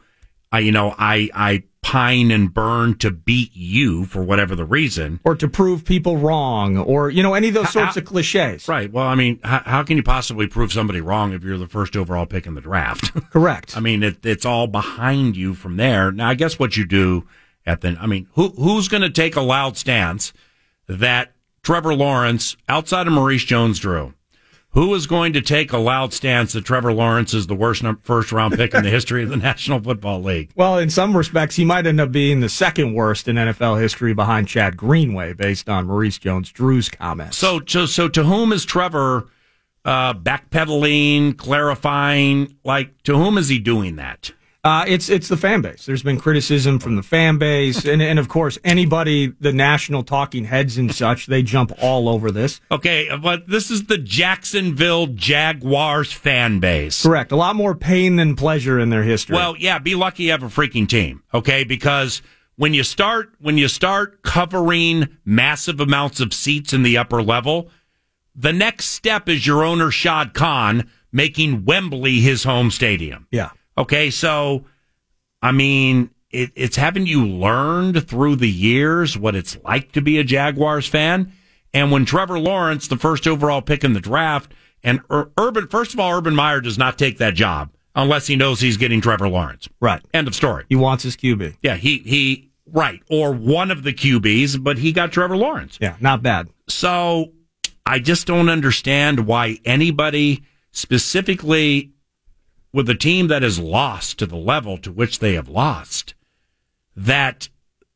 I 0.50 0.60
you 0.60 0.72
know 0.72 0.94
I 0.98 1.30
I 1.34 1.62
pine 1.84 2.30
and 2.30 2.52
burn 2.52 2.96
to 2.96 3.10
beat 3.10 3.50
you 3.54 4.06
for 4.06 4.22
whatever 4.22 4.56
the 4.56 4.64
reason. 4.64 5.20
Or 5.22 5.36
to 5.36 5.46
prove 5.46 5.84
people 5.84 6.16
wrong, 6.16 6.78
or, 6.78 7.10
you 7.10 7.22
know, 7.22 7.34
any 7.34 7.48
of 7.48 7.54
those 7.54 7.70
sorts 7.70 7.94
How- 7.94 8.00
of 8.00 8.06
cliches. 8.06 8.66
Right. 8.66 8.90
Well, 8.90 9.06
I 9.06 9.14
mean, 9.14 9.38
how, 9.44 9.60
how 9.60 9.82
can 9.82 9.98
you 9.98 10.02
possibly 10.02 10.46
prove 10.46 10.72
somebody 10.72 11.02
wrong 11.02 11.34
if 11.34 11.44
you're 11.44 11.58
the 11.58 11.68
first 11.68 11.94
overall 11.94 12.24
pick 12.24 12.46
in 12.46 12.54
the 12.54 12.62
draft? 12.62 13.12
Correct. 13.30 13.76
I 13.76 13.80
mean, 13.80 14.02
it, 14.02 14.24
it's 14.24 14.46
all 14.46 14.66
behind 14.66 15.36
you 15.36 15.52
from 15.52 15.76
there. 15.76 16.10
Now, 16.10 16.30
I 16.30 16.34
guess 16.34 16.58
what 16.58 16.74
you 16.76 16.86
do 16.86 17.28
at 17.66 17.82
the, 17.82 17.96
I 18.00 18.06
mean, 18.06 18.28
who 18.32 18.48
who's 18.50 18.88
going 18.88 19.02
to 19.02 19.10
take 19.10 19.36
a 19.36 19.42
loud 19.42 19.76
stance 19.76 20.32
that 20.88 21.32
Trevor 21.62 21.94
Lawrence, 21.94 22.56
outside 22.66 23.06
of 23.06 23.12
Maurice 23.12 23.44
Jones-Drew, 23.44 24.14
who 24.74 24.92
is 24.94 25.06
going 25.06 25.32
to 25.32 25.40
take 25.40 25.72
a 25.72 25.78
loud 25.78 26.12
stance 26.12 26.52
that 26.52 26.64
Trevor 26.64 26.92
Lawrence 26.92 27.32
is 27.32 27.46
the 27.46 27.54
worst 27.54 27.82
first 28.02 28.32
round 28.32 28.54
pick 28.54 28.74
in 28.74 28.82
the 28.82 28.90
history 28.90 29.22
of 29.22 29.30
the 29.30 29.36
National 29.38 29.80
Football 29.80 30.22
League? 30.22 30.50
Well, 30.54 30.78
in 30.78 30.90
some 30.90 31.16
respects, 31.16 31.56
he 31.56 31.64
might 31.64 31.86
end 31.86 32.00
up 32.00 32.12
being 32.12 32.40
the 32.40 32.48
second 32.48 32.94
worst 32.94 33.28
in 33.28 33.36
NFL 33.36 33.80
history 33.80 34.12
behind 34.14 34.48
Chad 34.48 34.76
Greenway, 34.76 35.32
based 35.32 35.68
on 35.68 35.86
Maurice 35.86 36.18
Jones 36.18 36.50
Drew's 36.50 36.88
comments. 36.88 37.36
So, 37.38 37.60
to, 37.60 37.86
so 37.86 38.08
to 38.08 38.24
whom 38.24 38.52
is 38.52 38.64
Trevor 38.64 39.28
uh, 39.84 40.14
backpedaling, 40.14 41.36
clarifying? 41.36 42.56
Like, 42.64 43.02
to 43.04 43.16
whom 43.16 43.38
is 43.38 43.48
he 43.48 43.58
doing 43.58 43.96
that? 43.96 44.32
Uh, 44.64 44.82
it's 44.88 45.10
it's 45.10 45.28
the 45.28 45.36
fan 45.36 45.60
base. 45.60 45.84
There's 45.84 46.02
been 46.02 46.18
criticism 46.18 46.78
from 46.78 46.96
the 46.96 47.02
fan 47.02 47.36
base, 47.36 47.84
and 47.84 48.00
and 48.00 48.18
of 48.18 48.28
course 48.28 48.58
anybody, 48.64 49.26
the 49.38 49.52
national 49.52 50.04
talking 50.04 50.44
heads 50.44 50.78
and 50.78 50.92
such, 50.94 51.26
they 51.26 51.42
jump 51.42 51.70
all 51.82 52.08
over 52.08 52.30
this. 52.30 52.62
Okay, 52.70 53.14
but 53.22 53.46
this 53.46 53.70
is 53.70 53.84
the 53.84 53.98
Jacksonville 53.98 55.08
Jaguars 55.08 56.12
fan 56.12 56.60
base. 56.60 57.02
Correct. 57.02 57.30
A 57.30 57.36
lot 57.36 57.56
more 57.56 57.74
pain 57.74 58.16
than 58.16 58.36
pleasure 58.36 58.80
in 58.80 58.88
their 58.88 59.02
history. 59.02 59.36
Well, 59.36 59.54
yeah, 59.58 59.78
be 59.78 59.94
lucky 59.94 60.24
you 60.24 60.30
have 60.30 60.42
a 60.42 60.46
freaking 60.46 60.88
team, 60.88 61.22
okay? 61.34 61.64
Because 61.64 62.22
when 62.56 62.72
you 62.72 62.84
start 62.84 63.34
when 63.40 63.58
you 63.58 63.68
start 63.68 64.22
covering 64.22 65.08
massive 65.26 65.78
amounts 65.78 66.20
of 66.20 66.32
seats 66.32 66.72
in 66.72 66.82
the 66.82 66.96
upper 66.96 67.22
level, 67.22 67.68
the 68.34 68.52
next 68.52 68.86
step 68.86 69.28
is 69.28 69.46
your 69.46 69.62
owner 69.62 69.90
Shad 69.90 70.32
Khan 70.32 70.90
making 71.12 71.66
Wembley 71.66 72.20
his 72.20 72.44
home 72.44 72.70
stadium. 72.70 73.26
Yeah. 73.30 73.50
Okay, 73.76 74.10
so 74.10 74.64
I 75.42 75.52
mean, 75.52 76.10
it, 76.30 76.50
it's 76.54 76.76
haven't 76.76 77.06
you 77.06 77.26
learned 77.26 78.08
through 78.08 78.36
the 78.36 78.50
years 78.50 79.16
what 79.16 79.34
it's 79.34 79.56
like 79.64 79.92
to 79.92 80.00
be 80.00 80.18
a 80.18 80.24
Jaguars 80.24 80.86
fan? 80.86 81.32
And 81.72 81.90
when 81.90 82.04
Trevor 82.04 82.38
Lawrence, 82.38 82.88
the 82.88 82.96
first 82.96 83.26
overall 83.26 83.60
pick 83.60 83.82
in 83.82 83.94
the 83.94 84.00
draft, 84.00 84.52
and 84.82 85.00
Ur- 85.10 85.30
Urban, 85.38 85.66
first 85.68 85.92
of 85.92 86.00
all, 86.00 86.12
Urban 86.16 86.34
Meyer 86.34 86.60
does 86.60 86.78
not 86.78 86.98
take 86.98 87.18
that 87.18 87.34
job 87.34 87.70
unless 87.96 88.26
he 88.26 88.36
knows 88.36 88.60
he's 88.60 88.76
getting 88.76 89.00
Trevor 89.00 89.28
Lawrence. 89.28 89.68
Right. 89.80 90.02
End 90.12 90.28
of 90.28 90.34
story. 90.34 90.64
He 90.68 90.76
wants 90.76 91.02
his 91.02 91.16
QB. 91.16 91.56
Yeah, 91.62 91.76
he 91.76 91.98
he 91.98 92.50
right 92.66 93.02
or 93.10 93.32
one 93.32 93.70
of 93.70 93.82
the 93.82 93.92
QBs, 93.92 94.62
but 94.62 94.78
he 94.78 94.92
got 94.92 95.12
Trevor 95.12 95.36
Lawrence. 95.36 95.78
Yeah, 95.80 95.96
not 96.00 96.22
bad. 96.22 96.48
So 96.68 97.32
I 97.86 97.98
just 97.98 98.26
don't 98.26 98.48
understand 98.48 99.26
why 99.26 99.58
anybody, 99.64 100.44
specifically 100.72 101.93
with 102.74 102.90
a 102.90 102.94
team 102.94 103.28
that 103.28 103.42
has 103.42 103.60
lost 103.60 104.18
to 104.18 104.26
the 104.26 104.36
level 104.36 104.76
to 104.76 104.90
which 104.90 105.20
they 105.20 105.34
have 105.34 105.48
lost, 105.48 106.12
that 106.96 107.48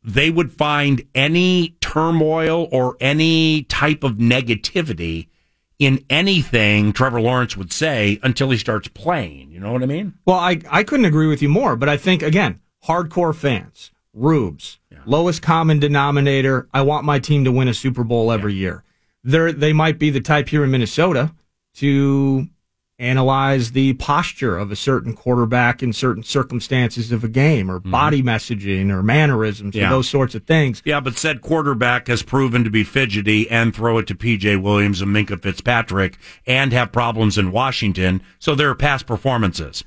they 0.05 0.31
would 0.31 0.53
find 0.53 1.03
any 1.17 1.77
turmoil 1.81 2.69
or 2.71 2.97
any 3.01 3.65
type 3.65 4.05
of 4.05 4.13
negativity 4.13 5.27
in 5.81 6.05
anything 6.09 6.93
Trevor 6.93 7.21
Lawrence 7.21 7.57
would 7.57 7.73
say 7.73 8.21
until 8.23 8.51
he 8.51 8.57
starts 8.57 8.87
playing. 8.87 9.51
You 9.51 9.59
know 9.59 9.73
what 9.73 9.83
I 9.83 9.87
mean? 9.87 10.15
Well, 10.25 10.39
I, 10.39 10.61
I 10.71 10.85
couldn't 10.85 11.07
agree 11.07 11.27
with 11.27 11.43
you 11.43 11.49
more, 11.49 11.75
but 11.75 11.89
I 11.89 11.97
think, 11.97 12.23
again, 12.23 12.61
hardcore 12.85 13.35
fans, 13.35 13.91
rubes, 14.15 14.79
lowest 15.07 15.43
common 15.43 15.81
denominator. 15.81 16.69
I 16.73 16.83
want 16.83 17.05
my 17.05 17.19
team 17.19 17.45
to 17.45 17.53
win 17.53 17.67
a 17.67 17.75
Super 17.75 18.05
Bowl 18.05 18.31
every 18.31 18.55
year. 18.55 18.85
They're, 19.25 19.53
they 19.53 19.73
might 19.73 19.99
be 19.99 20.11
the 20.11 20.21
type 20.21 20.49
here 20.49 20.63
in 20.63 20.71
Minnesota 20.71 21.35
to 21.75 22.47
analyze 22.99 23.73
the 23.73 23.93
posture 23.95 24.59
of 24.59 24.73
a 24.73 24.77
certain 24.77 25.15
quarterback 25.15 25.83
in 25.83 25.93
certain 25.93 26.23
circumstances 26.23 27.13
of 27.13 27.23
a 27.23 27.29
game 27.29 27.71
or 27.71 27.79
mm-hmm. 27.79 27.93
body 27.93 28.23
messaging 28.23 28.91
or 28.91 29.03
mannerisms 29.03 29.75
Yeah. 29.75 29.87
or 29.87 29.91
those 29.91 30.09
sorts 30.09 30.35
of 30.35 30.45
things. 30.45 30.83
Yeah, 30.85 30.99
but 30.99 31.17
said 31.17 31.41
quarterback 31.41 32.09
has 32.09 32.23
proven 32.25 32.65
to 32.65 32.71
be 32.71 32.83
fidgety 32.83 33.49
and 33.49 33.75
throw 33.75 33.99
it 33.99 34.09
to 34.09 34.15
PJ 34.17 34.61
Williams 34.61 35.01
and 35.01 35.15
Minkah 35.15 35.41
Fitzpatrick 35.41 36.19
and 36.47 36.73
have 36.73 36.91
problems 36.91 37.39
in 37.39 37.53
Washington. 37.53 38.21
So 38.41 38.57
there 38.57 38.71
are 38.71 38.75
past 38.75 39.07
performances. 39.07 39.85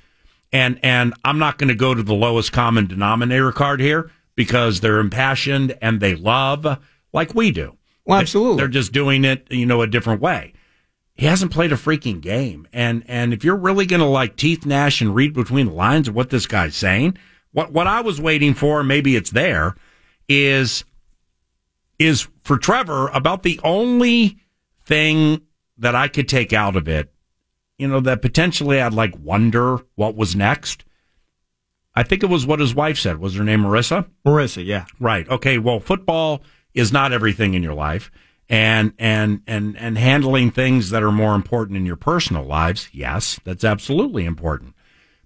And 0.54 0.80
and 0.84 1.14
I'm 1.24 1.40
not 1.40 1.58
going 1.58 1.70
to 1.70 1.76
go 1.76 1.94
to 1.94 2.04
the 2.04 2.14
lowest 2.14 2.52
common 2.52 2.86
denominator 2.86 3.52
card 3.52 3.80
here 3.80 4.12
because 4.36 4.80
they're 4.82 5.00
impassioned 5.00 5.78
and 5.82 6.00
they 6.00 6.16
love 6.16 6.80
like 7.14 7.34
we 7.34 7.52
do. 7.52 7.78
Well, 8.06 8.20
absolutely. 8.20 8.58
They're 8.58 8.68
just 8.68 8.92
doing 8.92 9.24
it, 9.24 9.48
you 9.50 9.66
know, 9.66 9.82
a 9.82 9.88
different 9.88 10.22
way. 10.22 10.54
He 11.16 11.26
hasn't 11.26 11.52
played 11.52 11.72
a 11.72 11.76
freaking 11.76 12.22
game. 12.22 12.68
And 12.74 13.04
and 13.08 13.34
if 13.34 13.44
you're 13.44 13.56
really 13.56 13.86
going 13.86 14.00
to 14.00 14.06
like 14.06 14.36
teeth 14.36 14.66
gnash 14.66 15.02
and 15.02 15.14
read 15.14 15.34
between 15.34 15.68
the 15.68 15.74
lines 15.74 16.08
of 16.08 16.16
what 16.16 16.30
this 16.30 16.48
guy's 16.48 16.76
saying, 16.76 17.18
what 17.52 17.72
what 17.72 17.88
I 17.88 18.02
was 18.02 18.22
waiting 18.22 18.54
for, 18.54 18.84
maybe 18.84 19.16
it's 19.16 19.32
there, 19.32 19.76
is 20.28 20.84
is 22.00 22.28
for 22.44 22.58
Trevor 22.58 23.10
about 23.10 23.44
the 23.44 23.60
only 23.64 24.40
thing 24.86 25.42
that 25.78 25.96
I 25.96 26.08
could 26.08 26.28
take 26.28 26.54
out 26.54 26.76
of 26.76 26.88
it, 26.88 27.12
you 27.78 27.88
know, 27.88 28.00
that 28.02 28.22
potentially 28.22 28.82
I'd 28.82 28.94
like 28.94 29.14
wonder 29.20 29.78
what 29.96 30.16
was 30.16 30.36
next. 30.36 30.86
I 31.94 32.04
think 32.04 32.24
it 32.24 32.30
was 32.30 32.46
what 32.46 32.60
his 32.60 32.74
wife 32.74 32.98
said. 32.98 33.20
Was 33.20 33.36
her 33.36 33.44
name 33.44 33.62
Marissa? 33.62 34.08
Marissa, 34.26 34.66
yeah. 34.66 34.86
Right. 35.00 35.28
Okay. 35.28 35.58
Well, 35.58 35.80
football 35.80 36.42
is 36.74 36.92
not 36.92 37.12
everything 37.12 37.54
in 37.54 37.64
your 37.64 37.74
life. 37.74 38.12
And, 38.52 38.94
and, 39.00 39.42
and, 39.48 39.78
and 39.78 39.98
handling 39.98 40.52
things 40.52 40.90
that 40.90 41.04
are 41.04 41.12
more 41.12 41.36
important 41.36 41.78
in 41.78 41.86
your 41.86 41.96
personal 41.96 42.44
lives. 42.44 42.90
Yes, 42.92 43.40
that's 43.46 43.64
absolutely 43.64 44.26
important. 44.26 44.76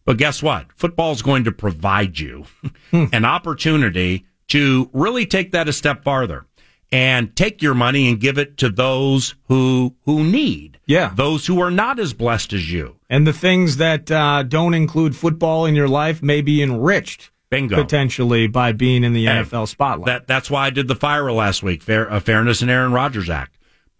But 0.05 0.17
guess 0.17 0.43
what? 0.43 0.67
Football 0.75 1.11
is 1.11 1.23
going 1.23 1.45
to 1.45 1.51
provide 1.51 2.19
you 2.19 2.45
an 2.91 3.25
opportunity 3.25 4.27
to 4.49 4.91
really 4.93 5.25
take 5.25 5.53
that 5.53 5.67
a 5.67 5.73
step 5.73 6.03
farther 6.03 6.45
and 6.91 7.35
take 7.35 7.63
your 7.63 7.73
money 7.73 8.07
and 8.07 8.19
give 8.19 8.37
it 8.37 8.57
to 8.57 8.69
those 8.69 9.33
who, 9.47 9.95
who 10.05 10.23
need. 10.23 10.79
Yeah. 10.85 11.11
Those 11.15 11.47
who 11.47 11.59
are 11.61 11.71
not 11.71 11.99
as 11.99 12.13
blessed 12.13 12.53
as 12.53 12.71
you. 12.71 12.97
And 13.09 13.25
the 13.25 13.33
things 13.33 13.77
that 13.77 14.11
uh, 14.11 14.43
don't 14.43 14.75
include 14.75 15.15
football 15.15 15.65
in 15.65 15.73
your 15.73 15.87
life 15.87 16.21
may 16.21 16.41
be 16.41 16.61
enriched 16.61 17.31
Bingo. 17.49 17.75
potentially 17.75 18.47
by 18.47 18.71
being 18.71 19.03
in 19.03 19.13
the 19.13 19.25
NFL 19.25 19.67
spotlight. 19.67 20.07
That 20.07 20.27
that's 20.27 20.49
why 20.49 20.65
I 20.65 20.69
did 20.69 20.87
the 20.87 20.95
fire 20.95 21.31
last 21.31 21.63
week, 21.63 21.83
Fair, 21.83 22.11
uh, 22.11 22.19
Fairness 22.19 22.61
and 22.61 22.71
Aaron 22.71 22.91
Rodgers 22.91 23.29
Act. 23.29 23.57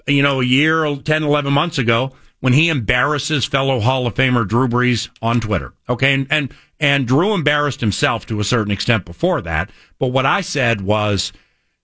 You 0.08 0.22
know, 0.22 0.42
a 0.42 0.46
year, 0.46 0.96
10, 0.96 1.24
11 1.24 1.52
months 1.52 1.78
ago, 1.78 2.12
when 2.40 2.54
he 2.54 2.70
embarrasses 2.70 3.46
fellow 3.46 3.80
Hall 3.80 4.06
of 4.06 4.14
Famer 4.14 4.48
Drew 4.48 4.68
Brees 4.68 5.10
on 5.22 5.40
Twitter. 5.40 5.74
Okay, 5.90 6.14
and 6.14 6.28
and 6.30 6.54
and 6.80 7.08
Drew 7.08 7.34
embarrassed 7.34 7.82
himself 7.82 8.26
to 8.28 8.40
a 8.40 8.44
certain 8.44 8.72
extent 8.72 9.06
before 9.06 9.42
that. 9.42 9.72
But 9.98 10.08
what 10.08 10.26
I 10.26 10.42
said 10.42 10.82
was, 10.82 11.32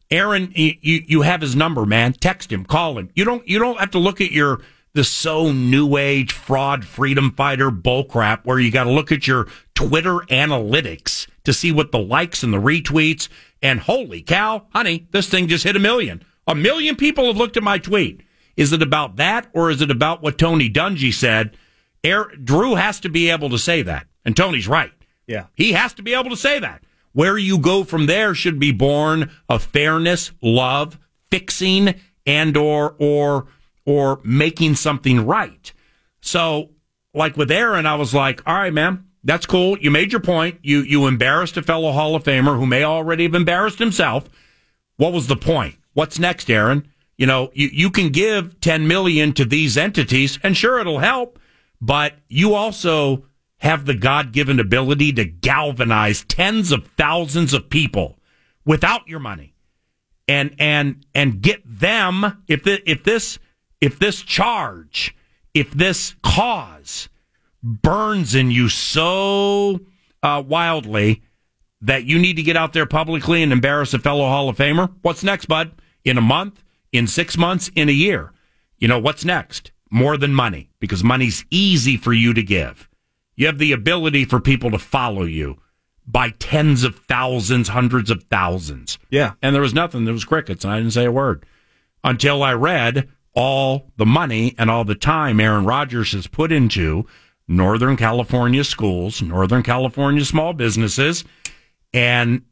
Aaron, 0.09 0.51
you 0.55 0.75
you 0.81 1.03
you 1.07 1.21
have 1.21 1.41
his 1.41 1.55
number, 1.55 1.85
man. 1.85 2.13
Text 2.13 2.51
him, 2.51 2.65
call 2.65 2.97
him. 2.97 3.09
You 3.15 3.25
don't 3.25 3.47
you 3.47 3.59
don't 3.59 3.79
have 3.79 3.91
to 3.91 3.99
look 3.99 4.21
at 4.21 4.31
your 4.31 4.61
the 4.93 5.03
so 5.03 5.51
new 5.51 5.97
age 5.97 6.33
fraud 6.33 6.83
freedom 6.85 7.31
fighter 7.31 7.71
bullcrap 7.71 8.41
where 8.43 8.59
you 8.59 8.71
got 8.71 8.83
to 8.83 8.91
look 8.91 9.11
at 9.11 9.25
your 9.25 9.47
Twitter 9.73 10.19
analytics 10.29 11.27
to 11.43 11.53
see 11.53 11.72
what 11.72 11.91
the 11.91 11.99
likes 11.99 12.43
and 12.43 12.53
the 12.53 12.61
retweets 12.61 13.27
and 13.61 13.80
holy 13.80 14.22
cow, 14.22 14.65
honey, 14.73 15.07
this 15.11 15.30
thing 15.30 15.47
just 15.47 15.63
hit 15.63 15.76
a 15.76 15.80
million. 15.80 16.23
A 16.47 16.55
million 16.55 16.95
people 16.95 17.26
have 17.26 17.38
looked 17.38 17.57
at 17.57 17.63
my 17.63 17.77
tweet. 17.77 18.22
Is 18.57 18.73
it 18.73 18.81
about 18.81 19.15
that 19.18 19.47
or 19.53 19.69
is 19.69 19.81
it 19.81 19.91
about 19.91 20.22
what 20.22 20.38
Tony 20.38 20.69
Dungy 20.69 21.13
said? 21.13 21.57
Air, 22.03 22.26
Drew 22.43 22.76
has 22.76 22.99
to 23.01 23.09
be 23.09 23.30
able 23.30 23.49
to 23.49 23.59
say 23.59 23.81
that. 23.84 24.07
And 24.26 24.35
Tony's 24.35 24.68
right. 24.68 24.91
yeah. 25.27 25.47
He 25.55 25.72
has 25.73 25.93
to 25.95 26.03
be 26.03 26.13
able 26.13 26.30
to 26.30 26.38
say 26.38 26.59
that. 26.59 26.84
Where 27.13 27.38
you 27.38 27.59
go 27.59 27.84
from 27.84 28.05
there 28.05 28.34
should 28.34 28.59
be 28.59 28.72
born 28.72 29.31
of 29.49 29.63
fairness, 29.63 30.31
love, 30.41 30.97
fixing, 31.30 31.95
and 32.26 32.55
or 32.55 32.95
or 32.99 33.47
or 33.85 34.22
making 34.23 34.76
something 34.76 35.26
right. 35.26 35.73
So, 36.22 36.69
like 37.13 37.35
with 37.35 37.51
Aaron, 37.51 37.85
I 37.85 37.95
was 37.95 38.13
like, 38.13 38.41
all 38.45 38.53
right, 38.53 38.73
man, 38.73 39.05
that's 39.23 39.45
cool. 39.45 39.77
You 39.77 39.91
made 39.91 40.11
your 40.11 40.22
point. 40.22 40.60
You 40.64 40.81
you 40.81 41.07
embarrassed 41.07 41.57
a 41.57 41.61
fellow 41.61 41.91
Hall 41.91 42.15
of 42.15 42.23
Famer 42.23 42.57
who 42.57 42.65
may 42.65 42.84
already 42.84 43.23
have 43.23 43.35
embarrassed 43.35 43.80
himself. 43.80 44.30
What 44.98 45.14
was 45.14 45.27
the 45.27 45.35
point? 45.35 45.76
What's 45.93 46.19
next, 46.19 46.49
Aaron? 46.49 46.88
You 47.18 47.27
know, 47.27 47.52
you, 47.53 47.69
you 47.72 47.91
can 47.91 48.10
give 48.10 48.60
10 48.61 48.88
million 48.88 49.34
to 49.34 49.45
these 49.45 49.77
entities 49.77 50.39
and 50.41 50.57
sure 50.57 50.80
it'll 50.80 50.99
help, 50.99 51.38
but 51.80 52.15
you 52.30 52.56
also 52.56 53.26
have 53.57 53.85
the 53.85 53.93
God 53.93 54.31
given 54.31 54.60
ability 54.60 55.14
to 55.14 55.26
galvanize 55.26 56.23
tens 56.23 56.72
of 56.72 56.88
thousands 56.98 57.53
of 57.53 57.69
people 57.69 58.18
without 58.65 59.07
your 59.07 59.19
money 59.19 59.53
and, 60.27 60.56
and, 60.57 61.06
and 61.14 61.41
get 61.41 61.61
them, 61.64 62.43
if 62.48 62.64
the, 62.64 62.81
if 62.89 63.03
this, 63.03 63.38
if 63.80 63.99
this 63.99 64.22
charge, 64.22 65.15
if 65.53 65.69
this 65.72 66.15
cause 66.23 67.07
burns 67.63 68.35
in 68.35 68.51
you 68.51 68.69
so 68.69 69.79
uh, 70.23 70.43
wildly, 70.45 71.23
that 71.81 72.05
you 72.05 72.19
need 72.19 72.35
to 72.35 72.43
get 72.43 72.55
out 72.55 72.73
there 72.73 72.85
publicly 72.85 73.41
and 73.41 73.51
embarrass 73.51 73.93
a 73.93 73.99
fellow 73.99 74.27
Hall 74.27 74.49
of 74.49 74.57
Famer? 74.57 74.93
What's 75.01 75.23
next, 75.23 75.45
bud? 75.45 75.71
In 76.03 76.17
a 76.17 76.21
month? 76.21 76.63
In 76.91 77.07
six 77.07 77.38
months? 77.38 77.71
In 77.75 77.89
a 77.89 77.93
year? 77.93 78.33
You 78.77 78.88
know, 78.88 78.99
what's 78.99 79.25
next? 79.25 79.71
More 79.89 80.17
than 80.17 80.33
money, 80.33 80.69
because 80.79 81.03
money's 81.03 81.45
easy 81.49 81.97
for 81.97 82.13
you 82.13 82.33
to 82.33 82.43
give. 82.43 82.88
You 83.35 83.47
have 83.47 83.57
the 83.57 83.71
ability 83.71 84.25
for 84.25 84.39
people 84.39 84.71
to 84.71 84.79
follow 84.79 85.23
you 85.23 85.57
by 86.05 86.29
tens 86.29 86.83
of 86.83 86.95
thousands, 87.07 87.69
hundreds 87.69 88.09
of 88.09 88.23
thousands. 88.25 88.99
Yeah. 89.09 89.33
And 89.41 89.55
there 89.55 89.61
was 89.61 89.73
nothing. 89.73 90.05
There 90.05 90.13
was 90.13 90.25
crickets, 90.25 90.63
and 90.63 90.73
I 90.73 90.77
didn't 90.77 90.93
say 90.93 91.05
a 91.05 91.11
word 91.11 91.45
until 92.03 92.43
I 92.43 92.53
read 92.53 93.09
all 93.33 93.91
the 93.97 94.05
money 94.05 94.55
and 94.57 94.69
all 94.69 94.83
the 94.83 94.95
time 94.95 95.39
Aaron 95.39 95.65
Rodgers 95.65 96.11
has 96.11 96.27
put 96.27 96.51
into 96.51 97.05
Northern 97.47 97.97
California 97.97 98.63
schools, 98.63 99.22
Northern 99.22 99.63
California 99.63 100.23
small 100.23 100.53
businesses, 100.53 101.23
and 101.93 102.43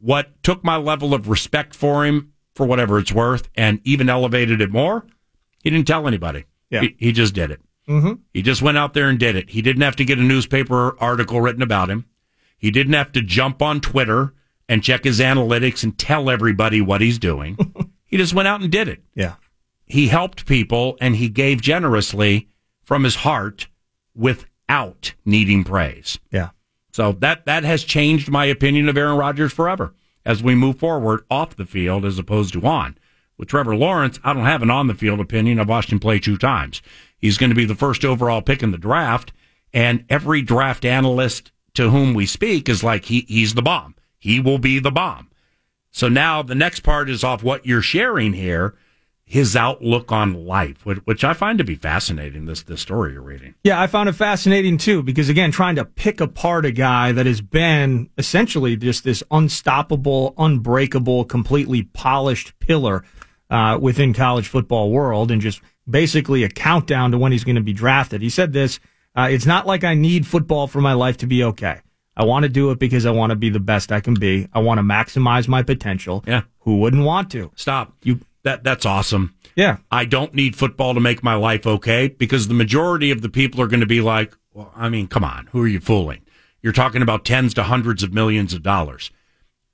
what 0.00 0.42
took 0.42 0.64
my 0.64 0.76
level 0.76 1.14
of 1.14 1.28
respect 1.28 1.74
for 1.74 2.04
him 2.04 2.32
for 2.54 2.66
whatever 2.66 2.98
it's 2.98 3.12
worth 3.12 3.48
and 3.54 3.80
even 3.84 4.08
elevated 4.08 4.60
it 4.60 4.70
more, 4.70 5.06
he 5.62 5.70
didn't 5.70 5.86
tell 5.86 6.08
anybody. 6.08 6.44
Yeah. 6.70 6.80
He, 6.82 6.96
he 6.98 7.12
just 7.12 7.34
did 7.34 7.50
it. 7.50 7.60
Mm-hmm. 7.88 8.14
He 8.34 8.42
just 8.42 8.62
went 8.62 8.78
out 8.78 8.94
there 8.94 9.08
and 9.08 9.18
did 9.18 9.36
it. 9.36 9.50
He 9.50 9.62
didn't 9.62 9.82
have 9.82 9.96
to 9.96 10.04
get 10.04 10.18
a 10.18 10.22
newspaper 10.22 11.00
article 11.00 11.40
written 11.40 11.62
about 11.62 11.88
him. 11.88 12.04
He 12.58 12.70
didn't 12.70 12.92
have 12.92 13.12
to 13.12 13.22
jump 13.22 13.62
on 13.62 13.80
Twitter 13.80 14.34
and 14.68 14.82
check 14.82 15.04
his 15.04 15.20
analytics 15.20 15.82
and 15.82 15.96
tell 15.96 16.28
everybody 16.28 16.80
what 16.80 17.00
he's 17.00 17.18
doing. 17.18 17.56
he 18.06 18.16
just 18.16 18.34
went 18.34 18.48
out 18.48 18.60
and 18.60 18.70
did 18.70 18.88
it. 18.88 19.02
Yeah. 19.14 19.34
He 19.86 20.08
helped 20.08 20.44
people 20.44 20.98
and 21.00 21.16
he 21.16 21.28
gave 21.30 21.62
generously 21.62 22.48
from 22.82 23.04
his 23.04 23.16
heart 23.16 23.68
without 24.18 25.14
needing 25.24 25.64
praise. 25.64 26.18
Yeah. 26.30 26.50
So 26.92 27.12
that 27.12 27.46
that 27.46 27.64
has 27.64 27.84
changed 27.84 28.30
my 28.30 28.44
opinion 28.46 28.88
of 28.88 28.96
Aaron 28.96 29.16
Rodgers 29.16 29.52
forever 29.52 29.94
as 30.24 30.42
we 30.42 30.54
move 30.54 30.78
forward 30.78 31.24
off 31.30 31.56
the 31.56 31.64
field 31.64 32.04
as 32.04 32.18
opposed 32.18 32.52
to 32.54 32.66
on. 32.66 32.98
With 33.38 33.48
Trevor 33.48 33.76
Lawrence, 33.76 34.18
I 34.24 34.32
don't 34.32 34.44
have 34.44 34.62
an 34.62 34.70
on 34.70 34.88
the 34.88 34.94
field 34.94 35.20
opinion. 35.20 35.60
I've 35.60 35.68
watched 35.68 35.92
him 35.92 36.00
play 36.00 36.18
two 36.18 36.36
times. 36.36 36.82
He's 37.16 37.38
going 37.38 37.50
to 37.50 37.56
be 37.56 37.64
the 37.64 37.74
first 37.76 38.04
overall 38.04 38.42
pick 38.42 38.62
in 38.62 38.72
the 38.72 38.78
draft, 38.78 39.32
and 39.72 40.04
every 40.08 40.42
draft 40.42 40.84
analyst 40.84 41.52
to 41.74 41.90
whom 41.90 42.14
we 42.14 42.26
speak 42.26 42.68
is 42.68 42.82
like 42.82 43.04
he 43.04 43.24
he's 43.28 43.54
the 43.54 43.62
bomb. 43.62 43.94
He 44.18 44.40
will 44.40 44.58
be 44.58 44.80
the 44.80 44.90
bomb. 44.90 45.30
So 45.92 46.08
now 46.08 46.42
the 46.42 46.56
next 46.56 46.80
part 46.80 47.08
is 47.08 47.22
off 47.22 47.44
what 47.44 47.64
you're 47.64 47.80
sharing 47.80 48.32
here, 48.32 48.74
his 49.28 49.54
outlook 49.54 50.10
on 50.10 50.46
life, 50.46 50.86
which, 50.86 50.98
which 51.04 51.22
I 51.22 51.34
find 51.34 51.58
to 51.58 51.64
be 51.64 51.74
fascinating. 51.74 52.46
This 52.46 52.62
this 52.62 52.80
story 52.80 53.12
you're 53.12 53.20
reading. 53.20 53.54
Yeah, 53.62 53.78
I 53.78 53.86
found 53.86 54.08
it 54.08 54.14
fascinating 54.14 54.78
too 54.78 55.02
because 55.02 55.28
again, 55.28 55.50
trying 55.50 55.76
to 55.76 55.84
pick 55.84 56.22
apart 56.22 56.64
a 56.64 56.72
guy 56.72 57.12
that 57.12 57.26
has 57.26 57.42
been 57.42 58.08
essentially 58.16 58.74
just 58.74 59.04
this 59.04 59.22
unstoppable, 59.30 60.32
unbreakable, 60.38 61.26
completely 61.26 61.82
polished 61.82 62.58
pillar 62.58 63.04
uh, 63.50 63.78
within 63.78 64.14
college 64.14 64.48
football 64.48 64.90
world, 64.90 65.30
and 65.30 65.42
just 65.42 65.60
basically 65.88 66.42
a 66.42 66.48
countdown 66.48 67.10
to 67.10 67.18
when 67.18 67.30
he's 67.30 67.44
going 67.44 67.56
to 67.56 67.62
be 67.62 67.74
drafted. 67.74 68.22
He 68.22 68.30
said 68.30 68.54
this: 68.54 68.80
uh, 69.14 69.28
"It's 69.30 69.46
not 69.46 69.66
like 69.66 69.84
I 69.84 69.92
need 69.92 70.26
football 70.26 70.68
for 70.68 70.80
my 70.80 70.94
life 70.94 71.18
to 71.18 71.26
be 71.26 71.44
okay. 71.44 71.82
I 72.16 72.24
want 72.24 72.44
to 72.44 72.48
do 72.48 72.70
it 72.70 72.78
because 72.78 73.04
I 73.04 73.10
want 73.10 73.30
to 73.30 73.36
be 73.36 73.50
the 73.50 73.60
best 73.60 73.92
I 73.92 74.00
can 74.00 74.14
be. 74.14 74.48
I 74.54 74.60
want 74.60 74.78
to 74.78 74.82
maximize 74.82 75.48
my 75.48 75.62
potential. 75.62 76.24
Yeah, 76.26 76.42
who 76.60 76.78
wouldn't 76.78 77.04
want 77.04 77.30
to? 77.32 77.52
Stop. 77.56 77.92
You 78.02 78.20
that 78.44 78.64
that's 78.64 78.86
awesome. 78.86 79.34
Yeah. 79.56 79.78
I 79.90 80.04
don't 80.04 80.34
need 80.34 80.56
football 80.56 80.94
to 80.94 81.00
make 81.00 81.22
my 81.22 81.34
life 81.34 81.66
okay 81.66 82.08
because 82.08 82.48
the 82.48 82.54
majority 82.54 83.10
of 83.10 83.22
the 83.22 83.28
people 83.28 83.60
are 83.60 83.66
going 83.66 83.80
to 83.80 83.86
be 83.86 84.00
like, 84.00 84.36
well, 84.52 84.72
I 84.76 84.88
mean, 84.88 85.08
come 85.08 85.24
on, 85.24 85.48
who 85.52 85.62
are 85.62 85.68
you 85.68 85.80
fooling? 85.80 86.22
You're 86.62 86.72
talking 86.72 87.02
about 87.02 87.24
tens 87.24 87.54
to 87.54 87.62
hundreds 87.64 88.02
of 88.02 88.12
millions 88.12 88.54
of 88.54 88.62
dollars. 88.62 89.10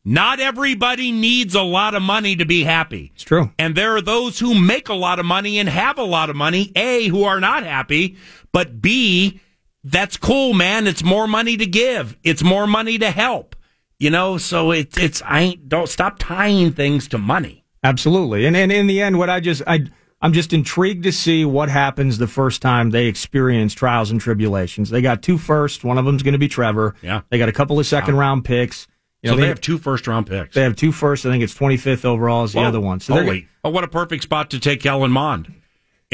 Not 0.05 0.39
everybody 0.39 1.13
needs 1.13 1.55
a 1.55 1.63
lot 1.63 1.95
of 1.95 2.03
money 2.03 2.37
to 2.37 2.45
be 2.45 2.65
happy. 2.65 3.11
It's 3.15 3.25
true. 3.25 3.51
And 3.59 3.75
there 3.75 3.97
are 3.97 4.03
those 4.03 4.39
who 4.39 4.55
make 4.55 4.91
a 4.91 4.95
lot 4.95 5.19
of 5.19 5.25
money 5.25 5.59
and 5.59 5.69
have 5.69 5.99
a 5.99 6.03
lot 6.03 6.29
of 6.29 6.37
money, 6.37 6.73
A, 6.77 7.09
who 7.09 7.25
are 7.25 7.41
not 7.41 7.63
happy, 7.63 8.19
but 8.53 8.83
B, 8.83 9.41
that's 9.83 10.19
cool, 10.19 10.53
man. 10.53 10.87
It's 10.87 11.03
more 11.03 11.27
money 11.27 11.57
to 11.57 11.67
give. 11.67 12.19
It's 12.23 12.43
more 12.43 12.67
money 12.67 12.99
to 12.99 13.11
help. 13.11 13.57
You 13.99 14.11
know, 14.11 14.37
so 14.39 14.73
it's 14.73 14.99
it's 14.99 15.23
I 15.23 15.41
ain't 15.41 15.69
don't 15.69 15.89
stop 15.89 16.19
tying 16.19 16.73
things 16.73 17.09
to 17.09 17.19
money. 17.19 17.64
Absolutely. 17.85 18.47
And 18.47 18.57
and 18.57 18.73
in 18.73 18.87
the 18.87 19.01
end, 19.01 19.19
what 19.19 19.31
I 19.31 19.41
just 19.41 19.63
I 19.67 19.87
I'm 20.23 20.33
just 20.33 20.53
intrigued 20.53 21.05
to 21.05 21.13
see 21.13 21.45
what 21.45 21.69
happens 21.69 22.19
the 22.19 22.27
first 22.27 22.63
time 22.63 22.91
they 22.91 23.07
experience 23.07 23.75
trials 23.75 24.11
and 24.11 24.21
tribulations. 24.21 24.89
They 24.91 25.03
got 25.03 25.23
two 25.23 25.37
first. 25.37 25.85
One 25.85 25.99
of 25.99 26.07
them's 26.07 26.23
going 26.23 26.33
to 26.33 26.39
be 26.39 26.49
Trevor. 26.49 26.95
Yeah. 27.03 27.21
They 27.29 27.39
got 27.39 27.51
a 27.51 27.53
couple 27.53 27.79
of 27.79 27.87
second 27.87 28.17
round 28.17 28.45
picks. 28.45 28.89
You 29.23 29.31
so 29.31 29.37
know, 29.37 29.43
they, 29.43 29.49
have 29.49 29.61
two 29.61 29.79
first 29.79 30.07
round 30.07 30.27
picks. 30.27 30.55
They 30.55 30.63
have 30.63 30.77
two 30.77 30.93
first. 30.93 31.25
I 31.25 31.31
think 31.31 31.43
it's 31.45 31.55
25th 31.55 32.05
overall 32.05 32.45
is 32.45 32.53
the 32.53 32.61
Whoa. 32.61 32.67
other 32.67 32.81
one. 32.81 33.01
So 33.01 33.15
Holy. 33.15 33.49
Oh, 33.63 33.71
what 33.71 33.85
a 33.85 33.89
perfect 33.89 34.23
spot 34.23 34.51
to 34.51 34.61
take 34.61 34.81
Kellen 34.81 35.11
Mond 35.11 35.55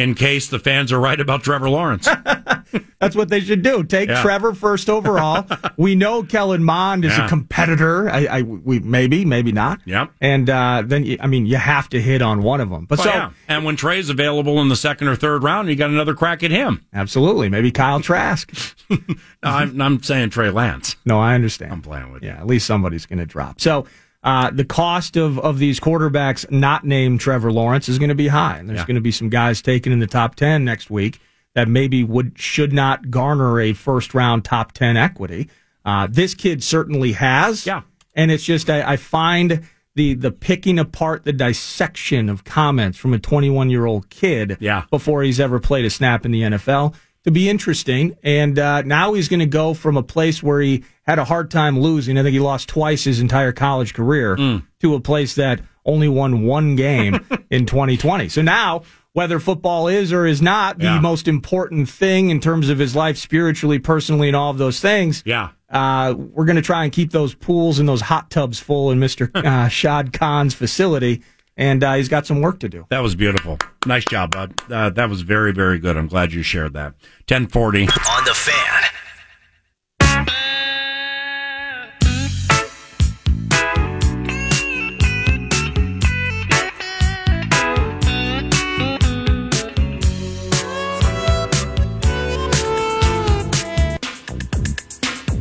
in 0.00 0.14
case 0.14 0.48
the 0.48 0.58
fans 0.58 0.92
are 0.92 0.98
right 0.98 1.20
about 1.20 1.42
Trevor 1.44 1.68
Lawrence. 1.70 2.08
That's 3.00 3.16
what 3.16 3.28
they 3.30 3.40
should 3.40 3.62
do. 3.62 3.82
Take 3.84 4.08
Yeah. 4.10 4.20
Trevor 4.22 4.52
first 4.54 4.90
overall. 4.90 5.46
we 5.76 5.94
know 5.94 6.22
Kellen 6.22 6.62
Mond 6.64 7.04
is 7.04 7.16
Yeah. 7.16 7.26
a 7.26 7.28
competitor. 7.28 8.10
I, 8.10 8.26
I, 8.26 8.42
we 8.42 8.78
maybe, 8.80 9.24
maybe 9.24 9.52
not. 9.52 9.80
Yep. 9.86 10.10
And 10.20 10.50
uh, 10.50 10.82
then 10.84 11.04
you- 11.04 11.16
I 11.20 11.26
mean, 11.26 11.46
you 11.46 11.56
have 11.56 11.88
to 11.90 12.00
hit 12.00 12.20
on 12.22 12.42
one 12.42 12.60
of 12.60 12.68
them. 12.70 12.84
But 12.86 12.98
Well, 12.98 13.06
so 13.08 13.12
yeah. 13.14 13.30
And 13.48 13.64
when 13.64 13.76
Trey's 13.76 14.10
available 14.10 14.60
in 14.60 14.68
the 14.68 14.76
second 14.76 15.08
or 15.08 15.16
third 15.16 15.42
round, 15.42 15.68
you 15.68 15.76
got 15.76 15.90
another 15.90 16.14
crack 16.14 16.42
at 16.42 16.50
him. 16.50 16.84
absolutely, 16.92 17.48
maybe 17.48 17.70
Kyle 17.70 18.00
Trask. 18.00 18.52
I'm, 19.42 19.80
I'm 19.80 20.02
saying 20.02 20.30
Trey 20.30 20.50
Lance. 20.50 20.96
No, 21.04 21.18
I 21.18 21.34
understand. 21.34 21.72
I'm 21.72 21.82
playing 21.82 22.12
with 22.12 22.22
Yeah, 22.22 22.38
at 22.38 22.46
least 22.46 22.66
somebody's 22.66 23.06
going 23.06 23.18
to 23.20 23.26
drop. 23.26 23.60
So 23.60 23.86
uh, 24.22 24.50
the 24.50 24.64
cost 24.64 25.16
of, 25.16 25.38
of 25.38 25.58
these 25.58 25.80
quarterbacks 25.80 26.50
not 26.50 26.84
named 26.84 27.20
Trevor 27.20 27.50
Lawrence 27.52 27.88
is 27.88 27.98
going 27.98 28.10
to 28.10 28.14
be 28.14 28.28
high. 28.28 28.58
And 28.58 28.68
there's 28.68 28.80
Yeah. 28.80 28.86
going 28.86 28.94
to 28.96 29.00
be 29.00 29.12
some 29.12 29.28
guys 29.30 29.62
taken 29.62 29.92
in 29.92 29.98
the 29.98 30.06
top 30.06 30.34
10 30.34 30.64
next 30.64 30.90
week 30.90 31.20
that 31.54 31.68
maybe 31.68 32.04
would 32.04 32.38
should 32.38 32.72
not 32.72 33.10
garner 33.10 33.60
a 33.60 33.72
first 33.72 34.12
round 34.14 34.44
top 34.44 34.72
10 34.72 34.96
equity. 34.96 35.48
Uh, 35.84 36.06
this 36.10 36.34
kid 36.34 36.62
certainly 36.62 37.12
has. 37.12 37.66
Yeah. 37.66 37.82
And 38.14 38.30
it's 38.30 38.44
just, 38.44 38.68
I, 38.68 38.92
I 38.92 38.96
find 38.96 39.62
the, 39.94 40.14
the 40.14 40.30
picking 40.30 40.78
apart 40.78 41.24
the 41.24 41.32
dissection 41.32 42.28
of 42.28 42.44
comments 42.44 42.98
from 42.98 43.14
a 43.14 43.18
21 43.18 43.70
year 43.70 43.86
old 43.86 44.10
kid 44.10 44.56
Yeah. 44.60 44.84
before 44.90 45.22
he's 45.22 45.40
ever 45.40 45.58
played 45.58 45.84
a 45.84 45.90
snap 45.90 46.24
in 46.26 46.30
the 46.32 46.42
NFL 46.42 46.94
to 47.24 47.30
be 47.30 47.48
interesting. 47.48 48.16
And 48.22 48.58
uh, 48.58 48.82
now 48.82 49.12
he's 49.14 49.28
going 49.28 49.40
to 49.40 49.46
go 49.46 49.74
from 49.74 49.96
a 49.96 50.02
place 50.02 50.42
where 50.42 50.60
he 50.60 50.84
had 51.06 51.18
a 51.18 51.24
hard 51.24 51.50
time 51.50 51.78
losing. 51.78 52.16
I 52.18 52.22
think 52.22 52.32
he 52.32 52.40
lost 52.40 52.68
twice 52.68 53.04
his 53.04 53.20
entire 53.20 53.52
college 53.52 53.94
career 53.94 54.36
to 54.80 54.94
a 54.94 55.00
place 55.00 55.34
that 55.34 55.60
only 55.84 56.08
won 56.08 56.42
one 56.44 56.76
game 56.76 57.14
in 57.50 57.66
2020. 57.66 58.28
So 58.28 58.42
now, 58.42 58.82
whether 59.12 59.40
football 59.40 59.88
is 59.88 60.12
or 60.12 60.24
is 60.26 60.40
not 60.40 60.78
the 60.78 60.84
Yeah. 60.84 61.00
most 61.00 61.26
important 61.26 61.88
thing 61.88 62.30
in 62.30 62.38
terms 62.40 62.68
of 62.68 62.78
his 62.78 62.94
life 62.94 63.16
spiritually, 63.18 63.78
personally, 63.80 64.28
and 64.28 64.36
all 64.36 64.50
of 64.50 64.58
those 64.58 64.78
things, 64.80 65.22
Yeah. 65.26 65.48
uh, 65.68 66.14
we're 66.16 66.44
going 66.44 66.56
to 66.56 66.62
try 66.62 66.84
and 66.84 66.92
keep 66.92 67.10
those 67.10 67.34
pools 67.34 67.78
and 67.80 67.88
those 67.88 68.02
hot 68.02 68.30
tubs 68.30 68.60
full 68.60 68.90
in 68.92 69.00
Mr. 69.00 69.34
uh, 69.34 69.68
Shad 69.68 70.12
Khan's 70.12 70.54
facility. 70.54 71.22
And 71.60 71.84
uh, 71.84 71.92
he's 71.96 72.08
got 72.08 72.26
some 72.26 72.40
work 72.40 72.58
to 72.60 72.70
do. 72.70 72.86
That 72.88 73.00
was 73.00 73.14
beautiful. 73.14 73.58
Nice 73.84 74.06
job, 74.06 74.30
bud. 74.30 74.54
Uh, 74.72 74.88
that 74.88 75.10
was 75.10 75.20
very, 75.20 75.52
very 75.52 75.78
good. 75.78 75.94
I'm 75.94 76.08
glad 76.08 76.32
you 76.32 76.42
shared 76.42 76.72
that. 76.72 76.94
1040. 77.28 77.82
On 77.82 78.24
the 78.24 78.32
fan. 78.34 78.84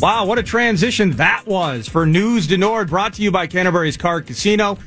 Wow, 0.02 0.26
what 0.26 0.38
a 0.38 0.44
transition 0.44 1.12
that 1.12 1.46
was 1.46 1.88
for 1.88 2.06
News 2.06 2.48
de 2.48 2.58
Nord, 2.58 2.90
brought 2.90 3.14
to 3.14 3.22
you 3.22 3.32
by 3.32 3.48
Canterbury's 3.48 3.96
Card 3.96 4.28
Casino. 4.28 4.78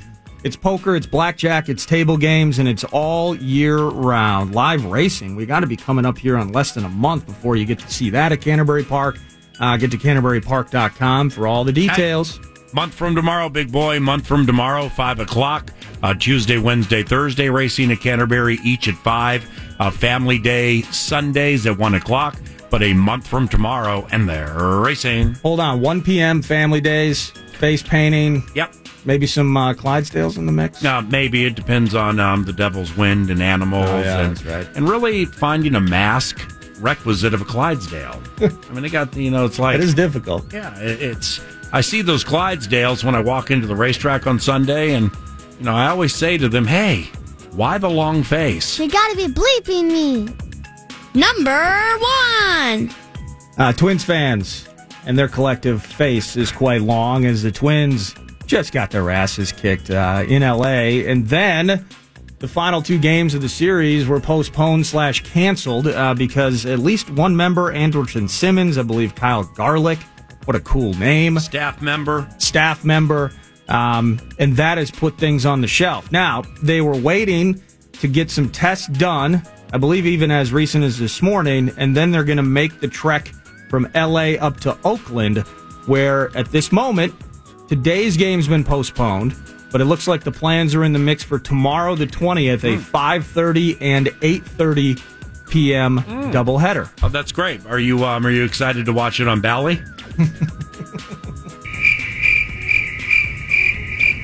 It's 0.44 0.56
poker, 0.56 0.97
it's 0.97 1.06
blackjack, 1.06 1.69
it's 1.69 1.86
table 1.86 2.16
games, 2.16 2.59
and 2.59 2.69
it's 2.69 2.85
all 2.85 3.36
year 3.36 3.78
round. 3.78 4.55
Live 4.55 4.85
racing. 4.85 5.36
We 5.36 5.47
got 5.47 5.60
to 5.60 5.66
be 5.66 5.77
coming 5.77 6.05
up 6.05 6.19
here 6.19 6.36
in 6.39 6.52
less 6.52 6.73
than 6.73 6.85
a 6.85 6.89
month 6.89 7.27
before 7.27 7.56
you 7.56 7.64
get 7.64 7.78
to 7.78 7.90
see 7.90 8.10
that 8.10 8.32
at 8.32 8.40
Canterbury 8.40 8.85
Park. 8.85 9.19
Uh, 9.60 9.77
get 9.77 9.93
to 9.93 9.98
CanterburyPark.com 9.98 11.31
for 11.31 11.47
all 11.47 11.62
the 11.62 11.73
details. 11.73 12.40
Month 12.74 12.94
from 12.94 13.14
tomorrow, 13.14 13.48
big 13.48 13.70
boy. 13.70 14.01
Month 14.01 14.27
from 14.27 14.47
tomorrow, 14.47 14.89
5 14.89 15.20
o'clock. 15.20 15.70
Uh, 16.02 16.14
Tuesday, 16.14 16.59
Wednesday, 16.59 17.02
Thursday, 17.02 17.48
racing 17.48 17.93
at 17.93 18.01
Canterbury, 18.01 18.59
each 18.64 18.89
at 18.89 18.94
5. 18.94 19.77
Uh, 19.78 19.90
family 19.90 20.39
Day, 20.39 20.82
Sundays 20.82 21.66
at 21.66 21.77
1 21.77 21.94
o'clock. 21.94 22.36
But 22.70 22.82
a 22.82 22.94
month 22.94 23.27
from 23.27 23.47
tomorrow, 23.47 24.06
and 24.10 24.27
they're 24.27 24.81
racing. 24.81 25.35
Hold 25.35 25.60
on, 25.60 25.81
1 25.82 26.02
p.m. 26.02 26.40
Family 26.40 26.81
Days, 26.81 27.31
face 27.59 27.82
painting. 27.82 28.43
Yep. 28.55 28.74
Maybe 29.05 29.27
some 29.27 29.57
uh, 29.57 29.74
Clydesdales 29.74 30.39
in 30.39 30.47
the 30.47 30.53
mix. 30.53 30.85
Uh, 30.85 31.03
maybe 31.03 31.45
it 31.45 31.57
depends 31.57 31.95
on 31.95 32.20
um, 32.20 32.45
the 32.45 32.53
Devil's 32.53 32.97
Wind 32.97 33.31
and 33.31 33.43
animals. 33.43 33.89
Oh, 33.89 34.01
yeah, 34.01 34.20
and, 34.20 34.37
that's 34.37 34.47
right. 34.47 34.77
And 34.77 34.89
really 34.89 35.24
finding 35.24 35.74
a 35.74 35.81
mask 35.81 36.41
requisite 36.79 37.35
of 37.35 37.41
a 37.41 37.45
Clydesdale. 37.45 38.23
I 38.41 38.73
mean, 38.73 38.83
they 38.83 38.89
got, 38.89 39.15
you 39.16 39.31
know, 39.31 39.45
it's 39.45 39.59
like. 39.59 39.74
It 39.74 39.81
is 39.81 39.95
difficult. 39.95 40.53
Yeah, 40.53 40.79
it, 40.79 41.03
it's 41.03 41.41
I 41.73 41.81
see 41.81 42.03
those 42.03 42.23
Clydesdales 42.23 43.03
when 43.03 43.15
I 43.15 43.20
walk 43.20 43.51
into 43.51 43.66
the 43.66 43.74
racetrack 43.74 44.27
on 44.27 44.39
Sunday, 44.39 44.93
and 44.93 45.11
you 45.59 45.65
know 45.65 45.74
I 45.74 45.89
always 45.89 46.15
say 46.15 46.37
to 46.37 46.49
them, 46.49 46.66
"Hey, 46.66 47.09
why 47.53 47.79
the 47.79 47.89
long 47.89 48.23
face?" 48.23 48.79
You 48.79 48.91
gotta 48.91 49.16
be 49.16 49.27
bleeping 49.27 49.91
me. 49.91 50.29
Number 51.15 51.99
one. 51.99 52.95
Uh, 53.59 53.73
Twins 53.73 54.05
fans 54.05 54.69
and 55.07 55.19
their 55.19 55.29
collective 55.29 55.83
face 55.83 56.37
is 56.37 56.53
quite 56.53 56.83
long 56.83 57.24
as 57.24 57.43
the 57.43 57.51
Twins 57.53 58.15
just 58.53 58.70
got 58.70 58.91
their 58.91 59.09
asses 59.09 59.51
kicked 59.51 59.89
uh, 59.89 60.27
in 60.29 60.43
LA. 60.43 61.01
And 61.09 61.27
then 61.27 61.87
the 62.39 62.47
final 62.47 62.83
two 62.83 62.99
games 62.99 63.33
of 63.33 63.41
the 63.41 63.49
series 63.49 64.07
were 64.07 64.20
postponed 64.20 64.87
slash 64.87 65.23
canceled 65.23 65.87
uh, 65.87 66.12
because 66.12 66.66
at 66.66 66.79
least 66.79 67.09
one 67.09 67.35
member, 67.35 67.73
Andrelton 67.73 68.29
Simmons, 68.29 68.77
I 68.77 68.83
believe 68.83 69.15
Kyle 69.15 69.45
Garlick, 69.45 70.01
what 70.45 70.55
a 70.55 70.61
cool 70.61 70.93
name, 70.93 71.39
Staff 71.39 71.81
member. 71.81 72.29
staff 72.37 72.85
member, 72.85 73.33
um, 73.69 74.20
and 74.39 74.55
that 74.59 74.77
has 74.77 74.91
put 74.91 75.16
things 75.16 75.47
on 75.47 75.62
the 75.62 75.66
shelf. 75.66 76.12
Now, 76.12 76.43
they 76.62 76.83
were 76.83 76.99
waiting 76.99 77.62
to 78.01 78.07
get 78.07 78.31
some 78.31 78.51
tests 78.51 78.87
done, 78.89 79.43
I 79.73 79.79
believe 79.79 80.05
even 80.05 80.31
as 80.31 80.53
recent 80.53 80.85
as 80.85 80.99
this 80.99 81.23
morning, 81.23 81.73
and 81.79 81.97
then 81.97 82.11
they're 82.11 82.23
going 82.23 82.37
to 82.37 82.43
make 82.43 82.81
the 82.81 82.89
trek 82.89 83.29
from 83.70 83.89
LA 83.95 84.33
up 84.33 84.61
to 84.61 84.77
Oakland, 84.85 85.39
where 85.87 86.37
at 86.37 86.53
this 86.53 86.70
moment, 86.70 87.15
today's 87.77 88.19
game's 88.19 88.47
been 88.47 88.62
postponed, 88.65 89.35
but 89.70 89.81
it 89.81 89.86
looks 89.86 90.07
like 90.07 90.23
the 90.24 90.31
plans 90.31 90.74
are 90.74 90.85
in 90.85 90.93
the 90.93 90.99
mix 90.99 91.23
for 91.24 91.39
tomorrow, 91.39 91.94
the 91.97 92.07
20th, 92.07 92.65
a 92.65 92.77
5.30 92.77 93.78
and 93.81 94.09
8.30 94.09 95.49
p.m. 95.49 95.99
doubleheader. 96.31 96.90
Oh, 97.03 97.09
that's 97.09 97.32
great. 97.32 97.65
Are 97.65 97.78
you 97.78 98.05
um, 98.05 98.27
are 98.27 98.31
you 98.31 98.44
excited 98.44 98.85
to 98.85 98.93
watch 98.93 99.20
it 99.20 99.28
on 99.28 99.40
Bally? 99.40 99.81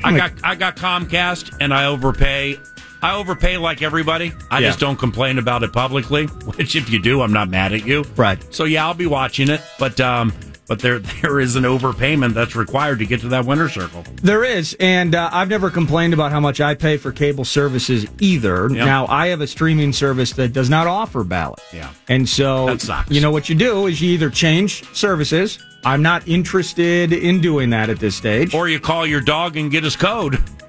I 0.03 0.15
got 0.15 0.31
I 0.43 0.53
got 0.55 0.75
Comcast 0.77 1.57
and 1.59 1.73
I 1.73 1.85
overpay. 1.85 2.59
I 3.01 3.15
overpay 3.15 3.57
like 3.57 3.81
everybody. 3.81 4.31
I 4.51 4.59
Yeah. 4.59 4.67
just 4.67 4.79
don't 4.79 4.97
complain 4.97 5.39
about 5.39 5.63
it 5.63 5.73
publicly. 5.73 6.25
Which, 6.55 6.75
if 6.75 6.89
you 6.91 6.99
do, 6.99 7.21
I'm 7.23 7.33
not 7.33 7.49
mad 7.49 7.73
at 7.73 7.85
you. 7.85 8.03
Right. 8.15 8.37
So 8.53 8.65
yeah, 8.65 8.85
I'll 8.85 8.93
be 8.93 9.07
watching 9.07 9.49
it, 9.49 9.61
but 9.79 9.99
um, 9.99 10.33
but 10.69 10.79
there 10.79 10.99
there 11.21 11.41
is 11.41 11.57
an 11.57 11.63
overpayment 11.63 12.33
that's 12.33 12.55
required 12.55 12.99
to 12.99 13.05
get 13.05 13.19
to 13.21 13.27
that 13.29 13.45
winner 13.45 13.67
circle. 13.67 14.05
There 14.21 14.45
is, 14.45 14.77
and 14.79 15.15
uh, 15.15 15.29
I've 15.33 15.49
never 15.49 15.69
complained 15.69 16.13
about 16.13 16.31
how 16.31 16.39
much 16.39 16.61
I 16.61 16.75
pay 16.75 16.95
for 16.95 17.11
cable 17.11 17.43
services 17.43 18.05
either. 18.19 18.69
Yeah. 18.71 18.85
Now, 18.85 19.07
I 19.07 19.27
have 19.27 19.41
a 19.41 19.47
streaming 19.47 19.91
service 19.91 20.31
that 20.33 20.53
does 20.53 20.69
not 20.69 20.87
offer 20.87 21.25
Bally. 21.25 21.57
Yeah. 21.73 21.91
And 22.07 22.29
so, 22.29 22.77
you 23.09 23.19
know 23.19 23.31
what 23.31 23.49
you 23.49 23.55
do 23.55 23.87
is 23.87 23.99
you 23.99 24.11
either 24.11 24.29
change 24.29 24.85
services. 24.93 25.59
I'm 25.83 26.01
not 26.01 26.27
interested 26.27 27.13
in 27.13 27.41
doing 27.41 27.69
that 27.71 27.89
at 27.89 27.99
this 27.99 28.15
stage. 28.15 28.53
Or 28.53 28.67
you 28.67 28.79
call 28.79 29.07
your 29.07 29.21
dog 29.21 29.57
and 29.57 29.71
get 29.71 29.83
his 29.83 29.95
code. 29.95 30.41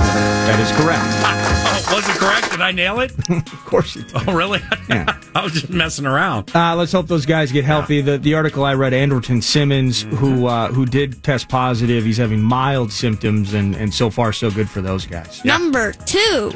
That 0.00 0.58
is 0.60 0.72
correct. 0.72 1.02
Oh, 1.04 1.94
was 1.94 2.08
it 2.08 2.16
correct? 2.16 2.50
Did 2.50 2.60
I 2.60 2.72
nail 2.72 3.00
it? 3.00 3.12
of 3.30 3.64
course 3.64 3.94
you 3.96 4.02
did. 4.02 4.12
Oh, 4.26 4.32
really? 4.34 4.60
Yeah. 4.88 5.20
I 5.36 5.44
was 5.44 5.52
just 5.52 5.70
messing 5.70 6.04
around. 6.04 6.50
Uh, 6.52 6.74
let's 6.74 6.90
hope 6.90 7.06
those 7.06 7.24
guys 7.24 7.52
get 7.52 7.64
healthy. 7.64 8.00
The 8.00 8.18
the 8.18 8.34
article 8.34 8.64
I 8.64 8.74
read, 8.74 8.92
Andrelton 8.92 9.40
Simmons, 9.40 10.02
Mm-hmm. 10.02 10.16
who 10.16 10.46
uh, 10.46 10.68
who 10.72 10.84
did 10.84 11.22
test 11.22 11.48
positive, 11.48 12.04
he's 12.04 12.16
having 12.16 12.42
mild 12.42 12.90
symptoms, 12.92 13.54
and, 13.54 13.76
and 13.76 13.94
so 13.94 14.10
far 14.10 14.32
so 14.32 14.50
good 14.50 14.68
for 14.68 14.80
those 14.80 15.06
guys. 15.06 15.44
Number 15.44 15.92
two. 15.92 16.50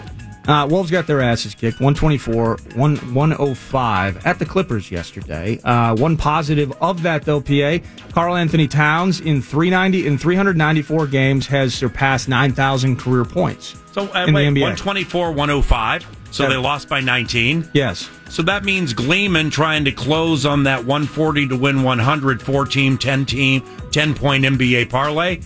Uh, 0.46 0.66
Wolves 0.70 0.90
got 0.90 1.06
their 1.06 1.22
asses 1.22 1.54
kicked, 1.54 1.80
124, 1.80 2.58
1, 2.74 2.96
105 3.14 4.26
at 4.26 4.38
the 4.38 4.44
Clippers 4.44 4.90
yesterday. 4.90 5.58
Uh, 5.64 5.96
one 5.96 6.16
positive 6.16 6.72
of 6.82 7.02
that, 7.02 7.24
though, 7.24 7.40
PA, 7.40 7.78
Karl-Anthony 8.12 8.68
Towns 8.68 9.20
in 9.20 9.40
390 9.40 10.06
in 10.06 10.18
394 10.18 11.06
games 11.06 11.46
has 11.46 11.74
surpassed 11.74 12.28
9,000 12.28 12.98
career 12.98 13.24
points. 13.24 13.76
So 13.92 14.12
uh, 14.14 14.26
in 14.26 14.34
wait, 14.34 14.50
the 14.50 14.60
NBA. 14.60 14.62
124, 14.62 15.32
105. 15.32 16.06
So 16.30 16.48
they 16.48 16.56
lost 16.56 16.88
by 16.88 17.00
19. 17.00 17.70
Yes. 17.74 18.10
So 18.28 18.42
that 18.42 18.64
means 18.64 18.92
Gleeman 18.92 19.50
trying 19.50 19.84
to 19.84 19.92
close 19.92 20.44
on 20.44 20.64
that 20.64 20.84
140 20.84 21.48
to 21.48 21.56
win 21.56 21.84
100 21.84 22.42
four 22.42 22.66
team, 22.66 22.98
10 22.98 23.24
team, 23.24 23.62
10 23.92 24.14
point 24.16 24.44
NBA 24.44 24.90
parlay. 24.90 25.40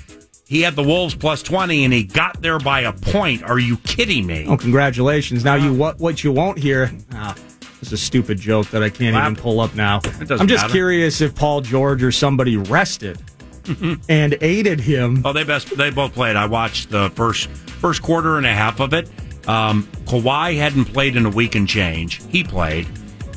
He 0.49 0.63
had 0.63 0.77
the 0.77 0.83
Wolves 0.83 1.15
plus 1.15 1.43
20 1.43 1.85
and 1.85 1.93
he 1.93 2.05
got 2.05 2.41
there 2.41 2.59
by 2.59 2.81
a 2.81 2.93
point. 2.93 3.43
Are 3.43 3.59
you 3.59 3.77
kidding 3.79 4.27
me? 4.27 4.47
Oh, 4.49 4.57
congratulations. 4.57 5.45
Now, 5.45 5.57
you 5.57 5.75
what 5.75 5.99
what 5.99 6.25
you 6.25 6.33
won't 6.33 6.59
hear. 6.59 6.91
Ah, 7.13 7.37
it's 7.83 7.93
a 7.93 7.99
stupid 7.99 8.39
joke 8.39 8.67
that 8.71 8.83
I 8.83 8.89
can't 8.89 9.15
even 9.15 9.37
pull 9.37 9.61
up 9.61 9.75
now. 9.75 10.01
doesn't 10.01 10.41
I'm 10.41 10.49
just 10.49 10.65
matter. 10.65 10.73
curious 10.73 11.21
if 11.21 11.35
Paul 11.35 11.61
George 11.61 12.03
or 12.03 12.11
somebody 12.11 12.57
rested 12.57 13.21
and 14.09 14.39
aided 14.41 14.81
him. 14.81 15.21
Oh, 15.23 15.35
they 15.35 15.45
best 15.45 15.77
they 15.77 15.91
both 15.91 16.15
played. 16.15 16.35
I 16.35 16.47
watched 16.47 16.89
the 16.89 17.11
first 17.11 17.51
first 17.51 18.01
quarter 18.03 18.39
and 18.39 18.47
a 18.47 18.55
half 18.55 18.81
of 18.81 18.95
it. 18.95 19.11
Um, 19.47 19.85
Kawhi 20.07 20.57
hadn't 20.57 20.87
played 20.87 21.15
in 21.17 21.27
a 21.27 21.31
week 21.31 21.57
and 21.57 21.69
change. 21.69 22.23
He 22.31 22.43
played. 22.43 22.87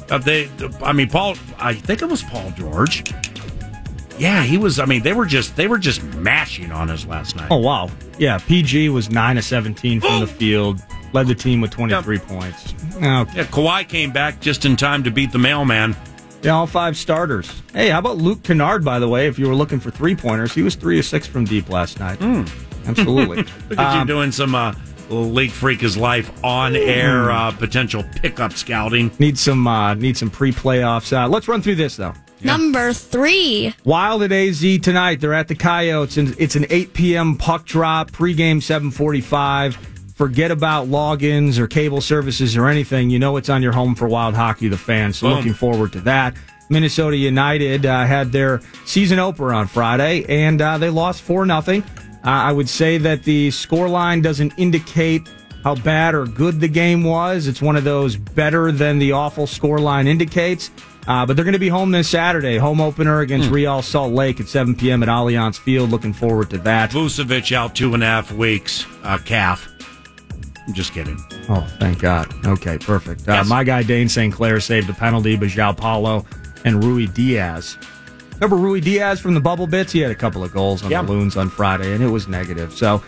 Uh, 0.09 0.17
they, 0.17 0.49
I 0.81 0.93
mean, 0.93 1.09
Paul. 1.09 1.35
I 1.59 1.73
think 1.73 2.01
it 2.01 2.05
was 2.07 2.23
Paul 2.23 2.51
George. 2.51 3.03
Yeah, 4.21 4.43
he 4.43 4.57
was. 4.59 4.79
I 4.79 4.85
mean, 4.85 5.01
they 5.01 5.13
were 5.13 5.25
just 5.25 5.55
they 5.55 5.67
were 5.67 5.79
just 5.79 6.03
mashing 6.15 6.71
on 6.71 6.91
us 6.91 7.07
last 7.07 7.35
night. 7.35 7.47
Oh 7.49 7.57
wow, 7.57 7.89
yeah. 8.19 8.37
PG 8.37 8.89
was 8.89 9.09
nine 9.09 9.37
of 9.39 9.43
seventeen 9.43 9.99
from 9.99 10.19
the 10.19 10.27
field, 10.27 10.79
led 11.11 11.25
the 11.27 11.33
team 11.33 11.59
with 11.59 11.71
twenty 11.71 11.99
three 12.03 12.19
points. 12.19 12.75
Okay. 12.97 13.01
Yeah, 13.05 13.25
Kawhi 13.45 13.87
came 13.89 14.11
back 14.11 14.39
just 14.39 14.63
in 14.63 14.75
time 14.75 15.03
to 15.05 15.09
beat 15.11 15.31
the 15.31 15.39
mailman. 15.39 15.95
Yeah, 16.43 16.51
all 16.51 16.67
five 16.67 16.97
starters. 16.97 17.51
Hey, 17.73 17.89
how 17.89 17.97
about 17.97 18.17
Luke 18.17 18.43
Kennard? 18.43 18.85
By 18.85 18.99
the 18.99 19.07
way, 19.07 19.25
if 19.25 19.39
you 19.39 19.47
were 19.47 19.55
looking 19.55 19.79
for 19.79 19.89
three 19.89 20.15
pointers, 20.15 20.53
he 20.53 20.61
was 20.61 20.75
three 20.75 20.99
of 20.99 21.05
six 21.05 21.25
from 21.25 21.45
deep 21.45 21.69
last 21.69 21.99
night. 21.99 22.21
Absolutely. 22.85 23.37
Look 23.69 23.79
at 23.79 23.95
you 23.95 24.01
Um, 24.01 24.07
doing 24.07 24.31
some 24.31 24.53
uh, 24.53 24.73
league 25.09 25.51
freak 25.51 25.81
his 25.81 25.97
life 25.97 26.31
on 26.43 26.75
air 26.75 27.31
uh, 27.31 27.51
potential 27.51 28.03
pickup 28.21 28.53
scouting. 28.53 29.09
Need 29.19 29.37
some 29.39 29.65
uh, 29.67 29.95
need 29.95 30.15
some 30.15 30.29
pre 30.29 30.51
playoffs. 30.51 31.11
Uh, 31.11 31.27
let's 31.27 31.47
run 31.47 31.61
through 31.63 31.75
this 31.75 31.95
though. 31.95 32.13
Number 32.43 32.93
three. 32.93 33.73
Wild 33.83 34.23
at 34.23 34.31
AZ 34.31 34.61
tonight. 34.79 35.21
They're 35.21 35.33
at 35.33 35.47
the 35.47 35.55
Coyotes, 35.55 36.17
and 36.17 36.35
it's 36.39 36.55
an 36.55 36.65
8 36.69 36.93
p.m. 36.93 37.37
puck 37.37 37.65
drop. 37.65 38.11
Pregame 38.11 38.57
7:45. 38.57 39.75
Forget 40.15 40.51
about 40.51 40.87
logins 40.87 41.57
or 41.57 41.67
cable 41.67 42.01
services 42.01 42.55
or 42.55 42.67
anything. 42.67 43.09
You 43.09 43.19
know 43.19 43.37
it's 43.37 43.49
on 43.49 43.61
your 43.63 43.71
home 43.71 43.95
for 43.95 44.07
Wild 44.07 44.35
Hockey, 44.35 44.67
the 44.67 44.77
fans. 44.77 45.17
So 45.17 45.27
Boom. 45.27 45.37
looking 45.37 45.53
forward 45.53 45.93
to 45.93 46.01
that. 46.01 46.35
Minnesota 46.69 47.17
United 47.17 47.85
uh, 47.85 48.05
had 48.05 48.31
their 48.31 48.61
season 48.85 49.19
opener 49.19 49.53
on 49.53 49.67
Friday, 49.67 50.23
and 50.29 50.61
uh, 50.61 50.77
they 50.77 50.89
lost 50.89 51.21
four 51.21 51.45
nothing. 51.45 51.83
Uh, 52.23 52.29
I 52.29 52.51
would 52.51 52.69
say 52.69 52.97
that 52.99 53.23
the 53.23 53.49
scoreline 53.49 54.21
doesn't 54.21 54.53
indicate 54.57 55.27
how 55.63 55.75
bad 55.75 56.15
or 56.15 56.25
good 56.25 56.59
the 56.59 56.67
game 56.67 57.03
was. 57.03 57.47
It's 57.47 57.61
one 57.61 57.75
of 57.75 57.83
those 57.83 58.15
better 58.15 58.71
than 58.71 58.99
the 58.99 59.11
awful 59.11 59.45
scoreline 59.47 60.07
indicates. 60.07 60.71
Uh, 61.07 61.25
but 61.25 61.35
they're 61.35 61.43
going 61.45 61.53
to 61.53 61.59
be 61.59 61.67
home 61.69 61.91
this 61.91 62.07
Saturday, 62.07 62.57
home 62.57 62.79
opener 62.79 63.21
against 63.21 63.49
Real 63.49 63.81
Salt 63.81 64.13
Lake 64.13 64.39
at 64.39 64.47
7 64.47 64.75
p.m. 64.75 65.01
at 65.01 65.09
Allianz 65.09 65.57
Field. 65.57 65.89
Looking 65.89 66.13
forward 66.13 66.49
to 66.51 66.57
that. 66.59 66.91
Vucevic 66.91 67.51
out 67.51 67.75
two 67.75 67.93
and 67.95 68.03
a 68.03 68.05
half 68.05 68.31
weeks, 68.31 68.85
uh, 69.03 69.17
calf. 69.17 69.67
I'm 70.67 70.73
just 70.75 70.93
kidding. 70.93 71.17
Oh, 71.49 71.67
thank 71.79 71.99
God. 71.99 72.31
Okay, 72.45 72.77
perfect. 72.77 73.27
Uh, 73.27 73.33
Yes. 73.33 73.49
My 73.49 73.63
guy 73.63 73.81
Dayne 73.81 74.07
St. 74.09 74.31
Clair 74.33 74.59
saved 74.59 74.89
a 74.89 74.93
penalty, 74.93 75.35
but 75.35 75.49
João 75.49 75.75
Paulo 75.75 76.23
and 76.65 76.81
Ruidíaz. 76.83 77.77
Remember 78.39 78.55
Ruidíaz 78.55 79.19
from 79.19 79.33
the 79.33 79.39
bubble 79.41 79.65
bits? 79.67 79.91
He 79.91 79.99
had 79.99 80.11
a 80.11 80.15
couple 80.15 80.43
of 80.43 80.53
goals 80.53 80.83
on 80.83 80.91
Yeah. 80.91 81.01
the 81.01 81.11
Loons 81.11 81.35
on 81.35 81.49
Friday, 81.49 81.93
and 81.93 82.03
it 82.03 82.07
was 82.09 82.27
negative. 82.27 82.73
So, 82.73 83.01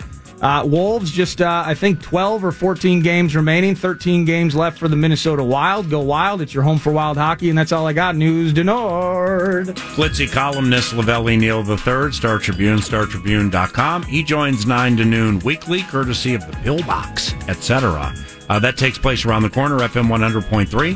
uh, 0.44 0.64
Wolves 0.66 1.10
just, 1.10 1.42
uh, 1.42 1.64
I 1.66 1.74
think, 1.74 2.02
12 2.02 2.44
or 2.44 2.52
14 2.52 3.02
games 3.02 3.36
remaining, 3.36 3.76
13 3.76 4.26
games 4.26 4.56
left 4.56 4.78
for 4.78 4.90
the 4.90 4.96
Minnesota 4.98 5.44
Wild. 5.44 5.90
Go 5.90 6.02
Wild. 6.02 6.42
It's 6.42 6.54
your 6.54 6.64
home 6.64 6.80
for 6.80 6.92
Wild 6.92 7.18
Hockey, 7.18 7.50
and 7.50 7.58
that's 7.58 7.72
all 7.72 7.88
I 7.88 7.94
got. 7.94 8.18
News 8.18 8.52
de 8.52 8.64
Nord. 8.64 9.68
Glitzy 9.96 10.30
columnist 10.30 10.94
Lavelle 10.94 11.24
Neal 11.38 11.68
III, 11.68 12.12
Star 12.12 12.40
Tribune, 12.40 12.80
StarTribune.com. 12.80 14.04
He 14.04 14.22
joins 14.22 14.66
9 14.66 14.98
to 14.98 15.06
noon 15.06 15.40
weekly, 15.40 15.84
courtesy 15.84 16.36
of 16.36 16.46
the 16.46 16.54
Pillbox, 16.58 17.34
etc. 17.48 18.14
Uh, 18.50 18.60
that 18.60 18.78
takes 18.78 18.98
place 18.98 19.26
around 19.26 19.44
the 19.44 19.50
corner, 19.50 19.80
FM 19.80 20.08
100.3, 20.08 20.96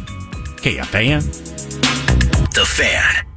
KFAN. 0.60 1.24
The 2.54 2.66
Fan. 2.66 3.37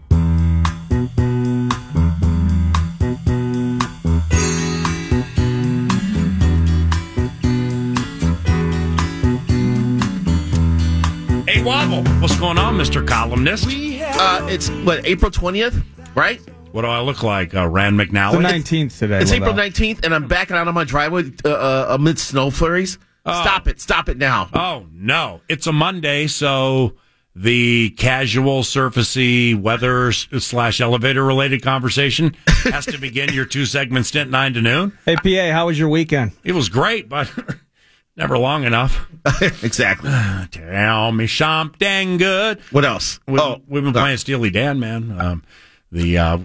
Wobble, 11.70 12.02
what's 12.20 12.36
going 12.36 12.58
on, 12.58 12.76
Mr. 12.76 13.06
Columnist? 13.06 13.68
Uh, 13.68 14.44
it's 14.50 14.68
what 14.84 15.06
April 15.06 15.30
twentieth, 15.30 15.80
right? 16.16 16.40
What 16.72 16.82
do 16.82 16.88
I 16.88 16.98
look 16.98 17.22
like, 17.22 17.54
uh, 17.54 17.68
Rand 17.68 17.96
McNally? 17.96 18.42
The 18.42 18.76
19th 18.76 18.98
today. 18.98 19.20
It's 19.20 19.30
April 19.30 19.54
nineteenth, 19.54 20.04
and 20.04 20.12
I'm 20.12 20.26
backing 20.26 20.56
out 20.56 20.66
on 20.66 20.74
my 20.74 20.82
driveway 20.82 21.30
uh, 21.44 21.48
uh, 21.48 21.86
amid 21.90 22.18
snow 22.18 22.50
flurries. 22.50 22.98
Oh. 23.24 23.40
Stop 23.42 23.68
it! 23.68 23.80
Stop 23.80 24.08
it 24.08 24.18
now! 24.18 24.48
Oh, 24.52 24.86
no. 24.92 25.42
It's 25.48 25.68
a 25.68 25.72
Monday, 25.72 26.26
so 26.26 26.96
the 27.36 27.90
casual, 27.90 28.62
surfacey, 28.62 29.54
weather 29.54 30.10
slash 30.10 30.80
elevator 30.80 31.24
related 31.24 31.62
conversation 31.62 32.34
has 32.64 32.84
to 32.86 32.98
begin 32.98 33.32
your 33.32 33.44
two 33.44 33.64
segment 33.64 34.06
stint, 34.06 34.28
nine 34.28 34.54
to 34.54 34.60
noon. 34.60 34.98
Hey, 35.06 35.14
PA, 35.14 35.52
how 35.54 35.66
was 35.66 35.78
your 35.78 35.88
weekend? 35.88 36.32
It 36.42 36.50
was 36.50 36.68
great, 36.68 37.08
but 37.08 37.30
never 38.20 38.38
long 38.38 38.64
enough. 38.64 39.08
exactly. 39.62 40.10
Tell 40.50 41.10
me 41.10 41.26
something 41.26 42.18
good. 42.18 42.60
What 42.70 42.84
else? 42.84 43.18
We, 43.26 43.40
oh, 43.40 43.62
we've 43.66 43.82
been 43.82 43.92
playing 43.92 44.18
Steely 44.18 44.50
Dan, 44.50 44.78
man. 44.78 45.18
Um, 45.18 45.42
the 45.90 46.18
uh, 46.18 46.38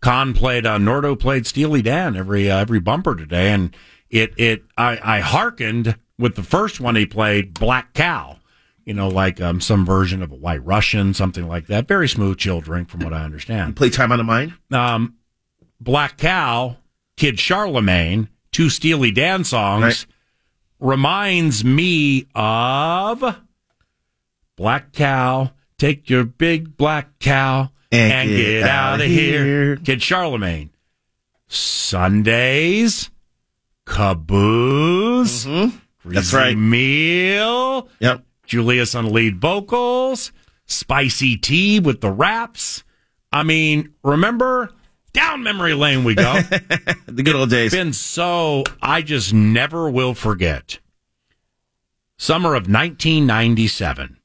Con 0.00 0.34
played, 0.34 0.66
uh, 0.66 0.76
Nordo 0.78 1.18
played 1.18 1.46
Steely 1.46 1.82
Dan 1.82 2.16
every 2.16 2.50
uh, 2.50 2.58
every 2.58 2.80
bumper 2.80 3.14
today, 3.14 3.52
and 3.52 3.74
it 4.10 4.34
it 4.36 4.64
I, 4.76 4.98
I 5.02 5.20
hearkened 5.20 5.96
with 6.18 6.34
the 6.34 6.42
first 6.42 6.80
one 6.80 6.96
he 6.96 7.06
played, 7.06 7.54
Black 7.54 7.94
Cow. 7.94 8.36
You 8.84 8.94
know, 8.94 9.08
like 9.08 9.40
um, 9.40 9.60
some 9.60 9.86
version 9.86 10.22
of 10.22 10.32
a 10.32 10.34
White 10.34 10.64
Russian, 10.64 11.14
something 11.14 11.46
like 11.46 11.68
that. 11.68 11.86
Very 11.86 12.08
smooth, 12.08 12.38
chill 12.38 12.60
drink, 12.60 12.88
from 12.88 13.00
what 13.00 13.12
I 13.12 13.22
understand. 13.22 13.76
Play 13.76 13.90
Time 13.90 14.10
on 14.10 14.18
the 14.18 14.24
Mind. 14.24 14.54
Um, 14.72 15.14
Black 15.80 16.16
Cow, 16.16 16.76
Kid 17.16 17.38
Charlemagne, 17.38 18.28
two 18.50 18.68
Steely 18.68 19.12
Dan 19.12 19.44
songs 19.44 19.82
Right. 19.82 20.06
Reminds 20.80 21.64
me 21.64 22.26
of 22.34 23.38
Black 24.56 24.92
Cow. 24.92 25.52
Take 25.78 26.10
your 26.10 26.24
big 26.24 26.76
black 26.76 27.18
cow 27.20 27.70
And 27.90 28.12
and, 28.12 28.28
get 28.28 28.36
get, 28.60 28.62
out 28.68 29.00
of 29.00 29.06
here. 29.06 29.44
here. 29.44 29.76
Kid 29.76 30.02
Charlemagne. 30.02 30.70
Sundays, 31.48 33.10
Caboose, 33.86 35.46
Mm-hmm. 35.46 35.76
That's 36.12 36.32
right. 36.32 36.56
Meal, 36.56 37.88
Yep. 38.00 38.24
Julius 38.46 38.94
on 38.94 39.12
lead 39.12 39.38
vocals, 39.40 40.32
Spicy 40.66 41.36
Tea 41.36 41.78
with 41.80 42.00
the 42.00 42.10
raps. 42.10 42.84
I 43.32 43.42
mean, 43.42 43.92
remember 44.02 44.70
down 45.12 45.42
memory 45.42 45.74
lane 45.74 46.04
we 46.04 46.14
go. 46.14 46.38
The 47.06 47.22
good 47.24 47.34
old 47.34 47.50
days. 47.50 47.72
It's 47.72 47.74
been 47.82 47.92
so 47.92 48.62
I 48.80 49.02
just 49.02 49.32
never 49.34 49.90
will 49.90 50.14
forget. 50.14 50.78
Summer 52.18 52.50
of 52.54 52.68
1997. 52.68 54.18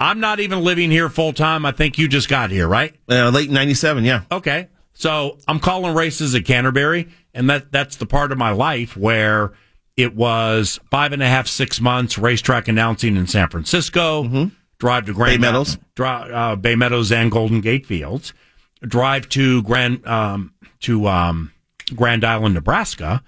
I'm 0.00 0.20
not 0.20 0.38
even 0.38 0.62
living 0.62 0.90
here 0.90 1.08
full 1.08 1.32
time. 1.32 1.66
I 1.66 1.72
think 1.72 1.98
you 1.98 2.06
just 2.06 2.28
got 2.28 2.50
here, 2.50 2.68
right? 2.68 2.94
Uh, 3.10 3.30
late 3.30 3.50
97, 3.50 4.04
yeah. 4.04 4.22
Okay. 4.30 4.68
So 4.92 5.38
I'm 5.48 5.58
calling 5.58 5.94
races 5.94 6.34
at 6.34 6.44
Canterbury, 6.44 7.08
and 7.34 7.48
that 7.50 7.72
that's 7.72 7.96
the 7.96 8.06
part 8.06 8.30
of 8.32 8.38
my 8.38 8.50
life 8.50 8.96
where 8.96 9.52
it 9.96 10.14
was 10.14 10.78
five 10.90 11.12
and 11.12 11.22
a 11.22 11.26
half, 11.26 11.48
six 11.48 11.80
months 11.80 12.16
racetrack 12.18 12.68
announcing 12.68 13.16
in 13.16 13.26
San 13.26 13.48
Francisco. 13.48 14.50
Drive 14.78 15.06
to 15.06 15.12
Grand 15.14 15.32
Mm-hmm. 15.34 15.42
Bay 15.42 15.48
Meadows. 15.48 15.78
Drive, 15.96 16.30
uh, 16.30 16.56
Bay 16.56 16.76
Meadows 16.76 17.10
and 17.10 17.30
Golden 17.32 17.60
Gate 17.60 17.84
Fields. 17.86 18.32
Drive 18.82 19.28
to 19.30 19.62
Grand 19.62 20.06
um, 20.06 20.54
to 20.80 21.08
um, 21.08 21.52
Grand 21.94 22.24
Island, 22.24 22.54
Nebraska, 22.54 23.22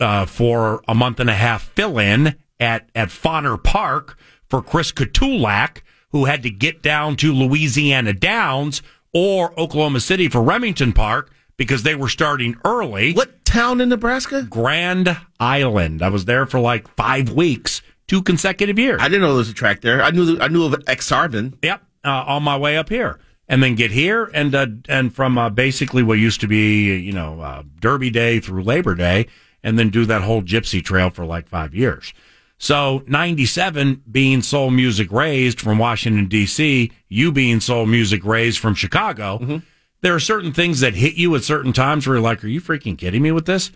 uh, 0.00 0.26
for 0.26 0.82
a 0.88 0.94
month 0.94 1.20
and 1.20 1.30
a 1.30 1.34
half 1.34 1.62
fill 1.70 1.98
in 1.98 2.36
at 2.60 2.88
at 2.94 3.08
Fonner 3.08 3.62
Park 3.62 4.18
for 4.48 4.62
Chris 4.62 4.92
Katulak, 4.92 5.82
who 6.10 6.26
had 6.26 6.42
to 6.42 6.50
get 6.50 6.82
down 6.82 7.16
to 7.16 7.32
Louisiana 7.32 8.12
Downs 8.12 8.82
or 9.12 9.58
Oklahoma 9.58 10.00
City 10.00 10.28
for 10.28 10.42
Remington 10.42 10.92
Park 10.92 11.32
because 11.56 11.82
they 11.82 11.94
were 11.94 12.08
starting 12.08 12.56
early. 12.64 13.12
What 13.12 13.44
town 13.44 13.80
in 13.80 13.88
Nebraska? 13.88 14.42
Grand 14.42 15.16
Island. 15.38 16.02
I 16.02 16.08
was 16.08 16.24
there 16.24 16.46
for 16.46 16.60
like 16.60 16.88
five 16.96 17.30
weeks, 17.30 17.82
two 18.08 18.22
consecutive 18.22 18.78
years. 18.78 19.00
I 19.00 19.08
didn't 19.08 19.22
know 19.22 19.28
there 19.28 19.38
was 19.38 19.50
a 19.50 19.54
track 19.54 19.80
there. 19.80 20.02
I 20.02 20.10
knew 20.10 20.38
I 20.40 20.48
knew 20.48 20.64
of 20.64 20.74
Ak-Sar-Ben. 20.86 21.54
Yep, 21.62 21.82
uh, 22.04 22.24
on 22.26 22.42
my 22.42 22.56
way 22.56 22.76
up 22.76 22.88
here, 22.88 23.18
and 23.48 23.62
then 23.62 23.74
get 23.74 23.90
here, 23.90 24.30
and 24.32 24.54
uh, 24.54 24.66
and 24.88 25.14
from 25.14 25.36
uh, 25.36 25.50
basically 25.50 26.02
what 26.02 26.18
used 26.18 26.40
to 26.40 26.46
be, 26.46 26.96
you 26.96 27.12
know, 27.12 27.40
uh, 27.40 27.62
Derby 27.80 28.10
Day 28.10 28.40
through 28.40 28.62
Labor 28.62 28.94
Day, 28.94 29.26
and 29.62 29.78
then 29.78 29.90
do 29.90 30.04
that 30.06 30.22
whole 30.22 30.42
Gypsy 30.42 30.84
Trail 30.84 31.10
for 31.10 31.24
like 31.24 31.48
five 31.48 31.74
years. 31.74 32.12
So 32.58 33.02
'97 33.06 34.02
being 34.10 34.42
soul 34.42 34.70
music 34.70 35.10
raised 35.10 35.60
from 35.60 35.78
Washington 35.78 36.26
D.C., 36.26 36.92
you 37.08 37.32
being 37.32 37.60
soul 37.60 37.86
music 37.86 38.24
raised 38.24 38.58
from 38.58 38.74
Chicago. 38.74 39.62
There 40.00 40.14
are 40.14 40.20
certain 40.20 40.52
things 40.52 40.80
that 40.80 40.94
hit 40.94 41.14
you 41.14 41.34
at 41.36 41.44
certain 41.44 41.72
times 41.72 42.06
where 42.06 42.16
you're 42.16 42.22
like, 42.22 42.42
"Are 42.42 42.48
you 42.48 42.60
freaking 42.60 42.96
kidding 42.96 43.22
me 43.22 43.32
with 43.32 43.46
this?" 43.46 43.70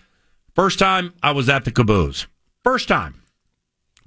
First 0.55 0.79
time 0.79 1.13
I 1.23 1.33
was 1.33 1.49
at 1.49 1.65
the 1.65 1.71
Caboose. 1.71 2.27
First 2.65 2.89
time 2.89 3.23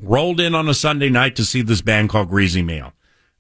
rolled 0.02 0.40
in 0.40 0.56
on 0.56 0.68
a 0.68 0.74
Sunday 0.74 1.10
night 1.10 1.36
to 1.36 1.46
see 1.46 1.62
this 1.62 1.82
band 1.82 2.10
called 2.10 2.30
Greasy 2.30 2.62
Meal. 2.62 2.94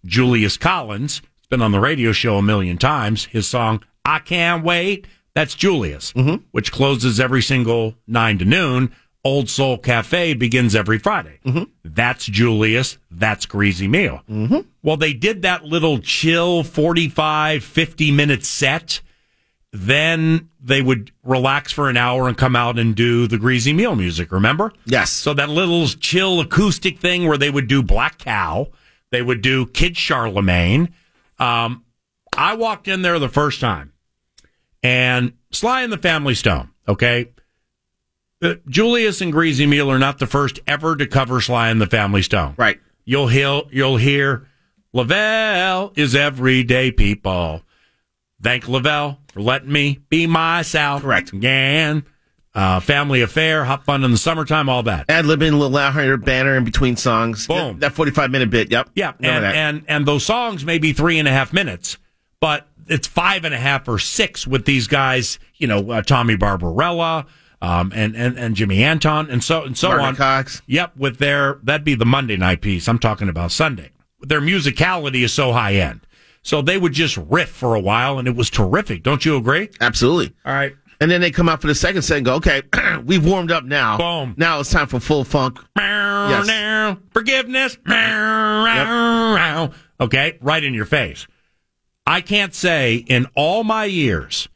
Julius 0.06 0.58
Collins, 0.58 1.22
been 1.50 1.62
on 1.62 1.72
the 1.72 1.80
radio 1.80 2.12
show 2.12 2.38
a 2.38 2.42
million 2.42 2.78
times. 2.78 3.26
His 3.26 3.48
song, 3.48 3.84
I 4.06 4.20
Can't 4.20 4.64
Wait, 4.64 5.08
that's 5.34 5.56
Julius, 5.56 6.14
mm-hmm. 6.14 6.44
which 6.52 6.72
closes 6.72 7.20
every 7.20 7.42
single 7.42 7.96
nine 8.08 8.38
to 8.40 8.46
noon. 8.46 8.94
Old 9.24 9.50
Soul 9.50 9.78
Cafe 9.78 10.34
begins 10.36 10.76
every 10.76 10.98
Friday. 10.98 11.40
Mm-hmm. 11.46 11.64
That's 11.84 12.26
Julius. 12.26 12.98
That's 13.12 13.46
Greasy 13.46 13.88
Meal. 13.88 14.22
Mm-hmm. 14.30 14.60
Well, 14.82 14.96
they 14.98 15.14
did 15.14 15.42
that 15.42 15.66
little 15.66 16.00
chill 16.00 16.64
45, 16.64 17.64
50 17.64 18.12
minute 18.12 18.46
set. 18.46 19.02
Then 19.72 20.50
they 20.60 20.82
would 20.82 21.12
relax 21.24 21.72
for 21.72 21.90
an 21.90 21.98
hour 21.98 22.28
and 22.28 22.38
come 22.38 22.56
out 22.56 22.80
and 22.80 22.96
do 22.96 23.28
the 23.28 23.38
Greasy 23.38 23.74
Meal 23.74 23.96
music, 23.96 24.32
remember? 24.32 24.72
Yes. 24.86 25.12
So 25.12 25.34
that 25.34 25.50
little 25.50 25.86
chill 25.88 26.40
acoustic 26.40 27.00
thing 27.00 27.28
where 27.28 27.38
they 27.38 27.52
would 27.52 27.68
do 27.68 27.84
Black 27.84 28.18
Cow, 28.18 28.70
they 29.12 29.22
would 29.22 29.42
do 29.42 29.68
Kid 29.68 29.96
Charlemagne. 29.96 30.94
Um, 31.40 31.86
I 32.36 32.56
walked 32.56 32.88
in 32.88 33.02
there 33.02 33.18
the 33.20 33.30
first 33.30 33.60
time, 33.60 33.94
and 34.84 35.34
Sly 35.52 35.82
and 35.84 35.92
the 35.92 35.98
Family 35.98 36.36
Stone. 36.36 36.70
Okay, 36.88 37.30
Uh, 38.42 38.56
Julius 38.68 39.20
and 39.22 39.32
Greasy 39.34 39.66
Meal 39.66 39.92
are 39.92 40.00
not 40.00 40.20
the 40.20 40.28
first 40.28 40.60
ever 40.66 40.96
to 40.96 41.06
cover 41.06 41.42
Sly 41.42 41.70
and 41.70 41.82
the 41.82 41.88
Family 41.88 42.22
Stone. 42.22 42.54
Right. 42.58 42.80
You'll 43.04 43.28
hear 43.28 43.62
you'll 43.72 43.98
hear 43.98 44.48
Lavelle 44.94 45.92
is 45.96 46.16
everyday 46.16 46.92
people. 46.92 47.64
Thank 48.42 48.68
Lavelle 48.70 49.20
for 49.34 49.42
letting 49.42 49.72
me 49.72 50.00
be 50.10 50.26
myself. 50.28 51.02
Correct. 51.02 51.34
Again. 51.34 52.06
Uh, 52.60 52.82
family 52.82 53.22
affair, 53.22 53.64
hot 53.64 53.86
fun 53.86 54.04
in 54.04 54.12
the 54.12 54.18
summertime, 54.18 54.68
all 54.68 54.84
that. 54.84 55.10
Ad 55.10 55.24
libbing, 55.24 55.54
a 55.54 55.56
little 55.56 55.70
Larry 55.70 56.18
banner 56.18 56.58
in 56.58 56.66
between 56.66 56.98
songs. 56.98 57.48
Boom. 57.48 57.80
That 57.80 57.94
45 57.94 58.30
minute 58.32 58.50
bit. 58.50 58.70
Yep. 58.70 58.90
Yeah, 58.96 59.14
and, 59.22 59.46
that. 59.46 59.56
and 59.56 59.86
and 59.88 60.06
those 60.06 60.26
songs 60.26 60.66
may 60.66 60.78
be 60.78 60.92
three 60.92 61.20
and 61.20 61.26
a 61.26 61.32
half 61.32 61.54
minutes, 61.54 61.98
but 62.42 62.68
it's 62.88 63.08
five 63.08 63.46
and 63.46 63.54
a 63.54 63.58
half 63.58 63.88
or 63.88 63.98
six 63.98 64.46
with 64.46 64.66
these 64.66 64.88
guys. 64.88 65.40
You 65.56 65.68
know, 65.68 65.90
uh, 65.90 66.02
Tommy 66.02 66.36
Barbarella, 66.36 67.28
um, 67.62 67.94
and 67.96 68.14
and 68.18 68.38
and 68.38 68.56
Jimmy 68.58 68.84
Anton, 68.84 69.30
and 69.30 69.42
so 69.42 69.64
and 69.64 69.78
so 69.78 69.88
Martin 69.88 70.08
on. 70.08 70.16
Cox. 70.18 70.62
Yep, 70.68 70.98
with 70.98 71.18
their 71.18 71.60
that'd 71.64 71.86
be 71.86 71.96
the 71.96 72.06
Monday 72.06 72.36
night 72.36 72.60
piece. 72.60 72.90
I'm 72.90 73.00
talking 73.00 73.30
about 73.30 73.54
Sunday. 73.54 73.92
Their 74.20 74.42
musicality 74.42 75.24
is 75.24 75.32
so 75.32 75.54
high 75.54 75.76
end, 75.76 76.02
so 76.42 76.62
they 76.62 76.78
would 76.78 76.92
just 76.92 77.16
riff 77.16 77.52
for 77.52 77.74
a 77.74 77.80
while, 77.80 78.20
and 78.20 78.28
it 78.28 78.36
was 78.36 78.50
terrific. 78.50 79.02
Don't 79.02 79.24
you 79.24 79.38
agree? 79.38 79.70
Absolutely. 79.80 80.36
All 80.46 80.52
right. 80.52 80.76
And 81.02 81.10
then 81.10 81.22
they 81.22 81.32
come 81.32 81.48
out 81.48 81.62
for 81.62 81.68
the 81.68 81.76
second 81.76 82.02
set 82.02 82.18
and 82.18 82.26
go, 82.26 82.36
okay, 82.36 82.62
we've 83.06 83.26
warmed 83.26 83.52
up 83.52 83.64
now. 83.64 83.98
Boom. 83.98 84.36
Now 84.38 84.60
it's 84.60 84.70
time 84.70 84.88
for 84.88 85.00
full 85.00 85.24
funk. 85.24 85.58
Yes. 85.78 86.46
Forgiveness. 87.14 87.78
Okay, 90.02 90.38
right 90.42 90.64
in 90.64 90.74
your 90.74 90.86
face. 90.86 91.26
I 92.06 92.22
can't 92.22 92.54
say 92.54 92.96
in 92.96 93.28
all 93.36 93.64
my 93.64 93.86
years 93.86 94.50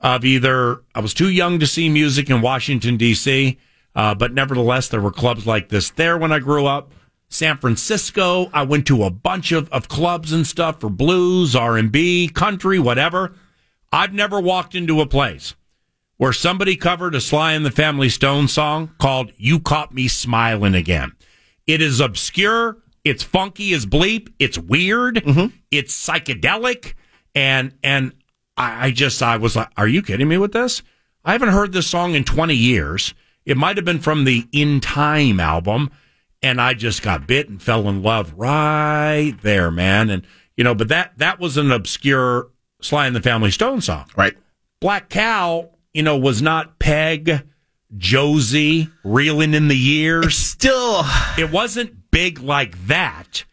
of 0.00 0.24
either 0.24 0.82
I 0.94 1.00
was 1.00 1.14
too 1.14 1.30
young 1.30 1.60
to 1.60 1.66
see 1.66 1.88
music 1.88 2.28
in 2.28 2.40
Washington 2.40 2.96
D.C., 2.96 3.58
uh, 3.94 4.14
but 4.14 4.34
nevertheless 4.34 4.88
there 4.88 5.00
were 5.00 5.12
clubs 5.12 5.46
like 5.46 5.68
this 5.68 5.90
there 5.90 6.18
when 6.18 6.32
I 6.32 6.40
grew 6.40 6.66
up. 6.66 6.92
San 7.28 7.56
Francisco, 7.58 8.50
I 8.52 8.62
went 8.62 8.86
to 8.88 9.04
a 9.04 9.10
bunch 9.10 9.52
of, 9.52 9.68
of 9.70 9.88
clubs 9.88 10.32
and 10.32 10.46
stuff 10.46 10.80
for 10.80 10.90
blues, 10.90 11.54
R 11.54 11.76
and 11.76 11.90
B, 11.90 12.28
country, 12.28 12.78
whatever. 12.78 13.34
I've 13.92 14.12
never 14.12 14.40
walked 14.40 14.74
into 14.74 15.00
a 15.00 15.06
place 15.06 15.54
where 16.16 16.32
somebody 16.32 16.76
covered 16.76 17.14
a 17.14 17.20
Sly 17.20 17.52
and 17.52 17.66
the 17.66 17.70
Family 17.70 18.08
Stone 18.08 18.48
song 18.48 18.92
called 18.98 19.32
"You 19.36 19.60
Caught 19.60 19.94
Me 19.94 20.08
Smiling 20.08 20.74
Again." 20.74 21.12
It 21.66 21.80
is 21.80 22.00
obscure. 22.00 22.78
It's 23.04 23.22
funky 23.22 23.74
as 23.74 23.86
bleep. 23.86 24.32
It's 24.38 24.58
weird. 24.58 25.16
Mm-hmm. 25.16 25.54
It's 25.70 25.94
psychedelic. 25.94 26.94
And, 27.34 27.74
and 27.82 28.12
I, 28.56 28.86
I 28.86 28.90
just, 28.90 29.22
I 29.22 29.36
was 29.36 29.56
like, 29.56 29.68
are 29.76 29.88
you 29.88 30.02
kidding 30.02 30.28
me 30.28 30.38
with 30.38 30.52
this? 30.52 30.82
I 31.24 31.32
haven't 31.32 31.50
heard 31.50 31.72
this 31.72 31.86
song 31.86 32.14
in 32.14 32.24
20 32.24 32.54
years. 32.54 33.14
It 33.44 33.56
might 33.56 33.76
have 33.76 33.84
been 33.84 34.00
from 34.00 34.24
the 34.24 34.46
In 34.52 34.80
Time 34.80 35.40
album. 35.40 35.90
And 36.42 36.60
I 36.60 36.74
just 36.74 37.02
got 37.02 37.26
bit 37.26 37.48
and 37.48 37.62
fell 37.62 37.88
in 37.88 38.02
love 38.02 38.34
right 38.36 39.34
there, 39.42 39.70
man. 39.70 40.10
And, 40.10 40.26
you 40.56 40.64
know, 40.64 40.74
but 40.74 40.88
that, 40.88 41.16
that 41.18 41.40
was 41.40 41.56
an 41.56 41.72
obscure 41.72 42.50
Sly 42.82 43.06
and 43.06 43.16
the 43.16 43.22
Family 43.22 43.50
Stone 43.50 43.80
song. 43.80 44.06
Right. 44.14 44.36
Black 44.80 45.08
Cow, 45.08 45.70
you 45.94 46.02
know, 46.02 46.18
was 46.18 46.42
not 46.42 46.78
Peg, 46.78 47.42
Josie, 47.96 48.88
reeling 49.04 49.54
in 49.54 49.68
the 49.68 49.76
years. 49.76 50.36
Still, 50.36 51.04
it 51.38 51.50
wasn't 51.50 52.10
big 52.10 52.40
like 52.40 52.86
that. 52.88 53.44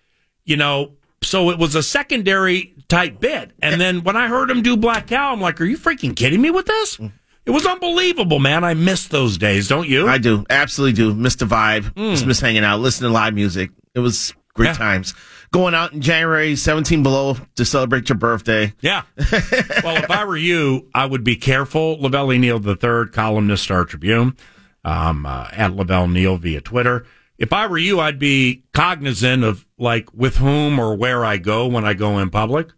You 0.44 0.58
know, 0.58 0.94
so 1.24 1.52
it 1.52 1.60
was 1.60 1.76
a 1.76 1.84
secondary 1.84 2.74
type 2.90 3.20
bit. 3.20 3.52
And 3.62 3.80
then 3.80 4.04
when 4.04 4.18
I 4.18 4.28
heard 4.28 4.50
him 4.50 4.62
do 4.64 4.76
Black 4.76 5.08
Cow, 5.08 5.32
I'm 5.32 5.40
like, 5.40 5.62
are 5.62 5.66
you 5.66 5.78
freaking 5.78 6.16
kidding 6.16 6.42
me 6.42 6.50
with 6.52 6.66
this? 6.66 7.00
It 7.46 7.52
was 7.52 7.66
unbelievable, 7.66 8.40
man. 8.40 8.64
I 8.64 8.74
miss 8.74 9.08
those 9.08 9.38
days, 9.38 9.68
don't 9.68 9.88
you? 9.88 10.08
I 10.08 10.18
do. 10.18 10.46
Absolutely 10.50 10.94
do. 10.94 11.14
Miss 11.14 11.36
the 11.36 11.46
vibe. 11.46 11.96
Just 11.96 12.24
hmm. 12.24 12.28
miss 12.28 12.40
hanging 12.40 12.64
out, 12.64 12.80
listening 12.80 13.10
to 13.10 13.14
live 13.14 13.34
music. 13.34 13.72
It 13.96 14.00
was 14.00 14.34
great 14.54 14.68
Yeah. 14.68 14.74
times. 14.74 15.14
Going 15.52 15.76
out 15.76 15.92
in 15.92 16.00
January, 16.00 16.56
17 16.56 17.04
below 17.04 17.36
to 17.56 17.66
celebrate 17.66 18.08
your 18.08 18.18
birthday. 18.18 18.74
Yeah. 18.80 19.04
well, 19.18 19.98
if 19.98 20.10
I 20.10 20.24
were 20.24 20.38
you, 20.38 20.88
I 20.96 21.06
would 21.06 21.26
be 21.26 21.36
careful. 21.36 22.00
Lavelle 22.00 22.30
Neal 22.30 22.66
III, 22.66 23.10
columnist, 23.12 23.64
Star 23.64 23.84
Tribune, 23.84 24.38
um, 24.86 25.26
uh, 25.26 25.50
at 25.52 25.76
Lavelle 25.76 26.08
Neal 26.08 26.38
via 26.38 26.62
Twitter. 26.62 27.06
If 27.38 27.52
I 27.52 27.68
were 27.68 27.78
you, 27.78 28.00
I'd 28.00 28.20
be 28.20 28.64
cognizant 28.72 29.44
of 29.44 29.66
like 29.78 30.14
with 30.14 30.38
whom 30.38 30.80
or 30.80 30.96
where 30.96 31.26
I 31.26 31.38
go 31.38 31.68
when 31.68 31.84
I 31.84 31.96
go 31.96 32.20
in 32.20 32.30
public. 32.30 32.70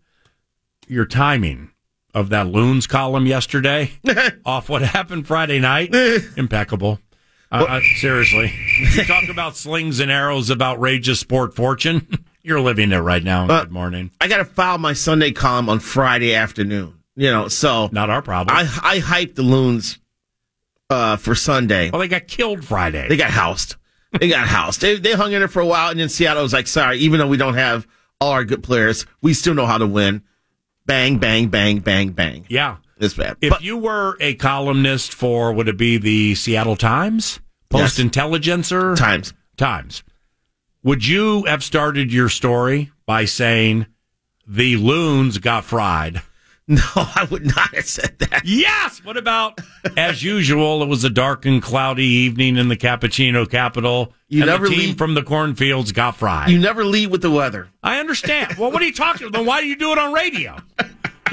Your 0.87 1.05
timing 1.05 1.71
of 2.13 2.29
that 2.29 2.47
loons 2.47 2.87
column 2.87 3.25
yesterday, 3.25 3.91
off 4.45 4.69
what 4.69 4.81
happened 4.81 5.27
Friday 5.27 5.59
night, 5.59 5.93
impeccable. 6.37 6.99
Uh, 7.51 7.65
uh, 7.67 7.81
seriously, 7.97 8.51
you 8.95 9.03
talk 9.03 9.27
about 9.29 9.55
slings 9.55 9.99
and 9.99 10.09
arrows 10.09 10.49
of 10.49 10.61
outrageous 10.61 11.19
sport 11.19 11.53
fortune. 11.55 12.25
You're 12.43 12.59
living 12.59 12.91
it 12.91 12.97
right 12.97 13.23
now. 13.23 13.45
Uh, 13.47 13.63
Good 13.63 13.71
morning. 13.71 14.11
I 14.19 14.27
got 14.27 14.37
to 14.37 14.45
file 14.45 14.77
my 14.77 14.91
Sunday 14.93 15.31
column 15.31 15.69
on 15.69 15.79
Friday 15.79 16.35
afternoon. 16.35 16.99
You 17.15 17.31
know, 17.31 17.47
so 17.47 17.89
not 17.91 18.09
our 18.09 18.21
problem. 18.21 18.55
I 18.55 18.61
I 18.81 18.99
hyped 18.99 19.35
the 19.35 19.43
loons 19.43 19.99
uh, 20.89 21.15
for 21.15 21.35
Sunday. 21.35 21.89
Well, 21.89 21.99
they 22.01 22.07
got 22.07 22.27
killed 22.27 22.65
Friday. 22.65 23.07
They 23.07 23.17
got 23.17 23.31
housed. 23.31 23.75
They 24.19 24.27
got 24.27 24.47
housed. 24.47 24.81
They 24.81 24.97
they 24.97 25.13
hung 25.13 25.31
in 25.31 25.39
there 25.39 25.47
for 25.47 25.61
a 25.61 25.65
while, 25.65 25.89
and 25.91 25.99
then 25.99 26.09
Seattle 26.09 26.43
was 26.43 26.53
like, 26.53 26.67
"Sorry, 26.67 26.97
even 26.99 27.19
though 27.19 27.27
we 27.27 27.37
don't 27.37 27.53
have 27.53 27.87
all 28.19 28.31
our 28.31 28.43
good 28.43 28.61
players, 28.63 29.05
we 29.21 29.33
still 29.33 29.53
know 29.53 29.65
how 29.65 29.77
to 29.77 29.87
win." 29.87 30.23
Bang, 30.85 31.17
bang, 31.19 31.47
bang, 31.47 31.79
bang, 31.79 32.09
bang. 32.09 32.45
Yeah, 32.49 32.77
it's 32.97 33.13
bad. 33.13 33.37
If 33.41 33.61
you 33.61 33.77
were 33.77 34.17
a 34.19 34.35
columnist 34.35 35.13
for, 35.13 35.53
would 35.53 35.69
it 35.69 35.77
be 35.77 35.97
the 35.97 36.35
Seattle 36.35 36.75
Times, 36.75 37.39
Post 37.69 37.99
Intelligencer, 37.99 38.95
Times, 38.95 39.33
Times? 39.55 40.03
Would 40.83 41.05
you 41.07 41.43
have 41.45 41.63
started 41.63 42.11
your 42.11 42.29
story 42.29 42.91
by 43.05 43.25
saying 43.25 43.85
the 44.47 44.75
loons 44.77 45.37
got 45.37 45.63
fried? 45.63 46.21
No, 46.65 46.79
I 46.95 47.27
would 47.29 47.45
not 47.45 47.75
have 47.75 47.85
said 47.85 48.19
that. 48.19 48.43
Yes. 48.45 49.03
What 49.03 49.17
about, 49.17 49.59
as 49.97 50.23
usual, 50.23 50.81
it 50.81 50.87
was 50.87 51.03
a 51.03 51.09
dark 51.09 51.45
and 51.45 51.61
cloudy 51.61 52.05
evening 52.05 52.55
in 52.55 52.69
the 52.69 52.77
cappuccino 52.77 53.45
capital. 53.51 54.13
You 54.29 54.45
never 54.45 54.69
the 54.69 54.73
team 54.73 54.79
leave- 54.91 54.97
from 54.97 55.13
the 55.13 55.23
cornfields 55.23 55.91
got 55.91 56.15
fried. 56.15 56.49
You 56.49 56.59
never 56.59 56.85
lead 56.85 57.11
with 57.11 57.21
the 57.21 57.29
weather. 57.31 57.67
I 57.83 57.99
understand. 57.99 58.55
Well, 58.57 58.71
what 58.71 58.81
are 58.81 58.85
you 58.85 58.93
talking 58.93 59.27
about? 59.27 59.37
Then 59.39 59.45
why 59.45 59.59
do 59.59 59.67
you 59.67 59.75
do 59.75 59.91
it 59.91 59.97
on 59.97 60.13
radio? 60.13 60.55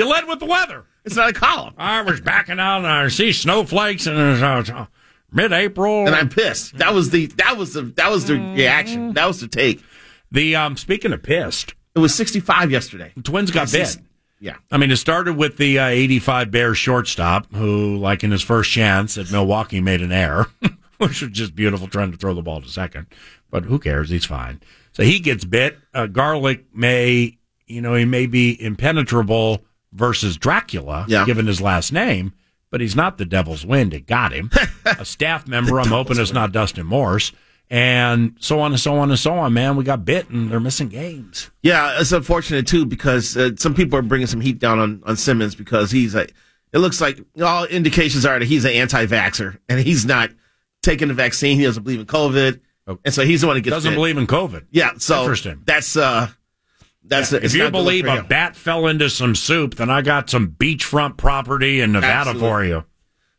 You 0.01 0.09
led 0.09 0.27
with 0.27 0.41
the 0.41 0.47
weather. 0.47 0.85
It's 1.05 1.15
not 1.15 1.31
a 1.31 1.33
column. 1.33 1.75
I 1.79 2.03
was 2.03 2.21
backing 2.21 2.59
out 2.59 2.79
and 2.79 2.89
I 2.89 3.07
see 3.07 3.31
snowflakes 3.33 4.09
and 4.09 4.19
uh, 4.43 4.87
mid-April. 5.33 6.07
And 6.07 6.15
I'm 6.15 6.29
pissed. 6.29 6.79
That 6.79 6.95
was 6.95 7.11
the 7.11 7.27
that 7.27 7.57
was 7.57 7.75
the 7.75 7.83
that 7.83 8.11
was 8.11 8.27
the 8.27 8.35
reaction. 8.35 9.15
That 9.15 9.27
was 9.27 9.41
the 9.41 9.49
take. 9.49 9.83
The 10.33 10.57
um 10.57 10.77
speaking 10.77 11.13
of 11.13 11.23
pissed, 11.23 11.75
it 11.95 11.99
was 11.99 12.15
65 12.15 12.71
yesterday. 12.71 13.13
The 13.17 13.23
Twins 13.23 13.51
got 13.51 13.71
bit. 13.71 13.97
Yeah. 14.43 14.57
I 14.71 14.79
mean, 14.79 14.91
it 14.91 14.97
started 14.97 15.37
with 15.37 15.59
the 15.59 15.79
uh, 15.79 15.87
85 15.89 16.51
Bears 16.51 16.79
shortstop 16.79 17.53
who, 17.55 17.99
like 17.99 18.25
in 18.25 18.31
his 18.31 18.41
first 18.43 18.71
chance 18.71 19.19
at 19.19 19.31
Milwaukee, 19.31 19.81
made 19.83 20.01
an 20.01 20.13
error, 20.13 20.47
which 20.99 21.21
was 21.21 21.31
just 21.31 21.55
beautiful 21.55 21.89
trying 21.89 22.11
to 22.11 22.17
throw 22.17 22.33
the 22.33 22.41
ball 22.41 22.63
to 22.63 22.69
second. 22.69 23.07
But 23.51 23.65
who 23.65 23.79
cares? 23.79 24.09
He's 24.09 24.25
fine. 24.25 24.61
So 24.93 25.03
he 25.03 25.21
gets 25.21 25.45
bit. 25.45 25.77
Uh, 25.93 26.07
Garlick 26.07 26.65
may, 26.75 27.37
you 27.67 27.83
know, 27.83 27.95
he 27.95 28.07
may 28.07 28.25
be 28.25 28.57
impenetrable 28.63 29.63
versus 29.93 30.39
Dracula, 30.39 31.05
Yeah. 31.07 31.27
given 31.27 31.47
his 31.47 31.61
last 31.61 31.93
name, 31.93 32.33
but 32.71 32.81
he's 32.81 32.97
not 32.97 33.19
the 33.19 33.25
Devil's 33.25 33.65
Wind. 33.67 33.95
It 33.95 34.07
got 34.07 34.33
him. 34.33 34.51
a 34.85 35.05
staff 35.05 35.47
member, 35.47 35.81
I'm 35.81 35.89
hoping 35.89 36.19
it's 36.19 36.33
not 36.33 36.53
Dustin 36.53 36.87
Morse. 36.87 37.33
And 37.73 38.35
so 38.41 38.59
on 38.61 38.73
and 38.73 38.81
so 38.81 38.97
on 38.97 39.11
and 39.11 39.19
so 39.19 39.33
on, 39.35 39.53
man. 39.53 39.77
We 39.77 39.85
got 39.85 40.05
bit 40.05 40.29
and 40.29 40.51
they're 40.51 40.59
missing 40.59 40.89
games. 40.89 41.51
Yeah, 41.63 42.01
it's 42.01 42.11
unfortunate 42.11 42.67
too 42.67 42.85
because 42.85 43.37
uh, 43.37 43.51
some 43.57 43.75
people 43.75 43.97
are 43.97 44.03
bringing 44.03 44.27
some 44.27 44.41
heat 44.41 44.59
down 44.59 44.81
on, 44.81 45.03
on 45.07 45.17
Simmons 45.17 45.55
because 45.55 45.91
he's 45.93 46.17
a. 46.17 46.27
It 46.73 46.79
looks 46.79 47.01
like 47.01 47.21
all 47.41 47.67
indications 47.67 48.27
are 48.27 48.39
that 48.41 48.45
he's 48.47 48.65
an 48.65 48.73
anti-vaxer 48.73 49.59
and 49.69 49.79
he's 49.79 50.05
not 50.05 50.31
taking 50.83 51.09
the 51.09 51.15
vaccine. 51.15 51.59
He 51.59 51.65
doesn't 51.65 51.83
believe 51.85 52.01
in 52.01 52.07
COVID, 52.07 52.61
and 53.05 53.15
so 53.15 53.25
he's 53.25 53.41
the 53.43 53.47
one 53.47 53.55
that 53.55 53.63
gets 53.63 53.75
Doesn't 53.77 53.93
bit. 53.93 53.97
believe 53.97 54.19
in 54.19 54.27
COVID. 54.27 54.67
Yeah, 54.71 54.93
so 54.99 55.21
Interesting. 55.21 55.63
That's 55.65 55.97
uh, 55.97 56.29
that's 57.11 57.33
if 57.35 57.55
you 57.55 57.71
believe 57.71 58.07
a 58.07 58.23
bat 58.23 58.57
fell 58.57 58.87
into 58.87 59.11
some 59.11 59.35
soup, 59.35 59.75
then 59.75 59.91
I 59.91 60.01
got 60.01 60.31
some 60.31 60.49
beachfront 60.59 61.19
property 61.19 61.81
in 61.83 61.93
Nevada 61.93 62.31
Absolutely. 62.31 62.49
for 62.49 62.65
you. 62.65 62.85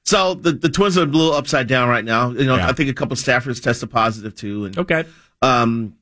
So 0.06 0.34
the 0.36 0.52
the 0.52 0.70
Twins 0.70 0.98
are 0.98 1.04
a 1.04 1.06
little 1.06 1.34
upside 1.34 1.68
down 1.68 1.90
right 1.90 2.06
now. 2.06 2.30
You 2.32 2.46
know, 2.46 2.56
Yeah. 2.58 2.68
I 2.70 2.74
think 2.74 2.90
a 2.90 2.94
couple 2.94 3.16
staffers 3.16 3.62
tested 3.64 3.90
positive 3.90 4.36
too. 4.36 4.66
And 4.66 4.78
okay, 4.78 5.06
um, 5.42 5.96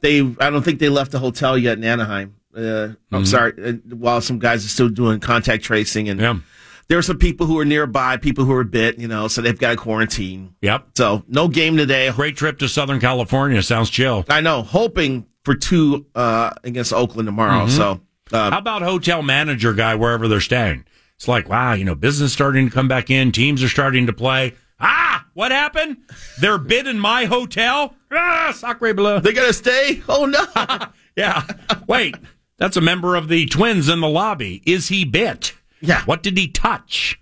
they 0.00 0.20
I 0.40 0.50
don't 0.50 0.62
think 0.62 0.78
they 0.78 0.88
left 0.88 1.10
the 1.12 1.18
hotel 1.18 1.56
yet 1.58 1.78
in 1.78 1.84
Anaheim. 1.84 2.34
Uh, 2.56 2.88
I'm 3.12 3.22
Mhm. 3.22 3.26
sorry, 3.26 3.52
uh, 3.62 3.72
while 3.94 4.20
some 4.20 4.38
guys 4.38 4.64
are 4.64 4.68
still 4.68 4.88
doing 4.88 5.20
contact 5.20 5.62
tracing, 5.64 6.08
and 6.08 6.20
there 6.88 6.98
are 6.98 7.02
some 7.02 7.18
people 7.18 7.46
who 7.46 7.58
are 7.58 7.64
nearby, 7.64 8.16
people 8.16 8.44
who 8.44 8.52
are 8.52 8.64
bit, 8.64 8.98
you 8.98 9.08
know, 9.08 9.28
so 9.28 9.42
they've 9.42 9.58
got 9.58 9.70
to 9.70 9.76
quarantine. 9.76 10.54
Yep. 10.62 10.88
So 10.96 11.22
no 11.28 11.48
game 11.48 11.76
today. 11.76 12.10
Great 12.10 12.36
trip 12.36 12.58
to 12.60 12.68
Southern 12.68 13.00
California. 13.00 13.62
Sounds 13.62 13.90
chill. 13.90 14.24
I 14.28 14.40
know. 14.40 14.62
Hoping 14.62 15.26
for 15.44 15.54
two 15.54 16.06
uh, 16.14 16.50
against 16.64 16.92
Oakland 16.92 17.26
tomorrow. 17.26 17.66
Mhm. 17.66 17.70
So 17.70 18.00
uh, 18.32 18.50
How 18.50 18.58
about 18.58 18.82
hotel 18.82 19.22
manager 19.22 19.72
guy 19.72 19.94
wherever 19.94 20.28
they're 20.28 20.40
staying? 20.40 20.84
It's 21.16 21.26
like, 21.28 21.48
wow, 21.48 21.72
you 21.72 21.84
know, 21.84 21.94
business 21.94 22.32
starting 22.32 22.68
to 22.68 22.74
come 22.74 22.86
back 22.88 23.10
in, 23.10 23.32
teams 23.32 23.62
are 23.62 23.68
starting 23.68 24.06
to 24.06 24.12
play. 24.12 24.54
Ah, 24.80 25.26
what 25.34 25.50
happened? 25.50 25.96
They're 26.40 26.58
bid 26.58 26.86
in 26.86 27.00
my 27.00 27.24
hotel? 27.24 27.94
Ah, 28.12 28.52
sacre 28.54 28.94
bleu. 28.94 29.20
They 29.20 29.32
gotta 29.32 29.52
stay? 29.52 30.00
Oh 30.08 30.26
no. 30.26 30.44
yeah. 31.16 31.42
Wait, 31.88 32.14
that's 32.58 32.76
a 32.76 32.80
member 32.80 33.16
of 33.16 33.28
the 33.28 33.46
twins 33.46 33.88
in 33.88 34.00
the 34.00 34.08
lobby. 34.08 34.62
Is 34.64 34.88
he 34.88 35.04
bit? 35.04 35.54
Yeah. 35.80 36.02
What 36.04 36.22
did 36.22 36.36
he 36.36 36.48
touch? 36.48 37.20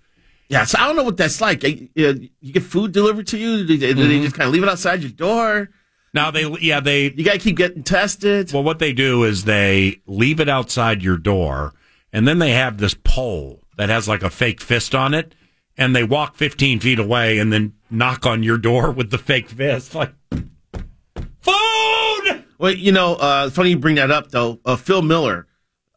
Yeah, 0.49 0.63
so 0.63 0.79
I 0.79 0.87
don't 0.87 0.95
know 0.95 1.03
what 1.03 1.17
that's 1.17 1.41
like. 1.41 1.63
You 1.63 1.89
you 1.95 2.53
get 2.53 2.63
food 2.63 2.93
delivered 2.93 3.27
to 3.27 3.37
you? 3.37 3.65
They, 3.65 3.77
do 3.77 4.07
they 4.07 4.21
just 4.21 4.35
kind 4.35 4.47
of 4.47 4.53
leave 4.53 4.63
it 4.63 4.69
outside 4.69 5.01
your 5.01 5.11
door? 5.11 5.69
Now 6.13 6.31
they, 6.31 6.49
yeah, 6.61 6.79
they. 6.79 7.11
You 7.11 7.23
got 7.25 7.33
to 7.33 7.39
keep 7.39 7.57
getting 7.57 7.83
tested. 7.83 8.53
Well, 8.53 8.63
what 8.63 8.79
they 8.79 8.93
do 8.93 9.23
is 9.23 9.43
they 9.43 10.01
leave 10.07 10.39
it 10.39 10.47
outside 10.47 11.03
your 11.03 11.17
door, 11.17 11.73
and 12.13 12.25
then 12.27 12.39
they 12.39 12.51
have 12.51 12.77
this 12.77 12.95
pole 13.03 13.61
that 13.77 13.89
has 13.89 14.07
like 14.07 14.23
a 14.23 14.29
fake 14.29 14.61
fist 14.61 14.95
on 14.95 15.13
it, 15.13 15.35
and 15.77 15.93
they 15.95 16.03
walk 16.03 16.35
15 16.35 16.79
feet 16.79 16.99
away 16.99 17.39
and 17.39 17.51
then 17.51 17.73
knock 17.89 18.25
on 18.25 18.41
your 18.41 18.57
door 18.57 18.91
with 18.93 19.11
the 19.11 19.17
fake 19.17 19.49
fist. 19.49 19.93
Like, 19.93 20.13
food! 21.41 22.45
Well, 22.57 22.71
you 22.71 22.93
know, 22.93 23.15
uh, 23.15 23.45
it's 23.47 23.55
funny 23.55 23.71
you 23.71 23.77
bring 23.77 23.95
that 23.95 24.11
up 24.11 24.31
though. 24.31 24.59
Uh, 24.65 24.77
Phil 24.77 25.01
Miller, 25.01 25.45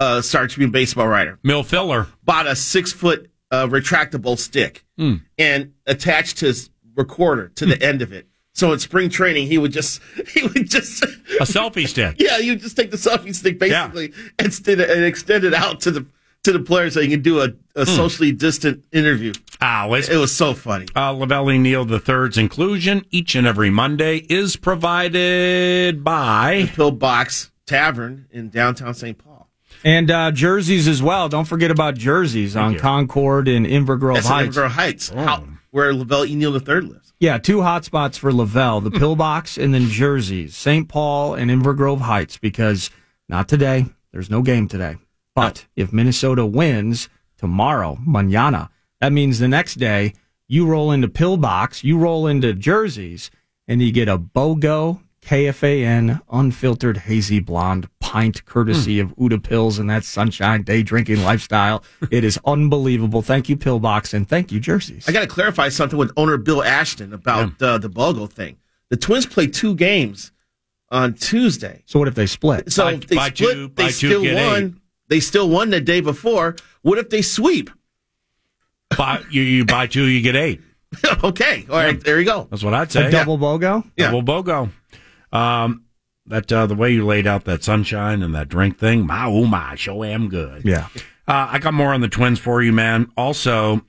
uh, 0.01 0.21
Star 0.23 0.47
Tribune 0.49 0.71
baseball 0.71 1.07
writer, 1.07 1.39
Mill 1.43 1.63
Filler, 1.63 2.09
bought 2.25 2.47
a 2.47 2.57
six 2.57 2.93
foot 2.93 3.31
uh, 3.51 3.67
retractable 3.67 4.39
stick 4.39 4.85
Hmm. 4.99 5.17
and 5.39 5.73
attached 5.87 6.41
his 6.41 6.71
recorder 6.97 7.49
to 7.57 7.67
the 7.67 7.81
end 7.83 8.03
of 8.03 8.13
it. 8.13 8.27
So 8.53 8.73
in 8.73 8.79
spring 8.81 9.09
training, 9.11 9.47
he 9.47 9.59
would 9.59 9.73
just 9.73 10.01
he 10.35 10.43
would 10.43 10.69
just 10.71 11.03
a 11.05 11.45
selfie 11.45 11.87
stick. 11.89 12.17
Yeah, 12.19 12.39
you 12.39 12.57
just 12.57 12.77
take 12.77 12.91
the 12.91 12.97
selfie 12.97 13.35
stick 13.35 13.59
basically 13.59 14.13
and, 14.39 14.53
st- 14.53 14.81
and 14.81 15.05
extend 15.05 15.45
it 15.45 15.55
out 15.55 15.81
to 15.83 15.91
the 15.91 16.07
to 16.43 16.53
the 16.53 16.59
players 16.61 16.95
so 16.95 17.01
you 17.01 17.09
can 17.11 17.21
do 17.23 17.41
a, 17.41 17.49
a 17.77 17.85
socially 17.85 18.33
distant 18.33 18.83
interview. 18.93 19.33
Ah, 19.61 19.87
it 19.93 20.17
was 20.17 20.35
so 20.35 20.55
funny. 20.55 20.87
Uh, 20.97 21.13
Lavelli 21.13 21.61
Neal 21.61 21.87
III's 21.91 22.39
inclusion 22.39 23.05
each 23.11 23.35
and 23.35 23.47
every 23.47 23.69
Monday 23.69 24.17
is 24.31 24.57
provided 24.57 26.03
by 26.03 26.65
Pillbox 26.75 27.51
Tavern 27.67 28.27
in 28.31 28.49
downtown 28.49 28.95
St. 28.95 29.19
Paul. 29.19 29.30
And 29.85 30.11
uh, 30.11 30.31
jerseys 30.31 30.87
as 30.89 31.03
well. 31.03 31.29
Don't 31.29 31.47
forget 31.47 31.71
about 31.71 31.95
jerseys 31.95 32.57
on 32.57 32.75
you. 32.75 32.79
Concord 32.79 33.49
and 33.49 33.67
Inver 33.67 33.99
Grove 33.99 34.17
That's 34.17 34.27
in 34.27 34.33
Heights. 34.33 34.49
Inver 34.49 34.55
Grove 34.55 34.73
Heights, 34.73 35.09
how, 35.09 35.45
where 35.71 35.95
Lavelle 35.95 36.27
E. 36.27 36.35
Neal 36.35 36.55
III 36.55 36.81
lives. 36.83 37.13
Yeah, 37.19 37.39
two 37.39 37.63
hot 37.63 37.85
spots 37.85 38.17
for 38.17 38.33
Lavelle, 38.33 38.81
the 38.81 38.91
pillbox 38.91 39.59
and 39.59 39.75
then 39.75 39.89
jerseys, 39.89 40.57
St. 40.57 40.89
Paul 40.89 41.35
and 41.35 41.51
Inver 41.51 41.77
Grove 41.77 42.01
Heights, 42.01 42.39
because 42.39 42.91
not 43.29 43.49
today. 43.49 43.87
There's 44.13 44.31
no 44.31 44.43
game 44.43 44.69
today. 44.69 44.97
But 45.35 45.67
if 45.77 45.93
Minnesota 45.93 46.45
wins 46.45 47.09
tomorrow, 47.39 47.99
manana, 48.05 48.71
that 49.01 49.13
means 49.13 49.39
the 49.39 49.49
next 49.49 49.75
day 49.75 50.15
you 50.49 50.67
roll 50.67 50.91
into 50.91 51.09
pillbox, 51.09 51.85
you 51.85 51.97
roll 51.97 52.27
into 52.27 52.53
jerseys, 52.53 53.31
and 53.69 53.81
you 53.81 53.93
get 53.93 54.09
a 54.09 54.19
BOGO 54.19 55.01
KFAN 55.23 56.21
unfiltered 56.31 56.97
hazy 56.97 57.41
blonde 57.41 57.89
pint 58.01 58.45
courtesy 58.47 58.99
of 59.01 59.15
Utepils 59.17 59.79
and 59.79 59.89
that 59.91 60.05
sunshine 60.05 60.63
day 60.63 60.83
drinking 60.83 61.23
lifestyle. 61.23 61.85
it 62.11 62.25
is 62.25 62.39
unbelievable. 62.45 63.23
Thank 63.23 63.49
you, 63.49 63.57
Pillbox, 63.57 64.15
and 64.15 64.29
thank 64.29 64.51
you, 64.51 64.59
jerseys. 64.61 65.09
I 65.09 65.13
got 65.13 65.21
to 65.21 65.27
clarify 65.27 65.69
something 65.69 65.99
with 65.99 66.11
owner 66.17 66.37
Bill 66.37 66.63
Ashton 66.65 67.13
about 67.13 67.61
uh, 67.63 67.79
the 67.79 67.91
BOGO 67.91 68.31
thing. 68.31 68.57
The 68.89 68.97
Twins 68.97 69.27
play 69.27 69.47
two 69.47 69.75
games 69.75 70.33
on 70.91 71.15
Tuesday. 71.15 71.83
So 71.87 71.99
what 71.99 72.09
if 72.09 72.15
they 72.15 72.27
split? 72.27 72.73
So 72.73 72.85
Buy- 72.85 72.93
if 72.95 73.07
they 73.07 73.17
buy 73.17 73.29
split, 73.29 73.55
two- 73.55 73.69
they 73.75 73.85
buy 73.85 73.91
still 73.91 74.23
get 74.23 74.35
won. 74.35 74.63
eight. 74.65 74.75
They 75.09 75.21
still 75.21 75.49
won 75.49 75.71
the 75.71 75.81
day 75.81 76.01
before. 76.01 76.57
What 76.83 76.99
if 76.99 77.11
they 77.11 77.23
sweep? 77.23 77.71
Buy, 78.97 79.23
you, 79.31 79.43
you 79.43 79.65
buy 79.65 79.87
two, 79.87 80.07
you 80.07 80.21
get 80.23 80.35
eight. 80.35 80.61
okay, 81.23 81.65
all 81.71 81.77
right, 81.77 82.03
there 82.03 82.19
you 82.19 82.25
go. 82.25 82.49
That's 82.51 82.65
what 82.65 82.75
I'd 82.75 82.91
say. 82.91 83.07
A 83.07 83.11
double 83.13 83.39
BOGO? 83.39 83.89
Yeah. 83.97 84.11
Double 84.11 84.23
BOGO. 84.25 84.71
Um, 85.33 85.85
that 86.27 86.53
uh, 86.53 86.67
the 86.67 86.75
way 86.75 86.93
you 86.93 87.05
laid 87.05 87.27
out 87.27 87.45
that 87.45 87.65
sunshine 87.65 88.23
and 88.23 88.35
that 88.35 88.49
drink 88.49 88.79
thing, 88.79 89.07
my 89.07 89.27
oh 89.27 89.47
my, 89.47 89.75
show 89.75 90.05
am 90.05 90.29
good. 90.29 90.65
Yeah. 90.65 90.89
Uh, 91.27 91.49
I 91.53 91.59
got 91.59 91.75
more 91.75 91.93
on 91.93 92.01
the 92.01 92.09
twins 92.09 92.39
for 92.39 92.63
you, 92.63 92.73
man. 92.73 93.11
Also, 93.17 93.83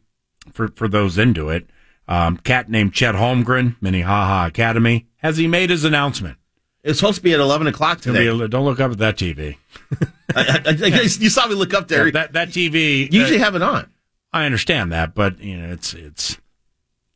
for 0.51 0.69
for 0.69 0.88
those 0.88 1.18
into 1.18 1.49
it, 1.49 1.68
um, 2.07 2.38
cat 2.38 2.69
named 2.69 2.93
Chet 2.93 3.15
Holmgren, 3.15 3.76
Minnehaha 3.81 4.47
Academy, 4.47 5.07
has 5.18 5.38
he 5.38 5.47
made 5.47 5.69
his 5.69 5.84
announcement? 5.84 6.38
It's 6.84 6.99
supposed 6.99 7.18
to 7.18 7.23
be 7.23 7.34
at 7.34 7.39
eleven 7.39 7.68
o'clock 7.68 8.01
today. 8.01 8.27
a- 8.27 8.47
don't 8.47 8.65
look 8.65 8.80
up 8.80 8.91
at 8.91 8.97
that 8.99 9.18
TV. 9.18 9.57
I, 10.35 10.61
I, 10.65 10.77
I, 10.84 11.01
you 11.01 11.30
saw 11.30 11.47
me 11.47 11.55
look 11.55 11.73
up 11.73 11.88
there. 11.88 12.11
that 12.11 12.34
that 12.34 12.49
TV 12.49 13.11
You 13.11 13.19
usually 13.19 13.39
uh, 13.39 13.43
have 13.43 13.55
it 13.55 13.61
on. 13.61 13.91
I 14.34 14.45
understand 14.45 14.91
that, 14.91 15.13
but 15.13 15.39
you 15.39 15.57
know, 15.57 15.72
it's 15.72 15.93
it's 15.93 16.38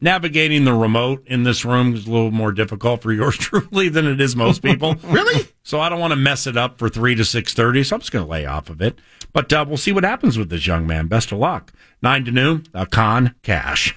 navigating 0.06 0.64
the 0.64 0.73
remote 0.73 1.23
in 1.26 1.44
this 1.44 1.65
room 1.65 1.95
is 1.95 2.07
a 2.07 2.11
little 2.11 2.32
more 2.32 2.53
difficult 2.53 3.02
for 3.02 3.11
yours 3.14 3.36
truly 3.36 3.90
than 3.90 4.06
it 4.06 4.22
is 4.22 4.38
most 4.38 4.61
people. 4.61 4.95
really? 5.03 5.45
So 5.64 5.82
I 5.82 5.90
don't 5.90 5.99
want 5.99 6.11
to 6.11 6.15
mess 6.15 6.48
it 6.48 6.56
up 6.56 6.77
for 6.77 6.88
three 6.88 7.15
to 7.15 7.26
six 7.26 7.53
thirty. 7.53 7.84
So 7.84 7.98
I'm 7.98 7.99
just 7.99 8.14
going 8.14 8.23
to 8.23 8.32
lay 8.32 8.45
off 8.45 8.69
of 8.69 8.82
it. 8.82 8.99
But 9.34 9.52
uh, 9.52 9.65
we'll 9.68 9.76
see 9.76 9.91
what 9.91 10.06
happens 10.06 10.38
with 10.38 10.49
this 10.49 10.65
young 10.65 10.88
man. 10.88 11.07
Best 11.07 11.34
of 11.34 11.40
luck. 11.40 11.73
Nine 12.02 12.23
to 12.23 12.32
noon. 12.32 12.65
Uh, 12.73 12.86
con 12.86 13.36
cash. 13.44 13.94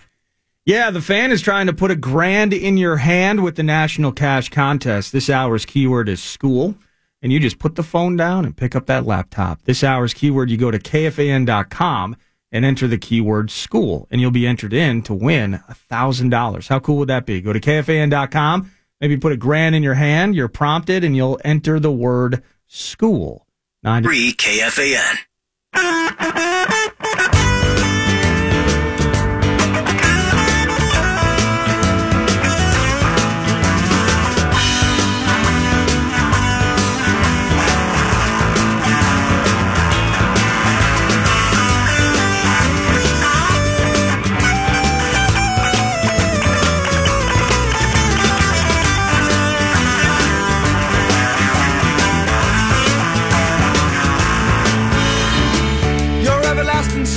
Yeah, 0.64 0.90
the 0.90 1.00
fan 1.00 1.30
is 1.30 1.40
trying 1.40 1.66
to 1.68 1.72
put 1.72 1.90
a 1.90 1.96
grand 1.96 2.52
in 2.52 2.76
your 2.76 2.98
hand 2.98 3.42
with 3.42 3.56
the 3.56 3.62
National 3.62 4.12
Cash 4.12 4.50
Contest. 4.50 5.12
This 5.12 5.30
hour's 5.30 5.64
keyword 5.64 6.10
is 6.10 6.22
school, 6.22 6.74
and 7.22 7.32
you 7.32 7.40
just 7.40 7.58
put 7.58 7.76
the 7.76 7.82
phone 7.82 8.16
down 8.16 8.44
and 8.44 8.54
pick 8.54 8.76
up 8.76 8.84
that 8.84 9.06
laptop. 9.06 9.62
This 9.62 9.82
hour's 9.82 10.12
keyword, 10.12 10.50
you 10.50 10.58
go 10.58 10.70
to 10.70 10.78
kfan.com 10.78 12.16
and 12.50 12.64
enter 12.64 12.88
the 12.88 12.98
keyword 12.98 13.50
school, 13.50 14.08
and 14.10 14.20
you'll 14.20 14.30
be 14.30 14.46
entered 14.46 14.72
in 14.72 15.02
to 15.02 15.14
win 15.14 15.60
$1,000. 15.70 16.68
How 16.68 16.78
cool 16.78 16.96
would 16.98 17.08
that 17.08 17.26
be? 17.26 17.40
Go 17.40 17.52
to 17.52 17.60
kfan.com, 17.60 18.70
maybe 19.00 19.16
put 19.16 19.32
a 19.32 19.36
grand 19.36 19.74
in 19.74 19.82
your 19.82 19.94
hand, 19.94 20.34
you're 20.34 20.48
prompted, 20.48 21.04
and 21.04 21.16
you'll 21.16 21.38
enter 21.44 21.78
the 21.78 21.92
word 21.92 22.42
school. 22.66 23.46
Nine 23.82 24.02
3 24.02 24.32
KFAN. 24.32 25.18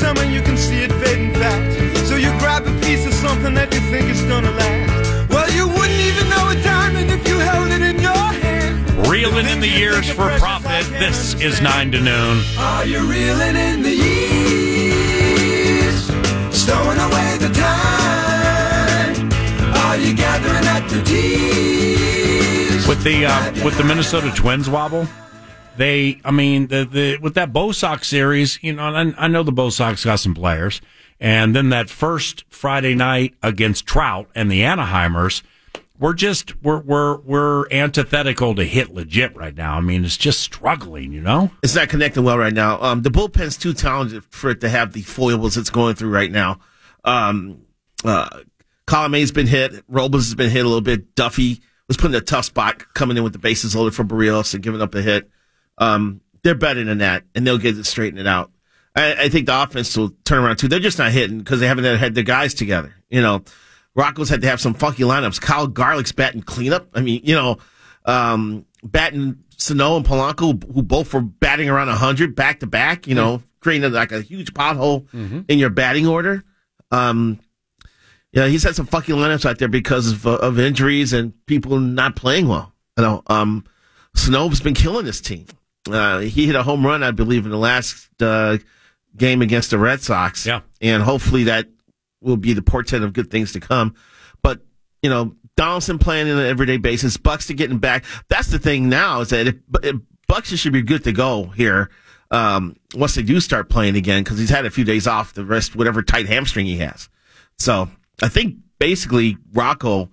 Summer, 0.01 0.23
you 0.23 0.41
can 0.41 0.57
see 0.57 0.79
it 0.85 0.91
fading 1.01 1.33
fast. 1.41 2.07
So 2.09 2.15
you 2.15 2.31
grab 2.39 2.65
a 2.65 2.73
piece 2.81 3.05
of 3.05 3.13
something 3.13 3.53
that 3.53 3.71
you 3.73 3.81
think 3.91 4.09
is 4.09 4.21
gonna 4.23 4.49
last. 4.51 5.29
Well, 5.29 5.49
you 5.57 5.65
wouldn't 5.67 6.01
even 6.09 6.25
know 6.33 6.45
a 6.49 6.55
diamond 6.73 7.11
if 7.17 7.21
you 7.29 7.37
held 7.49 7.69
it 7.77 7.83
in 7.91 7.97
your 8.09 8.25
hand. 8.43 8.73
Reeling 9.07 9.47
in 9.53 9.59
the 9.59 9.67
years 9.81 10.09
for 10.09 10.27
profit. 10.39 10.85
This 11.03 11.35
is 11.47 11.61
nine 11.61 11.91
to 11.91 11.99
noon. 11.99 12.35
Are 12.57 12.85
you 12.85 12.99
reeling 13.13 13.55
in 13.55 13.77
the 13.87 13.95
years? 14.05 15.99
Stowing 16.61 16.99
away 17.07 17.29
the 17.45 17.51
time? 17.67 19.15
Are 19.85 19.97
you 19.97 20.11
gathering 20.15 20.67
at 20.75 20.83
the 20.89 20.99
tears? 21.03 22.87
with 22.87 23.03
the 23.03 23.25
uh, 23.25 23.51
with 23.63 23.77
the 23.77 23.83
Minnesota 23.83 24.31
Twins 24.35 24.67
wobble. 24.69 25.07
They, 25.81 26.21
I 26.23 26.29
mean, 26.29 26.67
the 26.67 26.85
the 26.85 27.17
with 27.17 27.33
that 27.33 27.51
Bo 27.51 27.71
Sox 27.71 28.07
series, 28.07 28.59
you 28.61 28.71
know, 28.71 28.83
I, 28.83 29.13
I 29.17 29.27
know 29.27 29.41
the 29.41 29.51
Bo 29.51 29.71
Sox 29.71 30.05
got 30.05 30.19
some 30.19 30.35
players, 30.35 30.79
and 31.19 31.55
then 31.55 31.69
that 31.69 31.89
first 31.89 32.45
Friday 32.49 32.93
night 32.93 33.33
against 33.41 33.87
Trout 33.87 34.29
and 34.35 34.51
the 34.51 34.61
Anaheimers, 34.61 35.41
we're 35.97 36.13
just 36.13 36.55
we're 36.61 36.81
we're 36.81 37.17
we're 37.21 37.65
antithetical 37.71 38.53
to 38.53 38.63
hit 38.63 38.93
legit 38.93 39.35
right 39.35 39.57
now. 39.57 39.75
I 39.75 39.81
mean, 39.81 40.05
it's 40.05 40.17
just 40.17 40.41
struggling, 40.41 41.13
you 41.13 41.21
know. 41.21 41.49
It's 41.63 41.73
not 41.73 41.89
connecting 41.89 42.23
well 42.23 42.37
right 42.37 42.53
now. 42.53 42.79
Um, 42.79 43.01
the 43.01 43.09
bullpen's 43.09 43.57
too 43.57 43.73
talented 43.73 44.23
for 44.25 44.51
it 44.51 44.61
to 44.61 44.69
have 44.69 44.93
the 44.93 45.01
foibles 45.01 45.57
it's 45.57 45.71
going 45.71 45.95
through 45.95 46.11
right 46.11 46.31
now. 46.31 46.59
Um, 47.05 47.63
uh, 48.05 48.41
Colomé's 48.85 49.31
been 49.31 49.47
hit. 49.47 49.83
Robles 49.87 50.25
has 50.25 50.35
been 50.35 50.51
hit 50.51 50.63
a 50.63 50.67
little 50.67 50.81
bit. 50.81 51.15
Duffy 51.15 51.59
was 51.87 51.97
put 51.97 52.11
in 52.11 52.15
a 52.15 52.21
tough 52.21 52.45
spot 52.45 52.93
coming 52.93 53.17
in 53.17 53.23
with 53.23 53.33
the 53.33 53.39
bases 53.39 53.75
loaded 53.75 53.95
for 53.95 54.03
Berrios 54.03 54.53
and 54.53 54.61
giving 54.61 54.83
up 54.83 54.93
a 54.93 55.01
hit. 55.01 55.27
Um, 55.81 56.21
they're 56.43 56.55
better 56.55 56.83
than 56.83 56.99
that, 56.99 57.23
and 57.35 57.45
they'll 57.45 57.57
get 57.57 57.77
it 57.77 57.85
straightened 57.85 58.27
out. 58.27 58.51
I, 58.95 59.23
I 59.23 59.29
think 59.29 59.47
the 59.47 59.61
offense 59.61 59.97
will 59.97 60.11
turn 60.23 60.43
around 60.43 60.57
too. 60.57 60.67
They're 60.67 60.79
just 60.79 60.97
not 60.99 61.11
hitting 61.11 61.39
because 61.39 61.59
they 61.59 61.67
haven't 61.67 61.97
had 61.97 62.15
their 62.15 62.23
guys 62.23 62.53
together. 62.53 62.93
You 63.09 63.21
know, 63.21 63.43
Rocco's 63.97 64.29
had 64.29 64.41
to 64.41 64.47
have 64.47 64.61
some 64.61 64.73
funky 64.73 65.03
lineups. 65.03 65.41
Kyle 65.41 65.67
Garlick's 65.67 66.11
batting 66.11 66.41
cleanup. 66.43 66.89
I 66.93 67.01
mean, 67.01 67.21
you 67.23 67.35
know, 67.35 67.57
um, 68.05 68.65
batting 68.83 69.43
Sano 69.57 69.97
and 69.97 70.05
Polanco, 70.05 70.63
who 70.73 70.81
both 70.83 71.13
were 71.13 71.21
batting 71.21 71.69
around 71.69 71.87
100 71.87 72.35
back 72.35 72.59
to 72.61 72.67
back, 72.67 73.07
you 73.07 73.15
know, 73.15 73.41
creating 73.59 73.91
like 73.91 74.11
a 74.11 74.21
huge 74.21 74.53
pothole 74.53 75.05
in 75.47 75.59
your 75.59 75.69
batting 75.69 76.07
order. 76.07 76.43
Um, 76.91 77.39
yeah, 78.33 78.47
he's 78.47 78.63
had 78.63 78.75
some 78.75 78.85
funky 78.85 79.11
lineups 79.13 79.45
out 79.45 79.59
there 79.59 79.67
because 79.67 80.11
of, 80.11 80.25
of 80.25 80.59
injuries 80.59 81.11
and 81.13 81.33
people 81.45 81.79
not 81.79 82.15
playing 82.15 82.47
well. 82.47 82.73
You 82.97 83.03
know, 83.03 83.23
um, 83.27 83.65
Sano's 84.15 84.61
been 84.61 84.73
killing 84.73 85.05
this 85.05 85.21
team. 85.21 85.45
Uh, 85.89 86.19
he 86.19 86.45
hit 86.45 86.55
a 86.55 86.63
home 86.63 86.85
run, 86.85 87.03
I 87.03 87.11
believe, 87.11 87.45
in 87.45 87.51
the 87.51 87.57
last 87.57 88.09
uh, 88.21 88.57
game 89.15 89.41
against 89.41 89.71
the 89.71 89.77
Red 89.77 90.01
Sox. 90.01 90.45
Yeah. 90.45 90.61
And 90.81 91.01
hopefully 91.01 91.45
that 91.45 91.67
will 92.21 92.37
be 92.37 92.53
the 92.53 92.61
portent 92.61 93.03
of 93.03 93.13
good 93.13 93.31
things 93.31 93.53
to 93.53 93.59
come. 93.59 93.95
But, 94.41 94.61
you 95.01 95.09
know, 95.09 95.35
Donaldson 95.57 95.97
playing 95.97 96.29
on 96.29 96.37
an 96.37 96.45
everyday 96.45 96.77
basis, 96.77 97.17
Buxton 97.17 97.55
getting 97.55 97.79
back. 97.79 98.05
That's 98.29 98.47
the 98.47 98.59
thing 98.59 98.89
now 98.89 99.21
is 99.21 99.29
that 99.29 99.47
if, 99.47 99.55
if 99.83 99.95
Buxton 100.27 100.57
should 100.57 100.73
be 100.73 100.81
good 100.81 101.03
to 101.03 101.11
go 101.11 101.45
here 101.45 101.89
um, 102.31 102.75
once 102.95 103.15
they 103.15 103.23
do 103.23 103.39
start 103.39 103.69
playing 103.69 103.95
again 103.95 104.23
because 104.23 104.39
he's 104.39 104.49
had 104.49 104.65
a 104.65 104.71
few 104.71 104.85
days 104.85 105.05
off 105.05 105.33
the 105.33 105.45
rest, 105.45 105.75
whatever 105.75 106.01
tight 106.01 106.27
hamstring 106.27 106.65
he 106.65 106.77
has. 106.77 107.09
So 107.57 107.89
I 108.21 108.29
think 108.29 108.55
basically 108.79 109.37
Rocco 109.53 110.09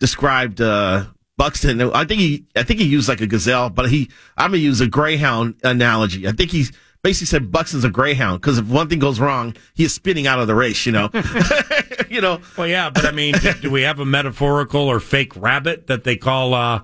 described 0.00 0.60
uh, 0.60 1.04
Buxton. 1.42 1.80
I 1.80 2.04
think 2.04 2.20
he, 2.20 2.44
I 2.54 2.62
think 2.62 2.78
he 2.78 2.86
used 2.86 3.08
like 3.08 3.20
a 3.20 3.26
gazelle, 3.26 3.68
but 3.68 3.90
he, 3.90 4.08
I'm 4.36 4.52
gonna 4.52 4.58
use 4.58 4.80
a 4.80 4.86
greyhound 4.86 5.56
analogy. 5.64 6.28
I 6.28 6.30
think 6.30 6.52
he 6.52 6.66
basically 7.02 7.26
said 7.26 7.50
Buxton's 7.50 7.82
a 7.82 7.90
greyhound 7.90 8.40
because 8.40 8.58
if 8.58 8.68
one 8.68 8.88
thing 8.88 9.00
goes 9.00 9.18
wrong, 9.18 9.56
he 9.74 9.82
is 9.82 9.92
spinning 9.92 10.28
out 10.28 10.38
of 10.38 10.46
the 10.46 10.54
race. 10.54 10.86
You 10.86 10.92
know, 10.92 11.10
you 12.08 12.20
know. 12.20 12.38
Well, 12.56 12.68
yeah, 12.68 12.90
but 12.90 13.04
I 13.04 13.10
mean, 13.10 13.34
do, 13.34 13.54
do 13.54 13.70
we 13.72 13.82
have 13.82 13.98
a 13.98 14.04
metaphorical 14.04 14.82
or 14.82 15.00
fake 15.00 15.34
rabbit 15.34 15.88
that 15.88 16.04
they 16.04 16.14
call 16.14 16.54
uh, 16.54 16.82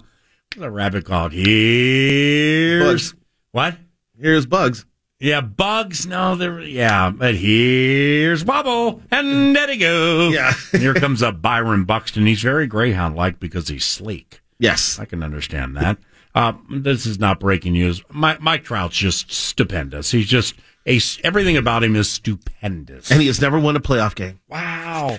a 0.60 0.68
rabbit 0.68 1.04
called? 1.04 1.30
Here's 1.30 3.12
Bugs. 3.12 3.14
what? 3.52 3.76
Here's 4.20 4.44
bugs. 4.44 4.86
Yeah, 5.20 5.40
bugs. 5.40 6.04
No, 6.04 6.34
there. 6.34 6.60
Yeah, 6.62 7.10
but 7.10 7.36
here's 7.36 8.44
Wobble, 8.44 9.02
and 9.12 9.54
there 9.54 9.70
he 9.70 9.76
go. 9.76 10.30
Yeah. 10.30 10.52
Here 10.72 10.94
comes 10.94 11.22
up 11.22 11.40
Byron 11.40 11.84
Buxton. 11.84 12.26
He's 12.26 12.42
very 12.42 12.66
Greyhound-like 12.66 13.38
because 13.38 13.68
he's 13.68 13.84
sleek. 13.84 14.40
Yes, 14.58 14.98
I 14.98 15.04
can 15.04 15.22
understand 15.22 15.76
that. 15.76 15.98
Uh, 16.34 16.52
this 16.70 17.06
is 17.06 17.18
not 17.18 17.40
breaking 17.40 17.72
news. 17.72 18.02
My, 18.10 18.36
Mike 18.40 18.64
Trout's 18.64 18.96
just 18.96 19.30
stupendous. 19.32 20.10
He's 20.10 20.26
just 20.28 20.54
a 20.86 21.00
everything 21.24 21.56
about 21.56 21.82
him 21.84 21.96
is 21.96 22.10
stupendous. 22.10 23.10
and 23.10 23.20
he 23.20 23.26
has 23.26 23.40
never 23.40 23.58
won 23.58 23.76
a 23.76 23.80
playoff 23.80 24.14
game. 24.14 24.40
wow, 24.48 25.18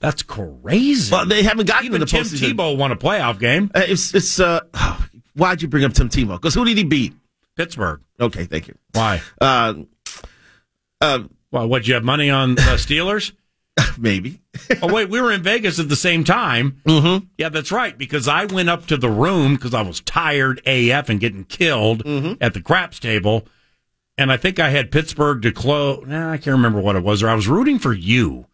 that's 0.00 0.22
crazy. 0.22 1.10
Well, 1.12 1.26
they 1.26 1.42
haven't 1.42 1.66
gotten 1.66 1.86
Even 1.86 2.00
to 2.00 2.04
the 2.06 2.10
Tim 2.10 2.24
postseason. 2.24 2.52
Tebow 2.54 2.76
won 2.76 2.92
a 2.92 2.96
playoff 2.96 3.38
game. 3.38 3.70
Uh, 3.74 3.82
it's 3.86 4.14
it's. 4.14 4.38
Uh, 4.40 4.60
why'd 5.34 5.62
you 5.62 5.68
bring 5.68 5.84
up 5.84 5.92
Tim 5.94 6.08
Tebow? 6.08 6.36
Because 6.36 6.54
who 6.54 6.64
did 6.64 6.76
he 6.76 6.84
beat? 6.84 7.14
Pittsburgh. 7.56 8.00
Okay, 8.20 8.44
thank 8.44 8.68
you. 8.68 8.76
Why? 8.92 9.22
Uh, 9.40 9.74
uh, 11.00 11.20
Well, 11.50 11.68
what 11.68 11.86
you 11.88 11.94
have 11.94 12.04
money 12.04 12.28
on 12.30 12.54
the 12.54 12.60
Steelers? 12.76 13.32
maybe. 13.98 14.40
oh 14.82 14.92
wait, 14.92 15.08
we 15.10 15.20
were 15.20 15.32
in 15.32 15.42
Vegas 15.42 15.78
at 15.78 15.88
the 15.88 15.96
same 15.96 16.24
time. 16.24 16.80
Mm-hmm. 16.86 17.26
Yeah, 17.38 17.48
that's 17.50 17.70
right. 17.72 17.96
Because 17.96 18.26
I 18.28 18.46
went 18.46 18.68
up 18.70 18.86
to 18.86 18.96
the 18.96 19.10
room 19.10 19.54
because 19.54 19.74
I 19.74 19.82
was 19.82 20.00
tired 20.00 20.60
AF 20.66 21.08
and 21.08 21.20
getting 21.20 21.44
killed 21.44 22.04
Mm-hmm. 22.04 22.34
at 22.42 22.54
the 22.54 22.60
craps 22.62 22.98
table, 22.98 23.46
and 24.18 24.32
I 24.32 24.36
think 24.38 24.58
I 24.58 24.70
had 24.70 24.90
Pittsburgh 24.90 25.42
to 25.42 25.52
close. 25.52 26.04
Nah, 26.06 26.32
I 26.32 26.36
can't 26.38 26.56
remember 26.56 26.80
what 26.80 26.96
it 26.96 27.02
was. 27.02 27.22
Or 27.22 27.28
I 27.28 27.34
was 27.34 27.48
rooting 27.48 27.78
for 27.78 27.92
you, 27.92 28.46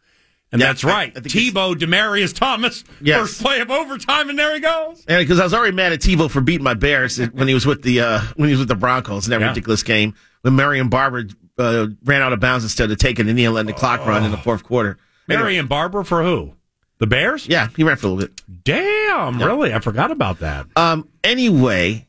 And 0.50 0.60
Yeah, 0.60 0.66
that's 0.68 0.82
right. 0.84 1.12
I- 1.14 1.18
I 1.18 1.22
Tebow, 1.22 1.74
Demaryius 1.74 2.34
Thomas, 2.34 2.82
Yes. 3.00 3.20
first 3.20 3.42
play 3.42 3.60
of 3.60 3.70
overtime, 3.70 4.28
and 4.28 4.38
there 4.38 4.52
he 4.54 4.60
goes. 4.60 5.04
And 5.08 5.20
because 5.20 5.38
I 5.40 5.44
was 5.44 5.54
already 5.54 5.74
mad 5.74 5.92
at 5.92 6.00
Tebow 6.00 6.28
for 6.30 6.40
beating 6.40 6.64
my 6.64 6.74
Bears 6.74 7.18
when 7.32 7.46
he 7.48 7.54
was 7.54 7.64
with 7.64 7.82
the 7.82 8.00
uh, 8.00 8.20
when 8.36 8.48
he 8.48 8.54
was 8.54 8.58
with 8.60 8.68
the 8.68 8.74
Broncos 8.74 9.26
in 9.26 9.30
that 9.30 9.40
Yeah. 9.40 9.48
ridiculous 9.48 9.82
game 9.84 10.14
when 10.42 10.56
Marion 10.56 10.88
Barber 10.88 11.24
uh, 11.58 11.86
ran 12.04 12.22
out 12.22 12.32
of 12.32 12.40
bounds 12.40 12.64
instead 12.64 12.90
of 12.90 12.98
taking 12.98 13.26
the 13.26 13.32
knee 13.32 13.44
and 13.44 13.54
letting 13.54 13.68
the 13.68 13.72
clock 13.78 14.04
run 14.04 14.24
in 14.24 14.30
the 14.32 14.36
fourth 14.38 14.64
quarter. 14.64 14.96
Marion 15.28 15.66
Barber 15.66 16.04
for 16.04 16.22
who? 16.22 16.54
The 16.98 17.06
Bears? 17.06 17.46
Yeah, 17.46 17.68
he 17.76 17.82
ran 17.84 17.96
for 17.96 18.06
a 18.06 18.10
little 18.10 18.28
bit. 18.28 18.64
Damn, 18.64 19.42
really? 19.42 19.74
I 19.74 19.80
forgot 19.80 20.10
about 20.10 20.38
that. 20.40 20.66
Um. 20.76 21.08
Anyway, 21.24 22.06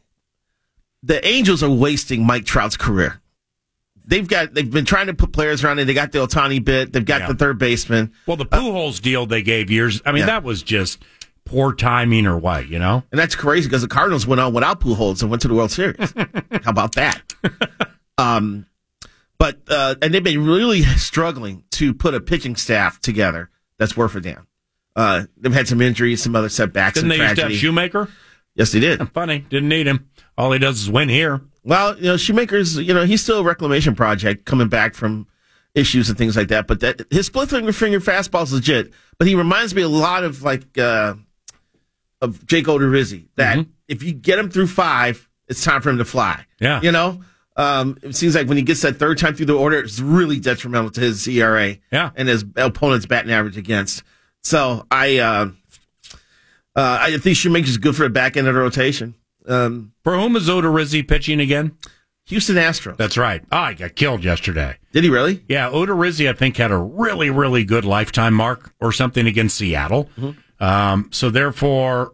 the 1.01 1.25
Angels 1.27 1.63
are 1.63 1.69
wasting 1.69 2.25
Mike 2.25 2.45
Trout's 2.45 2.77
career. 2.77 3.19
They've 4.05 4.27
got 4.27 4.53
they've 4.53 4.69
been 4.69 4.85
trying 4.85 5.07
to 5.07 5.13
put 5.13 5.31
players 5.31 5.63
around 5.63 5.79
it. 5.79 5.85
They 5.85 5.93
got 5.93 6.11
the 6.11 6.19
Ohtani 6.19 6.63
bit. 6.63 6.91
They've 6.93 7.05
got 7.05 7.21
Yeah. 7.21 7.27
the 7.29 7.35
third 7.35 7.57
baseman. 7.57 8.11
Well, 8.27 8.37
the 8.37 8.45
Pujols 8.45 9.01
deal 9.01 9.25
they 9.25 9.41
gave 9.41 9.71
years, 9.71 10.01
I 10.05 10.11
mean, 10.11 10.21
Yeah. 10.21 10.25
that 10.27 10.43
was 10.43 10.61
just 10.61 11.01
poor 11.45 11.73
timing 11.73 12.25
or 12.27 12.37
what, 12.37 12.67
you 12.69 12.79
know? 12.79 13.03
And 13.11 13.19
that's 13.19 13.35
crazy 13.35 13.67
because 13.67 13.81
the 13.81 13.87
Cardinals 13.87 14.27
went 14.27 14.41
on 14.41 14.53
without 14.53 14.81
Pujols 14.81 15.21
and 15.21 15.29
went 15.31 15.41
to 15.43 15.47
the 15.47 15.53
World 15.53 15.71
Series. 15.71 16.13
How 16.63 16.71
about 16.71 16.95
that? 16.95 17.21
um, 18.17 18.65
but 19.37 19.59
uh, 19.67 19.95
and 20.01 20.13
they've 20.13 20.23
been 20.23 20.45
really 20.45 20.81
struggling 20.97 21.63
to 21.71 21.93
put 21.93 22.13
a 22.13 22.19
pitching 22.19 22.55
staff 22.55 22.99
together 22.99 23.49
that's 23.77 23.97
worth 23.97 24.15
a 24.15 24.21
damn. 24.21 24.47
Uh, 24.95 25.23
they've 25.37 25.53
had 25.53 25.67
some 25.67 25.81
injuries, 25.81 26.21
some 26.21 26.35
other 26.35 26.49
setbacks, 26.49 26.95
Didn't 26.95 27.11
and 27.11 27.19
they 27.19 27.25
used 27.25 27.35
to 27.37 27.41
have. 27.43 27.53
Shoemaker? 27.53 28.09
yes, 28.55 28.71
they 28.71 28.79
did. 28.79 29.09
Funny, 29.11 29.39
didn't 29.39 29.69
need 29.69 29.87
him. 29.87 30.09
All 30.37 30.51
he 30.51 30.59
does 30.59 30.81
is 30.81 30.89
win 30.89 31.09
here. 31.09 31.41
Well, 31.63 31.97
you 31.97 32.03
know, 32.05 32.17
Shoemaker's, 32.17 32.77
you 32.77 32.93
know, 32.93 33.05
he's 33.05 33.21
still 33.23 33.39
a 33.39 33.43
reclamation 33.43 33.95
project 33.95 34.45
coming 34.45 34.67
back 34.67 34.93
from 34.95 35.27
issues 35.75 36.09
and 36.09 36.17
things 36.17 36.35
like 36.35 36.49
that. 36.49 36.67
But 36.67 36.81
that 36.81 37.01
his 37.09 37.27
split 37.27 37.49
finger 37.49 37.71
finger 37.73 37.99
fastball 37.99 38.43
is 38.43 38.53
legit. 38.53 38.93
But 39.17 39.27
he 39.27 39.35
reminds 39.35 39.73
me 39.73 39.81
a 39.81 39.89
lot 39.89 40.23
of 40.23 40.43
like 40.43 40.77
uh, 40.77 41.15
of 42.21 42.45
Jake 42.45 42.65
Odorizzi. 42.65 43.27
That 43.35 43.65
if 43.87 44.03
you 44.03 44.13
get 44.13 44.39
him 44.39 44.49
through 44.49 44.67
five, 44.67 45.27
it's 45.47 45.63
time 45.63 45.81
for 45.81 45.89
him 45.89 45.97
to 45.97 46.05
fly. 46.05 46.45
Yeah. 46.59 46.81
you 46.81 46.91
know. 46.91 47.21
Um, 47.55 47.97
it 48.01 48.15
seems 48.15 48.33
like 48.35 48.47
when 48.47 48.57
he 48.57 48.63
gets 48.63 48.81
that 48.81 48.97
third 48.97 49.17
time 49.19 49.35
through 49.35 49.45
the 49.45 49.55
order, 49.57 49.79
it's 49.79 49.99
really 49.99 50.39
detrimental 50.39 50.89
to 50.91 51.01
his 51.01 51.27
ERA. 51.27 51.77
Yeah. 51.91 52.11
and 52.15 52.27
his 52.27 52.43
opponent's 52.55 53.05
batting 53.05 53.31
average 53.31 53.57
against. 53.57 54.03
So 54.41 54.85
I, 54.89 55.17
uh, 55.19 55.49
uh, 56.75 56.97
I 57.01 57.17
think 57.17 57.37
Shoemaker's 57.37 57.77
good 57.77 57.95
for 57.95 58.05
a 58.05 58.09
back 58.09 58.35
end 58.37 58.47
of 58.47 58.55
the 58.55 58.59
rotation. 58.59 59.15
Um, 59.47 59.93
For 60.03 60.15
whom 60.17 60.35
is 60.35 60.47
Odorizzi 60.49 61.07
pitching 61.07 61.39
again? 61.39 61.77
Houston 62.27 62.55
Astros. 62.55 62.95
That's 62.97 63.17
right. 63.17 63.43
Oh, 63.51 63.65
he 63.67 63.75
got 63.75 63.95
killed 63.95 64.23
yesterday. 64.23 64.77
Did 64.93 65.03
he 65.03 65.09
really? 65.09 65.43
Yeah, 65.49 65.69
Odorizzi, 65.69 66.29
I 66.29 66.33
think, 66.33 66.55
had 66.57 66.71
a 66.71 66.77
really, 66.77 67.29
really 67.29 67.65
good 67.65 67.83
lifetime 67.83 68.33
mark 68.33 68.73
or 68.79 68.91
something 68.93 69.27
against 69.27 69.57
Seattle. 69.57 70.09
Mm-hmm. 70.17 70.63
Um, 70.63 71.09
so 71.11 71.29
therefore, 71.29 72.13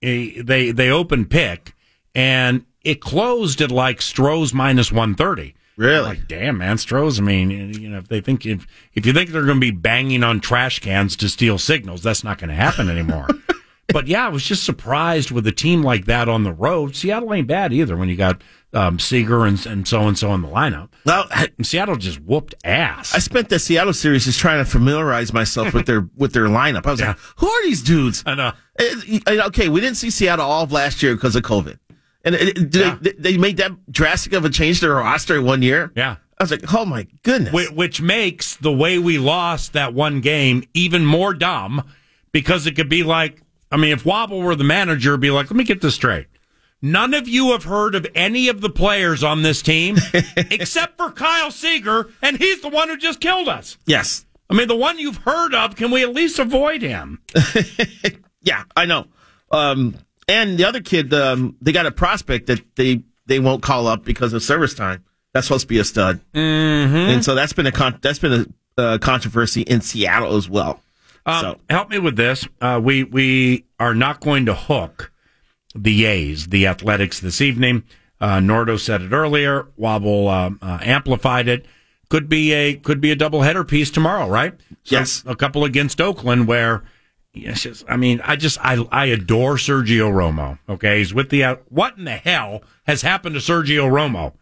they 0.00 0.70
they 0.72 0.90
opened 0.90 1.28
pick, 1.28 1.74
and 2.14 2.64
it 2.88 3.00
closed 3.00 3.60
at 3.60 3.70
like 3.70 4.00
'Stros 4.02 4.52
minus 4.54 4.90
one 4.90 5.14
thirty. 5.14 5.54
Really? 5.76 6.02
Like, 6.02 6.26
damn, 6.26 6.58
man, 6.58 6.76
'Stros. 6.78 7.18
I 7.20 7.22
mean, 7.22 7.50
you 7.50 7.88
know, 7.88 7.98
if 7.98 8.08
they 8.08 8.20
think 8.20 8.44
if 8.46 8.66
if 8.94 9.06
you 9.06 9.12
think 9.12 9.30
they're 9.30 9.44
going 9.44 9.58
to 9.58 9.60
be 9.60 9.70
banging 9.70 10.24
on 10.24 10.40
trash 10.40 10.80
cans 10.80 11.14
to 11.16 11.28
steal 11.28 11.58
signals, 11.58 12.02
that's 12.02 12.24
not 12.24 12.38
going 12.38 12.48
to 12.50 12.54
happen 12.56 12.88
anymore. 12.90 13.28
but 13.92 14.06
yeah, 14.08 14.26
I 14.26 14.28
was 14.28 14.44
just 14.44 14.64
surprised 14.64 15.30
with 15.30 15.46
a 15.46 15.52
team 15.52 15.82
like 15.82 16.06
that 16.06 16.28
on 16.28 16.42
the 16.42 16.52
road. 16.52 16.96
Seattle 16.96 17.32
ain't 17.32 17.46
bad 17.46 17.72
either 17.72 17.96
when 17.96 18.08
you 18.08 18.16
got 18.16 18.42
um, 18.74 18.98
Seager 18.98 19.46
and 19.46 19.64
and 19.66 19.86
so 19.86 20.06
and 20.08 20.18
so 20.18 20.34
in 20.34 20.42
the 20.42 20.48
lineup. 20.48 20.88
Well, 21.06 21.26
And 21.30 21.64
Seattle 21.66 21.96
just 21.96 22.20
whooped 22.20 22.54
ass. 22.64 23.14
I 23.14 23.18
spent 23.20 23.48
the 23.48 23.58
Seattle 23.58 23.92
series 23.94 24.24
just 24.24 24.40
trying 24.40 24.62
to 24.64 24.68
familiarize 24.70 25.32
myself 25.32 25.72
with 25.74 25.86
their 25.86 26.08
with 26.16 26.32
their 26.32 26.46
lineup. 26.46 26.86
I 26.86 26.90
was 26.90 27.00
like, 27.00 27.16
who 27.36 27.48
are 27.48 27.62
these 27.62 27.82
dudes? 27.82 28.24
I 28.26 28.34
know. 28.34 28.52
Eh, 28.80 29.20
eh, 29.26 29.40
Okay, 29.46 29.68
we 29.68 29.80
didn't 29.80 29.96
see 29.96 30.10
Seattle 30.10 30.44
all 30.44 30.64
of 30.64 30.72
last 30.72 31.02
year 31.04 31.14
because 31.14 31.34
of 31.36 31.42
COVID, 31.44 31.78
and 32.24 32.34
it, 32.34 32.56
it- 32.58 32.70
did 32.70 33.00
they, 33.02 33.12
they 33.12 33.36
made 33.38 33.56
that 33.58 33.72
drastic 33.90 34.32
of 34.32 34.44
a 34.44 34.50
change 34.50 34.80
to 34.80 34.86
their 34.86 34.96
roster 34.96 35.36
in 35.38 35.44
one 35.44 35.62
year. 35.62 35.92
Yeah. 35.96 36.16
I 36.40 36.42
was 36.44 36.50
like, 36.52 36.72
oh 36.72 36.84
my 36.84 37.06
goodness. 37.24 37.52
Which, 37.52 37.70
which 37.72 38.00
makes 38.00 38.54
the 38.56 38.72
way 38.72 38.98
we 38.98 39.18
lost 39.18 39.72
that 39.72 39.92
one 39.94 40.20
game 40.20 40.62
even 40.72 41.04
more 41.04 41.34
dumb 41.34 41.82
because 42.30 42.66
it 42.66 42.76
could 42.76 42.88
be 42.88 43.02
like, 43.02 43.42
I 43.72 43.76
mean, 43.76 43.92
if 43.92 44.04
Wobble 44.06 44.40
were 44.40 44.54
the 44.54 44.62
manager, 44.64 45.10
it'd 45.10 45.20
be 45.20 45.30
like, 45.32 45.50
let 45.50 45.56
me 45.56 45.64
get 45.64 45.80
this 45.80 45.96
straight. 45.96 46.26
None 46.80 47.12
of 47.12 47.26
you 47.26 47.50
have 47.50 47.64
heard 47.64 47.96
of 47.96 48.06
any 48.14 48.48
of 48.48 48.60
the 48.60 48.70
players 48.70 49.24
on 49.24 49.42
this 49.42 49.62
team 49.62 49.96
except 50.36 50.96
for 50.96 51.10
Kyle 51.10 51.50
Seager, 51.50 52.08
and 52.22 52.36
he's 52.38 52.60
the 52.60 52.68
one 52.68 52.88
who 52.88 52.96
just 52.96 53.18
killed 53.20 53.48
us. 53.48 53.76
Yes. 53.84 54.24
I 54.48 54.54
mean, 54.54 54.68
the 54.68 54.76
one 54.76 54.96
you've 55.00 55.16
heard 55.16 55.54
of, 55.54 55.74
can 55.74 55.90
we 55.90 56.02
at 56.04 56.14
least 56.14 56.38
avoid 56.38 56.82
him? 56.82 57.20
Yeah, 58.40 58.62
I 58.76 58.84
know. 58.86 59.06
Um, 59.50 59.96
and 60.28 60.58
the 60.58 60.64
other 60.64 60.80
kid, 60.80 61.12
um, 61.14 61.56
they 61.60 61.72
got 61.72 61.86
a 61.86 61.90
prospect 61.90 62.46
that 62.46 62.60
they 62.76 63.02
they 63.26 63.40
won't 63.40 63.62
call 63.62 63.86
up 63.86 64.04
because 64.04 64.32
of 64.32 64.42
service 64.42 64.74
time. 64.74 65.04
That's 65.34 65.46
supposed 65.46 65.62
to 65.64 65.68
be 65.68 65.78
a 65.78 65.84
stud, 65.84 66.20
Mm-hmm. 66.34 66.96
and 66.96 67.24
so 67.24 67.34
that's 67.34 67.52
been 67.52 67.66
a 67.66 67.72
con- 67.72 67.98
that's 68.00 68.18
been 68.18 68.46
a 68.78 68.80
uh, 68.82 68.98
controversy 68.98 69.62
in 69.62 69.80
Seattle 69.80 70.36
as 70.36 70.48
well. 70.48 70.80
Um, 71.26 71.40
so 71.42 71.60
Help 71.68 71.90
me 71.90 71.98
with 71.98 72.16
this. 72.16 72.46
Uh, 72.60 72.80
we 72.82 73.04
we 73.04 73.64
are 73.78 73.94
not 73.94 74.20
going 74.20 74.46
to 74.46 74.54
hook 74.54 75.12
the 75.74 76.06
A's, 76.06 76.46
the 76.46 76.66
Athletics, 76.66 77.20
this 77.20 77.40
evening. 77.40 77.82
Uh, 78.20 78.38
Nordo 78.38 78.78
said 78.80 79.02
it 79.02 79.12
earlier. 79.12 79.66
Wobble 79.76 80.28
um, 80.28 80.58
uh, 80.62 80.78
amplified 80.82 81.46
it. 81.48 81.66
Could 82.08 82.28
be 82.28 82.52
a 82.52 82.74
could 82.74 83.00
be 83.02 83.10
a 83.12 83.16
doubleheader 83.16 83.68
piece 83.68 83.90
tomorrow, 83.90 84.28
right? 84.28 84.54
So 84.84 84.96
Yes. 84.96 85.22
a 85.26 85.36
couple 85.36 85.64
against 85.64 86.00
Oakland 86.00 86.48
where. 86.48 86.82
Yes, 87.34 87.62
just, 87.62 87.84
I 87.88 87.96
mean, 87.96 88.20
I 88.24 88.36
just 88.36 88.58
I 88.60 88.84
I 88.90 89.06
adore 89.06 89.56
Sergio 89.56 90.10
Romo. 90.10 90.58
Okay, 90.68 90.98
he's 90.98 91.14
with 91.14 91.30
the 91.30 91.44
uh, 91.44 91.56
what 91.68 91.96
in 91.96 92.04
the 92.04 92.16
hell 92.16 92.62
has 92.86 93.02
happened 93.02 93.34
to 93.34 93.40
Sergio 93.40 93.88
Romo? 93.88 94.32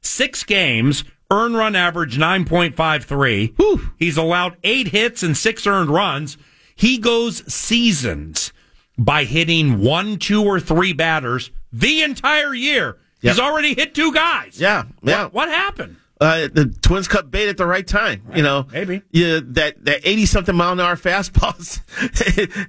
Six 0.00 0.44
games, 0.44 1.04
earn 1.30 1.54
run 1.54 1.74
average 1.76 2.18
nine 2.18 2.44
point 2.44 2.76
five 2.76 3.04
three. 3.04 3.54
He's 3.98 4.16
allowed 4.16 4.56
eight 4.62 4.88
hits 4.88 5.22
and 5.22 5.36
six 5.36 5.66
earned 5.66 5.90
runs. 5.90 6.38
He 6.74 6.98
goes 6.98 7.42
seasons 7.52 8.52
by 8.96 9.24
hitting 9.24 9.78
one, 9.80 10.18
two, 10.18 10.42
or 10.44 10.60
three 10.60 10.92
batters 10.92 11.50
the 11.72 12.02
entire 12.02 12.54
year. 12.54 12.96
He's 13.20 13.40
already 13.40 13.74
hit 13.74 13.92
two 13.94 14.12
guys. 14.14 14.60
yeah, 14.60 14.84
yeah. 15.02 15.24
What, 15.24 15.34
what 15.34 15.48
happened? 15.48 15.96
Uh, 16.20 16.48
the 16.52 16.74
Twins 16.80 17.08
cut 17.08 17.30
bait 17.30 17.48
at 17.48 17.56
the 17.58 17.66
right 17.66 17.86
time. 17.86 18.22
You 18.34 18.42
know, 18.42 18.66
maybe. 18.72 19.02
Yeah, 19.10 19.40
that 19.44 19.84
that 19.84 20.00
eighty 20.04 20.24
something 20.26 20.54
mile 20.56 20.72
an 20.72 20.80
hour 20.80 20.96
fastballs 20.96 21.80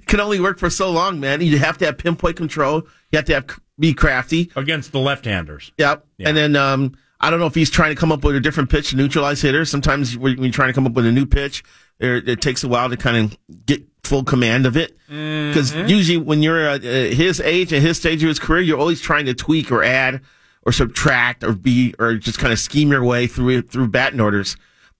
can 0.06 0.20
only 0.20 0.40
work 0.40 0.58
for 0.58 0.68
so 0.70 0.90
long, 0.90 1.18
man. 1.20 1.40
You 1.40 1.58
have 1.58 1.78
to 1.78 1.86
have 1.86 1.98
pinpoint 1.98 2.36
control. 2.36 2.82
You 3.10 3.16
have 3.16 3.24
to 3.26 3.34
have 3.34 3.46
be 3.78 3.94
crafty 3.94 4.50
against 4.56 4.92
the 4.92 4.98
left-handers. 4.98 5.72
Yep. 5.78 6.04
And 6.18 6.36
then 6.36 6.56
um, 6.56 6.96
I 7.20 7.30
don't 7.30 7.38
know 7.40 7.46
if 7.46 7.54
he's 7.54 7.70
trying 7.70 7.94
to 7.94 7.98
come 8.00 8.10
up 8.12 8.24
with 8.24 8.34
a 8.36 8.40
different 8.40 8.70
pitch 8.70 8.90
to 8.90 8.96
neutralize 8.96 9.40
hitters. 9.40 9.70
Sometimes 9.70 10.16
when 10.18 10.42
you're 10.42 10.52
trying 10.52 10.68
to 10.68 10.72
come 10.74 10.84
up 10.86 10.92
with 10.94 11.06
a 11.06 11.12
new 11.12 11.24
pitch, 11.26 11.62
there, 11.98 12.16
it 12.16 12.40
takes 12.42 12.64
a 12.64 12.68
while 12.68 12.90
to 12.90 12.96
kind 12.96 13.16
of 13.32 13.38
get 13.66 13.82
full 14.02 14.24
command 14.24 14.66
of 14.66 14.76
it. 14.76 14.96
Because 15.06 15.72
Mm-hmm. 15.72 15.88
usually 15.88 16.18
when 16.18 16.42
you're 16.42 16.60
at 16.68 16.82
his 16.82 17.40
age 17.40 17.72
and 17.72 17.82
his 17.82 17.96
stage 17.96 18.22
of 18.22 18.28
his 18.28 18.38
career, 18.38 18.60
you're 18.62 18.78
always 18.78 19.00
trying 19.00 19.26
to 19.26 19.34
tweak 19.34 19.70
or 19.72 19.82
add 19.84 20.20
or 20.68 20.72
subtract 20.72 21.42
or 21.42 21.54
be 21.54 21.94
or 21.98 22.16
just 22.16 22.38
kind 22.38 22.52
of 22.52 22.58
scheme 22.58 22.90
your 22.90 23.02
way 23.02 23.26
through 23.26 23.62
through 23.62 23.88
batting 23.88 24.20
orders. 24.20 24.54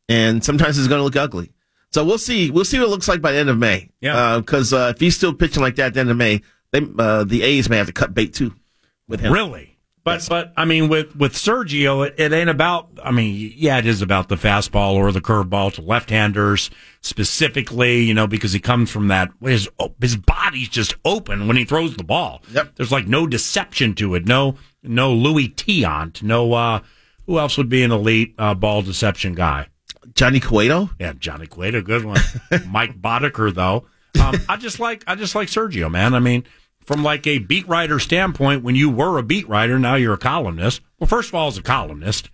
And 0.08 0.42
sometimes 0.42 0.78
it's 0.78 0.88
going 0.88 1.00
to 1.00 1.04
look 1.04 1.16
ugly. 1.16 1.52
So 1.92 2.02
we'll 2.02 2.16
see. 2.16 2.50
We'll 2.50 2.64
see 2.64 2.78
what 2.78 2.86
it 2.86 2.90
looks 2.90 3.06
like 3.06 3.20
by 3.20 3.32
the 3.32 3.38
end 3.38 3.50
of 3.50 3.58
May. 3.58 3.90
Yeah. 4.00 4.38
Because 4.38 4.72
uh, 4.72 4.92
if 4.94 5.00
he's 5.00 5.14
still 5.14 5.34
pitching 5.34 5.62
like 5.62 5.76
that 5.76 5.88
at 5.88 5.94
the 5.94 6.00
end 6.00 6.10
of 6.10 6.16
May, 6.16 6.40
they, 6.72 6.80
uh, 6.98 7.24
the 7.24 7.42
A's 7.42 7.68
may 7.68 7.76
have 7.76 7.86
to 7.88 7.92
cut 7.92 8.14
bait 8.14 8.32
too 8.32 8.54
with 9.08 9.20
him. 9.20 9.30
Really? 9.30 9.78
But 10.04 10.26
but 10.26 10.54
I 10.56 10.64
mean 10.64 10.88
with 10.88 11.14
with 11.16 11.34
Sergio, 11.34 12.06
it, 12.06 12.14
it 12.18 12.32
ain't 12.32 12.48
about. 12.48 12.88
I 13.04 13.10
mean, 13.10 13.52
yeah, 13.54 13.76
it 13.76 13.84
is 13.84 14.00
about 14.00 14.30
the 14.30 14.36
fastball 14.36 14.94
or 14.94 15.12
the 15.12 15.20
curveball 15.20 15.74
to 15.74 15.82
left-handers 15.82 16.70
specifically. 17.02 18.04
You 18.04 18.14
know, 18.14 18.26
because 18.26 18.54
he 18.54 18.60
comes 18.60 18.90
from 18.90 19.08
that 19.08 19.28
his 19.42 19.68
his 20.00 20.16
body's 20.16 20.70
just 20.70 20.96
open 21.04 21.46
when 21.46 21.58
he 21.58 21.66
throws 21.66 21.94
the 21.96 22.04
ball. 22.04 22.40
Yep. 22.52 22.76
There's 22.76 22.92
like 22.92 23.06
no 23.06 23.26
deception 23.26 23.94
to 23.96 24.14
it. 24.14 24.26
No 24.26 24.56
no 24.82 25.12
Luis 25.12 25.48
Tiant. 25.48 26.22
No. 26.22 26.52
uh 26.52 26.80
Who 27.26 27.38
else 27.38 27.56
would 27.58 27.68
be 27.68 27.82
an 27.82 27.92
elite 27.92 28.34
uh, 28.38 28.54
ball 28.54 28.82
deception 28.82 29.34
guy? 29.34 29.68
Johnny 30.14 30.40
Cueto. 30.40 30.90
Yeah, 30.98 31.12
Johnny 31.18 31.46
Cueto, 31.46 31.82
good 31.82 32.04
one. 32.04 32.18
Mike 32.68 33.00
Boddicker, 33.00 33.54
though. 33.54 33.86
Um, 34.20 34.34
I 34.48 34.56
just 34.56 34.80
like 34.80 35.04
I 35.06 35.14
just 35.14 35.34
like 35.34 35.48
Sergio, 35.48 35.90
man. 35.90 36.14
I 36.14 36.18
mean, 36.18 36.44
from 36.80 37.04
like 37.04 37.26
a 37.26 37.38
beat 37.38 37.68
writer 37.68 37.98
standpoint, 37.98 38.64
when 38.64 38.74
you 38.74 38.90
were 38.90 39.18
a 39.18 39.22
beat 39.22 39.48
writer, 39.48 39.78
now 39.78 39.94
you're 39.94 40.14
a 40.14 40.18
columnist. 40.18 40.80
Well, 40.98 41.06
first 41.06 41.28
of 41.28 41.34
all, 41.34 41.48
as 41.48 41.58
a 41.58 41.62
columnist, 41.62 42.30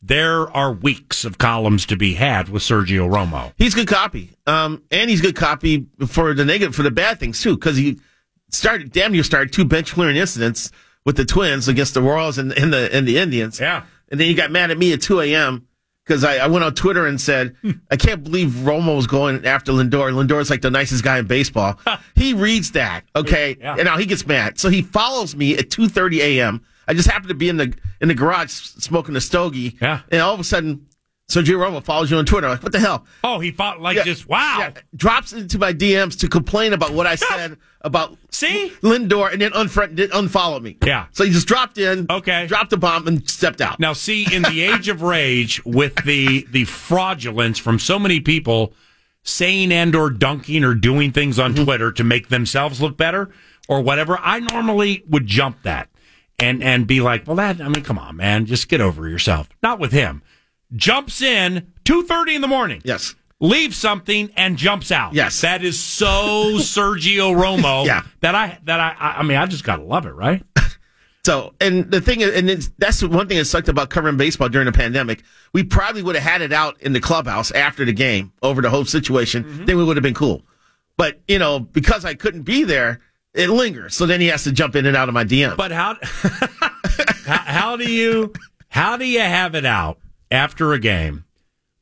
there 0.00 0.50
are 0.50 0.72
weeks 0.72 1.24
of 1.24 1.38
columns 1.38 1.86
to 1.86 1.96
be 1.96 2.14
had 2.14 2.48
with 2.48 2.62
Sergio 2.62 3.08
Romo. 3.08 3.52
He's 3.56 3.74
good 3.74 3.86
copy. 3.86 4.30
Um, 4.46 4.82
and 4.90 5.08
he's 5.08 5.20
good 5.20 5.36
copy 5.36 5.86
for 6.08 6.34
the 6.34 6.44
negative, 6.44 6.74
for 6.74 6.82
the 6.82 6.90
bad 6.90 7.20
things 7.20 7.40
too, 7.40 7.54
because 7.54 7.76
he 7.76 8.00
started, 8.48 8.90
damn 8.90 9.12
near 9.12 9.22
started 9.22 9.52
two 9.52 9.64
bench 9.64 9.92
clearing 9.92 10.16
incidents 10.16 10.72
with 11.04 11.16
the 11.16 11.24
Twins 11.24 11.68
against 11.68 11.94
the 11.94 12.02
Royals 12.02 12.38
and, 12.38 12.52
and 12.52 12.72
the 12.72 12.94
and 12.94 13.06
the 13.06 13.18
Indians. 13.18 13.58
Yeah. 13.60 13.84
And 14.10 14.20
then 14.20 14.26
he 14.28 14.34
got 14.34 14.50
mad 14.50 14.70
at 14.70 14.78
me 14.78 14.92
at 14.92 15.00
2 15.00 15.20
a.m. 15.22 15.66
because 16.04 16.22
I, 16.22 16.36
I 16.36 16.46
went 16.48 16.64
on 16.64 16.74
Twitter 16.74 17.06
and 17.06 17.18
said, 17.20 17.56
hmm. 17.62 17.70
I 17.90 17.96
can't 17.96 18.22
believe 18.22 18.48
Romo 18.50 18.94
was 18.96 19.06
going 19.06 19.46
after 19.46 19.72
Lindor. 19.72 20.12
Lindor's 20.12 20.50
like 20.50 20.60
the 20.60 20.70
nicest 20.70 21.02
guy 21.02 21.18
in 21.18 21.26
baseball. 21.26 21.80
he 22.14 22.34
reads 22.34 22.72
that, 22.72 23.04
okay, 23.16 23.56
Yeah. 23.58 23.76
and 23.76 23.84
now 23.84 23.96
he 23.96 24.04
gets 24.04 24.26
mad. 24.26 24.58
So 24.58 24.68
he 24.68 24.82
follows 24.82 25.34
me 25.34 25.56
at 25.56 25.70
2.30 25.70 26.18
a.m. 26.18 26.62
I 26.86 26.92
just 26.94 27.08
happened 27.08 27.28
to 27.28 27.34
be 27.34 27.48
in 27.48 27.56
the 27.56 27.72
in 28.00 28.08
the 28.08 28.14
garage 28.14 28.50
smoking 28.50 29.16
a 29.16 29.20
stogie. 29.20 29.78
Yeah. 29.80 30.00
And 30.10 30.20
all 30.20 30.34
of 30.34 30.40
a 30.40 30.44
sudden, 30.44 30.86
Sergio 31.28 31.56
Romo 31.56 31.82
follows 31.82 32.10
you 32.10 32.18
on 32.18 32.26
Twitter. 32.26 32.48
Like, 32.48 32.62
what 32.62 32.72
the 32.72 32.80
hell? 32.80 33.06
Oh, 33.24 33.38
he 33.40 33.52
fought 33.52 33.80
like 33.80 34.02
just 34.04 34.28
wow. 34.28 34.72
Drops 34.94 35.32
into 35.32 35.58
my 35.58 35.72
DMs 35.72 36.18
to 36.20 36.28
complain 36.28 36.72
about 36.74 36.92
what 36.92 37.06
I 37.06 37.14
said 37.16 37.56
about 37.80 38.16
See? 38.30 38.70
Lindor 38.82 39.32
and 39.32 39.40
then 39.40 39.52
unfriend, 39.52 39.96
unfollow 39.96 40.60
me. 40.60 40.76
Yeah. 40.84 41.06
So 41.12 41.24
he 41.24 41.30
just 41.30 41.48
dropped 41.48 41.78
in, 41.78 42.06
Okay. 42.10 42.46
dropped 42.46 42.72
a 42.72 42.76
bomb, 42.76 43.08
and 43.08 43.28
stepped 43.28 43.60
out. 43.60 43.80
Now, 43.80 43.92
see, 43.92 44.26
in 44.34 44.42
the 44.42 44.60
age 44.62 44.88
of 44.88 45.00
rage, 45.02 45.64
with 45.64 45.94
the 46.04 46.46
the 46.50 46.64
fraudulence 46.64 47.58
from 47.58 47.78
so 47.78 47.98
many 47.98 48.20
people 48.20 48.74
saying 49.24 49.72
and 49.72 49.94
or 49.94 50.10
dunking 50.10 50.64
or 50.64 50.74
doing 50.74 51.12
things 51.12 51.38
on 51.38 51.54
Mm-hmm. 51.54 51.64
Twitter 51.64 51.92
to 51.92 52.04
make 52.04 52.28
themselves 52.28 52.82
look 52.82 52.96
better 52.96 53.30
or 53.68 53.80
whatever, 53.80 54.18
I 54.20 54.40
normally 54.40 55.02
would 55.08 55.26
jump 55.26 55.62
that 55.62 55.88
and 56.38 56.62
and 56.62 56.86
be 56.86 57.00
like, 57.00 57.26
well, 57.26 57.36
that 57.36 57.60
I 57.60 57.68
mean, 57.68 57.84
come 57.84 57.98
on, 57.98 58.16
man, 58.16 58.44
just 58.46 58.68
get 58.68 58.80
over 58.82 59.08
yourself. 59.08 59.48
Not 59.62 59.78
with 59.78 59.92
him. 59.92 60.22
Jumps 60.74 61.22
in 61.22 61.72
two 61.84 62.04
thirty 62.04 62.34
in 62.34 62.40
the 62.40 62.48
morning. 62.48 62.80
Yes. 62.84 63.14
Leaves 63.40 63.76
something 63.76 64.30
and 64.36 64.56
jumps 64.56 64.92
out. 64.92 65.14
Yes. 65.14 65.40
That 65.40 65.64
is 65.64 65.78
so 65.80 66.12
Sergio 66.58 67.34
Romo. 67.34 67.84
Yeah. 67.84 68.02
That 68.20 68.34
I 68.34 68.58
that 68.64 68.80
I 68.80 68.94
I 69.18 69.22
mean 69.22 69.36
I 69.36 69.46
just 69.46 69.64
gotta 69.64 69.82
love 69.82 70.06
it, 70.06 70.14
right? 70.14 70.42
So, 71.24 71.54
and 71.60 71.88
the 71.88 72.00
thing 72.00 72.20
is, 72.20 72.34
and 72.34 72.50
it's, 72.50 72.70
that's 72.78 72.98
the 72.98 73.08
one 73.08 73.28
thing 73.28 73.38
that 73.38 73.44
sucked 73.44 73.68
about 73.68 73.90
covering 73.90 74.16
baseball 74.16 74.48
during 74.48 74.66
the 74.66 74.72
pandemic. 74.72 75.22
We 75.52 75.62
probably 75.62 76.02
would 76.02 76.16
have 76.16 76.24
had 76.24 76.42
it 76.42 76.52
out 76.52 76.80
in 76.82 76.94
the 76.94 77.00
clubhouse 77.00 77.52
after 77.52 77.84
the 77.84 77.92
game 77.92 78.32
over 78.42 78.60
the 78.60 78.70
whole 78.70 78.84
situation. 78.84 79.44
Mm-hmm. 79.44 79.64
Then 79.66 79.76
we 79.76 79.84
would 79.84 79.96
have 79.96 80.02
been 80.02 80.14
cool. 80.14 80.42
But, 80.96 81.20
you 81.28 81.38
know, 81.38 81.60
because 81.60 82.04
I 82.04 82.14
couldn't 82.14 82.42
be 82.42 82.64
there, 82.64 83.00
it 83.34 83.50
lingers. 83.50 83.94
So 83.94 84.04
then 84.04 84.20
he 84.20 84.26
has 84.28 84.42
to 84.44 84.52
jump 84.52 84.74
in 84.74 84.84
and 84.84 84.96
out 84.96 85.08
of 85.08 85.14
my 85.14 85.24
DM. 85.24 85.56
But 85.56 85.70
how, 85.70 85.96
how 87.24 87.38
how 87.38 87.76
do 87.76 87.90
you 87.90 88.32
how 88.68 88.96
do 88.96 89.06
you 89.06 89.20
have 89.20 89.54
it 89.54 89.64
out 89.64 89.98
after 90.32 90.72
a 90.72 90.78
game 90.78 91.24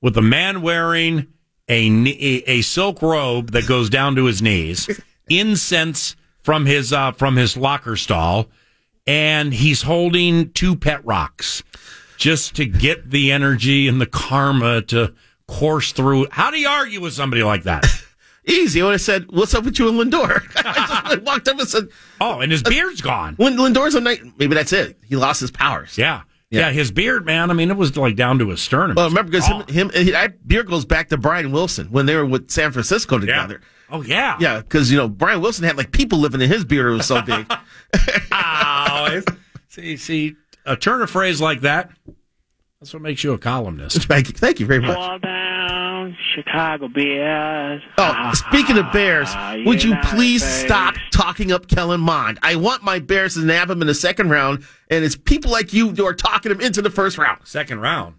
with 0.02 0.16
a 0.16 0.22
man 0.22 0.60
wearing 0.60 1.28
a 1.68 2.42
a, 2.46 2.62
silk 2.62 3.00
robe 3.00 3.52
that 3.52 3.66
goes 3.66 3.88
down 3.88 4.16
to 4.16 4.24
his 4.24 4.42
knees, 4.42 4.90
incense 5.28 6.16
from 6.42 6.66
his 6.66 6.92
uh, 6.92 7.12
from 7.12 7.36
his 7.36 7.56
locker 7.56 7.96
stall, 7.96 8.48
and 9.06 9.54
he's 9.54 9.82
holding 9.82 10.50
two 10.52 10.74
pet 10.74 11.04
rocks 11.04 11.62
just 12.16 12.56
to 12.56 12.66
get 12.66 13.10
the 13.10 13.30
energy 13.30 13.86
and 13.86 14.00
the 14.00 14.06
karma 14.06 14.82
to 14.82 15.14
course 15.46 15.92
through. 15.92 16.26
How 16.30 16.50
do 16.50 16.58
you 16.58 16.68
argue 16.68 17.00
with 17.00 17.12
somebody 17.12 17.42
like 17.42 17.62
that? 17.64 17.86
Easy. 18.46 18.80
I 18.80 18.86
would 18.86 18.92
have 18.92 19.00
said, 19.00 19.30
what's 19.30 19.54
up 19.54 19.64
with 19.64 19.78
you 19.78 19.88
and 19.88 19.98
Lindor? 19.98 20.42
I 20.56 21.14
just 21.14 21.22
walked 21.22 21.46
up 21.46 21.58
and 21.58 21.68
said, 21.68 21.88
Oh, 22.20 22.40
and 22.40 22.50
his 22.50 22.62
beard's 22.62 23.00
gone. 23.00 23.34
when 23.36 23.56
Lindor's 23.56 23.94
a 23.94 24.00
night, 24.00 24.22
maybe 24.38 24.54
that's 24.54 24.72
it. 24.72 24.98
He 25.06 25.14
lost 25.14 25.40
his 25.40 25.50
powers. 25.50 25.96
Yeah. 25.98 26.22
Yeah, 26.50 26.70
his 26.70 26.90
beard, 26.90 27.24
man. 27.24 27.50
I 27.50 27.54
mean, 27.54 27.70
it 27.70 27.76
was 27.76 27.96
like 27.96 28.16
down 28.16 28.38
to 28.40 28.48
his 28.48 28.60
sternum. 28.60 28.96
Well, 28.96 29.08
remember 29.08 29.30
because 29.30 29.46
him, 29.46 29.90
him, 29.90 30.12
that 30.12 30.46
beard 30.46 30.66
goes 30.66 30.84
back 30.84 31.08
to 31.10 31.16
Brian 31.16 31.52
Wilson 31.52 31.86
when 31.92 32.06
they 32.06 32.16
were 32.16 32.26
with 32.26 32.50
San 32.50 32.72
Francisco 32.72 33.18
together. 33.18 33.60
Oh 33.92 34.02
yeah, 34.02 34.36
Yeah, 34.40 34.58
because 34.58 34.90
you 34.90 34.96
know 34.96 35.08
Brian 35.08 35.40
Wilson 35.40 35.64
had 35.64 35.76
like 35.76 35.90
people 35.92 36.18
living 36.18 36.40
in 36.40 36.48
his 36.48 36.64
beard. 36.64 36.92
It 36.92 36.96
was 36.96 37.06
so 37.06 37.22
big. 37.22 37.50
Oh, 38.32 39.20
see, 39.68 39.96
see, 39.96 40.36
a 40.64 40.76
turn 40.76 41.02
of 41.02 41.10
phrase 41.10 41.40
like 41.40 41.62
that. 41.62 41.90
That's 42.80 42.92
what 42.92 43.02
makes 43.02 43.24
you 43.24 43.32
a 43.32 43.38
columnist. 43.38 44.04
thank 44.04 44.28
you, 44.28 44.34
thank 44.34 44.60
you 44.60 44.66
very 44.66 44.80
much. 44.80 44.94
Fall 44.96 45.18
down, 46.00 46.16
Chicago 46.34 46.88
Bears. 46.88 47.82
Oh, 47.98 48.32
speaking 48.34 48.78
of 48.78 48.92
Bears, 48.92 49.28
ah, 49.30 49.56
would 49.64 49.82
you 49.82 49.96
please 50.04 50.44
stop 50.44 50.94
talking 51.12 51.52
up 51.52 51.68
Kellen 51.68 52.00
Mond? 52.00 52.38
I 52.42 52.56
want 52.56 52.82
my 52.82 52.98
Bears 52.98 53.34
to 53.34 53.40
nab 53.40 53.70
him 53.70 53.80
in 53.80 53.86
the 53.86 53.94
second 53.94 54.30
round, 54.30 54.64
and 54.90 55.04
it's 55.04 55.16
people 55.16 55.50
like 55.50 55.72
you 55.72 55.90
who 55.90 56.06
are 56.06 56.14
talking 56.14 56.52
him 56.52 56.60
into 56.60 56.82
the 56.82 56.90
first 56.90 57.18
round. 57.18 57.46
Second 57.46 57.80
round. 57.80 58.16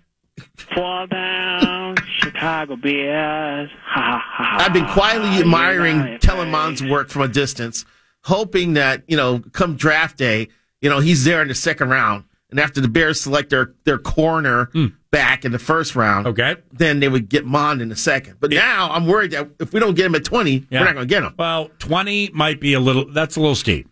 Fall 0.74 1.08
down, 1.08 1.98
Chicago 2.20 2.76
Bears. 2.76 3.70
Ha 3.86 4.02
ha 4.02 4.24
ha. 4.24 4.44
ha. 4.44 4.58
I've 4.66 4.74
been 4.74 4.88
quietly 4.88 5.30
ah, 5.30 5.40
admiring 5.40 5.98
not 5.98 6.22
Kellen 6.22 6.50
Mond's 6.50 6.84
work 6.84 7.10
from 7.10 7.24
a 7.24 7.28
distance, 7.28 7.86
hoping 8.24 8.74
that 8.74 9.04
you 9.08 9.18
know, 9.18 9.44
come 9.52 9.76
draft 9.76 10.18
day, 10.18 10.48
you 10.82 10.90
know, 10.90 11.00
he's 11.00 11.24
there 11.24 11.42
in 11.42 11.48
the 11.48 11.56
second 11.56 11.90
round, 11.90 12.24
and 12.50 12.60
after 12.60 12.82
the 12.82 12.88
Bears 12.88 13.22
select 13.22 13.50
their 13.50 13.74
their 13.84 13.98
corner 13.98 14.66
hmm. 14.66 14.88
Back 15.12 15.44
in 15.46 15.52
the 15.52 15.60
first 15.60 15.96
round, 15.96 16.26
Okay. 16.26 16.56
then 16.72 17.00
they 17.02 17.10
would 17.10 17.28
get 17.30 17.46
Mond 17.46 17.82
in 17.82 17.90
the 17.90 17.96
second. 17.96 18.38
But 18.40 18.50
now 18.52 18.90
I'm 18.92 19.06
worried 19.06 19.32
that 19.32 19.50
if 19.60 19.74
we 19.74 19.80
don't 19.80 19.94
get 19.96 20.06
him 20.06 20.16
at 20.16 20.24
twenty, 20.24 20.66
Yeah. 20.70 20.80
we're 20.80 20.86
not 20.86 20.94
going 20.96 21.08
to 21.08 21.14
get 21.14 21.24
him. 21.24 21.34
Well, 21.38 21.70
twenty 21.80 22.30
might 22.34 22.60
be 22.60 22.74
a 22.74 22.80
little. 22.80 23.06
That's 23.12 23.36
a 23.36 23.40
little 23.42 23.56
steep. 23.56 23.88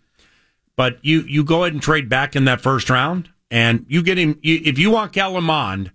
But 0.76 0.98
you 1.02 1.22
you 1.28 1.44
go 1.44 1.64
ahead 1.64 1.74
and 1.74 1.82
trade 1.82 2.08
back 2.10 2.36
in 2.36 2.46
that 2.46 2.62
first 2.62 2.90
round, 2.90 3.30
and 3.52 3.86
you 3.90 4.02
get 4.02 4.18
him. 4.18 4.40
You, 4.42 4.62
if 4.64 4.80
you 4.80 4.92
want 4.92 5.12
Kellen 5.12 5.44
Mond, 5.44 5.92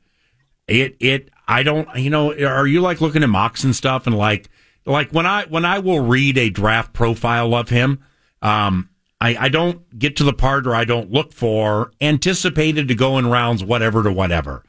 it 0.69 0.97
it 1.01 1.31
I 1.49 1.63
don't. 1.63 1.89
You 1.97 2.11
know, 2.11 2.33
are 2.33 2.67
you 2.67 2.81
like 2.83 3.01
looking 3.01 3.23
at 3.23 3.31
mocks 3.31 3.65
and 3.65 3.75
stuff 3.75 4.07
and 4.07 4.15
like 4.17 4.51
like 4.85 5.11
when 5.11 5.25
I 5.25 5.45
when 5.45 5.65
I 5.65 5.79
will 5.79 6.01
read 6.01 6.37
a 6.37 6.51
draft 6.51 6.93
profile 6.93 7.55
of 7.55 7.71
him, 7.71 8.01
um, 8.43 8.91
I 9.23 9.37
I 9.47 9.49
don't 9.49 9.99
get 9.99 10.17
to 10.17 10.25
the 10.25 10.35
part 10.35 10.67
or 10.67 10.75
I 10.75 10.85
don't 10.85 11.11
look 11.11 11.33
for 11.33 11.91
anticipated 12.03 12.89
to 12.89 12.95
go 12.95 13.17
in 13.17 13.27
rounds 13.27 13.65
whatever 13.65 14.03
to 14.03 14.13
whatever. 14.13 14.63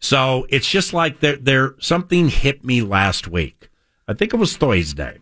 So 0.00 0.46
it's 0.48 0.68
just 0.68 0.92
like 0.92 1.20
there 1.20 1.36
there 1.36 1.74
something 1.78 2.28
hit 2.28 2.64
me 2.64 2.82
last 2.82 3.28
week. 3.28 3.68
I 4.08 4.14
think 4.14 4.34
it 4.34 4.38
was 4.38 4.56
Thursday, 4.56 5.18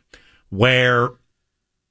where 0.48 1.10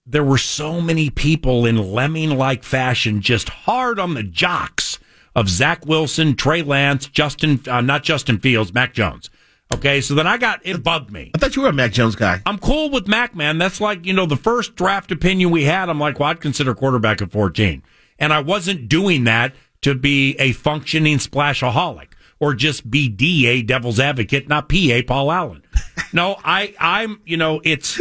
there 0.06 0.24
were 0.24 0.38
so 0.38 0.80
many 0.80 1.10
people 1.10 1.66
in 1.66 1.78
lemming 1.78 2.32
like 2.32 2.64
fashion 2.64 3.22
just 3.22 3.50
hard 3.50 4.00
on 4.00 4.14
the 4.14 4.24
jocks 4.24 5.00
of 5.36 5.50
Zach 5.50 5.86
Wilson, 5.86 6.36
Trey 6.36 6.64
Lance, 6.64 7.08
Justin, 7.08 7.62
uh, 7.68 7.82
not 7.82 8.04
Justin 8.04 8.40
Fields, 8.40 8.74
Mac 8.74 8.94
Jones. 8.94 9.30
Okay, 9.74 10.00
so 10.00 10.16
then 10.16 10.26
I 10.26 10.38
got 10.38 10.62
it 10.64 10.82
bugged 10.82 11.12
me. 11.12 11.32
I 11.36 11.38
thought 11.40 11.58
you 11.58 11.64
were 11.64 11.68
a 11.68 11.74
Mac 11.74 11.92
Jones 11.92 12.16
guy. 12.16 12.42
I'm 12.46 12.58
cool 12.58 12.90
with 12.90 13.08
Mac, 13.08 13.36
man. 13.36 13.58
That's 13.58 13.82
like, 13.82 14.06
you 14.06 14.14
know, 14.14 14.26
the 14.26 14.38
first 14.38 14.76
draft 14.76 15.12
opinion 15.12 15.52
we 15.52 15.66
had. 15.66 15.90
I'm 15.90 16.00
like, 16.00 16.20
well, 16.20 16.30
I'd 16.30 16.40
consider 16.40 16.74
quarterback 16.74 17.22
at 17.22 17.34
14. 17.34 17.84
And 18.18 18.32
I 18.32 18.40
wasn't 18.40 18.88
doing 18.88 19.26
that 19.26 19.54
to 19.82 19.94
be 19.94 20.38
a 20.40 20.54
functioning 20.54 21.18
splashaholic 21.18 22.08
or 22.40 22.54
just 22.54 22.90
be 22.90 23.10
DA 23.10 23.62
devil's 23.62 24.00
advocate, 24.00 24.48
not 24.48 24.70
PA 24.70 25.02
Paul 25.06 25.32
Allen. 25.32 25.64
No, 26.14 26.38
I, 26.44 26.74
I'm, 26.80 27.20
you 27.26 27.36
know, 27.36 27.60
it's, 27.66 28.00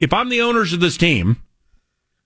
if 0.00 0.12
I'm 0.12 0.30
the 0.30 0.40
owners 0.40 0.72
of 0.72 0.80
this 0.80 0.96
team, 0.96 1.36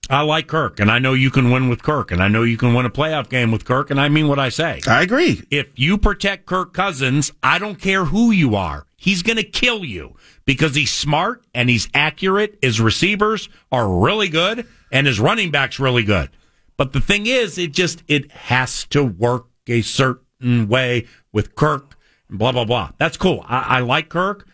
I 0.09 0.21
like 0.23 0.47
Kirk 0.47 0.79
and 0.79 0.91
I 0.91 0.99
know 0.99 1.13
you 1.13 1.29
can 1.29 1.51
win 1.51 1.69
with 1.69 1.83
Kirk 1.83 2.11
and 2.11 2.21
I 2.21 2.27
know 2.27 2.43
you 2.43 2.57
can 2.57 2.73
win 2.73 2.85
a 2.85 2.89
playoff 2.89 3.29
game 3.29 3.51
with 3.51 3.63
Kirk 3.63 3.91
and 3.91 4.01
I 4.01 4.09
mean 4.09 4.27
what 4.27 4.39
I 4.39 4.49
say. 4.49 4.81
I 4.87 5.03
agree. 5.03 5.43
If 5.51 5.67
you 5.75 5.97
protect 5.97 6.47
Kirk 6.47 6.73
Cousins, 6.73 7.31
I 7.43 7.59
don't 7.59 7.79
care 7.79 8.05
who 8.05 8.31
you 8.31 8.55
are. 8.55 8.87
He's 8.97 9.23
going 9.23 9.37
to 9.37 9.43
kill 9.43 9.85
you 9.85 10.15
because 10.45 10.75
he's 10.75 10.91
smart 10.91 11.45
and 11.53 11.69
he's 11.69 11.87
accurate. 11.93 12.57
His 12.61 12.81
receivers 12.81 13.47
are 13.71 13.87
really 13.89 14.27
good 14.27 14.67
and 14.91 15.07
his 15.07 15.19
running 15.19 15.51
back's 15.51 15.79
really 15.79 16.03
good. 16.03 16.29
But 16.77 16.93
the 16.93 16.99
thing 16.99 17.25
is, 17.27 17.57
it 17.57 17.73
just, 17.73 18.03
it 18.07 18.31
has 18.31 18.85
to 18.87 19.03
work 19.03 19.47
a 19.67 19.81
certain 19.81 20.67
way 20.67 21.07
with 21.31 21.55
Kirk 21.55 21.97
and 22.29 22.39
blah, 22.39 22.51
blah, 22.51 22.65
blah. 22.65 22.91
That's 22.97 23.17
cool. 23.17 23.45
I, 23.47 23.77
I 23.77 23.79
like 23.79 24.09
Kirk 24.09 24.47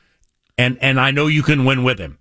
and, 0.58 0.78
and 0.82 1.00
I 1.00 1.12
know 1.12 1.28
you 1.28 1.44
can 1.44 1.66
win 1.66 1.84
with 1.84 2.00
him. 2.00 2.18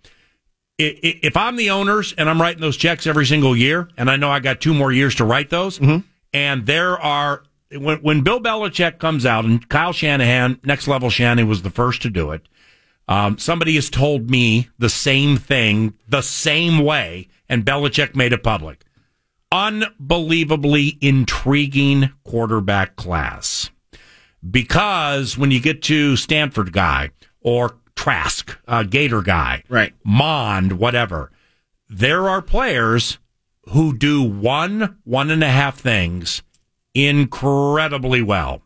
If 0.79 1.39
I'm 1.39 1.57
the 1.57 1.71
owners 1.71 2.15
and 2.19 2.29
I'm 2.29 2.41
writing 2.41 2.61
those 2.61 2.77
checks 2.77 3.07
every 3.07 3.25
single 3.25 3.57
year, 3.57 3.89
and 3.97 4.11
I 4.11 4.17
know 4.17 4.31
I 4.31 4.41
got 4.41 4.61
two 4.61 4.75
more 4.75 4.93
years 4.93 5.15
to 5.17 5.25
write 5.25 5.49
those, 5.49 5.79
and 6.35 6.67
there 6.67 6.99
are 6.99 7.45
when 7.73 7.99
when 8.01 8.21
Bill 8.21 8.41
Belichick 8.41 8.99
comes 8.99 9.25
out 9.25 9.47
and 9.47 9.67
Kyle 9.71 9.95
Shanahan, 9.95 10.61
next 10.65 10.87
level 10.87 11.09
Shanahan 11.09 11.49
was 11.49 11.63
the 11.63 11.71
first 11.71 12.03
to 12.03 12.11
do 12.11 12.31
it. 12.33 12.47
Um, 13.09 13.39
somebody 13.39 13.75
has 13.77 13.89
told 13.89 14.29
me 14.29 14.69
the 14.79 14.91
same 14.91 15.39
thing 15.39 15.95
the 16.09 16.21
same 16.21 16.85
way, 16.85 17.29
and 17.49 17.65
Belichick 17.65 18.15
made 18.15 18.35
it 18.35 18.43
public. 18.43 18.85
Unbelievably 19.51 20.99
intriguing 21.01 22.11
quarterback 22.23 22.97
class 22.97 23.71
because 24.49 25.39
when 25.39 25.51
you 25.51 25.61
get 25.61 25.83
to 25.83 26.17
Stanford 26.17 26.73
guy 26.73 27.11
or 27.41 27.77
Trask, 27.95 28.59
uh, 28.69 28.83
Gator 28.83 29.23
guy, 29.23 29.63
right, 29.69 29.95
Mond, 30.05 30.79
whatever, 30.79 31.31
there 31.89 32.29
are 32.29 32.43
players 32.43 33.19
who 33.71 33.97
do 33.97 34.23
one, 34.23 34.99
one 35.05 35.31
and 35.31 35.43
a 35.43 35.51
half 35.51 35.79
things 35.79 36.43
incredibly 36.95 38.23
well. 38.23 38.63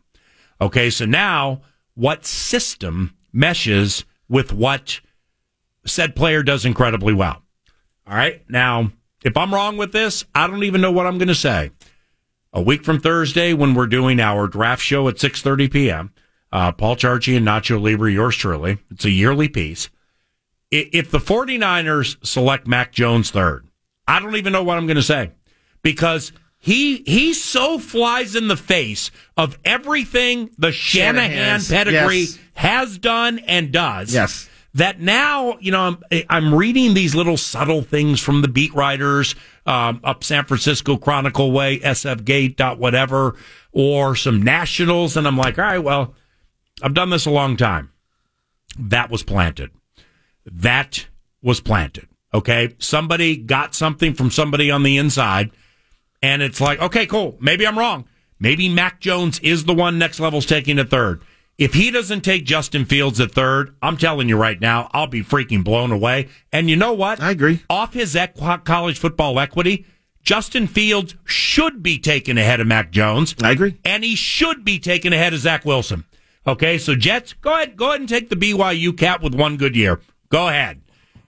Okay, 0.59 0.89
so 0.89 1.05
now 1.05 1.61
what 1.95 2.25
system 2.25 3.15
meshes 3.33 4.05
with 4.29 4.53
what 4.53 5.01
said 5.85 6.15
player 6.15 6.43
does 6.43 6.65
incredibly 6.65 7.13
well? 7.13 7.41
All 8.07 8.15
right, 8.15 8.43
now 8.49 8.91
if 9.23 9.37
I'm 9.37 9.53
wrong 9.53 9.77
with 9.77 9.91
this, 9.91 10.25
I 10.33 10.47
don't 10.47 10.63
even 10.63 10.81
know 10.81 10.91
what 10.91 11.07
I'm 11.07 11.17
going 11.17 11.27
to 11.27 11.35
say. 11.35 11.71
A 12.53 12.61
week 12.61 12.83
from 12.83 12.99
Thursday, 12.99 13.53
when 13.53 13.73
we're 13.73 13.87
doing 13.87 14.19
our 14.19 14.47
draft 14.47 14.83
show 14.83 15.07
at 15.07 15.15
6:30 15.15 15.71
p.m., 15.71 16.13
uh, 16.51 16.71
Paul 16.73 16.95
Charchi 16.95 17.37
and 17.37 17.47
Nacho 17.47 17.81
Libre, 17.81 18.11
yours 18.11 18.35
truly. 18.35 18.77
It's 18.89 19.05
a 19.05 19.09
yearly 19.09 19.47
piece. 19.47 19.89
If 20.69 21.11
the 21.11 21.17
49ers 21.17 22.25
select 22.25 22.67
Mac 22.67 22.91
Jones 22.91 23.31
third, 23.31 23.67
I 24.07 24.19
don't 24.19 24.35
even 24.35 24.53
know 24.53 24.63
what 24.63 24.77
I'm 24.77 24.87
going 24.87 24.95
to 24.95 25.03
say 25.03 25.31
because 25.81 26.31
he 26.57 26.97
he 27.05 27.33
so 27.33 27.79
flies 27.79 28.35
in 28.35 28.47
the 28.47 28.57
face 28.57 29.11
of 29.35 29.57
everything 29.65 30.51
the 30.57 30.71
Shanahan 30.71 31.31
Shanahan's, 31.31 31.69
pedigree 31.69 32.19
yes. 32.19 32.39
has 32.53 32.97
done 32.97 33.39
and 33.39 33.71
does. 33.71 34.13
Yes. 34.13 34.49
That 34.73 35.01
now, 35.01 35.57
you 35.59 35.71
know, 35.71 35.97
I'm, 36.11 36.23
I'm 36.29 36.55
reading 36.55 36.93
these 36.93 37.13
little 37.13 37.35
subtle 37.35 37.81
things 37.81 38.21
from 38.21 38.41
the 38.41 38.47
beat 38.47 38.73
writers 38.73 39.35
um, 39.65 39.99
up 40.03 40.23
San 40.23 40.45
Francisco 40.45 40.97
Chronicle 40.97 41.51
way, 41.51 41.79
SF 41.79 42.23
Gate, 42.23 42.55
dot 42.55 42.79
whatever, 42.79 43.35
or 43.73 44.15
some 44.15 44.41
nationals, 44.41 45.17
and 45.17 45.27
I'm 45.27 45.37
like, 45.37 45.59
all 45.59 45.65
right, 45.65 45.79
well, 45.79 46.15
I've 46.81 46.93
done 46.93 47.09
this 47.09 47.25
a 47.25 47.31
long 47.31 47.57
time. 47.57 47.91
That 48.79 49.09
was 49.09 49.23
planted. 49.23 49.71
That 50.45 51.07
was 51.43 51.59
planted. 51.59 52.07
Okay. 52.33 52.75
Somebody 52.79 53.35
got 53.37 53.75
something 53.75 54.13
from 54.13 54.31
somebody 54.31 54.71
on 54.71 54.83
the 54.83 54.97
inside, 54.97 55.51
and 56.21 56.41
it's 56.41 56.61
like, 56.61 56.79
okay, 56.81 57.05
cool. 57.05 57.37
Maybe 57.41 57.67
I'm 57.67 57.77
wrong. 57.77 58.05
Maybe 58.39 58.69
Mac 58.69 58.99
Jones 58.99 59.39
is 59.39 59.65
the 59.65 59.73
one 59.73 59.99
next 59.99 60.19
level's 60.19 60.45
taking 60.45 60.79
a 60.79 60.85
third. 60.85 61.21
If 61.61 61.75
he 61.75 61.91
doesn't 61.91 62.21
take 62.21 62.43
Justin 62.43 62.85
Fields 62.85 63.19
at 63.19 63.33
third, 63.33 63.75
I'm 63.83 63.95
telling 63.95 64.27
you 64.27 64.35
right 64.35 64.59
now, 64.59 64.89
I'll 64.93 65.05
be 65.05 65.21
freaking 65.23 65.63
blown 65.63 65.91
away. 65.91 66.29
And 66.51 66.71
you 66.71 66.75
know 66.75 66.93
what? 66.93 67.21
I 67.21 67.29
agree. 67.29 67.61
Off 67.69 67.93
his 67.93 68.15
equ- 68.15 68.63
college 68.63 68.97
football 68.97 69.39
equity, 69.39 69.85
Justin 70.23 70.65
Fields 70.65 71.13
should 71.23 71.83
be 71.83 71.99
taken 71.99 72.39
ahead 72.39 72.61
of 72.61 72.65
Mac 72.65 72.89
Jones. 72.89 73.35
I 73.43 73.51
agree. 73.51 73.77
And 73.85 74.03
he 74.03 74.15
should 74.15 74.65
be 74.65 74.79
taken 74.79 75.13
ahead 75.13 75.35
of 75.35 75.39
Zach 75.41 75.63
Wilson. 75.63 76.05
Okay, 76.47 76.79
so 76.79 76.95
Jets, 76.95 77.33
go 77.33 77.53
ahead, 77.53 77.77
go 77.77 77.89
ahead 77.89 77.99
and 77.99 78.09
take 78.09 78.29
the 78.29 78.35
BYU 78.35 78.97
cat 78.97 79.21
with 79.21 79.35
one 79.35 79.57
good 79.57 79.75
year. 79.75 80.01
Go 80.29 80.47
ahead. 80.47 80.81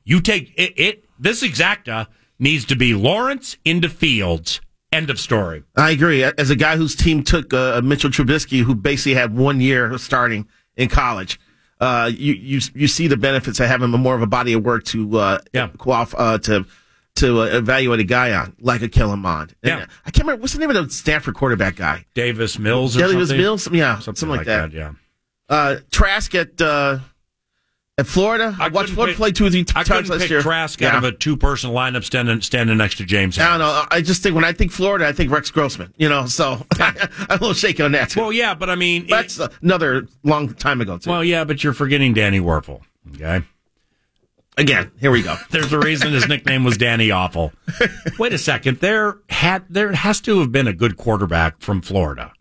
You 0.03 0.19
take 0.19 0.51
it. 0.57 0.73
it 0.77 1.05
this 1.19 1.43
exacta 1.43 2.07
needs 2.39 2.65
to 2.65 2.75
be 2.75 2.95
Lawrence 2.95 3.57
into 3.63 3.87
Fields. 3.87 4.61
End 4.93 5.09
of 5.09 5.19
story. 5.19 5.63
I 5.75 5.91
agree. 5.91 6.23
As 6.23 6.49
a 6.49 6.55
guy 6.55 6.77
whose 6.77 6.95
team 6.95 7.23
took 7.23 7.53
uh, 7.53 7.81
Mitchell 7.83 8.11
Trubisky, 8.11 8.61
who 8.61 8.75
basically 8.75 9.15
had 9.15 9.35
one 9.35 9.59
year 9.59 9.91
of 9.91 9.99
starting 10.01 10.47
in 10.75 10.87
college, 10.87 11.39
uh, 11.79 12.11
you 12.13 12.33
you 12.33 12.61
you 12.75 12.87
see 12.87 13.07
the 13.07 13.17
benefits 13.17 13.59
of 13.59 13.67
having 13.67 13.89
more 13.89 14.15
of 14.15 14.21
a 14.21 14.27
body 14.27 14.53
of 14.53 14.63
work 14.63 14.83
to 14.85 15.17
uh, 15.17 15.39
yeah. 15.51 15.67
qualify 15.77 16.17
uh, 16.17 16.37
to 16.37 16.65
to 17.15 17.41
uh, 17.41 17.45
evaluate 17.45 17.99
a 17.99 18.03
guy 18.03 18.33
on, 18.33 18.55
like 18.59 18.81
a 18.81 18.89
Kellen 18.89 19.19
Mond. 19.19 19.55
And, 19.63 19.81
Yeah. 19.81 19.85
I 20.05 20.11
can't 20.11 20.25
remember 20.25 20.41
what's 20.41 20.53
the 20.53 20.59
name 20.59 20.69
of 20.69 20.75
the 20.75 20.89
Stanford 20.89 21.35
quarterback 21.35 21.75
guy. 21.75 22.05
Davis 22.15 22.57
Mills 22.57 22.95
or 22.95 23.01
Davis 23.01 23.29
something? 23.29 23.37
Mills, 23.37 23.71
yeah, 23.71 23.99
something, 23.99 24.29
like, 24.29 24.45
that. 24.45 24.71
Yeah. 24.71 24.93
Uh, 25.49 25.77
Trask 25.91 26.33
at 26.33 26.59
uh, 26.61 26.99
at 27.97 28.07
Florida. 28.07 28.55
I, 28.59 28.69
watched 28.69 28.73
couldn't 28.73 28.95
Florida 28.95 29.11
pick- 29.13 29.17
play 29.17 29.31
two 29.31 29.45
or 29.45 29.49
three 29.51 29.61
I 29.75 29.83
times 29.83 29.87
couldn't 29.87 30.09
last 30.09 30.21
pick 30.21 30.29
year. 30.31 30.41
Trask 30.41 30.81
Yeah. 30.81 30.89
out 30.89 30.95
of 30.97 31.03
a 31.03 31.11
two-person 31.11 31.71
lineup 31.71 32.03
standing 32.03 32.41
standing 32.41 32.77
next 32.77 32.95
to 32.97 33.05
James. 33.05 33.37
I 33.37 33.49
don't 33.49 33.59
know. 33.59 33.85
I 33.91 34.01
just 34.01 34.23
think 34.23 34.35
when 34.35 34.43
I 34.45 34.51
think 34.53 34.71
Florida, 34.71 35.07
I 35.07 35.11
think 35.11 35.31
Rex 35.31 35.51
Grossman. 35.51 35.93
You 35.97 36.09
know, 36.09 36.25
so 36.25 36.65
I'm 36.79 36.95
a 37.29 37.33
little 37.33 37.53
shaky 37.53 37.83
on 37.83 37.91
that. 37.91 38.09
Too. 38.09 38.21
Well, 38.21 38.33
yeah, 38.33 38.53
but 38.55 38.69
I 38.69 38.75
mean, 38.75 39.05
that's 39.07 39.39
another 39.61 40.07
long 40.23 40.53
time 40.55 40.81
ago 40.81 40.97
too. 40.97 41.09
Well, 41.09 41.23
yeah, 41.23 41.43
but 41.43 41.63
you're 41.63 41.73
forgetting 41.73 42.13
Danny 42.13 42.39
Wuerffel. 42.39 42.81
Okay. 43.15 43.41
Again, 44.57 44.91
here 44.99 45.09
we 45.11 45.23
go. 45.23 45.35
There's 45.51 45.73
a 45.73 45.79
reason 45.79 46.13
his 46.13 46.27
nickname 46.27 46.63
was 46.63 46.77
Danny 46.77 47.09
Awful. 47.11 47.53
Wait 48.19 48.33
a 48.33 48.37
second. 48.37 48.79
There 48.79 49.17
had 49.29 49.65
there 49.69 49.91
has 49.93 50.19
to 50.21 50.39
have 50.39 50.51
been 50.51 50.67
a 50.67 50.73
good 50.73 50.97
quarterback 50.97 51.59
from 51.61 51.81
Florida. 51.81 52.31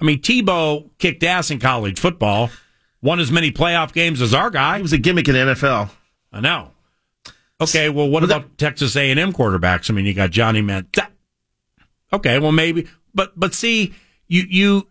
I 0.00 0.04
mean, 0.04 0.20
Tebow 0.20 0.90
kicked 0.98 1.22
ass 1.22 1.50
in 1.50 1.58
college 1.60 2.00
football, 2.00 2.50
won 3.02 3.20
as 3.20 3.30
many 3.30 3.50
playoff 3.50 3.92
games 3.92 4.22
as 4.22 4.32
our 4.32 4.50
guy. 4.50 4.76
He 4.76 4.82
was 4.82 4.92
a 4.92 4.98
gimmick 4.98 5.28
in 5.28 5.34
NFL. 5.34 5.90
I 6.32 6.40
know. 6.40 6.70
Okay, 7.60 7.90
well, 7.90 8.08
what 8.08 8.24
about 8.24 8.58
Texas 8.58 8.96
A&M 8.96 9.32
quarterbacks? 9.32 9.90
I 9.90 9.94
mean, 9.94 10.06
you 10.06 10.14
got 10.14 10.30
Johnny 10.30 10.62
Manziel. 10.62 11.06
Okay, 12.12 12.38
well, 12.38 12.52
maybe, 12.52 12.88
but 13.14 13.38
but 13.38 13.54
see, 13.54 13.94
you 14.26 14.42
you, 14.48 14.88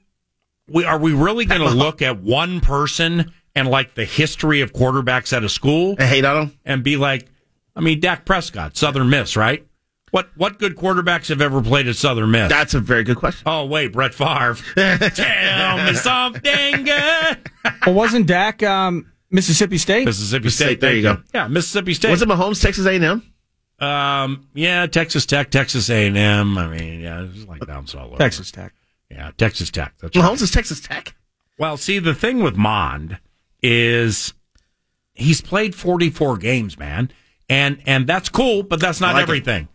we 0.67 0.85
are 0.85 0.97
we 0.97 1.13
really 1.13 1.45
going 1.45 1.61
to 1.69 1.69
look 1.69 2.01
at 2.01 2.21
one 2.21 2.61
person 2.61 3.31
and 3.55 3.67
like 3.67 3.95
the 3.95 4.05
history 4.05 4.61
of 4.61 4.73
quarterbacks 4.73 5.35
at 5.35 5.43
a 5.43 5.49
school? 5.49 5.95
I 5.99 6.05
hate 6.05 6.25
on 6.25 6.43
him 6.43 6.59
and 6.65 6.83
be 6.83 6.97
like, 6.97 7.27
I 7.75 7.81
mean, 7.81 7.99
Dak 7.99 8.25
Prescott, 8.25 8.77
Southern 8.77 9.09
Miss, 9.09 9.35
right? 9.35 9.65
What 10.11 10.29
what 10.35 10.59
good 10.59 10.75
quarterbacks 10.75 11.29
have 11.29 11.41
ever 11.41 11.61
played 11.61 11.87
at 11.87 11.95
Southern 11.95 12.31
Miss? 12.31 12.49
That's 12.49 12.73
a 12.73 12.81
very 12.81 13.03
good 13.03 13.17
question. 13.17 13.43
Oh 13.45 13.65
wait, 13.65 13.93
Brett 13.93 14.13
Favre. 14.13 14.57
Tell 14.75 15.85
me 15.85 15.93
something 15.93 16.83
good. 16.83 17.51
Well, 17.85 17.95
wasn't 17.95 18.27
Dak 18.27 18.61
um, 18.61 19.09
Mississippi 19.29 19.77
State? 19.77 20.05
Mississippi 20.05 20.49
State. 20.49 20.81
There 20.81 20.93
you 20.93 21.01
go. 21.01 21.17
Yeah, 21.33 21.47
Mississippi 21.47 21.93
State. 21.93 22.11
Was 22.11 22.21
it 22.21 22.27
Mahomes, 22.27 22.61
Texas 22.61 22.85
A&M? 22.85 23.23
Um, 23.79 24.47
yeah, 24.53 24.85
Texas 24.85 25.25
Tech, 25.25 25.49
Texas 25.49 25.89
A 25.89 26.05
and 26.05 26.17
M. 26.17 26.57
I 26.57 26.67
mean, 26.67 26.99
yeah, 26.99 27.23
it's 27.23 27.47
like 27.47 27.65
bounce 27.65 27.95
all 27.95 28.07
over. 28.07 28.17
Texas 28.17 28.51
Tech. 28.51 28.73
Yeah, 29.09 29.31
Texas 29.37 29.71
Tech. 29.71 29.93
That's 30.01 30.15
Mahomes 30.15 30.23
right. 30.23 30.41
is 30.41 30.51
Texas 30.51 30.81
Tech. 30.81 31.15
Well, 31.57 31.77
see, 31.77 31.99
the 31.99 32.13
thing 32.13 32.43
with 32.43 32.55
Mond 32.55 33.17
is 33.63 34.33
he's 35.13 35.41
played 35.41 35.73
44 35.73 36.37
games, 36.37 36.77
man. 36.77 37.11
And 37.49 37.81
and 37.85 38.07
that's 38.07 38.29
cool, 38.29 38.63
but 38.63 38.79
that's 38.79 39.01
not 39.01 39.15
I 39.15 39.23
like 39.23 39.47
it. 39.47 39.67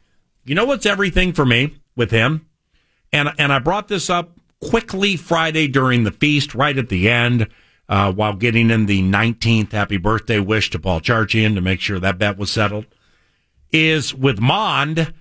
You 0.46 0.54
know 0.54 0.64
what's 0.64 0.86
everything 0.86 1.32
for 1.32 1.44
me 1.44 1.76
with 1.96 2.10
him? 2.12 2.46
And 3.12 3.30
and 3.38 3.52
I 3.52 3.58
brought 3.58 3.88
this 3.88 4.08
up 4.08 4.38
quickly 4.62 5.16
Friday 5.16 5.66
during 5.66 6.04
the 6.04 6.12
feast, 6.12 6.54
right 6.54 6.76
at 6.78 6.88
the 6.88 7.10
end, 7.10 7.48
uh, 7.88 8.12
while 8.12 8.34
getting 8.34 8.70
in 8.70 8.86
the 8.86 9.02
19th 9.02 9.72
happy 9.72 9.96
birthday 9.96 10.38
wish 10.38 10.70
to 10.70 10.78
Paul 10.78 11.00
Charchian 11.00 11.54
to 11.56 11.60
make 11.60 11.80
sure 11.80 11.98
that 11.98 12.18
bet 12.18 12.38
was 12.38 12.50
settled. 12.50 12.86
Is 13.72 14.14
with 14.14 14.38
Mond, 14.38 15.12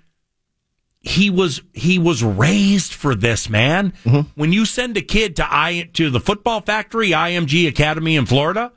he 1.01 1.31
was 1.31 1.61
he 1.73 1.97
was 1.97 2.23
raised 2.23 2.93
for 2.93 3.15
this 3.15 3.49
man. 3.49 3.93
When 4.35 4.53
you 4.53 4.65
send 4.65 4.95
a 4.95 5.01
kid 5.01 5.35
to 5.37 5.47
I 5.47 5.89
to 5.93 6.11
the 6.11 6.19
football 6.19 6.61
factory, 6.61 7.09
IMG 7.09 7.67
Academy 7.67 8.15
in 8.15 8.27
Florida, 8.27 8.71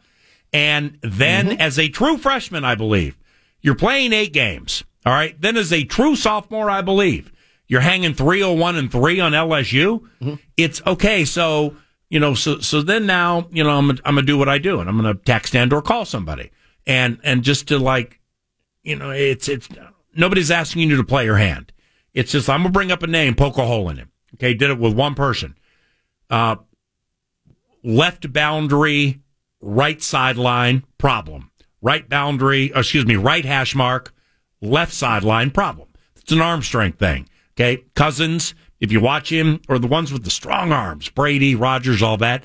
and 0.53 0.99
then 1.03 1.61
as 1.61 1.79
a 1.79 1.89
true 1.91 2.17
freshman, 2.17 2.65
I 2.65 2.75
believe 2.75 3.19
you're 3.61 3.75
playing 3.75 4.15
eight 4.15 4.33
games. 4.33 4.83
All 5.09 5.15
right, 5.15 5.41
then 5.41 5.57
as 5.57 5.73
a 5.73 5.85
true 5.85 6.17
sophomore, 6.17 6.69
I 6.69 6.83
believe 6.83 7.33
you're 7.67 7.81
hanging 7.81 8.13
three 8.13 8.43
hundred 8.43 8.61
one 8.61 8.77
and 8.77 8.93
three 8.93 9.21
on 9.21 9.33
LSU. 9.33 10.07
It's 10.59 10.83
okay. 10.87 11.25
So 11.25 11.77
you 12.11 12.21
know, 12.21 12.35
so 12.35 12.59
so 12.59 12.83
then 12.83 13.07
now 13.07 13.49
you 13.51 13.65
know 13.65 13.71
I'm 13.71 13.89
I'm 13.89 13.97
gonna 14.05 14.23
do 14.23 14.37
what 14.37 14.51
I 14.51 14.59
do, 14.59 14.81
and 14.81 14.87
I'm 14.91 14.97
gonna 14.97 15.15
text 15.15 15.57
and 15.57 15.73
or 15.73 15.81
call 15.81 16.05
somebody, 16.05 16.51
and 16.87 17.19
and 17.25 17.43
just 17.43 17.69
to 17.69 17.79
like 17.79 18.21
you 18.83 18.97
know, 18.97 19.09
it's 19.09 19.49
it's 19.49 19.67
nobody's 20.15 20.51
asking 20.51 20.91
you 20.91 20.97
to 20.99 21.05
play 21.05 21.25
your 21.25 21.39
hand. 21.39 21.73
It's 22.13 22.33
just 22.33 22.51
I'm 22.51 22.61
gonna 22.61 22.73
bring 22.73 22.93
up 22.93 23.03
a 23.03 23.07
name, 23.07 23.35
poke 23.35 23.57
a 23.57 23.65
hole 23.65 23.89
in 23.89 23.97
him. 23.97 24.13
Okay, 24.35 24.53
did 24.53 24.69
it 24.69 24.79
with 24.79 24.93
one 24.93 25.15
person. 25.15 25.57
Uh, 26.29 26.57
left 27.83 28.31
boundary, 28.31 29.23
right 29.63 30.03
sideline 30.03 30.85
problem. 30.99 31.51
Right 31.81 32.07
boundary, 32.07 32.73
excuse 32.75 33.07
me, 33.07 33.17
right 33.17 33.47
hash 33.47 33.75
mark, 33.75 34.13
left 34.61 34.93
sideline 34.93 35.51
problem. 35.51 35.89
It's 36.17 36.33
an 36.33 36.41
arm 36.41 36.63
strength 36.63 36.99
thing. 36.99 37.29
Okay, 37.57 37.83
Cousins, 37.95 38.55
if 38.81 38.93
you 38.93 39.01
watch 39.01 39.33
him, 39.33 39.61
or 39.69 39.79
the 39.79 39.89
ones 39.89 40.13
with 40.13 40.25
the 40.25 40.31
strong 40.31 40.73
arms, 40.73 41.09
Brady, 41.09 41.55
Rodgers, 41.55 42.03
all 42.03 42.17
that. 42.19 42.45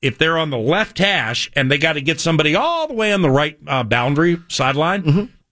If 0.00 0.18
they're 0.18 0.38
on 0.38 0.50
the 0.50 0.58
left 0.58 0.98
hash 0.98 1.50
and 1.54 1.70
they 1.70 1.78
got 1.78 1.94
to 1.94 2.00
get 2.00 2.20
somebody 2.20 2.54
all 2.54 2.86
the 2.86 2.94
way 2.94 3.12
on 3.12 3.22
the 3.22 3.30
right 3.30 3.58
uh, 3.66 3.82
boundary 3.82 4.38
sideline, 4.48 5.02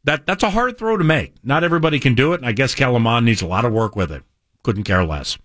that 0.05 0.25
that's 0.27 0.43
a 0.45 0.51
hard 0.51 0.79
throw 0.79 0.97
to 0.97 1.05
make. 1.05 1.35
Not 1.45 1.65
everybody 1.65 1.99
can 1.99 2.15
do 2.15 2.33
it, 2.33 2.37
and 2.41 2.47
I 2.47 2.53
guess 2.53 2.75
Kellen 2.75 3.03
Mond 3.03 3.27
needs 3.27 3.43
a 3.43 3.47
lot 3.47 3.65
of 3.65 3.73
work 3.73 3.97
with 3.97 4.13
it. 4.13 4.23
Couldn't 4.63 4.85
care 4.85 5.05
less. 5.05 5.37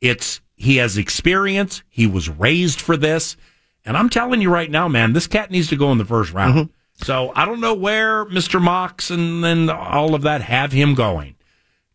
It's 0.00 0.40
he 0.56 0.76
has 0.76 0.96
experience. 0.98 1.82
He 1.88 2.06
was 2.06 2.28
raised 2.30 2.80
for 2.80 2.96
this, 2.96 3.36
and 3.84 3.96
I'm 3.96 4.08
telling 4.08 4.40
you 4.40 4.50
right 4.50 4.70
now, 4.70 4.88
man, 4.88 5.12
this 5.12 5.26
cat 5.26 5.50
needs 5.50 5.68
to 5.68 5.76
go 5.76 5.92
in 5.92 5.98
the 5.98 6.04
first 6.04 6.32
round. 6.32 6.70
So 7.02 7.32
I 7.34 7.44
don't 7.44 7.60
know 7.60 7.74
where 7.74 8.24
Mr. 8.26 8.60
Mox 8.60 9.10
and 9.10 9.44
then 9.44 9.68
all 9.70 10.14
of 10.14 10.22
that 10.22 10.40
have 10.42 10.72
him 10.72 10.94
going. 10.94 11.36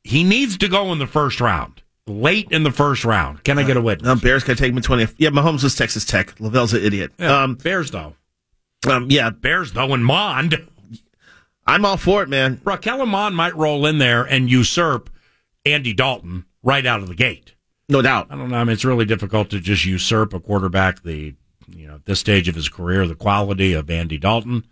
He 0.03 0.23
needs 0.23 0.57
to 0.59 0.67
go 0.67 0.91
in 0.91 0.99
the 0.99 1.07
first 1.07 1.41
round, 1.41 1.81
late 2.07 2.47
in 2.51 2.63
the 2.63 2.71
first 2.71 3.03
round. 3.05 3.43
Can 3.43 3.59
I 3.59 3.63
get 3.63 3.77
a 3.77 3.81
witness? 3.81 4.05
No, 4.07 4.15
Bears 4.15 4.43
can 4.43 4.55
take 4.55 4.73
him 4.73 4.81
20. 4.81 5.07
Yeah, 5.17 5.29
Mahomes 5.29 5.63
was 5.63 5.75
Texas 5.75 6.05
Tech. 6.05 6.39
Lavelle's 6.39 6.73
an 6.73 6.83
idiot. 6.83 7.11
Yeah, 7.19 7.43
Um, 7.43 7.55
Bears 7.55 7.91
though. 7.91 8.15
um, 8.89 9.07
yeah, 9.09 9.29
Bears 9.29 9.73
though, 9.73 9.93
and 9.93 10.05
Mond. 10.05 10.67
I'm 11.67 11.85
all 11.85 11.97
for 11.97 12.23
it, 12.23 12.29
man. 12.29 12.59
Raquel 12.63 13.05
Mond 13.05 13.35
might 13.35 13.55
roll 13.55 13.85
in 13.85 13.99
there 13.99 14.23
and 14.23 14.49
usurp 14.49 15.09
Andy 15.65 15.93
Dalton 15.93 16.45
right 16.63 16.85
out 16.85 17.01
of 17.01 17.07
the 17.07 17.15
gate. 17.15 17.53
No 17.87 18.01
doubt. 18.01 18.27
I 18.31 18.35
don't 18.35 18.49
know. 18.49 18.57
I 18.57 18.63
mean, 18.63 18.73
it's 18.73 18.85
really 18.85 19.05
difficult 19.05 19.49
to 19.51 19.59
just 19.59 19.85
usurp 19.85 20.33
a 20.33 20.39
quarterback 20.39 21.03
the 21.03 21.35
you 21.75 21.87
know 21.87 21.95
at 21.95 22.05
this 22.05 22.19
stage 22.19 22.47
of 22.47 22.55
his 22.55 22.69
career 22.69 23.07
the 23.07 23.15
quality 23.15 23.73
of 23.73 23.89
Andy 23.89 24.17
Dalton. 24.17 24.65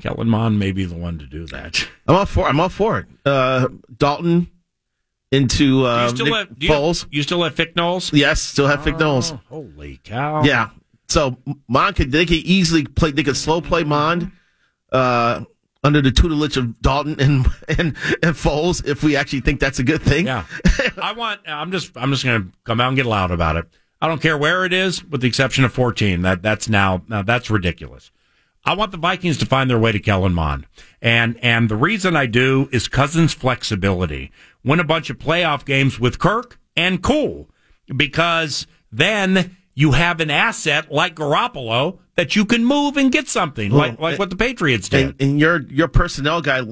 Kellen 0.00 0.28
Mond 0.28 0.58
may 0.58 0.70
be 0.72 0.84
the 0.84 0.94
one 0.94 1.18
to 1.18 1.26
do 1.26 1.44
that. 1.46 1.88
I'm 2.06 2.14
all 2.16 2.26
for. 2.26 2.46
I'm 2.46 2.60
all 2.60 2.68
for 2.68 3.00
it. 3.00 3.06
Uh, 3.24 3.68
Dalton 3.96 4.48
into 5.30 5.80
Do 5.82 5.86
uh, 5.86 6.02
you 6.04 6.08
still 6.10 6.26
Nick 6.26 6.34
have 6.34 6.58
do 6.58 6.66
you, 6.66 6.72
Foles. 6.72 7.06
you 7.10 7.22
still 7.22 7.42
have 7.42 7.54
Fick 7.54 7.76
Knowles? 7.76 8.12
Yes, 8.12 8.40
still 8.40 8.66
have 8.66 8.80
Vic 8.84 8.98
Knowles. 8.98 9.34
Holy 9.48 10.00
cow! 10.04 10.44
Yeah, 10.44 10.70
So 11.08 11.36
Mond 11.66 11.96
could 11.96 12.12
they 12.12 12.24
could 12.26 12.36
easily 12.36 12.84
play. 12.84 13.10
They 13.10 13.22
could 13.22 13.36
slow 13.36 13.60
play 13.60 13.84
Mond 13.84 14.30
uh, 14.92 15.44
under 15.84 16.00
the 16.00 16.10
tutelage 16.12 16.56
of 16.56 16.80
Dalton 16.80 17.16
and 17.20 17.46
and 17.68 17.96
and 18.22 18.36
Foles 18.36 18.86
if 18.86 19.02
we 19.02 19.16
actually 19.16 19.40
think 19.40 19.60
that's 19.60 19.78
a 19.78 19.84
good 19.84 20.02
thing. 20.02 20.26
Yeah, 20.26 20.44
I 21.02 21.12
want. 21.12 21.40
I'm 21.46 21.72
just. 21.72 21.92
I'm 21.96 22.10
just 22.10 22.24
going 22.24 22.42
to 22.44 22.56
come 22.64 22.80
out 22.80 22.88
and 22.88 22.96
get 22.96 23.06
loud 23.06 23.30
about 23.30 23.56
it. 23.56 23.66
I 24.00 24.06
don't 24.08 24.22
care 24.22 24.38
where 24.38 24.64
it 24.64 24.72
is, 24.72 25.04
with 25.04 25.22
the 25.22 25.28
exception 25.28 25.64
of 25.64 25.72
14. 25.72 26.22
That 26.22 26.42
that's 26.42 26.68
now. 26.68 27.02
Now 27.08 27.22
that's 27.22 27.50
ridiculous. 27.50 28.10
I 28.64 28.74
want 28.74 28.92
the 28.92 28.98
Vikings 28.98 29.38
to 29.38 29.46
find 29.46 29.70
their 29.70 29.78
way 29.78 29.92
to 29.92 29.98
Kellen 29.98 30.34
Mond, 30.34 30.66
and 31.00 31.38
and 31.42 31.68
the 31.68 31.76
reason 31.76 32.16
I 32.16 32.26
do 32.26 32.68
is 32.70 32.86
Cousins' 32.86 33.34
flexibility. 33.34 34.30
Win 34.64 34.80
a 34.80 34.84
bunch 34.84 35.10
of 35.10 35.18
playoff 35.18 35.64
games 35.64 35.98
with 35.98 36.18
Kirk 36.18 36.58
and 36.76 37.02
cool, 37.02 37.48
because 37.94 38.66
then 38.92 39.56
you 39.74 39.92
have 39.92 40.20
an 40.20 40.30
asset 40.30 40.92
like 40.92 41.14
Garoppolo 41.14 41.98
that 42.16 42.36
you 42.36 42.44
can 42.44 42.64
move 42.64 42.96
and 42.96 43.10
get 43.10 43.28
something 43.28 43.70
like 43.70 43.98
like 43.98 44.18
what 44.18 44.30
the 44.30 44.36
Patriots 44.36 44.88
did. 44.88 45.06
And, 45.06 45.22
and 45.22 45.40
your 45.40 45.62
your 45.62 45.88
personnel 45.88 46.42
guy 46.42 46.62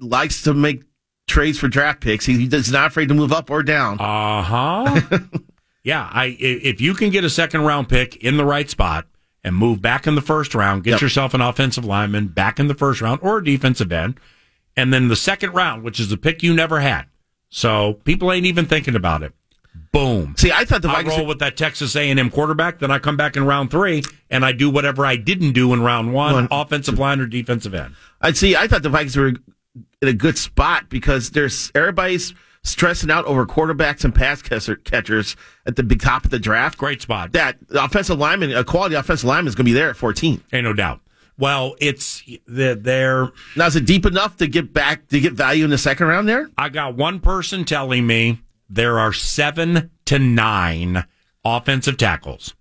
likes 0.00 0.42
to 0.42 0.54
make 0.54 0.82
trades 1.26 1.58
for 1.58 1.68
draft 1.68 2.00
picks. 2.00 2.26
He, 2.26 2.46
he's 2.46 2.72
not 2.72 2.88
afraid 2.88 3.08
to 3.08 3.14
move 3.14 3.32
up 3.32 3.50
or 3.50 3.62
down. 3.62 3.98
Uh 4.00 4.42
huh. 4.42 5.00
yeah, 5.84 6.08
I 6.12 6.24
i- 6.24 6.36
if 6.40 6.80
you 6.80 6.94
can 6.94 7.10
get 7.10 7.22
a 7.24 7.30
second 7.30 7.60
round 7.62 7.88
pick 7.88 8.16
in 8.16 8.36
the 8.36 8.44
right 8.44 8.68
spot 8.68 9.06
and 9.44 9.54
move 9.54 9.80
back 9.80 10.06
in 10.06 10.14
the 10.16 10.22
first 10.22 10.54
round, 10.54 10.82
get 10.84 10.92
Yep. 10.92 11.00
yourself 11.02 11.34
an 11.34 11.40
offensive 11.40 11.84
lineman 11.84 12.28
back 12.28 12.58
in 12.58 12.66
the 12.66 12.74
first 12.74 13.00
round 13.00 13.20
or 13.22 13.38
a 13.38 13.44
defensive 13.44 13.92
end, 13.92 14.18
and 14.76 14.92
then 14.92 15.08
the 15.08 15.16
second 15.16 15.52
round, 15.52 15.82
which 15.84 16.00
is 16.00 16.10
a 16.10 16.16
pick 16.16 16.42
you 16.42 16.52
never 16.54 16.80
had. 16.80 17.04
So 17.50 17.94
people 18.04 18.32
ain't 18.32 18.46
even 18.46 18.66
thinking 18.66 18.96
about 18.96 19.22
it. 19.22 19.32
Boom. 19.92 20.34
See, 20.36 20.50
I 20.50 20.64
thought 20.64 20.82
the 20.82 20.88
I 20.88 20.94
Vikings. 21.02 21.18
roll 21.18 21.26
with 21.26 21.38
that 21.38 21.56
Texas 21.56 21.94
A&M 21.94 22.30
quarterback. 22.30 22.80
Then 22.80 22.90
I 22.90 22.98
come 22.98 23.16
back 23.16 23.36
in 23.36 23.44
round 23.44 23.70
three 23.70 24.02
and 24.28 24.44
I 24.44 24.50
do 24.50 24.68
whatever 24.68 25.06
I 25.06 25.14
didn't 25.14 25.52
do 25.52 25.72
in 25.72 25.82
round 25.82 26.12
one, 26.12 26.34
One. 26.34 26.48
offensive 26.50 26.98
line 26.98 27.20
or 27.20 27.26
defensive 27.26 27.74
end. 27.74 27.94
I'd 28.20 28.36
see. 28.36 28.56
I 28.56 28.66
thought 28.66 28.82
the 28.82 28.88
Vikings 28.88 29.16
were 29.16 29.28
in 29.28 29.38
a 30.08 30.12
good 30.12 30.36
spot 30.36 30.88
because 30.88 31.30
there's 31.30 31.70
everybody's 31.76 32.34
stressing 32.64 33.10
out 33.10 33.24
over 33.26 33.46
quarterbacks 33.46 34.04
and 34.04 34.14
pass 34.14 34.42
catchers 34.42 35.36
at 35.66 35.76
the 35.76 35.82
big 35.82 36.00
top 36.02 36.24
of 36.24 36.30
the 36.30 36.38
draft. 36.38 36.76
Great 36.78 37.00
spot. 37.02 37.32
That 37.32 37.56
offensive 37.70 38.18
lineman, 38.18 38.52
a 38.52 38.64
quality 38.64 38.96
offensive 38.96 39.28
lineman, 39.28 39.48
is 39.48 39.54
going 39.54 39.66
to 39.66 39.70
be 39.70 39.74
there 39.74 39.90
at 39.90 39.96
14. 39.96 40.42
Ain't 40.52 40.64
no 40.64 40.72
doubt. 40.72 41.00
Well, 41.38 41.74
it's 41.80 42.22
the- 42.46 42.74
they're 42.80 43.30
now 43.56 43.66
is 43.66 43.76
it 43.76 43.86
deep 43.86 44.06
enough 44.06 44.36
to 44.38 44.46
get 44.46 44.72
back 44.72 45.08
to 45.08 45.20
get 45.20 45.32
value 45.34 45.64
in 45.64 45.70
the 45.70 45.78
second 45.78 46.06
round 46.06 46.28
there? 46.28 46.48
I 46.56 46.68
got 46.68 46.96
one 46.96 47.20
person 47.20 47.64
telling 47.64 48.06
me 48.06 48.40
there 48.70 48.98
are 48.98 49.12
seven 49.12 49.90
to 50.06 50.18
nine 50.18 51.04
offensive 51.44 51.96
tackles 51.96 52.54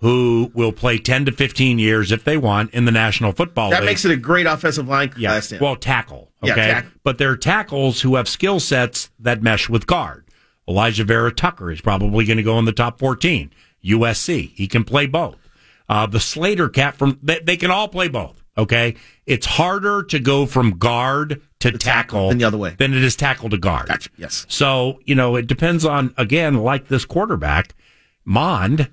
who 0.00 0.50
will 0.54 0.72
play 0.72 0.98
10 0.98 1.26
to 1.26 1.32
15 1.32 1.78
years 1.78 2.10
if 2.10 2.24
they 2.24 2.36
want 2.36 2.72
in 2.72 2.84
the 2.86 2.90
National 2.92 3.32
Football 3.32 3.70
That 3.70 3.76
League. 3.80 3.82
That 3.82 3.90
makes 3.90 4.04
it 4.04 4.10
a 4.10 4.16
great 4.16 4.46
offensive 4.46 4.88
line 4.88 5.12
yeah, 5.16 5.30
class. 5.30 5.48
then. 5.48 5.60
well, 5.60 5.76
tackle. 5.76 6.30
Yeah, 6.42 6.52
Okay. 6.52 6.66
tackle. 6.68 6.90
But 7.04 7.18
they're 7.18 7.36
tackles 7.36 8.00
who 8.00 8.14
have 8.16 8.28
skill 8.28 8.60
sets 8.60 9.10
that 9.18 9.42
mesh 9.42 9.68
with 9.68 9.86
guard. 9.86 10.24
Alijah 10.68 11.04
Vera 11.04 11.32
Tucker 11.32 11.70
is 11.70 11.80
probably 11.80 12.24
going 12.24 12.38
to 12.38 12.42
go 12.42 12.58
in 12.58 12.64
the 12.64 12.72
top 12.72 12.98
14. 12.98 13.50
USC. 13.84 14.52
He 14.54 14.66
can 14.66 14.84
play 14.84 15.06
both. 15.06 15.36
Uh, 15.88 16.06
the 16.06 16.20
Slater 16.20 16.68
cat 16.68 16.94
from, 16.96 17.18
they, 17.22 17.40
they 17.40 17.56
can 17.56 17.70
all 17.70 17.88
play 17.88 18.08
both. 18.08 18.42
Okay. 18.56 18.94
It's 19.26 19.46
harder 19.46 20.02
to 20.04 20.18
go 20.18 20.46
from 20.46 20.78
guard 20.78 21.42
to 21.60 21.72
tackle 21.72 22.28
than 22.30 22.38
the 22.38 22.44
other 22.44 22.56
way. 22.58 22.74
than 22.78 22.94
it 22.94 23.02
is 23.02 23.16
tackle 23.16 23.50
to 23.50 23.58
guard. 23.58 23.88
Gotcha. 23.88 24.08
Yes. 24.16 24.46
So, 24.48 25.00
you 25.04 25.14
know, 25.14 25.36
it 25.36 25.46
depends 25.46 25.84
on, 25.84 26.14
again, 26.16 26.54
like 26.54 26.88
this 26.88 27.04
quarterback, 27.04 27.74
Mond, 28.24 28.88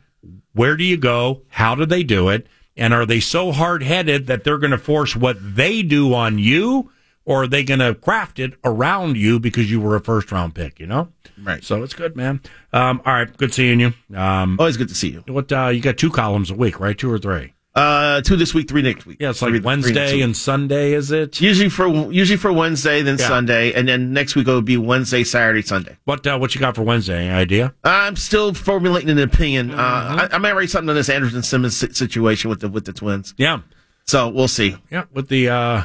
where 0.58 0.76
do 0.76 0.84
you 0.84 0.98
go? 0.98 1.44
How 1.50 1.76
do 1.76 1.86
they 1.86 2.04
do 2.04 2.30
it? 2.30 2.48
And 2.76 2.94
are 2.94 3.06
they 3.06 3.20
so 3.20 3.52
hard 3.52 3.82
headed 3.84 4.28
that 4.28 4.44
they're 4.44 4.58
going 4.58 4.72
to 4.72 4.78
force 4.78 5.16
what 5.16 5.38
they 5.56 5.82
do 5.84 6.14
on 6.14 6.38
you? 6.38 6.92
Or 7.26 7.44
are 7.44 7.48
they 7.48 7.64
going 7.64 7.80
to 7.82 7.94
craft 7.94 8.40
it 8.40 8.54
around 8.64 9.18
you 9.18 9.40
because 9.40 9.70
you 9.70 9.82
were 9.82 9.96
a 9.96 10.00
first 10.00 10.32
round 10.32 10.56
pick, 10.56 10.80
you 10.80 10.88
know? 10.88 11.10
Right. 11.42 11.64
So 11.64 11.84
it's 11.84 11.94
good, 11.94 12.16
man. 12.16 12.40
Um, 12.72 13.02
all 13.06 13.14
right. 13.14 13.36
Good 13.36 13.54
seeing 13.54 13.80
you. 13.80 13.94
Um, 14.16 14.58
Always 14.60 14.78
good 14.78 14.88
to 14.90 14.96
see 14.96 15.10
you. 15.10 15.24
what, 15.28 15.52
uh, 15.52 15.68
you 15.68 15.82
got 15.82 15.98
two 15.98 16.10
columns 16.10 16.52
a 16.52 16.56
week, 16.56 16.80
right? 16.80 16.98
Two 16.98 17.12
or 17.12 17.20
three? 17.20 17.54
Uh, 17.78 18.22
two 18.22 18.36
this 18.36 18.56
week, 18.56 18.68
three 18.68 18.82
next 18.82 19.06
week. 19.06 19.18
Yeah. 19.20 19.30
It's 19.30 19.42
like 19.42 19.52
three 19.52 19.60
Wednesday 19.60 20.22
and 20.22 20.36
Sunday, 20.36 20.94
is 20.94 21.12
it? 21.12 21.40
usually 21.40 21.70
for 21.70 21.88
usually 22.12 22.38
for 22.38 22.52
Wednesday, 22.52 23.04
then 23.04 23.18
Yeah. 23.20 23.28
Sunday, 23.28 23.72
and 23.74 23.88
then 23.88 24.14
next 24.14 24.36
week 24.36 24.48
it 24.48 24.52
would 24.54 24.66
be 24.66 24.78
Wednesday, 24.78 25.24
Saturday, 25.24 25.62
Sunday. 25.62 25.96
What, 26.06 26.26
uh, 26.26 26.40
what 26.40 26.56
you 26.56 26.60
got 26.62 26.76
for 26.76 26.82
Wednesday? 26.82 27.28
Any 27.28 27.30
idea? 27.30 27.76
I'm 27.84 28.16
still 28.16 28.56
formulating 28.56 29.12
an 29.12 29.20
opinion. 29.20 29.70
Mm-hmm. 29.70 29.80
Uh, 29.80 29.84
I, 29.84 30.30
I 30.32 30.38
might 30.40 30.54
write 30.54 30.72
something 30.72 30.90
on 30.90 30.96
this 30.96 31.08
Andrelton 31.08 31.46
Simmons 31.46 31.78
situation 31.78 32.50
with 32.50 32.62
the 32.62 32.68
with 32.70 32.86
the 32.86 32.94
Twins. 32.94 33.36
Yeah. 33.38 33.60
So 34.06 34.30
we'll 34.30 34.48
see. 34.48 34.76
Yeah. 34.90 35.04
With 35.14 35.30
the, 35.30 35.50
uh, 35.50 35.84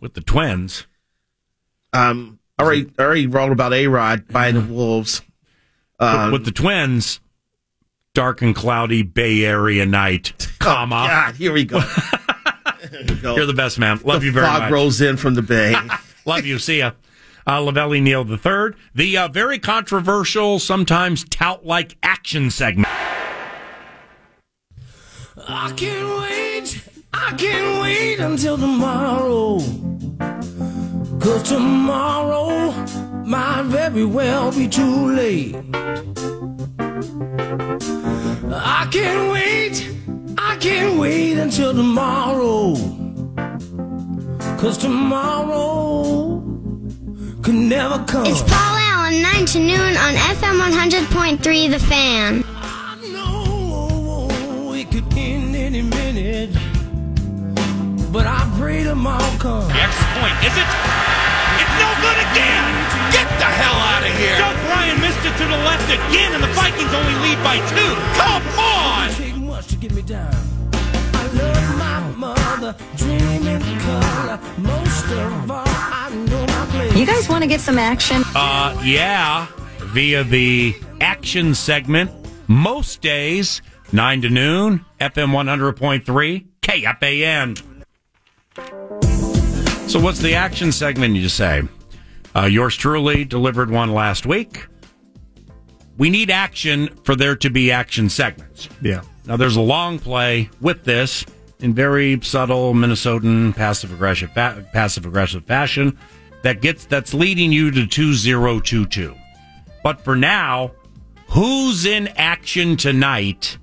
with 0.00 0.14
the 0.14 0.20
twins. 0.20 0.86
Um, 1.92 2.40
already 2.60 2.90
already 2.98 3.28
wrote 3.28 3.52
about 3.52 3.72
A 3.72 3.86
Rod 3.86 4.26
by 4.26 4.50
the 4.50 4.60
Wolves. 4.60 5.22
Um, 6.00 6.32
with, 6.32 6.40
with 6.40 6.44
the 6.46 6.50
twins, 6.50 7.20
dark 8.14 8.42
and 8.42 8.54
cloudy 8.54 9.02
Bay 9.02 9.44
Area 9.44 9.86
night, 9.86 10.32
comma. 10.64 11.04
Oh, 11.04 11.06
God, 11.06 11.34
here 11.36 11.52
we 11.52 11.64
go. 11.64 11.80
Here 12.90 13.02
we 13.08 13.14
go. 13.16 13.34
You're 13.34 13.46
the 13.46 13.54
best, 13.54 13.78
man. 13.78 13.98
Love 14.04 14.20
the 14.20 14.26
you 14.26 14.32
very 14.32 14.46
fog 14.46 14.62
much. 14.62 14.70
rolls 14.72 15.00
in 15.00 15.16
from 15.16 15.34
the 15.34 15.42
bay. 15.42 15.74
Love 16.26 16.44
you. 16.44 16.58
See 16.58 16.78
ya. 16.78 16.92
Uh, 17.46 17.58
Lavelli 17.60 18.00
Neal 18.00 18.24
the 18.24 18.38
third, 18.38 18.76
the 18.94 19.16
uh, 19.18 19.28
very 19.28 19.58
controversial, 19.58 20.58
sometimes 20.58 21.24
tout-like 21.28 21.96
action 22.02 22.50
segment. 22.50 22.88
I 25.48 25.72
can't 25.76 26.20
wait, 26.20 26.82
I 27.12 27.34
can't 27.36 27.82
wait 27.82 28.18
until 28.20 28.56
tomorrow. 28.56 29.58
Cause 31.20 31.42
tomorrow 31.42 32.70
might 33.24 33.64
very 33.64 34.04
well 34.06 34.50
be 34.52 34.68
too 34.68 35.12
late. 35.12 35.56
I 38.56 38.88
can't 38.90 39.32
wait, 39.32 39.90
I 40.46 40.56
can't 40.56 41.00
wait 41.00 41.38
until 41.38 41.72
tomorrow. 41.74 42.74
Cause 44.60 44.76
tomorrow 44.76 46.40
could 47.42 47.54
never 47.54 48.04
come. 48.04 48.26
It's 48.26 48.42
Paul 48.42 48.76
Allen, 48.92 49.22
9 49.22 49.46
to 49.46 49.58
noon 49.58 49.96
on 49.96 50.12
FM 50.36 50.60
100.3 50.60 51.70
The 51.70 51.78
Fan. 51.78 52.44
I 52.46 52.96
know 53.12 54.72
it 54.74 54.90
could 54.90 55.04
end 55.16 55.56
any 55.56 55.80
minute. 55.80 56.50
But 58.12 58.26
I 58.26 58.44
pray 58.58 58.84
tomorrow 58.84 59.24
comes. 59.38 59.66
The 59.68 59.80
extra 59.80 60.06
point, 60.20 60.36
is 60.44 60.54
it? 60.60 60.68
It's 61.56 61.74
no 61.80 61.88
good 62.04 62.20
again! 62.30 62.64
Get 63.16 63.28
the 63.40 63.48
hell 63.48 63.80
out 63.80 64.04
of 64.04 64.12
here! 64.20 64.36
Joe 64.36 64.52
Bryan 64.68 65.00
missed 65.00 65.24
it 65.24 65.34
to 65.40 65.44
the 65.48 65.60
left 65.64 65.88
again, 65.88 66.34
and 66.34 66.42
the 66.44 66.52
Vikings 66.52 66.92
only 66.92 67.16
lead 67.24 67.40
by 67.42 67.56
two. 67.72 67.92
Come 68.20 68.44
on! 68.60 69.43
Take 69.64 69.70
much 69.70 69.70
to 69.70 69.76
get 69.76 69.94
me 69.94 70.02
down. 70.02 70.34
I 70.72 71.26
love 71.32 71.78
my 71.78 72.00
mother, 72.16 72.76
dream 72.96 73.46
in 73.46 73.60
color. 73.80 74.40
Most 74.58 75.06
of 75.06 75.50
all, 75.50 75.64
I 75.66 76.10
know 76.28 76.46
my 76.46 76.66
place. 76.70 76.96
You 76.96 77.06
guys 77.06 77.28
want 77.28 77.42
to 77.42 77.48
get 77.48 77.60
some 77.60 77.78
action? 77.78 78.22
Uh, 78.34 78.80
yeah, 78.84 79.46
via 79.78 80.24
the 80.24 80.74
action 81.00 81.54
segment, 81.54 82.10
most 82.48 83.00
days, 83.00 83.62
9 83.92 84.22
to 84.22 84.30
noon, 84.30 84.84
FM 85.00 85.30
100.3, 85.32 86.46
KFAN. 86.62 87.58
So, 89.88 90.00
what's 90.00 90.18
the 90.20 90.34
action 90.34 90.72
segment, 90.72 91.14
you 91.16 91.28
say? 91.28 91.62
Uh, 92.34 92.46
yours 92.46 92.74
truly 92.76 93.24
delivered 93.24 93.70
one 93.70 93.92
last 93.92 94.26
week. 94.26 94.66
We 95.96 96.10
need 96.10 96.30
action 96.30 96.88
for 97.04 97.14
there 97.14 97.36
to 97.36 97.50
be 97.50 97.70
action 97.70 98.08
segments. 98.08 98.68
Yeah. 98.82 99.02
Now, 99.26 99.36
there's 99.36 99.56
a 99.56 99.62
long 99.62 99.98
play 99.98 100.50
with 100.60 100.84
this 100.84 101.24
in 101.60 101.72
very 101.72 102.20
subtle 102.22 102.74
Minnesotan 102.74 103.56
passive 103.56 103.92
aggressive 103.92 104.30
fa- 104.32 104.66
passive 104.72 105.06
aggressive 105.06 105.44
fashion 105.44 105.98
that 106.42 106.60
gets 106.60 106.84
that's 106.84 107.14
leading 107.14 107.52
you 107.52 107.70
to 107.70 107.86
2022. 107.86 109.14
But 109.82 110.02
for 110.02 110.14
now, 110.14 110.72
who's 111.30 111.86
in 111.86 112.08
action 112.16 112.76
tonight 112.76 113.56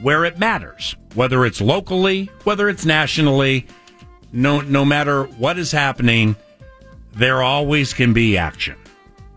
where 0.00 0.24
it 0.24 0.38
matters? 0.38 0.96
Whether 1.14 1.44
it's 1.44 1.60
locally, 1.60 2.30
whether 2.44 2.68
it's 2.68 2.86
nationally, 2.86 3.66
no 4.32 4.62
no 4.62 4.86
matter 4.86 5.24
what 5.24 5.58
is 5.58 5.70
happening, 5.70 6.34
there 7.12 7.42
always 7.42 7.92
can 7.92 8.14
be 8.14 8.38
action. 8.38 8.76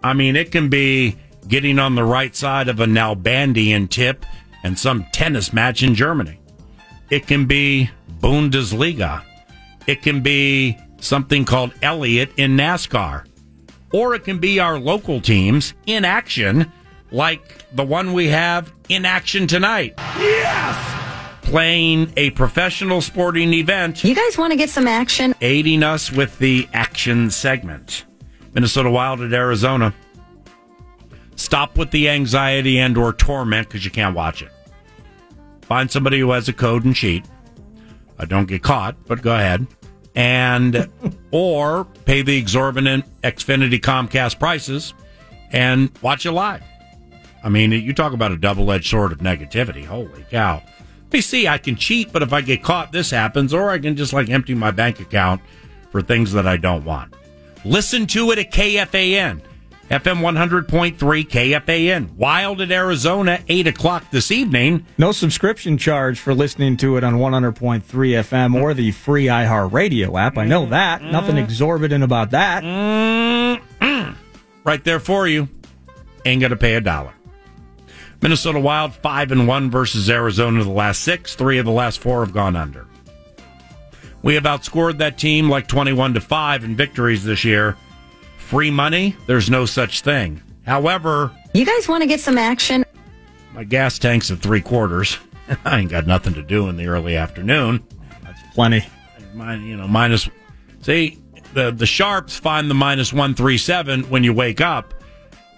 I 0.01 0.13
mean, 0.13 0.37
it 0.37 0.51
can 0.51 0.69
be 0.69 1.17
getting 1.47 1.77
on 1.77 1.95
the 1.95 2.03
right 2.03 2.35
side 2.35 2.69
of 2.69 2.79
an 2.79 2.93
Albandian 2.93 3.89
tip 3.89 4.25
and 4.63 4.77
some 4.77 5.05
tennis 5.11 5.53
match 5.53 5.83
in 5.83 5.95
Germany. 5.95 6.39
It 7.09 7.27
can 7.27 7.45
be 7.45 7.89
Bundesliga. 8.19 9.23
It 9.87 10.01
can 10.01 10.21
be 10.21 10.77
something 10.99 11.45
called 11.45 11.73
Elliott 11.81 12.31
in 12.37 12.55
NASCAR. 12.55 13.25
Or 13.93 14.15
it 14.15 14.23
can 14.23 14.39
be 14.39 14.59
our 14.59 14.79
local 14.79 15.19
teams 15.19 15.73
in 15.85 16.05
action, 16.05 16.71
like 17.11 17.65
the 17.75 17.83
one 17.83 18.13
we 18.13 18.27
have 18.29 18.71
in 18.89 19.05
action 19.05 19.47
tonight. 19.47 19.93
Yes! 20.17 20.87
playing 21.41 22.13
a 22.15 22.29
professional 22.29 23.01
sporting 23.01 23.51
event, 23.53 24.05
You 24.05 24.15
guys 24.15 24.37
want 24.37 24.51
to 24.51 24.57
get 24.57 24.69
some 24.69 24.87
action? 24.87 25.35
aiding 25.41 25.83
us 25.83 26.09
with 26.09 26.37
the 26.39 26.65
action 26.71 27.29
segment. 27.29 28.05
Minnesota 28.53 28.89
Wild 28.89 29.19
at 29.19 29.33
Arizona. 29.33 29.93
Stop 31.51 31.77
with 31.77 31.91
the 31.91 32.07
anxiety 32.07 32.79
and 32.79 32.97
or 32.97 33.11
torment 33.11 33.67
because 33.67 33.83
you 33.83 33.91
can't 33.91 34.15
watch 34.15 34.41
it. 34.41 34.53
Find 35.63 35.91
somebody 35.91 36.17
who 36.17 36.31
has 36.31 36.47
a 36.47 36.53
code 36.53 36.85
and 36.85 36.95
cheat. 36.95 37.25
Uh, 38.17 38.23
don't 38.23 38.45
get 38.45 38.63
caught, 38.63 38.95
but 39.05 39.21
go 39.21 39.35
ahead. 39.35 39.67
And 40.15 40.89
or 41.31 41.83
pay 42.05 42.21
the 42.21 42.37
exorbitant 42.37 43.03
Xfinity 43.23 43.81
Comcast 43.81 44.39
prices 44.39 44.93
and 45.51 45.91
watch 46.01 46.25
it 46.25 46.31
live. 46.31 46.63
I 47.43 47.49
mean, 47.49 47.73
you 47.73 47.93
talk 47.93 48.13
about 48.13 48.31
a 48.31 48.37
double-edged 48.37 48.89
sword 48.89 49.11
of 49.11 49.17
negativity. 49.17 49.83
Holy 49.83 50.23
cow. 50.31 50.63
They 51.09 51.19
see 51.19 51.49
I 51.49 51.57
can 51.57 51.75
cheat, 51.75 52.13
but 52.13 52.23
if 52.23 52.31
I 52.31 52.39
get 52.39 52.63
caught, 52.63 52.93
this 52.93 53.11
happens, 53.11 53.53
or 53.53 53.71
I 53.71 53.79
can 53.79 53.97
just 53.97 54.13
like 54.13 54.29
empty 54.29 54.53
my 54.53 54.71
bank 54.71 55.01
account 55.01 55.41
for 55.91 56.01
things 56.01 56.31
that 56.31 56.47
I 56.47 56.55
don't 56.55 56.85
want. 56.85 57.13
Listen 57.65 58.07
to 58.07 58.31
it 58.31 58.39
at 58.39 58.53
KFAN, 58.53 59.41
FM 59.91 60.21
100.3 60.21 60.95
KFAN. 60.95 62.15
Wild 62.15 62.61
at 62.61 62.71
Arizona, 62.71 63.41
8 63.49 63.67
o'clock 63.67 64.09
this 64.09 64.31
evening. 64.31 64.85
No 64.97 65.11
subscription 65.11 65.77
charge 65.77 66.17
for 66.17 66.33
listening 66.33 66.77
to 66.77 66.95
it 66.95 67.03
on 67.03 67.15
100.3 67.15 67.83
FM 67.83 68.61
or 68.61 68.73
the 68.73 68.91
free 68.91 69.25
iHeartRadio 69.25 70.17
app. 70.17 70.37
I 70.37 70.45
know 70.45 70.65
that. 70.67 71.01
Mm-hmm. 71.01 71.11
Nothing 71.11 71.35
mm-hmm. 71.35 71.43
exorbitant 71.43 72.05
about 72.05 72.31
that. 72.31 72.63
Mm-hmm. 72.63 74.13
Right 74.63 74.81
there 74.85 75.01
for 75.01 75.27
you. 75.27 75.49
Ain't 76.23 76.39
going 76.39 76.51
to 76.51 76.55
pay 76.55 76.75
a 76.75 76.81
dollar. 76.81 77.13
Minnesota 78.21 78.61
Wild, 78.61 78.93
5 78.93 79.33
and 79.33 79.45
1 79.45 79.71
versus 79.71 80.09
Arizona 80.09 80.63
the 80.63 80.69
last 80.69 81.01
six. 81.01 81.35
Three 81.35 81.57
of 81.57 81.65
the 81.65 81.71
last 81.71 81.99
four 81.99 82.23
have 82.23 82.33
gone 82.33 82.55
under. 82.55 82.87
We 84.21 84.35
have 84.35 84.43
outscored 84.43 84.99
that 84.99 85.17
team 85.17 85.49
like 85.49 85.67
21 85.67 86.13
to 86.13 86.21
5 86.21 86.63
in 86.63 86.77
victories 86.77 87.25
this 87.25 87.43
year. 87.43 87.75
Free 88.51 88.69
money, 88.69 89.15
there's 89.27 89.49
no 89.49 89.65
such 89.65 90.01
thing. 90.01 90.41
However, 90.65 91.31
You 91.53 91.65
guys 91.65 91.87
want 91.87 92.01
to 92.01 92.05
get 92.05 92.19
some 92.19 92.37
action? 92.37 92.83
my 93.53 93.63
gas 93.63 93.97
tank's 93.97 94.29
at 94.29 94.39
three 94.39 94.59
quarters. 94.59 95.17
I 95.65 95.79
ain't 95.79 95.89
got 95.89 96.05
nothing 96.05 96.33
to 96.33 96.41
do 96.43 96.67
in 96.67 96.75
the 96.75 96.87
early 96.87 97.15
afternoon. 97.15 97.81
That's 98.25 98.41
plenty. 98.53 98.85
Mine, 99.33 99.63
you 99.63 99.77
know, 99.77 99.87
minus. 99.87 100.29
See, 100.81 101.17
the 101.53 101.71
the 101.71 101.85
sharps 101.85 102.37
find 102.37 102.69
the 102.69 102.73
minus 102.73 103.13
one 103.13 103.35
three 103.35 103.57
seven 103.57 104.03
when 104.09 104.25
you 104.25 104.33
wake 104.33 104.59
up. 104.59 104.93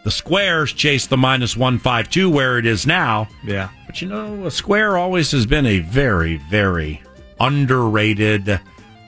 The 0.03 0.11
squares 0.11 0.71
chase 0.71 1.07
the 1.07 1.17
minus 1.17 1.57
one 1.57 1.79
five 1.79 2.11
two 2.11 2.29
where 2.29 2.59
it 2.59 2.67
is 2.67 2.85
now. 2.85 3.27
Yeah, 3.43 3.69
but 3.87 4.03
you 4.03 4.07
know, 4.07 4.45
a 4.45 4.51
square 4.51 4.99
always 4.99 5.31
has 5.31 5.47
been 5.47 5.65
a 5.65 5.79
very, 5.79 6.37
very 6.51 7.01
underrated, 7.39 8.59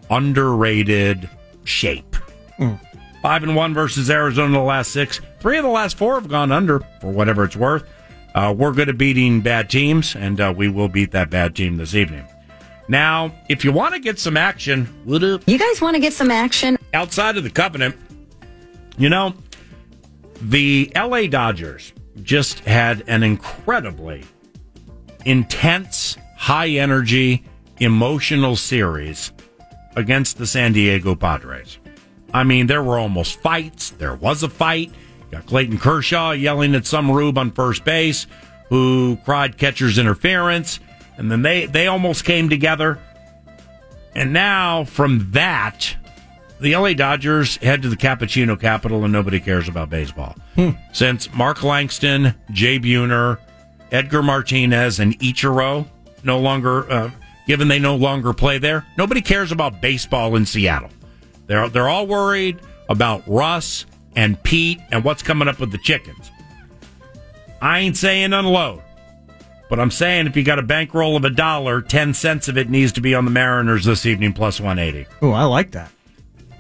underrated 0.10 1.30
shape. 1.66 2.16
Mm. 2.60 2.80
Five 3.26 3.42
and 3.42 3.56
one 3.56 3.74
versus 3.74 4.12
Arizona 4.12 4.52
the 4.52 4.64
last 4.64 4.92
six. 4.92 5.20
Three 5.40 5.58
of 5.58 5.64
the 5.64 5.70
last 5.72 5.98
four 5.98 6.14
have 6.14 6.30
gone 6.30 6.52
under 6.52 6.82
for 7.02 7.10
whatever 7.10 7.44
it's 7.44 7.56
worth. 7.56 7.84
Uh, 8.36 8.54
we're 8.56 8.72
good 8.72 8.88
at 8.88 9.00
beating 9.00 9.42
bad 9.42 9.68
teams, 9.68 10.16
and 10.16 10.40
uh, 10.40 10.54
we 10.56 10.70
will 10.70 10.90
beat 10.90 11.10
that 11.14 11.32
bad 11.32 11.56
team 11.56 11.78
this 11.78 11.96
evening. 11.96 12.24
Now, 12.88 13.34
if 13.50 13.66
you 13.66 13.72
want 13.72 13.96
to 13.96 14.00
get 14.00 14.20
some 14.20 14.38
action? 14.38 14.88
You 15.08 15.58
guys 15.58 15.82
want 15.82 15.96
to 15.96 16.00
get 16.00 16.14
some 16.14 16.30
action? 16.30 16.78
outside 16.94 17.36
of 17.36 17.44
the 17.44 17.50
covenant, 17.50 17.96
you 19.00 19.10
know, 19.10 19.34
the 20.40 20.92
LA 20.96 21.26
Dodgers 21.26 21.94
just 22.22 22.60
had 22.60 23.04
an 23.08 23.24
incredibly 23.24 24.24
intense, 25.26 26.16
high 26.38 26.70
energy, 26.70 27.44
emotional 27.80 28.56
series 28.56 29.32
against 29.96 30.38
the 30.38 30.46
San 30.46 30.74
Diego 30.74 31.16
Padres. 31.16 31.80
I 32.36 32.44
mean, 32.44 32.68
there 32.68 32.84
were 32.84 33.00
almost 33.00 33.40
fights. 33.40 33.92
There 33.92 34.14
was 34.14 34.44
a 34.44 34.50
fight. 34.50 34.90
You 34.90 35.32
got 35.32 35.46
Clayton 35.46 35.78
Kershaw 35.78 36.32
yelling 36.32 36.76
at 36.76 36.86
some 36.86 37.10
rube 37.10 37.38
on 37.38 37.50
first 37.50 37.86
base 37.86 38.28
who 38.68 39.18
cried 39.24 39.58
catcher's 39.58 39.98
interference. 39.98 40.82
And 41.16 41.32
then 41.32 41.44
they, 41.44 41.66
they 41.66 41.88
almost 41.88 42.26
came 42.26 42.50
together. 42.50 43.00
And 44.16 44.34
now 44.34 44.84
from 44.84 45.32
that, 45.32 45.96
the 46.60 46.76
LA 46.76 46.92
Dodgers 46.92 47.56
head 47.56 47.82
to 47.84 47.88
the 47.90 47.96
Cappuccino 47.96 48.60
capital 48.60 49.06
and 49.06 49.14
nobody 49.14 49.40
cares 49.40 49.70
about 49.70 49.90
baseball. 49.90 50.36
Since 50.92 51.34
Mark 51.34 51.64
Langston, 51.64 52.36
Jay 52.52 52.80
Buhner, 52.80 53.38
Edgar 53.94 54.22
Martinez, 54.22 55.00
and 55.00 55.18
Ichiro 55.20 55.88
no 56.26 56.40
longer, 56.40 56.92
uh, 56.92 57.12
given 57.48 57.70
they 57.70 57.80
no 57.80 57.96
longer 57.96 58.34
play 58.34 58.58
there, 58.58 58.86
nobody 58.98 59.22
cares 59.22 59.54
about 59.54 59.80
baseball 59.80 60.36
in 60.36 60.46
Seattle. 60.46 60.90
They're, 61.48 61.70
they're 61.70 61.90
all 61.90 62.08
worried 62.08 62.60
about 62.90 63.24
Russ 63.28 63.86
and 64.16 64.42
Pete 64.44 64.80
and 64.92 65.04
what's 65.04 65.24
coming 65.24 65.48
up 65.48 65.60
with 65.60 65.72
the 65.72 65.78
chickens. 65.78 66.32
I 67.62 67.80
ain't 67.80 67.98
saying 67.98 68.34
unload, 68.34 68.82
but 69.70 69.80
I'm 69.80 69.92
saying 69.92 70.28
if 70.28 70.36
you 70.36 70.44
got 70.44 70.60
a 70.60 70.64
bankroll 70.64 71.16
of 71.16 71.26
a 71.26 71.30
dollar, 71.30 71.82
10 71.82 72.14
cents 72.14 72.48
of 72.48 72.58
it 72.58 72.70
needs 72.70 72.92
to 72.94 73.02
be 73.02 73.16
on 73.16 73.26
the 73.26 73.32
Mariners 73.32 73.86
this 73.86 74.06
evening 74.06 74.34
plus 74.34 74.60
180. 74.60 75.10
Oh, 75.22 75.32
I 75.32 75.44
like 75.44 75.72
that. 75.72 75.92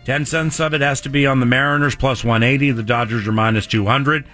10 0.05 0.25
cents 0.25 0.59
of 0.59 0.73
it 0.73 0.81
has 0.81 1.01
to 1.01 1.09
be 1.09 1.25
on 1.25 1.39
the 1.39 1.45
Mariners 1.45 1.95
plus 1.95 2.23
180. 2.23 2.71
The 2.71 2.83
Dodgers 2.83 3.27
are 3.27 3.31
minus 3.31 3.65
200. 3.67 4.25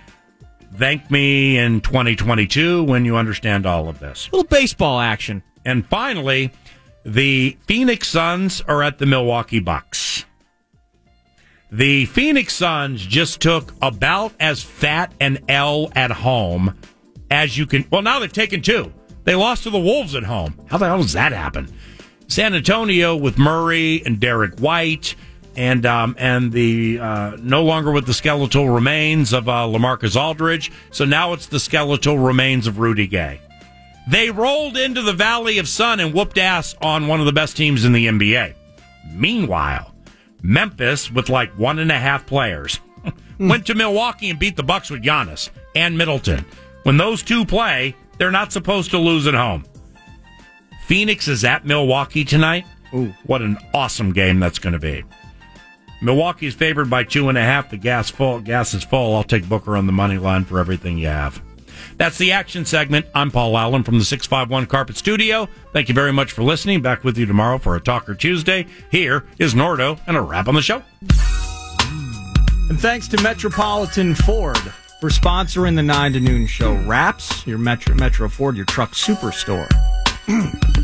Thank 0.76 1.12
me 1.12 1.58
in 1.58 1.82
2022 1.82 2.84
when 2.84 3.04
you 3.06 3.18
understand 3.18 3.66
all 3.66 3.90
of 3.90 4.00
this. 4.00 4.30
little 4.32 4.48
baseball 4.48 5.00
action. 5.00 5.44
And 5.66 5.86
finally, 5.86 6.52
the 7.06 7.58
Phoenix 7.68 8.08
Suns 8.08 8.62
are 8.62 8.82
at 8.84 8.98
the 8.98 9.06
Milwaukee 9.06 9.60
Bucks. 9.60 10.26
The 11.72 12.06
Phoenix 12.06 12.54
Suns 12.54 13.06
just 13.06 13.40
took 13.40 13.74
about 13.82 14.34
as 14.42 14.62
fat 14.62 15.14
an 15.22 15.40
L 15.48 15.90
at 15.96 16.12
home 16.12 16.78
as 17.30 17.58
you 17.58 17.66
can. 17.66 17.86
Well, 17.90 18.02
now 18.02 18.20
they've 18.20 18.32
taken 18.32 18.62
two. 18.62 18.92
They 19.24 19.36
lost 19.36 19.64
to 19.64 19.70
the 19.70 19.80
Wolves 19.80 20.14
at 20.14 20.24
home. 20.24 20.60
How 20.68 20.78
the 20.78 20.88
hell 20.88 21.02
does 21.02 21.14
that 21.14 21.32
happen? 21.32 21.74
San 22.28 22.54
Antonio 22.54 23.16
with 23.16 23.38
Murray 23.38 24.04
and 24.06 24.20
Derrick 24.20 24.60
White, 24.60 25.16
and 25.56 25.86
um, 25.86 26.16
and 26.18 26.52
the 26.52 27.00
uh, 27.00 27.38
no 27.40 27.64
longer 27.64 27.92
with 27.92 28.06
the 28.06 28.14
skeletal 28.14 28.70
remains 28.70 29.32
of 29.32 29.48
uh, 29.48 29.66
LaMarcus 29.66 30.20
Aldridge. 30.20 30.72
So 30.92 31.06
now 31.06 31.32
it's 31.32 31.48
the 31.48 31.60
skeletal 31.60 32.18
remains 32.18 32.68
of 32.68 32.80
Rudy 32.80 33.08
Gay. 33.08 33.40
They 34.10 34.30
rolled 34.30 34.76
into 34.76 35.02
the 35.02 35.14
Valley 35.14 35.58
of 35.58 35.70
Sun 35.70 36.02
and 36.02 36.14
whooped 36.14 36.38
ass 36.38 36.76
on 36.82 37.08
one 37.08 37.22
of 37.22 37.26
the 37.26 37.32
best 37.32 37.56
teams 37.56 37.86
in 37.86 37.94
the 37.94 38.08
NBA. 38.08 38.56
Meanwhile, 39.14 39.91
Memphis, 40.42 41.12
with 41.12 41.30
like 41.30 41.52
one 41.58 41.80
and 41.80 41.92
a 41.92 42.00
half 42.00 42.26
players, 42.26 42.78
hmm. 43.38 43.50
went 43.50 43.66
to 43.68 43.76
Milwaukee 43.76 44.30
and 44.30 44.40
beat 44.40 44.56
the 44.56 44.64
Bucks 44.64 44.90
with 44.90 45.04
Giannis 45.04 45.50
and 45.76 45.98
Middleton. 45.98 46.46
When 46.84 46.98
those 46.98 47.22
two 47.22 47.46
play, 47.46 47.96
they're 48.18 48.32
not 48.32 48.52
supposed 48.52 48.92
to 48.92 48.98
lose 48.98 49.28
at 49.28 49.34
home. 49.34 49.66
Phoenix 50.86 51.28
is 51.28 51.46
at 51.46 51.66
Milwaukee 51.66 52.26
tonight. 52.26 52.66
Ooh, 52.94 53.14
what 53.26 53.42
an 53.42 53.58
awesome 53.74 54.12
game 54.12 54.40
that's 54.40 54.60
going 54.60 54.74
to 54.74 54.80
be. 54.80 55.04
Milwaukee's 56.02 56.56
favored 56.56 56.90
by 56.90 57.04
two 57.04 57.30
and 57.30 57.38
a 57.38 57.42
half. 57.42 57.70
The 57.70 57.78
gas 57.78 58.10
full. 58.10 58.40
Gas 58.40 58.74
is 58.74 58.84
full. 58.84 59.16
I'll 59.16 59.24
take 59.24 59.48
Booker 59.48 59.78
on 59.78 59.86
the 59.86 59.94
money 59.94 60.18
line 60.18 60.46
for 60.46 60.60
everything 60.60 60.98
you 60.98 61.08
have. 61.08 61.42
That's 61.98 62.18
the 62.18 62.32
action 62.32 62.66
segment. 62.66 63.06
I'm 63.14 63.32
Paul 63.32 63.58
Allen 63.58 63.84
from 63.84 64.00
the 64.00 64.06
651 64.06 64.68
Carpet 64.68 64.98
Studio. 64.98 65.48
Thank 65.74 65.90
you 65.90 65.96
very 65.96 66.14
much 66.14 66.32
for 66.32 66.44
listening. 66.44 66.82
Back 66.82 67.04
with 67.04 67.18
you 67.18 67.26
tomorrow 67.26 67.58
for 67.58 67.76
a 67.76 67.80
Talker 67.80 68.16
Tuesday. 68.16 68.68
Here 68.90 69.26
is 69.40 69.54
Nordo 69.54 70.00
and 70.08 70.18
a 70.18 70.22
wrap 70.22 70.48
on 70.48 70.56
the 70.56 70.62
show. 70.62 70.84
And 72.70 72.80
thanks 72.80 73.08
to 73.10 73.22
Metropolitan 73.22 74.16
Ford 74.16 74.58
for 75.02 75.10
sponsoring 75.10 75.76
the 75.76 75.84
9 75.84 76.14
to 76.14 76.20
noon 76.20 76.48
show. 76.48 76.74
Wraps, 76.86 77.46
your 77.46 77.58
Metro, 77.58 77.96
Metro 77.96 78.30
Ford, 78.30 78.56
your 78.56 78.66
truck 78.66 78.92
superstore. 78.92 79.68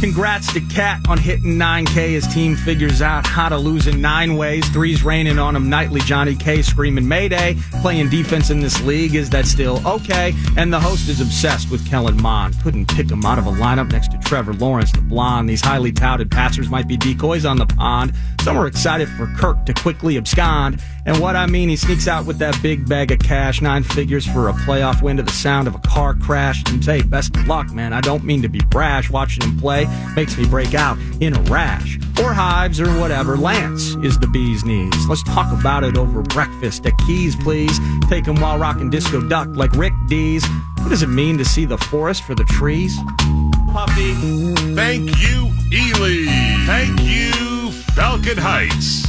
Congrats 0.00 0.52
to 0.52 0.60
Cat 0.60 1.00
on 1.08 1.18
hitting 1.18 1.58
9K. 1.58 2.10
His 2.10 2.26
team 2.28 2.54
figures 2.54 3.02
out 3.02 3.26
how 3.26 3.48
to 3.48 3.58
lose 3.58 3.88
in 3.88 4.00
nine 4.00 4.36
ways. 4.36 4.68
Threes 4.68 5.02
raining 5.02 5.40
on 5.40 5.56
him 5.56 5.68
nightly. 5.68 6.00
Johnny 6.02 6.36
K 6.36 6.62
screaming 6.62 7.08
Mayday. 7.08 7.56
Playing 7.82 8.08
defense 8.08 8.50
in 8.50 8.60
this 8.60 8.80
league. 8.82 9.16
Is 9.16 9.28
that 9.30 9.44
still 9.44 9.84
okay? 9.86 10.34
And 10.56 10.72
the 10.72 10.78
host 10.78 11.08
is 11.08 11.20
obsessed 11.20 11.68
with 11.68 11.84
Kellen 11.88 12.20
Mond. 12.22 12.54
Couldn't 12.62 12.86
pick 12.86 13.10
him 13.10 13.26
out 13.26 13.40
of 13.40 13.48
a 13.48 13.50
lineup 13.50 13.90
next 13.90 14.12
to 14.12 14.18
Trevor 14.18 14.54
Lawrence, 14.54 14.92
the 14.92 15.00
blonde. 15.00 15.48
These 15.48 15.62
highly 15.62 15.90
touted 15.90 16.30
passers 16.30 16.68
might 16.68 16.86
be 16.86 16.96
decoys 16.96 17.44
on 17.44 17.56
the 17.56 17.66
pond. 17.66 18.12
Some 18.42 18.56
are 18.56 18.68
excited 18.68 19.08
for 19.08 19.26
Kirk 19.36 19.66
to 19.66 19.74
quickly 19.74 20.16
abscond. 20.16 20.80
And 21.06 21.20
what 21.20 21.36
I 21.36 21.46
mean, 21.46 21.68
he 21.68 21.76
sneaks 21.76 22.06
out 22.06 22.26
with 22.26 22.38
that 22.38 22.60
big 22.62 22.88
bag 22.88 23.12
of 23.12 23.18
cash, 23.18 23.62
nine 23.62 23.82
figures 23.82 24.26
for 24.26 24.48
a 24.48 24.52
playoff 24.52 25.00
win 25.00 25.16
to 25.16 25.22
the 25.22 25.32
sound 25.32 25.66
of 25.66 25.74
a 25.74 25.78
car 25.78 26.14
crash. 26.14 26.62
And 26.68 26.84
say, 26.84 27.02
best 27.02 27.34
of 27.36 27.46
luck, 27.46 27.70
man. 27.72 27.92
I 27.92 28.00
don't 28.00 28.24
mean 28.24 28.42
to 28.42 28.48
be 28.48 28.60
brash. 28.70 29.10
Watching 29.10 29.42
him 29.44 29.58
play 29.58 29.86
makes 30.14 30.36
me 30.36 30.46
break 30.46 30.74
out 30.74 30.98
in 31.20 31.36
a 31.36 31.40
rash. 31.42 31.98
Or 32.22 32.32
hives 32.32 32.80
or 32.80 32.88
whatever. 32.98 33.36
Lance 33.36 33.94
is 34.02 34.18
the 34.18 34.26
bee's 34.26 34.64
knees. 34.64 35.06
Let's 35.08 35.22
talk 35.22 35.52
about 35.58 35.84
it 35.84 35.96
over 35.96 36.22
breakfast 36.22 36.84
at 36.84 36.92
Keys, 37.06 37.36
please. 37.36 37.78
Take 38.08 38.26
him 38.26 38.40
while 38.40 38.58
rocking 38.58 38.90
disco 38.90 39.20
duck 39.20 39.48
like 39.52 39.72
Rick 39.72 39.92
Dees. 40.08 40.44
What 40.78 40.90
does 40.90 41.02
it 41.02 41.08
mean 41.08 41.38
to 41.38 41.44
see 41.44 41.64
the 41.64 41.78
forest 41.78 42.22
for 42.24 42.34
the 42.34 42.44
trees? 42.44 42.96
Puppy. 43.72 44.14
Thank 44.74 45.10
you, 45.22 45.50
Ely. 45.72 46.26
Thank 46.66 47.00
you, 47.02 47.72
Falcon 47.94 48.38
Heights. 48.38 49.08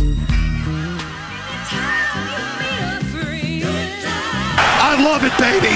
I 4.81 4.95
love 5.03 5.23
it, 5.23 5.37
baby. 5.37 5.75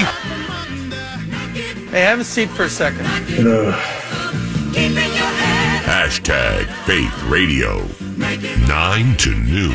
Hey, 1.90 2.00
have 2.02 2.20
a 2.20 2.24
seat 2.24 2.50
for 2.50 2.64
a 2.64 2.68
second. 2.68 3.04
No. 3.42 3.72
Hashtag 5.84 6.66
Faith 6.84 7.22
Radio. 7.24 7.86
9 8.16 9.16
to 9.18 9.30
noon. 9.30 9.74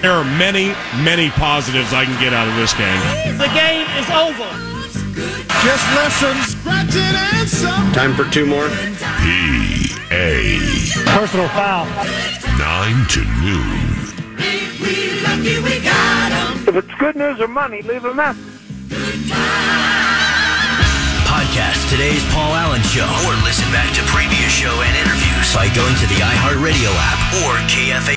There 0.00 0.12
are 0.12 0.24
many, 0.24 0.74
many 1.02 1.28
positives 1.30 1.92
I 1.92 2.04
can 2.04 2.18
get 2.20 2.32
out 2.32 2.48
of 2.48 2.56
this 2.56 2.72
game. 2.74 3.00
The 3.36 3.48
game 3.52 3.86
is 3.98 4.08
over. 4.10 4.48
Just 5.62 5.84
listen. 5.94 6.36
Scratching 6.44 7.02
and 7.02 7.48
some. 7.48 7.92
Time 7.92 8.14
for 8.14 8.24
two 8.30 8.46
more. 8.46 8.68
P 9.20 9.90
A. 10.10 10.58
Personal 11.06 11.48
foul. 11.48 11.86
9 12.56 13.06
to 13.08 13.24
noon. 13.42 14.15
If 16.68 16.76
it's 16.76 16.94
good 16.98 17.16
news 17.16 17.40
or 17.40 17.48
money, 17.48 17.82
leave 17.82 18.04
a 18.04 18.14
message. 18.14 18.44
Podcast 21.26 21.90
today's 21.90 22.22
Paul 22.32 22.54
Allen 22.54 22.82
Show 22.82 23.08
or 23.26 23.34
listen 23.44 23.70
back 23.72 23.92
to 23.96 24.02
previous 24.12 24.52
show 24.52 24.72
and 24.82 24.94
interviews 24.96 25.54
by 25.54 25.68
going 25.74 25.94
to 25.96 26.06
the 26.06 26.20
iHeartRadio 26.22 26.92
app 26.96 27.20
or 27.44 27.56
KFA. 27.66 28.14